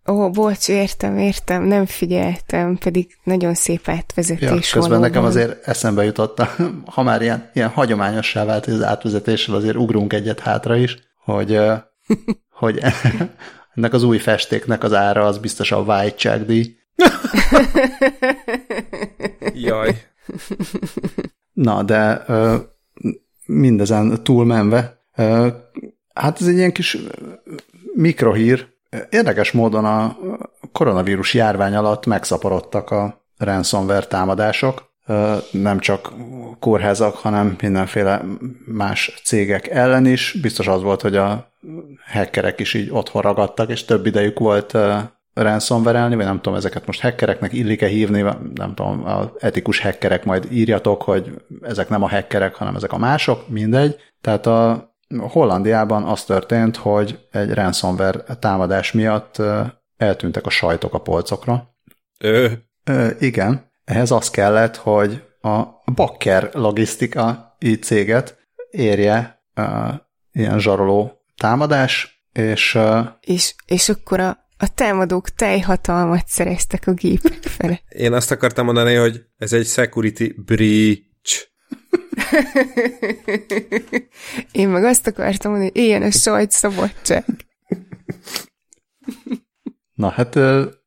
Ó, 0.07 0.29
bocs, 0.29 0.67
értem, 0.67 1.17
értem, 1.17 1.63
nem 1.63 1.85
figyeltem, 1.85 2.77
pedig 2.77 3.17
nagyon 3.23 3.53
szép 3.53 3.87
átvezetés 3.87 4.41
ja, 4.41 4.55
közben 4.55 4.81
valóban. 4.81 4.99
nekem 4.99 5.23
azért 5.23 5.67
eszembe 5.67 6.03
jutott, 6.03 6.41
ha 6.93 7.03
már 7.03 7.21
ilyen, 7.21 7.49
ilyen 7.53 7.69
hagyományossá 7.69 8.45
vált 8.45 8.65
az 8.65 8.83
átvezetéssel, 8.83 9.55
azért 9.55 9.75
ugrunk 9.75 10.13
egyet 10.13 10.39
hátra 10.39 10.75
is, 10.75 10.97
hogy, 11.23 11.59
hogy 12.59 12.79
ennek 13.75 13.93
az 13.93 14.03
új 14.03 14.17
festéknek 14.17 14.83
az 14.83 14.93
ára 14.93 15.25
az 15.25 15.37
biztos 15.37 15.71
a 15.71 15.83
váltságdíj. 15.83 16.77
Jaj. 19.53 20.01
Na, 21.53 21.83
de 21.83 22.25
mindezen 23.49 24.23
túlmenve. 24.23 24.97
Hát 26.13 26.41
ez 26.41 26.47
egy 26.47 26.57
ilyen 26.57 26.71
kis 26.71 26.97
mikrohír. 27.93 28.67
Érdekes 29.09 29.51
módon 29.51 29.85
a 29.85 30.17
koronavírus 30.71 31.33
járvány 31.33 31.75
alatt 31.75 32.05
megszaporodtak 32.05 32.91
a 32.91 33.25
ransomware 33.37 34.05
támadások. 34.05 34.87
Nem 35.51 35.79
csak 35.79 36.13
kórházak, 36.59 37.15
hanem 37.15 37.55
mindenféle 37.61 38.25
más 38.65 39.21
cégek 39.23 39.67
ellen 39.67 40.05
is. 40.05 40.37
Biztos 40.41 40.67
az 40.67 40.81
volt, 40.81 41.01
hogy 41.01 41.15
a 41.15 41.53
hackerek 42.11 42.59
is 42.59 42.73
így 42.73 42.89
otthon 42.91 43.21
ragadtak, 43.21 43.69
és 43.69 43.85
több 43.85 44.05
idejük 44.05 44.39
volt 44.39 44.77
ransomware 45.41 46.07
vagy 46.07 46.17
nem 46.17 46.41
tudom, 46.41 46.57
ezeket 46.57 46.85
most 46.85 47.01
hackereknek 47.01 47.53
illik-e 47.53 47.87
hívni, 47.87 48.21
nem 48.53 48.73
tudom, 48.75 49.05
az 49.05 49.27
etikus 49.39 49.81
hackerek 49.81 50.25
majd 50.25 50.47
írjatok, 50.51 51.01
hogy 51.01 51.41
ezek 51.61 51.89
nem 51.89 52.03
a 52.03 52.09
hackerek, 52.09 52.55
hanem 52.55 52.75
ezek 52.75 52.93
a 52.93 52.97
mások, 52.97 53.49
mindegy. 53.49 53.97
Tehát 54.21 54.45
a 54.45 54.89
Hollandiában 55.17 56.03
az 56.03 56.23
történt, 56.23 56.77
hogy 56.77 57.27
egy 57.31 57.53
ransomware 57.53 58.23
támadás 58.39 58.91
miatt 58.91 59.41
eltűntek 59.97 60.45
a 60.45 60.49
sajtok 60.49 60.93
a 60.93 60.99
polcokra. 61.01 61.75
Ö. 62.19 62.47
Ö 62.83 63.07
igen. 63.19 63.67
Ehhez 63.85 64.11
az 64.11 64.29
kellett, 64.29 64.75
hogy 64.75 65.23
a 65.41 65.63
Bakker 65.95 66.49
logisztikai 66.53 67.79
céget 67.81 68.37
érje 68.69 69.43
uh, 69.55 69.93
ilyen 70.31 70.59
zsaroló 70.59 71.21
támadás, 71.37 72.23
és... 72.31 72.75
Uh, 72.75 73.07
és, 73.21 73.55
és 73.65 73.89
akkor 73.89 74.19
a 74.19 74.48
a 74.61 74.73
támadók 74.73 75.29
teljhatalmat 75.29 76.27
szereztek 76.27 76.87
a 76.87 76.93
gépek 76.93 77.43
fele. 77.43 77.81
Én 77.89 78.13
azt 78.13 78.31
akartam 78.31 78.65
mondani, 78.65 78.93
hogy 78.95 79.25
ez 79.37 79.53
egy 79.53 79.67
security 79.67 80.33
breach. 80.45 81.47
Én 84.51 84.69
meg 84.69 84.83
azt 84.83 85.07
akartam 85.07 85.51
mondani, 85.51 85.71
hogy 85.73 85.83
ilyen 85.83 86.01
a 86.01 86.11
sajt 86.11 86.51
szabadság. 86.51 87.25
Na 89.93 90.09
hát 90.09 90.39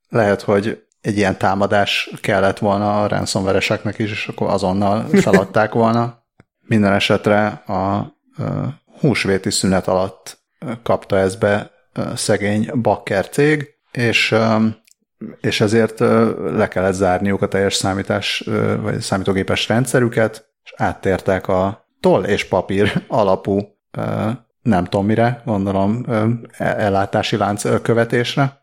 lehet, 0.08 0.42
hogy 0.42 0.84
egy 1.00 1.16
ilyen 1.16 1.38
támadás 1.38 2.10
kellett 2.20 2.58
volna 2.58 3.02
a 3.02 3.08
ransomware 3.08 3.58
is, 3.96 4.10
és 4.10 4.28
akkor 4.28 4.50
azonnal 4.50 5.08
feladták 5.08 5.72
volna. 5.72 6.24
Minden 6.66 6.92
esetre 6.92 7.46
a 7.48 8.12
húsvéti 9.00 9.50
szünet 9.50 9.88
alatt 9.88 10.40
kapta 10.82 11.18
ez 11.18 11.36
be 11.36 11.71
szegény 12.14 12.70
bakker 12.74 13.28
cég, 13.28 13.68
és, 13.92 14.34
és 15.40 15.60
ezért 15.60 15.98
le 16.38 16.68
kellett 16.68 16.92
zárniuk 16.92 17.42
a 17.42 17.48
teljes 17.48 17.74
számítás, 17.74 18.44
vagy 18.80 19.00
számítógépes 19.00 19.68
rendszerüket, 19.68 20.50
és 20.64 20.72
áttértek 20.76 21.48
a 21.48 21.86
toll 22.00 22.24
és 22.24 22.44
papír 22.44 23.02
alapú 23.08 23.58
nem 24.62 24.84
tudom 24.84 25.06
mire, 25.06 25.42
gondolom 25.44 26.04
e-, 26.08 26.38
ellátási 26.58 27.36
lánc 27.36 27.82
követésre, 27.82 28.62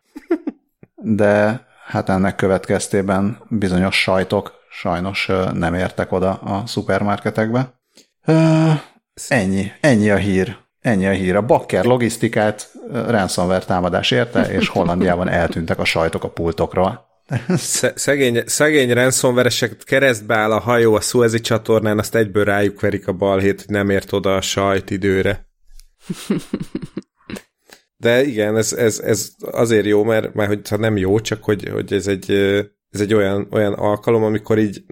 de 0.95 1.65
hát 1.85 2.09
ennek 2.09 2.35
következtében 2.35 3.37
bizonyos 3.49 4.01
sajtok 4.01 4.53
sajnos 4.69 5.31
nem 5.53 5.73
értek 5.73 6.11
oda 6.11 6.33
a 6.33 6.65
szupermarketekbe. 6.65 7.73
Ennyi, 9.27 9.71
ennyi 9.81 10.09
a 10.09 10.15
hír. 10.15 10.57
Ennyi 10.79 11.05
a 11.05 11.11
hír. 11.11 11.35
A 11.35 11.41
Bakker 11.41 11.85
logisztikát 11.85 12.71
ransomware 12.91 13.65
támadás 13.65 14.11
érte, 14.11 14.51
és 14.51 14.67
Hollandiában 14.77 15.29
eltűntek 15.29 15.79
a 15.79 15.85
sajtok 15.85 16.23
a 16.23 16.29
pultokról. 16.29 17.07
Szegény, 17.95 18.43
szegény 18.45 18.93
ransomware 18.93 19.49
keresztbe 19.83 20.35
áll 20.35 20.51
a 20.51 20.59
hajó 20.59 20.95
a 20.95 21.01
Suezi 21.01 21.39
csatornán, 21.39 21.99
azt 21.99 22.15
egyből 22.15 22.43
rájuk 22.43 22.79
verik 22.79 23.07
a 23.07 23.13
balhét, 23.13 23.61
hogy 23.61 23.75
nem 23.75 23.89
ért 23.89 24.13
oda 24.13 24.35
a 24.35 24.41
sajt 24.41 24.89
időre. 24.89 25.47
De 27.97 28.23
igen, 28.23 28.57
ez, 28.57 28.73
ez, 28.73 28.99
ez 28.99 29.29
azért 29.39 29.85
jó, 29.85 30.03
mert, 30.03 30.33
mert 30.33 30.67
hogy 30.67 30.79
nem 30.79 30.97
jó, 30.97 31.19
csak 31.19 31.43
hogy, 31.43 31.69
hogy 31.69 31.93
ez 31.93 32.07
egy, 32.07 32.31
ez 32.89 33.01
egy 33.01 33.13
olyan, 33.13 33.47
olyan 33.51 33.73
alkalom, 33.73 34.23
amikor 34.23 34.57
így 34.57 34.83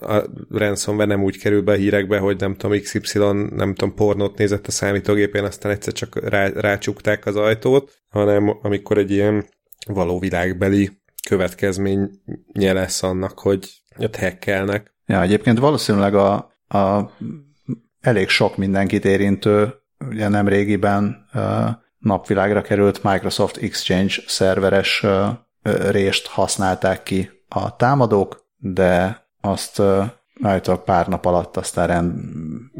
a 0.00 0.22
ransomware 0.50 1.08
nem 1.08 1.22
úgy 1.22 1.38
kerül 1.38 1.62
be 1.62 1.72
a 1.72 1.76
hírekbe, 1.76 2.18
hogy 2.18 2.36
nem 2.38 2.56
tudom, 2.56 2.80
XY, 2.80 3.18
nem 3.50 3.74
tudom, 3.74 3.94
pornót 3.94 4.38
nézett 4.38 4.66
a 4.66 4.70
számítógépén, 4.70 5.44
aztán 5.44 5.72
egyszer 5.72 5.92
csak 5.92 6.28
rá, 6.28 6.48
rácsukták 6.48 7.26
az 7.26 7.36
ajtót, 7.36 8.02
hanem 8.08 8.58
amikor 8.62 8.98
egy 8.98 9.10
ilyen 9.10 9.44
való 9.86 10.18
világbeli 10.18 10.90
következménye 11.28 12.72
lesz 12.72 13.02
annak, 13.02 13.38
hogy 13.38 13.82
ott 13.98 14.16
hackelnek. 14.16 14.94
Ja, 15.06 15.22
egyébként 15.22 15.58
valószínűleg 15.58 16.14
a, 16.14 16.34
a 16.68 17.10
elég 18.00 18.28
sok 18.28 18.56
mindenkit 18.56 19.04
érintő, 19.04 19.74
ugye 20.08 20.28
nem 20.28 20.48
régiben 20.48 21.26
napvilágra 21.98 22.62
került 22.62 23.02
Microsoft 23.02 23.56
Exchange 23.56 24.14
szerveres 24.26 25.06
rést 25.90 26.26
használták 26.26 27.02
ki 27.02 27.30
a 27.48 27.76
támadók, 27.76 28.48
de 28.56 29.19
azt 29.40 29.82
állítólag 30.42 30.84
pár 30.84 31.08
nap 31.08 31.24
alatt 31.24 31.56
aztán 31.56 31.86
rend, 31.86 32.14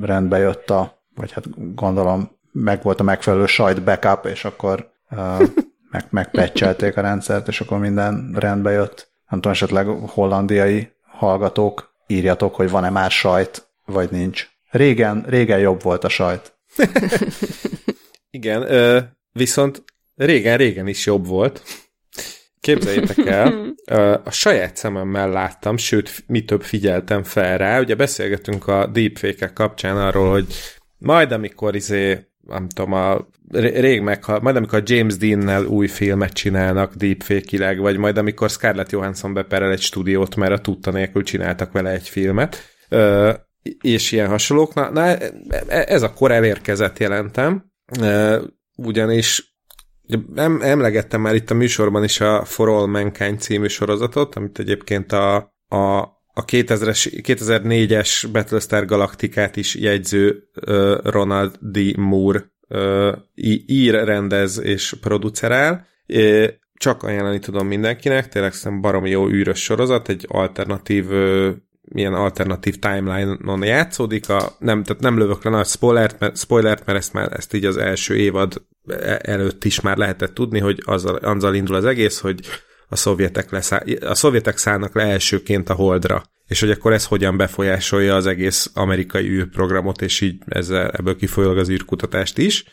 rendbe 0.00 0.38
jött 0.38 0.70
a, 0.70 1.04
vagy 1.14 1.32
hát 1.32 1.74
gondolom 1.74 2.38
meg 2.52 2.82
volt 2.82 3.00
a 3.00 3.02
megfelelő 3.02 3.46
sajt 3.46 3.82
backup, 3.82 4.26
és 4.26 4.44
akkor 4.44 4.90
uh, 5.10 5.42
meg, 5.90 6.06
megpecselték 6.10 6.96
a 6.96 7.00
rendszert, 7.00 7.48
és 7.48 7.60
akkor 7.60 7.78
minden 7.78 8.34
rendbe 8.38 8.70
jött. 8.70 9.12
Nem 9.28 9.40
tudom, 9.40 9.52
esetleg 9.52 9.86
hollandiai 9.86 10.92
hallgatók, 11.06 11.94
írjatok, 12.06 12.54
hogy 12.54 12.70
van-e 12.70 12.90
már 12.90 13.10
sajt, 13.10 13.68
vagy 13.84 14.10
nincs. 14.10 14.48
Régen, 14.70 15.24
régen 15.28 15.58
jobb 15.58 15.82
volt 15.82 16.04
a 16.04 16.08
sajt. 16.08 16.58
Igen, 18.30 18.66
viszont 19.32 19.84
régen-régen 20.16 20.86
is 20.86 21.06
jobb 21.06 21.26
volt. 21.26 21.62
Képzeljétek 22.60 23.26
el, 23.26 23.74
a 24.24 24.30
saját 24.30 24.76
szememmel 24.76 25.30
láttam, 25.30 25.76
sőt, 25.76 26.24
mi 26.26 26.44
több 26.44 26.62
figyeltem 26.62 27.22
fel 27.22 27.58
rá. 27.58 27.80
Ugye 27.80 27.94
beszélgetünk 27.94 28.66
a 28.66 28.86
deepfake 28.86 29.52
kapcsán 29.52 29.96
arról, 29.96 30.30
hogy 30.30 30.46
majd 30.98 31.32
amikor 31.32 31.74
izé 31.74 32.30
nem 32.46 32.68
tudom, 32.68 32.92
a, 32.92 33.28
rég 33.52 34.00
meghal, 34.00 34.40
majd 34.40 34.56
amikor 34.56 34.82
James 34.84 35.16
Dean-nel 35.16 35.64
új 35.64 35.86
filmet 35.86 36.32
csinálnak 36.32 36.94
deepfake 36.94 37.80
vagy 37.80 37.96
majd 37.96 38.18
amikor 38.18 38.50
Scarlett 38.50 38.90
Johansson 38.90 39.34
beperel 39.34 39.70
egy 39.70 39.80
stúdiót, 39.80 40.36
mert 40.36 40.52
a 40.52 40.58
tudta 40.58 40.90
nélkül 40.90 41.22
csináltak 41.22 41.72
vele 41.72 41.90
egy 41.90 42.08
filmet, 42.08 42.56
és 43.80 44.12
ilyen 44.12 44.28
hasonlók. 44.28 44.74
Na, 44.74 44.90
na, 44.90 45.16
ez 45.68 46.02
a 46.02 46.12
kor 46.12 46.30
elérkezett 46.30 46.98
jelentem, 46.98 47.64
ugyanis 48.76 49.49
em, 50.34 50.60
emlegettem 50.62 51.20
már 51.20 51.34
itt 51.34 51.50
a 51.50 51.54
műsorban 51.54 52.04
is 52.04 52.20
a 52.20 52.44
For 52.44 52.68
All 52.68 52.86
Mankind 52.86 53.40
című 53.40 53.66
sorozatot, 53.66 54.34
amit 54.34 54.58
egyébként 54.58 55.12
a, 55.12 55.36
a 55.68 56.18
a 56.32 56.44
2000-es, 56.44 57.22
2004-es 57.26 58.28
Battlestar 58.32 58.84
Galaktikát 58.84 59.56
is 59.56 59.74
jegyző 59.74 60.48
uh, 60.66 60.96
Ronald 61.02 61.58
D. 61.60 61.96
Moore 61.96 62.52
uh, 62.68 63.16
ír, 63.66 64.04
rendez 64.04 64.60
és 64.60 64.94
producerál. 65.00 65.86
Uh, 66.06 66.46
csak 66.74 67.02
ajánlani 67.02 67.38
tudom 67.38 67.66
mindenkinek, 67.66 68.28
tényleg 68.28 68.52
szerintem 68.52 68.80
baromi 68.80 69.10
jó 69.10 69.28
űrös 69.28 69.62
sorozat, 69.62 70.08
egy 70.08 70.24
alternatív 70.28 71.10
uh, 71.10 71.50
milyen 71.92 72.14
alternatív 72.14 72.78
timeline-on 72.78 73.64
játszódik, 73.64 74.28
a, 74.28 74.56
nem, 74.58 74.82
tehát 74.82 75.02
nem 75.02 75.18
lövök 75.18 75.44
le 75.44 75.50
nagy 75.50 75.66
spoilert, 75.66 76.20
mert, 76.20 76.36
spoilert, 76.36 76.86
mert 76.86 76.98
ezt, 76.98 77.12
már, 77.12 77.32
ezt 77.32 77.54
így 77.54 77.64
az 77.64 77.76
első 77.76 78.16
évad 78.16 78.62
e, 78.86 79.20
előtt 79.22 79.64
is 79.64 79.80
már 79.80 79.96
lehetett 79.96 80.34
tudni, 80.34 80.58
hogy 80.58 80.82
azzal, 80.84 81.14
azzal 81.14 81.54
indul 81.54 81.74
az 81.74 81.84
egész, 81.84 82.20
hogy 82.20 82.40
a 82.88 82.96
szovjetek, 82.96 83.50
leszáll, 83.50 83.82
a 84.00 84.14
szovjetek 84.14 84.56
szállnak 84.56 84.94
le 84.94 85.02
elsőként 85.02 85.68
a 85.68 85.74
Holdra, 85.74 86.22
és 86.50 86.60
hogy 86.60 86.70
akkor 86.70 86.92
ez 86.92 87.06
hogyan 87.06 87.36
befolyásolja 87.36 88.14
az 88.14 88.26
egész 88.26 88.70
amerikai 88.74 89.28
űrprogramot, 89.28 90.02
és 90.02 90.20
így 90.20 90.42
ezzel, 90.46 90.90
ebből 90.90 91.16
kifolyólag 91.16 91.58
az 91.58 91.70
űrkutatást 91.70 92.38
is. 92.38 92.64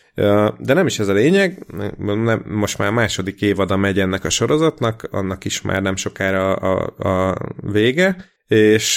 De 0.58 0.74
nem 0.74 0.86
is 0.86 1.00
ez 1.00 1.08
a 1.08 1.14
lényeg, 1.14 1.66
nem, 1.98 2.44
most 2.46 2.78
már 2.78 2.92
második 2.92 3.42
évada 3.42 3.78
megy 3.78 4.00
ennek 4.00 4.24
a 4.24 4.30
sorozatnak, 4.30 5.08
annak 5.12 5.46
is 5.46 5.62
már 5.62 5.82
nem 5.82 5.96
sokára 5.96 6.54
a, 6.54 6.94
a, 6.98 7.30
a 7.30 7.38
vége, 7.72 8.36
és 8.48 8.96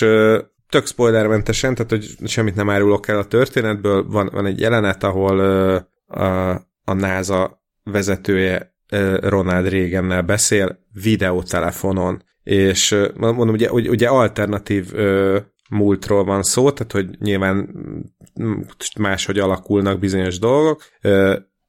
tök 0.68 0.86
spoilermentesen, 0.86 1.74
tehát 1.74 1.90
hogy 1.90 2.28
semmit 2.28 2.54
nem 2.54 2.70
árulok 2.70 3.08
el 3.08 3.18
a 3.18 3.24
történetből, 3.24 4.06
van, 4.08 4.28
van 4.32 4.46
egy 4.46 4.60
jelenet, 4.60 5.04
ahol 5.04 5.38
a, 6.06 6.50
a 6.84 6.92
NASA 6.92 7.62
vezetője 7.84 8.74
Ronald 9.20 9.68
Reagannel 9.68 10.22
beszél 10.22 10.78
videótelefonon, 11.02 12.22
és 12.42 12.96
mondom, 13.16 13.48
ugye, 13.48 13.70
ugye 13.70 14.08
alternatív 14.08 14.92
múltról 15.70 16.24
van 16.24 16.42
szó, 16.42 16.70
tehát 16.70 16.92
hogy 16.92 17.18
nyilván 17.18 17.68
máshogy 18.98 19.38
alakulnak 19.38 19.98
bizonyos 19.98 20.38
dolgok, 20.38 20.82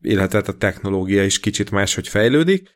illetve 0.01 0.43
a 0.45 0.57
technológia 0.57 1.23
is 1.23 1.39
kicsit 1.39 1.71
máshogy 1.71 2.07
fejlődik, 2.07 2.69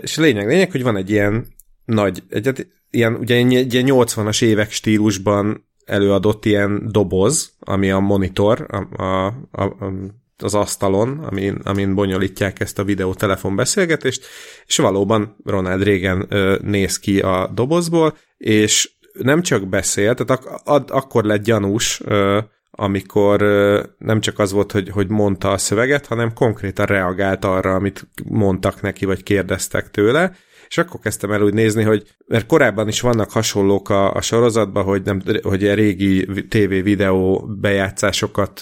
és 0.00 0.16
lényeg, 0.16 0.46
lényeg, 0.46 0.70
hogy 0.70 0.82
van 0.82 0.96
egy 0.96 1.10
ilyen 1.10 1.46
nagy, 1.84 2.22
egy, 2.28 2.66
ilyen, 2.92 3.14
ugye 3.14 3.36
ilyen 3.36 3.66
80-as 3.70 4.42
évek 4.42 4.70
stílusban 4.70 5.68
előadott 5.84 6.44
ilyen 6.44 6.88
doboz, 6.90 7.52
ami 7.60 7.90
a 7.90 7.98
monitor, 7.98 8.66
a, 8.68 9.02
a, 9.02 9.26
a, 9.50 9.92
az 10.38 10.54
asztalon, 10.54 11.18
amin, 11.18 11.60
amin 11.64 11.94
bonyolítják 11.94 12.60
ezt 12.60 12.78
a 12.78 12.84
videótelefon 12.84 13.56
beszélgetést, 13.56 14.26
és 14.66 14.76
valóban 14.76 15.36
Ronald 15.44 15.82
Reagan 15.82 16.26
ö, 16.28 16.58
néz 16.62 16.98
ki 16.98 17.20
a 17.20 17.50
dobozból, 17.54 18.16
és 18.36 18.90
nem 19.12 19.42
csak 19.42 19.68
beszél, 19.68 20.14
tehát 20.14 20.30
ak- 20.30 20.68
ad, 20.68 20.90
akkor 20.90 21.24
lett 21.24 21.42
gyanús, 21.42 22.00
ö, 22.04 22.38
amikor 22.70 23.42
ö, 23.42 23.82
nem 23.98 24.20
csak 24.20 24.38
az 24.38 24.52
volt, 24.52 24.72
hogy, 24.72 24.88
hogy 24.88 25.08
mondta 25.08 25.50
a 25.50 25.58
szöveget, 25.58 26.06
hanem 26.06 26.34
konkrétan 26.34 26.86
reagált 26.86 27.44
arra, 27.44 27.74
amit 27.74 28.06
mondtak 28.24 28.80
neki, 28.80 29.04
vagy 29.04 29.22
kérdeztek 29.22 29.90
tőle, 29.90 30.32
és 30.72 30.78
akkor 30.78 31.00
kezdtem 31.00 31.32
el 31.32 31.42
úgy 31.42 31.54
nézni, 31.54 31.82
hogy 31.82 32.14
mert 32.26 32.46
korábban 32.46 32.88
is 32.88 33.00
vannak 33.00 33.30
hasonlók 33.30 33.90
a, 33.90 34.14
a 34.14 34.20
sorozatban, 34.20 34.84
hogy, 34.84 35.02
nem, 35.02 35.22
hogy 35.42 35.64
a 35.64 35.74
régi 35.74 36.26
TV-videó 36.48 37.46
bejátszásokat 37.60 38.60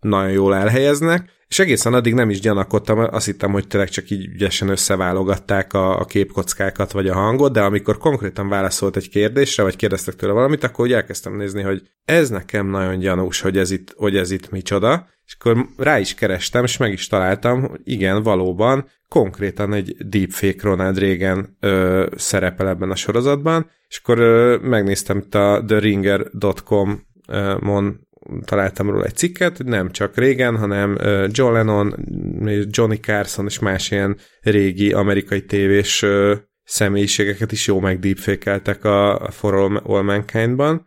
nagyon 0.00 0.30
jól 0.30 0.54
elhelyeznek, 0.54 1.30
és 1.50 1.58
egészen 1.58 1.94
addig 1.94 2.14
nem 2.14 2.30
is 2.30 2.40
gyanakodtam, 2.40 2.98
azt 2.98 3.26
hittem, 3.26 3.52
hogy 3.52 3.66
tényleg 3.66 3.88
csak 3.88 4.10
így 4.10 4.26
ügyesen 4.26 4.68
összeválogatták 4.68 5.72
a, 5.72 5.98
a 5.98 6.04
képkockákat 6.04 6.92
vagy 6.92 7.08
a 7.08 7.14
hangot, 7.14 7.52
de 7.52 7.60
amikor 7.60 7.98
konkrétan 7.98 8.48
válaszolt 8.48 8.96
egy 8.96 9.08
kérdésre, 9.08 9.62
vagy 9.62 9.76
kérdeztek 9.76 10.14
tőle 10.14 10.32
valamit, 10.32 10.64
akkor 10.64 10.84
úgy 10.84 10.92
elkezdtem 10.92 11.36
nézni, 11.36 11.62
hogy 11.62 11.82
ez 12.04 12.28
nekem 12.28 12.66
nagyon 12.66 12.98
gyanús, 12.98 13.40
hogy 13.40 13.58
ez 13.58 13.70
itt, 13.70 13.94
hogy 13.96 14.16
ez 14.16 14.30
itt 14.30 14.50
micsoda, 14.50 15.08
és 15.26 15.36
akkor 15.38 15.66
rá 15.76 15.98
is 15.98 16.14
kerestem, 16.14 16.64
és 16.64 16.76
meg 16.76 16.92
is 16.92 17.06
találtam, 17.06 17.62
hogy 17.62 17.80
igen, 17.84 18.22
valóban 18.22 18.88
konkrétan 19.08 19.72
egy 19.72 19.96
deepfake 20.08 20.68
Ronald 20.68 20.98
Reagan 20.98 21.56
ö, 21.60 22.06
szerepel 22.16 22.68
ebben 22.68 22.90
a 22.90 22.96
sorozatban, 22.96 23.70
és 23.88 24.00
akkor 24.02 24.18
ö, 24.18 24.56
megnéztem 24.62 25.18
itt 25.18 25.34
a 25.34 25.64
theringer.com-on 25.66 28.08
találtam 28.44 28.90
róla 28.90 29.04
egy 29.04 29.16
cikket, 29.16 29.64
nem 29.64 29.90
csak 29.90 30.16
régen, 30.16 30.56
hanem 30.56 30.98
John 31.30 31.52
Lennon, 31.52 31.94
Johnny 32.70 32.96
Carson 33.00 33.46
és 33.46 33.58
más 33.58 33.90
ilyen 33.90 34.16
régi 34.40 34.92
amerikai 34.92 35.44
tévés 35.44 36.04
személyiségeket 36.64 37.52
is 37.52 37.66
jó 37.66 37.80
megdeepfékeltek 37.80 38.84
a, 38.84 39.28
For 39.30 39.54
All 39.84 40.02
Mankind-ban. 40.02 40.86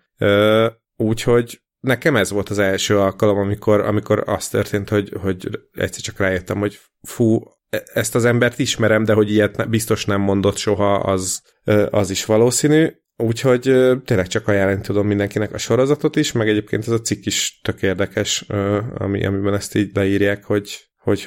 Úgyhogy 0.96 1.62
nekem 1.80 2.16
ez 2.16 2.32
volt 2.32 2.50
az 2.50 2.60
első 2.60 2.98
alkalom, 3.00 3.38
amikor, 3.38 3.80
amikor 3.80 4.24
az 4.26 4.48
történt, 4.48 4.90
hogy, 4.90 5.14
hogy 5.22 5.50
egyszer 5.72 6.02
csak 6.02 6.18
rájöttem, 6.18 6.58
hogy 6.58 6.80
fú, 7.02 7.42
e, 7.70 7.84
ezt 7.94 8.16
az 8.16 8.26
embert 8.26 8.60
ismerem, 8.60 9.04
de 9.04 9.14
hogy 9.14 9.32
ilyet 9.32 9.70
biztos 9.70 10.06
nem 10.06 10.22
mondott 10.22 10.58
soha, 10.58 10.96
az, 10.96 11.42
az 11.90 12.10
is 12.10 12.26
valószínű. 12.26 12.88
Úgyhogy 13.18 13.62
tényleg 14.06 14.28
csak 14.28 14.48
ajánlani 14.48 14.82
tudom 14.82 15.08
mindenkinek 15.08 15.54
a 15.54 15.58
sorozatot 15.58 16.16
is, 16.16 16.32
meg 16.32 16.50
egyébként 16.50 16.88
ez 16.88 16.94
a 16.94 17.02
cikk 17.02 17.26
is 17.26 17.60
tök 17.64 17.82
érdekes, 17.82 18.46
ami, 18.94 19.26
amiben 19.26 19.54
ezt 19.54 19.76
így 19.76 19.90
leírják, 19.94 20.44
hogy, 20.44 20.90
hogy 20.98 21.26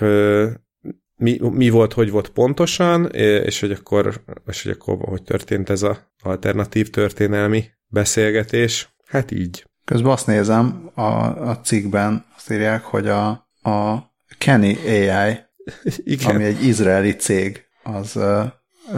mi, 1.17 1.39
mi 1.41 1.69
volt, 1.69 1.93
hogy 1.93 2.11
volt 2.11 2.29
pontosan, 2.29 3.11
és 3.15 3.61
hogy 3.61 3.71
akkor, 3.71 4.23
és 4.47 4.63
hogy 4.63 4.73
akkor 4.73 4.97
hogy 5.01 5.23
történt 5.23 5.71
ez 5.71 5.83
a 5.83 6.13
alternatív 6.23 6.91
történelmi 6.91 7.65
beszélgetés. 7.87 8.95
Hát 9.07 9.31
így. 9.31 9.67
Közben 9.85 10.13
azt 10.13 10.27
nézem, 10.27 10.91
a, 10.95 11.03
a 11.49 11.61
cikkben 11.61 12.25
azt 12.37 12.51
írják, 12.51 12.83
hogy 12.83 13.09
a, 13.09 13.29
a 13.63 13.97
Kenny 14.39 14.77
AI, 14.87 15.39
Igen. 16.15 16.35
ami 16.35 16.45
egy 16.45 16.65
izraeli 16.65 17.17
cég, 17.17 17.65
az 17.83 18.17
uh, 18.17 18.45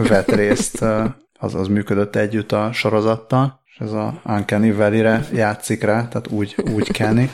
vett 0.09 0.31
részt, 0.31 0.81
uh, 0.81 1.05
az, 1.39 1.55
az 1.55 1.69
működött 1.69 2.16
együtt 2.16 2.52
a 2.52 2.73
sorozattal, 2.73 3.62
és 3.65 3.77
ez 3.78 3.93
a 3.93 4.20
Uncanny 4.24 4.73
Valley-re 4.77 5.27
játszik 5.32 5.82
rá, 5.82 6.09
tehát 6.09 6.28
úgy, 6.28 6.56
úgy 6.74 6.90
Kenny. 6.90 7.24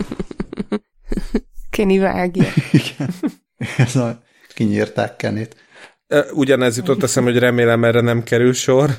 Kenny 1.71 1.99
vágja. 1.99 2.49
Igen. 2.73 3.09
Ez 3.77 3.97
a, 3.97 4.23
kinyírták 4.55 5.17
Kennyt. 5.17 5.57
Ugyanez 6.33 6.77
jutott 6.77 7.03
eszem, 7.03 7.25
hogy 7.25 7.39
remélem 7.39 7.85
erre 7.85 8.01
nem 8.01 8.23
kerül 8.23 8.53
sor, 8.53 8.91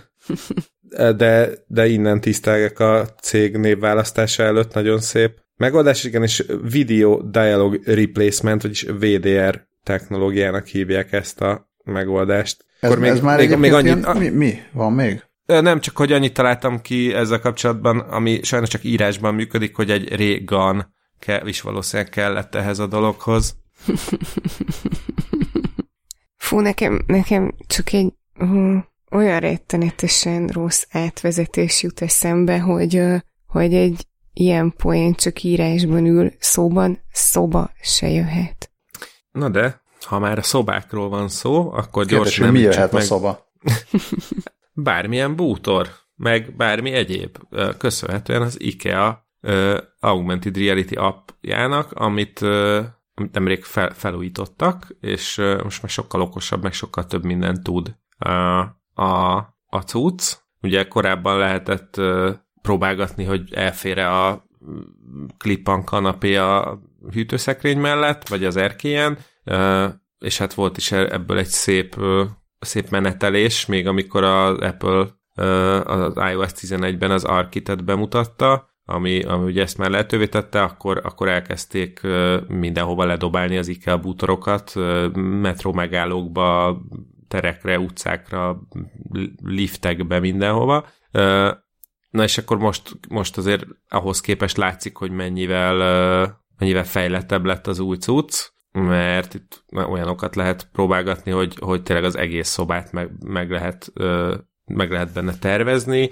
de, 1.16 1.50
de 1.68 1.88
innen 1.88 2.22
tisztelgek 2.22 2.80
a 2.80 3.06
cég 3.22 3.58
névválasztása 3.58 4.44
előtt, 4.44 4.74
nagyon 4.74 5.00
szép. 5.00 5.44
Megoldás, 5.58 6.04
igen, 6.04 6.24
és 6.24 6.46
Video 6.62 7.22
Dialog 7.22 7.82
Replacement, 7.86 8.62
vagyis 8.62 8.82
VDR 8.84 9.68
technológiának 9.84 10.66
hívják 10.66 11.12
ezt 11.12 11.42
a 11.42 11.70
megoldást. 11.84 12.66
Ez, 12.86 12.92
Akkor 12.92 13.04
még, 13.04 13.12
ez 13.12 13.20
már 13.20 13.38
még, 13.38 13.56
még 13.56 13.74
annyit, 13.74 13.98
ilyen, 13.98 14.18
mi, 14.18 14.30
mi? 14.30 14.62
Van 14.72 14.94
még? 14.94 15.24
Nem, 15.46 15.80
csak 15.80 15.98
hogy 15.98 16.12
annyit 16.12 16.34
találtam 16.34 16.82
ki 16.82 17.14
ezzel 17.14 17.40
kapcsolatban, 17.40 18.00
ami 18.00 18.40
sajnos 18.44 18.70
csak 18.70 18.84
írásban 18.84 19.36
működik, 19.36 19.76
hogy 19.76 19.92
egy 19.92 20.16
régan 20.16 20.94
kell, 21.20 21.48
is 21.48 21.62
valószínűleg 21.62 22.12
kellett 22.12 22.56
ehhez 22.56 22.80
a 22.80 22.88
dologhoz. 22.88 23.56
Fú, 26.38 26.60
nekem, 26.60 27.04
nekem 27.08 27.56
csak 27.68 27.94
egy 27.94 28.14
uh, 28.40 28.78
olyan 29.12 29.40
rettenetesen 29.40 30.48
rossz 30.48 30.84
átvezetés 30.92 31.84
jut 31.84 32.02
eszembe, 32.02 32.60
hogy, 32.60 32.98
uh, 32.98 33.20
hogy 33.48 33.74
egy 33.74 34.08
ilyen 34.34 34.74
poén 34.78 35.14
csak 35.14 35.44
írásban 35.44 36.06
ül, 36.06 36.32
szóban 36.40 37.00
szoba 37.12 37.72
se 37.82 38.10
jöhet. 38.10 38.72
Na 39.32 39.50
de, 39.50 39.82
ha 40.06 40.20
már 40.20 40.38
a 40.38 40.42
szobákról 40.42 41.10
van 41.10 41.28
szó, 41.28 41.72
akkor 41.72 42.06
Kérdés, 42.06 42.18
gyorsan 42.18 42.52
mi 42.52 42.60
jöhet 42.60 42.92
meg... 42.92 43.02
a 43.02 43.06
szoba? 43.06 43.52
bármilyen 44.74 45.36
bútor, 45.36 45.90
meg 46.16 46.56
bármi 46.56 46.92
egyéb. 46.92 47.38
Köszönhetően 47.78 48.42
az 48.42 48.62
IKEA 48.62 49.28
uh, 49.42 49.78
Augmented 50.00 50.58
Reality 50.58 50.96
appjának, 50.96 51.92
amit, 51.92 52.42
uh, 52.42 52.84
amit 53.14 53.34
nemrég 53.34 53.64
fel, 53.64 53.94
felújítottak, 53.94 54.96
és 55.00 55.38
uh, 55.38 55.64
most 55.64 55.82
már 55.82 55.92
sokkal 55.92 56.22
okosabb, 56.22 56.64
meg 56.64 56.74
sokkal 56.74 57.06
több 57.06 57.24
mindent 57.24 57.64
tud 57.64 57.96
uh, 58.26 58.60
a, 58.94 59.36
a 59.66 59.80
cucc. 59.86 60.38
Ugye 60.62 60.88
korábban 60.88 61.38
lehetett 61.38 61.98
uh, 61.98 62.30
próbálgatni, 62.62 63.24
hogy 63.24 63.54
elfére 63.54 64.10
a 64.10 64.46
klippan 65.38 65.84
kanapé 65.84 66.36
a 66.36 66.82
hűtőszekrény 67.12 67.80
mellett, 67.80 68.28
vagy 68.28 68.46
az 68.46 68.56
erkélyen, 68.56 69.18
és 70.20 70.38
hát 70.38 70.54
volt 70.54 70.78
is 70.78 70.92
e-, 70.92 71.14
ebből 71.14 71.38
egy 71.38 71.48
szép, 71.48 71.96
szép 72.60 72.90
menetelés, 72.90 73.66
még 73.66 73.88
amikor 73.88 74.24
az 74.24 74.58
Apple 74.58 75.08
az 75.84 76.14
iOS 76.32 76.52
11-ben 76.56 77.12
az 77.12 77.24
Arkitet 77.24 77.84
bemutatta, 77.84 78.70
ami, 78.86 79.24
ami 79.24 79.46
ugye 79.46 79.62
ezt 79.62 79.78
már 79.78 79.90
lehetővé 79.90 80.28
tette, 80.28 80.62
akkor, 80.62 81.02
akkor 81.04 81.28
elkezdték 81.28 82.02
mindenhova 82.48 83.06
ledobálni 83.06 83.58
az 83.58 83.68
IKEA 83.68 83.98
bútorokat, 83.98 84.74
metró 85.14 85.74
megállókba, 85.74 86.78
terekre, 87.28 87.80
utcákra, 87.80 88.62
liftekbe, 89.44 90.20
mindenhova. 90.20 90.86
Na 92.10 92.24
és 92.24 92.38
akkor 92.38 92.58
most, 92.58 93.00
most 93.10 93.38
azért 93.38 93.66
ahhoz 93.90 94.22
képest 94.22 94.58
látszik, 94.58 94.98
hogy 94.98 95.12
mennyivel, 95.12 95.76
mennyivel 96.58 96.86
fejlettebb 96.86 97.46
lett 97.46 97.68
az 97.68 97.80
új 97.80 97.98
cucc, 97.98 98.54
mert 98.76 99.34
itt 99.34 99.64
olyanokat 99.72 100.36
lehet 100.36 100.70
próbálgatni, 100.72 101.32
hogy, 101.32 101.56
hogy 101.60 101.84
tényleg 101.84 102.06
az 102.06 102.18
egész 102.18 102.48
szobát 102.48 102.92
meg, 102.92 103.10
meg 103.24 103.52
lehet 103.52 103.92
meg 104.66 104.92
lehet 104.92 105.14
benne 105.14 105.38
tervezni, 105.38 106.10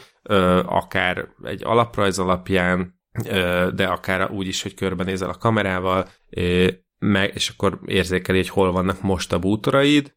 akár 0.66 1.28
egy 1.44 1.64
alaprajz 1.64 2.20
alapján, 2.20 3.00
de 3.76 3.86
akár 3.86 4.32
úgy 4.32 4.48
is, 4.48 4.62
hogy 4.62 4.74
körbenézel 4.74 5.30
a 5.30 5.38
kamerával, 5.38 6.08
meg, 7.00 7.32
és 7.34 7.50
akkor 7.50 7.80
érzékeli, 7.86 8.38
hogy 8.38 8.50
hol 8.50 8.72
vannak 8.72 9.02
most 9.02 9.34
a 9.34 9.40
bútoraid, 9.40 10.16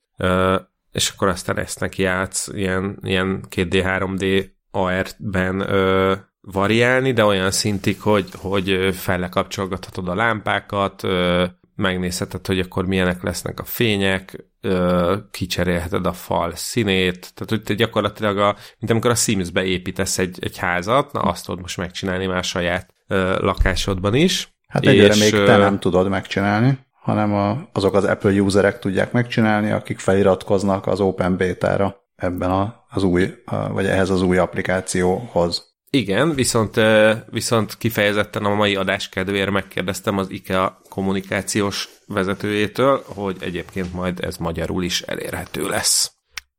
és 0.93 1.11
akkor 1.11 1.29
aztán 1.29 1.59
ezt 1.59 1.81
neki 1.81 2.03
játsz 2.03 2.49
ilyen, 2.53 2.99
ilyen 3.03 3.45
2D, 3.51 3.83
3D 3.85 4.51
AR-ben 4.71 5.59
variálni, 6.41 7.13
de 7.13 7.25
olyan 7.25 7.51
szintig, 7.51 8.01
hogy, 8.01 8.29
hogy 8.37 8.95
fellekapcsolgathatod 8.95 10.09
a 10.09 10.15
lámpákat, 10.15 11.03
megnézheted, 11.77 12.47
hogy 12.47 12.59
akkor 12.59 12.87
milyenek 12.87 13.23
lesznek 13.23 13.61
a 13.61 13.65
fények, 13.65 14.45
kicserélheted 15.31 16.07
a 16.07 16.13
fal 16.13 16.55
színét, 16.55 17.21
tehát 17.35 17.49
hogy 17.49 17.63
te 17.63 17.75
gyakorlatilag, 17.75 18.39
a, 18.39 18.57
mint 18.79 18.91
amikor 18.91 19.11
a 19.11 19.15
Sims-be 19.15 19.65
építesz 19.65 20.19
egy, 20.19 20.39
egy 20.41 20.57
házat, 20.57 21.13
na 21.13 21.21
azt 21.21 21.45
tudod 21.45 21.61
most 21.61 21.77
megcsinálni 21.77 22.27
már 22.27 22.45
saját 22.45 22.95
lakásodban 23.39 24.15
is. 24.15 24.55
Hát 24.69 24.87
egyre 24.87 25.15
még 25.17 25.31
te 25.31 25.57
nem 25.57 25.79
tudod 25.79 26.09
megcsinálni, 26.09 26.79
hanem 27.03 27.35
a, 27.35 27.69
azok 27.73 27.95
az 27.95 28.05
Apple 28.05 28.41
userek 28.41 28.79
tudják 28.79 29.13
megcsinálni, 29.13 29.71
akik 29.71 29.99
feliratkoznak 29.99 30.87
az 30.87 31.01
Open 31.01 31.37
Beta-ra 31.37 32.05
ebben 32.17 32.51
a, 32.51 32.85
az 32.89 33.03
új, 33.03 33.35
vagy 33.71 33.87
ehhez 33.87 34.11
az 34.11 34.23
új 34.23 34.39
applikációhoz. 34.39 35.76
Igen, 35.91 36.35
viszont, 36.35 36.81
viszont 37.31 37.79
kifejezetten 37.79 38.45
a 38.45 38.55
mai 38.55 38.77
adás 38.77 39.09
kedvéért 39.09 39.51
megkérdeztem 39.51 40.19
az 40.19 40.31
IKEA 40.31 40.81
kommunikációs 40.89 41.89
vezetőjétől, 42.07 43.03
hogy 43.07 43.37
egyébként 43.41 43.93
majd 43.93 44.25
ez 44.25 44.37
magyarul 44.37 44.85
is 44.85 45.01
elérhető 45.03 45.69
lesz. 45.69 46.13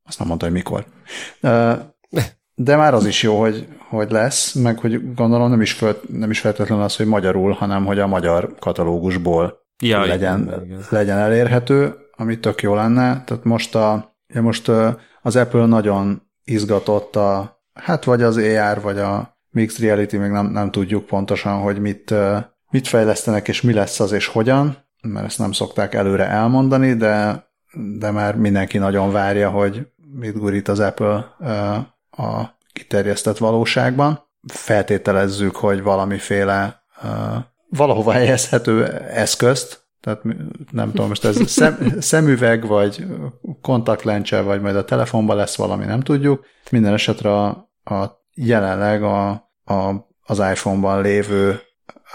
Azt 0.04 0.20
nem 0.20 0.28
mondta, 0.28 0.46
hogy 0.46 0.56
mikor. 0.56 0.86
De 2.56 2.76
már 2.76 2.94
az 2.94 3.06
is 3.06 3.24
jó, 3.24 3.40
hogy, 3.40 3.68
hogy 3.90 4.12
lesz, 4.12 4.54
meg 4.54 4.80
hogy 4.80 5.14
gondolom 5.14 5.50
nem 5.50 5.62
is, 5.62 5.74
föl, 5.74 6.02
nem 6.12 6.30
is 6.30 6.40
feltétlenül 6.40 6.84
az, 6.84 6.96
hogy 6.96 7.06
magyarul, 7.06 7.52
hanem 7.52 7.86
hogy 7.86 8.00
a 8.00 8.08
magyar 8.08 8.56
katalógusból 8.60 9.66
ja, 9.84 10.06
legyen, 10.06 10.62
igen, 10.66 10.86
legyen 10.90 11.18
elérhető, 11.18 11.96
ami 12.16 12.40
tök 12.40 12.62
jó 12.62 12.76
lenne. 12.76 13.24
Tehát 13.24 13.44
most, 13.44 13.76
a, 13.76 14.18
most 14.34 14.72
az 15.22 15.36
Apple 15.36 15.66
nagyon 15.66 16.22
izgatott 16.44 17.16
a 17.16 17.57
hát 17.78 18.04
vagy 18.04 18.22
az 18.22 18.38
AR, 18.38 18.82
vagy 18.82 19.00
a 19.00 19.38
Mixed 19.50 19.86
Reality, 19.86 20.18
még 20.18 20.30
nem, 20.30 20.46
nem 20.46 20.72
tudjuk 20.72 21.06
pontosan, 21.06 21.62
hogy 21.62 21.80
mit, 21.80 22.14
mit 22.70 22.88
fejlesztenek, 22.88 23.48
és 23.48 23.62
mi 23.62 23.74
lesz 23.74 24.00
az, 24.00 24.12
és 24.12 24.28
hogyan, 24.28 24.78
mert 25.02 25.26
ezt 25.26 25.40
nem 25.40 25.52
szokták 25.52 25.94
előre 25.94 26.28
elmondani, 26.28 26.94
de, 26.94 27.46
de 27.98 28.12
már 28.12 28.36
mindenki 28.36 28.78
nagyon 28.78 29.12
várja, 29.12 29.50
hogy 29.50 29.88
mit 30.12 30.38
gurít 30.38 30.68
az 30.68 30.80
Apple 30.80 31.36
a 32.12 32.58
kiterjesztett 32.74 33.38
valóságban. 33.38 34.26
Feltételezzük, 34.48 35.56
hogy 35.56 35.82
valamiféle 35.82 36.84
valahova 37.70 38.12
helyezhető 38.12 38.86
eszközt, 38.96 39.86
tehát 40.02 40.22
nem 40.72 40.90
tudom, 40.92 41.08
most 41.08 41.26
ez 41.26 41.50
szem, 41.50 41.78
szemüveg, 42.00 42.68
vagy 42.68 43.06
kontaktlencse, 43.62 44.42
vagy 44.42 44.62
majd 44.62 44.76
a 44.76 44.86
telefonban 44.86 45.36
lesz 45.36 45.56
valami, 45.56 45.86
nem 45.86 46.00
tudjuk. 46.00 46.46
Minden 46.72 46.94
esetre 46.94 47.34
a, 47.34 47.67
a 47.90 48.24
jelenleg 48.34 49.04
a, 49.04 49.30
a, 49.64 50.08
az 50.22 50.40
iPhone-ban 50.40 51.02
lévő 51.02 51.62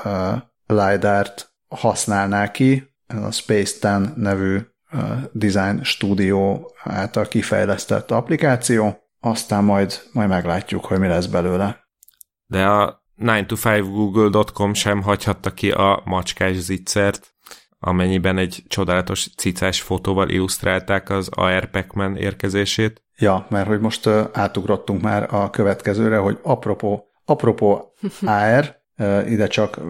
uh, 0.04 0.36
LiDAR-t 0.66 1.54
használná 1.68 2.50
ki, 2.50 2.94
a 3.06 3.30
Space 3.30 3.98
10 3.98 4.12
nevű 4.16 4.58
uh, 4.92 5.22
design 5.32 5.82
stúdió 5.82 6.72
által 6.84 7.26
kifejlesztett 7.26 8.10
applikáció, 8.10 8.96
aztán 9.20 9.64
majd, 9.64 10.02
majd 10.12 10.28
meglátjuk, 10.28 10.84
hogy 10.84 10.98
mi 10.98 11.06
lesz 11.06 11.26
belőle. 11.26 11.88
De 12.46 12.66
a 12.66 13.02
9to5google.com 13.18 14.74
sem 14.74 15.02
hagyhatta 15.02 15.54
ki 15.54 15.70
a 15.70 16.02
macskás 16.04 16.56
zicsert, 16.56 17.31
amennyiben 17.84 18.38
egy 18.38 18.62
csodálatos 18.68 19.28
cicás 19.36 19.80
fotóval 19.82 20.28
illusztrálták 20.28 21.10
az 21.10 21.28
AR 21.30 21.70
Pac-Man 21.70 22.16
érkezését. 22.16 23.02
Ja, 23.16 23.46
mert 23.48 23.66
hogy 23.66 23.80
most 23.80 24.06
átugrottunk 24.32 25.02
már 25.02 25.34
a 25.34 25.50
következőre, 25.50 26.16
hogy 26.16 26.38
apropó, 26.42 27.10
apropó 27.24 27.94
AR, 28.24 28.76
ide 29.26 29.46
csak 29.46 29.80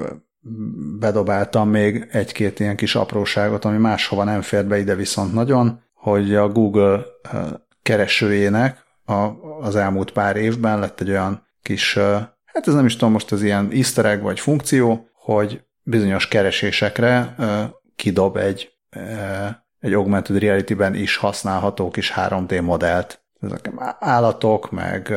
bedobáltam 0.98 1.68
még 1.68 2.08
egy-két 2.10 2.60
ilyen 2.60 2.76
kis 2.76 2.94
apróságot, 2.94 3.64
ami 3.64 3.78
máshova 3.78 4.24
nem 4.24 4.40
fér 4.40 4.66
be, 4.66 4.78
ide 4.78 4.94
viszont 4.94 5.32
nagyon, 5.32 5.80
hogy 5.92 6.34
a 6.34 6.48
Google 6.48 7.04
keresőjének 7.82 8.84
a, 9.04 9.28
az 9.60 9.76
elmúlt 9.76 10.10
pár 10.10 10.36
évben 10.36 10.78
lett 10.78 11.00
egy 11.00 11.10
olyan 11.10 11.46
kis, 11.62 11.94
hát 12.44 12.66
ez 12.66 12.74
nem 12.74 12.86
is 12.86 12.96
tudom, 12.96 13.12
most 13.12 13.32
az 13.32 13.42
ilyen 13.42 13.68
easter 13.72 14.04
egg 14.04 14.22
vagy 14.22 14.40
funkció, 14.40 15.08
hogy 15.14 15.64
bizonyos 15.82 16.28
keresésekre 16.28 17.34
kidob 18.02 18.36
egy, 18.36 18.72
uh, 18.96 19.48
egy 19.80 19.92
augmented 19.92 20.38
reality-ben 20.38 20.94
is 20.94 21.16
használható 21.16 21.90
kis 21.90 22.12
3D 22.16 22.62
modellt. 22.62 23.24
Ezek 23.40 23.70
állatok, 23.98 24.70
meg 24.70 25.14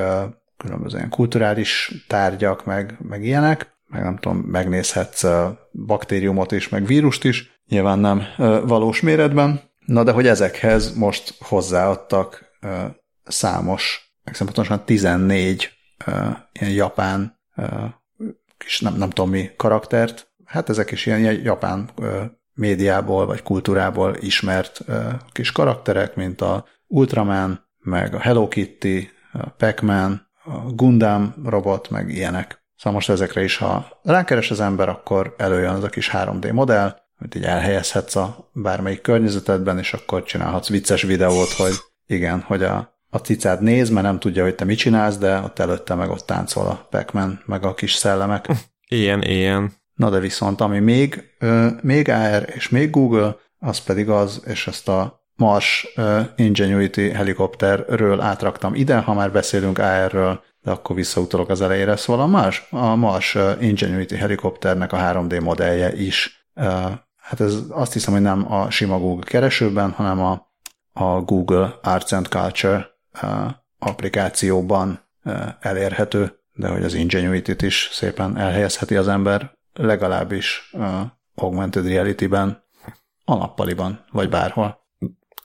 különböző 0.58 0.98
ilyen 0.98 1.10
kulturális 1.10 1.92
tárgyak, 2.08 2.66
meg, 2.66 2.98
meg 3.00 3.24
ilyenek, 3.24 3.78
meg 3.88 4.04
nem 4.04 4.18
tudom, 4.18 4.38
megnézhetsz 4.38 5.26
baktériumot 5.72 6.52
is, 6.52 6.70
meg 6.70 6.86
vírust 6.86 7.24
is, 7.24 7.62
nyilván 7.68 8.00
nem 8.00 8.24
valós 8.66 9.02
méretben, 9.02 9.62
na 9.86 10.04
de 10.04 10.12
hogy 10.12 10.28
ezekhez 10.28 10.96
most 10.96 11.36
hozzáadtak 11.40 12.46
számos, 13.24 14.14
meg 14.24 14.38
pontosan 14.38 14.86
14 14.86 15.70
ilyen 16.52 16.74
japán 16.74 17.40
kis 18.58 18.80
nem, 18.80 18.96
nem 18.96 19.10
tudom 19.10 19.30
mi 19.30 19.50
karaktert, 19.58 20.32
hát 20.46 20.70
ezek 20.70 20.92
is 20.92 21.06
ilyen 21.06 21.42
japán 21.44 21.90
médiából 22.56 23.26
vagy 23.26 23.44
kultúrából 23.44 24.16
ismert 24.20 24.86
kis 25.32 25.52
karakterek, 25.52 26.16
mint 26.16 26.42
a 26.42 26.66
Ultraman, 26.88 27.68
meg 27.80 28.14
a 28.14 28.20
Hello 28.20 28.48
Kitty, 28.48 29.10
a 29.34 29.50
Pac-Man, 29.50 30.28
a 30.44 30.72
Gundam 30.72 31.34
robot, 31.46 31.90
meg 31.90 32.10
ilyenek. 32.10 32.64
Szóval 32.78 32.94
most 32.94 33.10
ezekre 33.10 33.44
is, 33.44 33.58
ha 33.58 34.00
rákeres 34.04 34.52
az 34.52 34.60
ember, 34.60 34.90
akkor 34.90 35.36
előjön 35.38 35.74
az 35.74 35.84
a 35.84 35.90
kis 35.90 36.10
3D 36.14 36.54
modell, 36.54 36.96
amit 37.20 37.36
így 37.36 37.44
elhelyezhetsz 37.44 38.16
a 38.16 38.50
bármelyik 38.54 39.02
környezetedben, 39.02 39.78
és 39.78 39.94
akkor 39.94 40.24
csinálhatsz 40.24 40.70
vicces 40.70 41.02
videót, 41.02 41.52
hogy 41.52 41.74
igen, 42.06 42.42
hogy 42.42 42.64
a, 42.64 43.00
a 43.10 43.18
cicád 43.18 43.62
néz, 43.62 43.90
mert 43.90 44.06
nem 44.06 44.20
tudja, 44.20 44.44
hogy 44.44 44.56
te 44.56 44.66
mit 44.66 44.78
csinálsz, 44.78 45.18
de 45.18 45.40
ott 45.40 45.60
előtte 45.60 45.96
meg 45.96 46.10
ott 46.10 46.26
táncol 46.26 46.66
a 46.66 46.88
pac 46.90 47.12
meg 47.46 47.66
a 47.66 47.74
kis 47.74 47.94
szellemek. 47.94 48.48
Ilyen, 48.88 49.22
ilyen. 49.22 49.74
Na 49.96 50.10
de 50.10 50.20
viszont, 50.20 50.62
ami 50.62 50.80
még, 50.80 51.24
még 51.82 52.10
AR 52.10 52.50
és 52.56 52.70
még 52.70 52.90
Google, 52.90 53.36
az 53.60 53.80
pedig 53.80 54.10
az, 54.10 54.44
és 54.46 54.68
ezt 54.68 54.88
a 54.88 55.24
Mars 55.36 55.88
Ingenuity 56.36 57.10
helikopterről 57.14 58.22
átraktam 58.22 58.76
ide, 58.76 58.98
ha 58.98 59.14
már 59.14 59.32
beszélünk 59.32 59.78
AR-ről, 59.78 60.44
de 60.62 60.72
akkor 60.72 60.96
visszautalok 60.96 61.50
az 61.50 61.62
elejére. 61.62 61.96
Szóval 61.96 62.22
a 62.22 62.28
Mars, 62.28 62.68
a 62.70 62.96
Mars 62.96 63.38
Ingenuity 63.60 64.16
helikopternek 64.16 64.94
a 64.94 64.98
3D 64.98 65.42
modellje 65.42 65.94
is, 65.96 66.48
hát 67.18 67.40
ez 67.40 67.56
azt 67.70 67.94
hiszem, 67.94 68.14
hogy 68.14 68.22
nem 68.22 68.52
a 68.54 68.70
sima 68.70 69.00
Google 69.00 69.26
keresőben, 69.26 69.92
hanem 69.92 70.20
a, 70.20 70.52
a 70.94 71.22
Google 71.22 71.80
Arts 71.84 72.12
and 72.12 72.28
Culture 72.28 72.88
applikációban 73.80 75.00
elérhető, 75.60 76.40
de 76.54 76.68
hogy 76.68 76.84
az 76.84 76.94
Ingenuity-t 76.94 77.62
is 77.62 77.90
szépen 77.92 78.38
elhelyezheti 78.38 78.96
az 78.96 79.08
ember, 79.08 79.55
legalábbis 79.76 80.72
augmented 81.36 81.88
reality-ben, 81.88 82.64
a 83.26 83.36
nappaliban, 83.36 84.06
vagy 84.12 84.30
bárhol. 84.30 84.84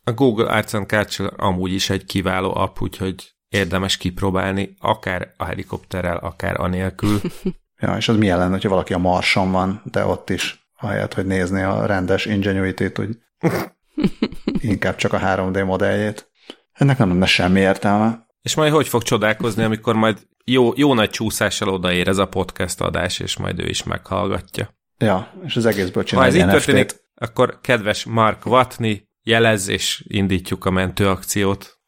A 0.05 0.13
Google 0.13 0.51
Arts 0.51 0.73
and 0.73 0.87
Culture 0.87 1.31
amúgy 1.37 1.73
is 1.73 1.91
egy 1.91 2.05
kiváló 2.05 2.55
app, 2.55 2.81
úgyhogy 2.81 3.35
érdemes 3.49 3.97
kipróbálni, 3.97 4.77
akár 4.81 5.35
a 5.37 5.45
helikopterrel, 5.45 6.17
akár 6.17 6.61
anélkül. 6.61 7.21
ja, 7.83 7.97
és 7.97 8.09
az 8.09 8.17
milyen 8.17 8.39
lenne, 8.39 8.53
hogyha 8.53 8.69
valaki 8.69 8.93
a 8.93 8.99
Marson 8.99 9.51
van, 9.51 9.83
de 9.85 10.05
ott 10.05 10.31
is, 10.31 10.71
ahelyett, 10.77 11.15
hogy 11.15 11.27
nézni 11.27 11.63
a 11.63 11.87
rendes 11.87 12.25
Ingenuity-t, 12.25 12.97
hogy 12.97 13.19
inkább 14.71 14.97
csak 14.97 15.13
a 15.13 15.19
3D 15.19 15.65
modelljét. 15.65 16.31
Ennek 16.73 16.99
nem 16.99 17.09
lenne 17.09 17.27
semmi 17.27 17.61
értelme. 17.61 18.27
És 18.43 18.55
majd 18.55 18.73
hogy 18.73 18.89
fog 18.89 19.03
csodálkozni, 19.03 19.63
amikor 19.63 19.95
majd 19.95 20.19
jó, 20.51 20.73
jó 20.77 20.95
nagy 20.95 21.11
csúszással 21.11 21.69
odaér 21.69 22.09
ez 22.09 22.19
a 22.19 22.29
podcast 22.29 22.81
adás, 22.81 23.19
és 23.19 23.37
majd 23.37 23.59
ő 23.59 23.69
is 23.69 23.83
meghallgatja. 23.83 24.69
Ja, 24.99 25.33
és 25.45 25.57
az 25.57 25.67
egészből 25.67 26.05
csinál 26.05 26.23
Ha 26.23 26.31
ez 26.31 26.37
így 26.37 26.49
történik, 26.49 26.95
akkor 27.15 27.59
kedves 27.61 28.05
Mark 28.05 28.47
Watney, 28.47 29.09
jelez, 29.23 29.69
és 29.69 30.05
indítjuk 30.09 30.65
a 30.65 30.71
mentőakciót. 30.71 31.79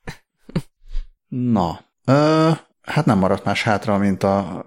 Na, 1.28 1.80
ö, 2.04 2.50
hát 2.82 3.06
nem 3.06 3.18
maradt 3.18 3.44
más 3.44 3.62
hátra, 3.62 3.98
mint 3.98 4.22
a 4.22 4.66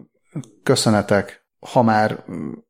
köszönetek. 0.63 1.47
Ha 1.59 1.81
már 1.81 2.23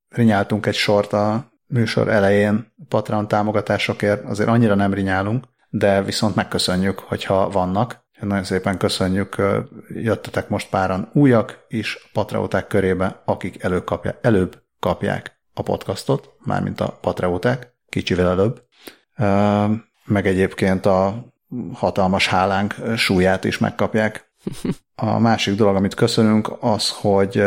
rinyáltunk 0.10 0.65
egy 0.65 0.76
sort 0.76 1.14
a 1.14 1.52
műsor 1.68 2.07
elején 2.07 2.73
Patreon 2.88 3.27
támogatásokért, 3.27 4.23
azért 4.23 4.49
annyira 4.49 4.76
nem 4.76 4.93
rinyálunk, 4.93 5.45
de 5.69 6.03
viszont 6.03 6.35
megköszönjük, 6.35 6.99
hogyha 6.99 7.49
vannak. 7.49 8.05
Nagyon 8.19 8.43
szépen 8.43 8.77
köszönjük, 8.77 9.35
jöttetek 9.87 10.49
most 10.49 10.69
páran 10.69 11.09
újak 11.13 11.65
is 11.67 12.09
Patreoták 12.13 12.67
körébe, 12.67 13.21
akik 13.25 13.63
előbb, 13.63 13.85
kapja, 13.85 14.19
előbb 14.21 14.61
kapják 14.79 15.39
a 15.53 15.61
podcastot, 15.61 16.33
mármint 16.39 16.79
a 16.79 16.97
Patreoták, 17.01 17.73
kicsivel 17.89 18.29
előbb. 18.29 18.63
Meg 20.05 20.27
egyébként 20.27 20.85
a 20.85 21.25
hatalmas 21.73 22.27
hálánk 22.27 22.75
súlyát 22.95 23.43
is 23.43 23.57
megkapják. 23.57 24.31
A 24.95 25.19
másik 25.19 25.55
dolog, 25.55 25.75
amit 25.75 25.93
köszönünk, 25.93 26.51
az, 26.59 26.89
hogy 26.89 27.43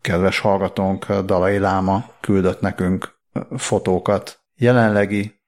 kedves 0.00 0.38
hallgatónk 0.38 1.12
Dalai 1.12 1.58
Láma 1.58 2.10
küldött 2.20 2.60
nekünk 2.60 3.18
fotókat 3.56 4.40
jelenlegi 4.56 5.40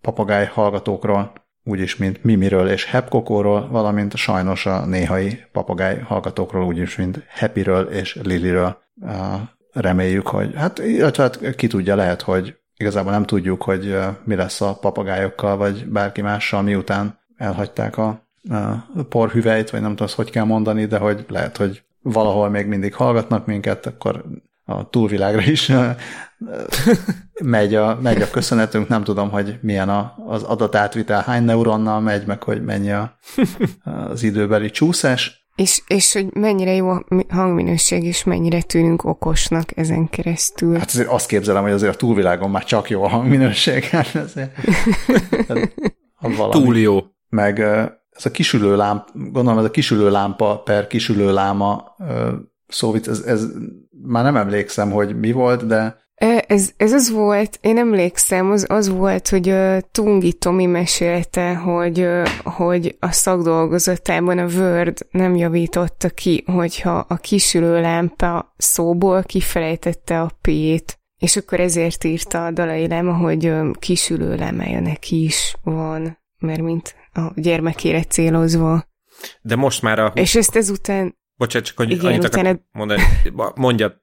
papagáj 0.00 0.46
hallgatókról, 0.46 1.32
úgyis, 1.64 1.96
mint 1.96 2.24
Mimiről 2.24 2.68
és 2.68 2.84
Hepkokóról, 2.84 3.68
valamint 3.68 4.16
sajnos 4.16 4.66
a 4.66 4.84
néhai 4.86 5.38
papagáj 5.52 5.98
hallgatókról, 5.98 6.64
úgyis, 6.64 6.96
mint 6.96 7.24
Happyről 7.34 7.82
és 7.82 8.18
Liliről. 8.22 8.78
Reméljük, 9.72 10.26
hogy 10.26 10.54
hát, 10.54 10.78
illetve 10.78 11.22
hát 11.22 11.54
ki 11.54 11.66
tudja, 11.66 11.94
lehet, 11.94 12.22
hogy 12.22 12.56
igazából 12.76 13.12
nem 13.12 13.24
tudjuk, 13.24 13.62
hogy 13.62 13.96
mi 14.24 14.34
lesz 14.34 14.60
a 14.60 14.78
papagájokkal, 14.80 15.56
vagy 15.56 15.86
bárki 15.86 16.20
mással, 16.20 16.62
miután 16.62 17.18
elhagyták 17.36 17.96
a, 17.96 18.28
porhüvelyt, 19.08 19.70
vagy 19.70 19.80
nem 19.80 19.96
tudom, 19.96 20.14
hogy 20.16 20.30
kell 20.30 20.44
mondani, 20.44 20.86
de 20.86 20.98
hogy 20.98 21.24
lehet, 21.28 21.56
hogy 21.56 21.82
valahol 22.02 22.48
még 22.48 22.66
mindig 22.66 22.94
hallgatnak 22.94 23.46
minket, 23.46 23.86
akkor 23.86 24.24
a 24.64 24.90
túlvilágra 24.90 25.42
is 25.42 25.72
megy 27.44 27.74
a, 27.74 27.98
megy 28.02 28.22
a 28.22 28.30
köszönetünk, 28.30 28.88
nem 28.88 29.04
tudom, 29.04 29.30
hogy 29.30 29.58
milyen 29.62 29.88
a, 29.88 30.14
az 30.26 30.42
adatátvitel, 30.42 31.22
hány 31.22 31.44
neuronnal 31.44 32.00
megy, 32.00 32.26
meg 32.26 32.42
hogy 32.42 32.64
mennyi 32.64 32.92
a, 32.92 33.18
az 34.10 34.22
időbeli 34.22 34.70
csúszás. 34.70 35.38
És, 35.54 35.82
és 35.86 36.12
hogy 36.12 36.26
mennyire 36.34 36.74
jó 36.74 36.88
a 36.88 37.04
hangminőség, 37.28 38.04
és 38.04 38.24
mennyire 38.24 38.62
tűnünk 38.62 39.04
okosnak 39.04 39.76
ezen 39.76 40.08
keresztül. 40.08 40.78
Hát 40.78 40.88
azért 40.88 41.08
azt 41.08 41.26
képzelem, 41.26 41.62
hogy 41.62 41.72
azért 41.72 41.94
a 41.94 41.96
túlvilágon 41.96 42.50
már 42.50 42.64
csak 42.64 42.90
jó 42.90 43.02
a 43.02 43.08
hangminőség. 43.08 43.84
Hát 43.84 44.14
azért, 44.14 44.54
Túl 46.50 46.78
jó. 46.78 47.00
Meg 47.28 47.58
ez 48.10 48.26
a 48.26 48.30
kisülő 48.30 48.76
lámpa, 48.76 49.12
gondolom 49.14 49.58
ez 49.58 49.64
a 49.64 49.70
kisülő 49.70 50.10
lámpa 50.10 50.62
per 50.62 50.86
kisülő 50.86 51.32
láma 51.32 51.96
szóvic, 52.68 53.06
ez, 53.06 53.20
ez 53.20 53.46
már 54.02 54.24
nem 54.24 54.36
emlékszem, 54.36 54.90
hogy 54.90 55.18
mi 55.18 55.32
volt, 55.32 55.66
de 55.66 56.08
ez, 56.26 56.70
ez 56.76 56.92
az 56.92 57.10
volt, 57.10 57.58
én 57.60 57.78
emlékszem, 57.78 58.50
az, 58.50 58.66
az 58.68 58.88
volt, 58.88 59.28
hogy 59.28 59.48
uh, 59.48 59.78
Tungi 59.90 60.32
Tomi 60.32 60.66
mesélte, 60.66 61.54
hogy, 61.54 62.00
uh, 62.00 62.28
hogy 62.42 62.96
a 62.98 63.12
szakdolgozatában 63.12 64.38
a 64.38 64.46
Word 64.46 65.06
nem 65.10 65.36
javította 65.36 66.08
ki, 66.08 66.44
hogyha 66.46 67.04
a 67.08 67.16
kisülő 67.16 67.80
lámpa 67.80 68.54
szóból 68.56 69.22
kifelejtette 69.22 70.20
a 70.20 70.30
P-t, 70.40 70.98
és 71.16 71.36
akkor 71.36 71.60
ezért 71.60 72.04
írta 72.04 72.46
a 72.46 72.50
Dalai 72.50 72.88
Lama, 72.88 73.12
hogy 73.12 73.46
uh, 73.46 73.70
kisülő 73.78 74.34
lámája 74.34 74.80
neki 74.80 75.24
is 75.24 75.54
van, 75.62 76.18
mert 76.38 76.60
mint 76.60 76.94
a 77.12 77.32
gyermekére 77.34 78.02
célozva. 78.02 78.84
De 79.42 79.56
most 79.56 79.82
már 79.82 79.98
a... 79.98 80.12
És 80.14 80.34
ezt 80.34 80.56
ezután... 80.56 81.18
Bocsánat, 81.36 81.68
csak 81.68 81.80
annyi, 81.80 81.92
Igen, 81.92 82.06
annyit 82.06 82.24
utána... 82.24 82.60
mondani. 82.72 83.02
Mondjad. 83.54 84.00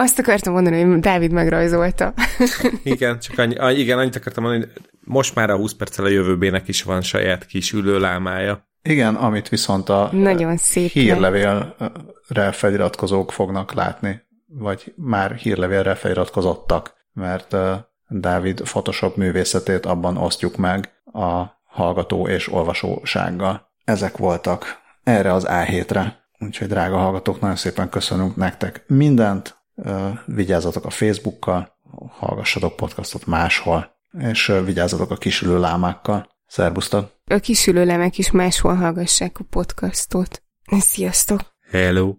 Azt 0.00 0.18
akartam 0.18 0.52
mondani, 0.52 0.82
hogy 0.82 1.00
Dávid 1.00 1.32
megrajzolta. 1.32 2.14
igen, 2.82 3.18
csak 3.18 3.38
annyi, 3.38 3.78
igen, 3.78 3.98
annyit 3.98 4.16
akartam 4.16 4.42
mondani, 4.42 4.64
hogy 4.72 4.82
most 5.00 5.34
már 5.34 5.50
a 5.50 5.56
20 5.56 5.72
perccel 5.72 6.04
a 6.04 6.08
jövőbének 6.08 6.68
is 6.68 6.82
van 6.82 7.02
saját 7.02 7.46
kis 7.46 7.72
ülőlámája. 7.72 8.66
Igen, 8.82 9.14
amit 9.14 9.48
viszont 9.48 9.88
a 9.88 10.08
Nagyon 10.12 10.56
szép 10.56 10.90
hírlevélre 10.90 12.52
feliratkozók 12.52 13.32
fognak 13.32 13.72
látni, 13.72 14.22
vagy 14.46 14.92
már 14.96 15.34
hírlevélre 15.34 15.94
feliratkozottak, 15.94 16.94
mert 17.12 17.56
Dávid 18.08 18.60
Photoshop 18.60 19.16
művészetét 19.16 19.86
abban 19.86 20.16
osztjuk 20.16 20.56
meg 20.56 20.92
a 21.12 21.44
hallgató 21.64 22.28
és 22.28 22.52
olvasósággal. 22.52 23.68
Ezek 23.84 24.16
voltak 24.16 24.80
erre 25.02 25.32
az 25.32 25.46
A7-re. 25.48 26.26
Úgyhogy 26.38 26.68
drága 26.68 26.96
hallgatók, 26.96 27.40
nagyon 27.40 27.56
szépen 27.56 27.88
köszönünk 27.88 28.36
nektek 28.36 28.84
mindent, 28.86 29.57
vigyázzatok 30.26 30.84
a 30.84 30.90
Facebookkal, 30.90 31.76
hallgassatok 32.10 32.76
podcastot 32.76 33.26
máshol, 33.26 33.96
és 34.18 34.52
vigyázzatok 34.64 35.10
a 35.10 35.16
kisülő 35.16 35.60
lámákkal. 35.60 36.28
Szerbusztok! 36.46 37.10
A 37.26 37.38
kisülő 37.38 37.84
lemek 37.84 38.18
is 38.18 38.30
máshol 38.30 38.74
hallgassák 38.74 39.38
a 39.38 39.44
podcastot. 39.50 40.42
Sziasztok! 40.78 41.40
Hello! 41.70 42.14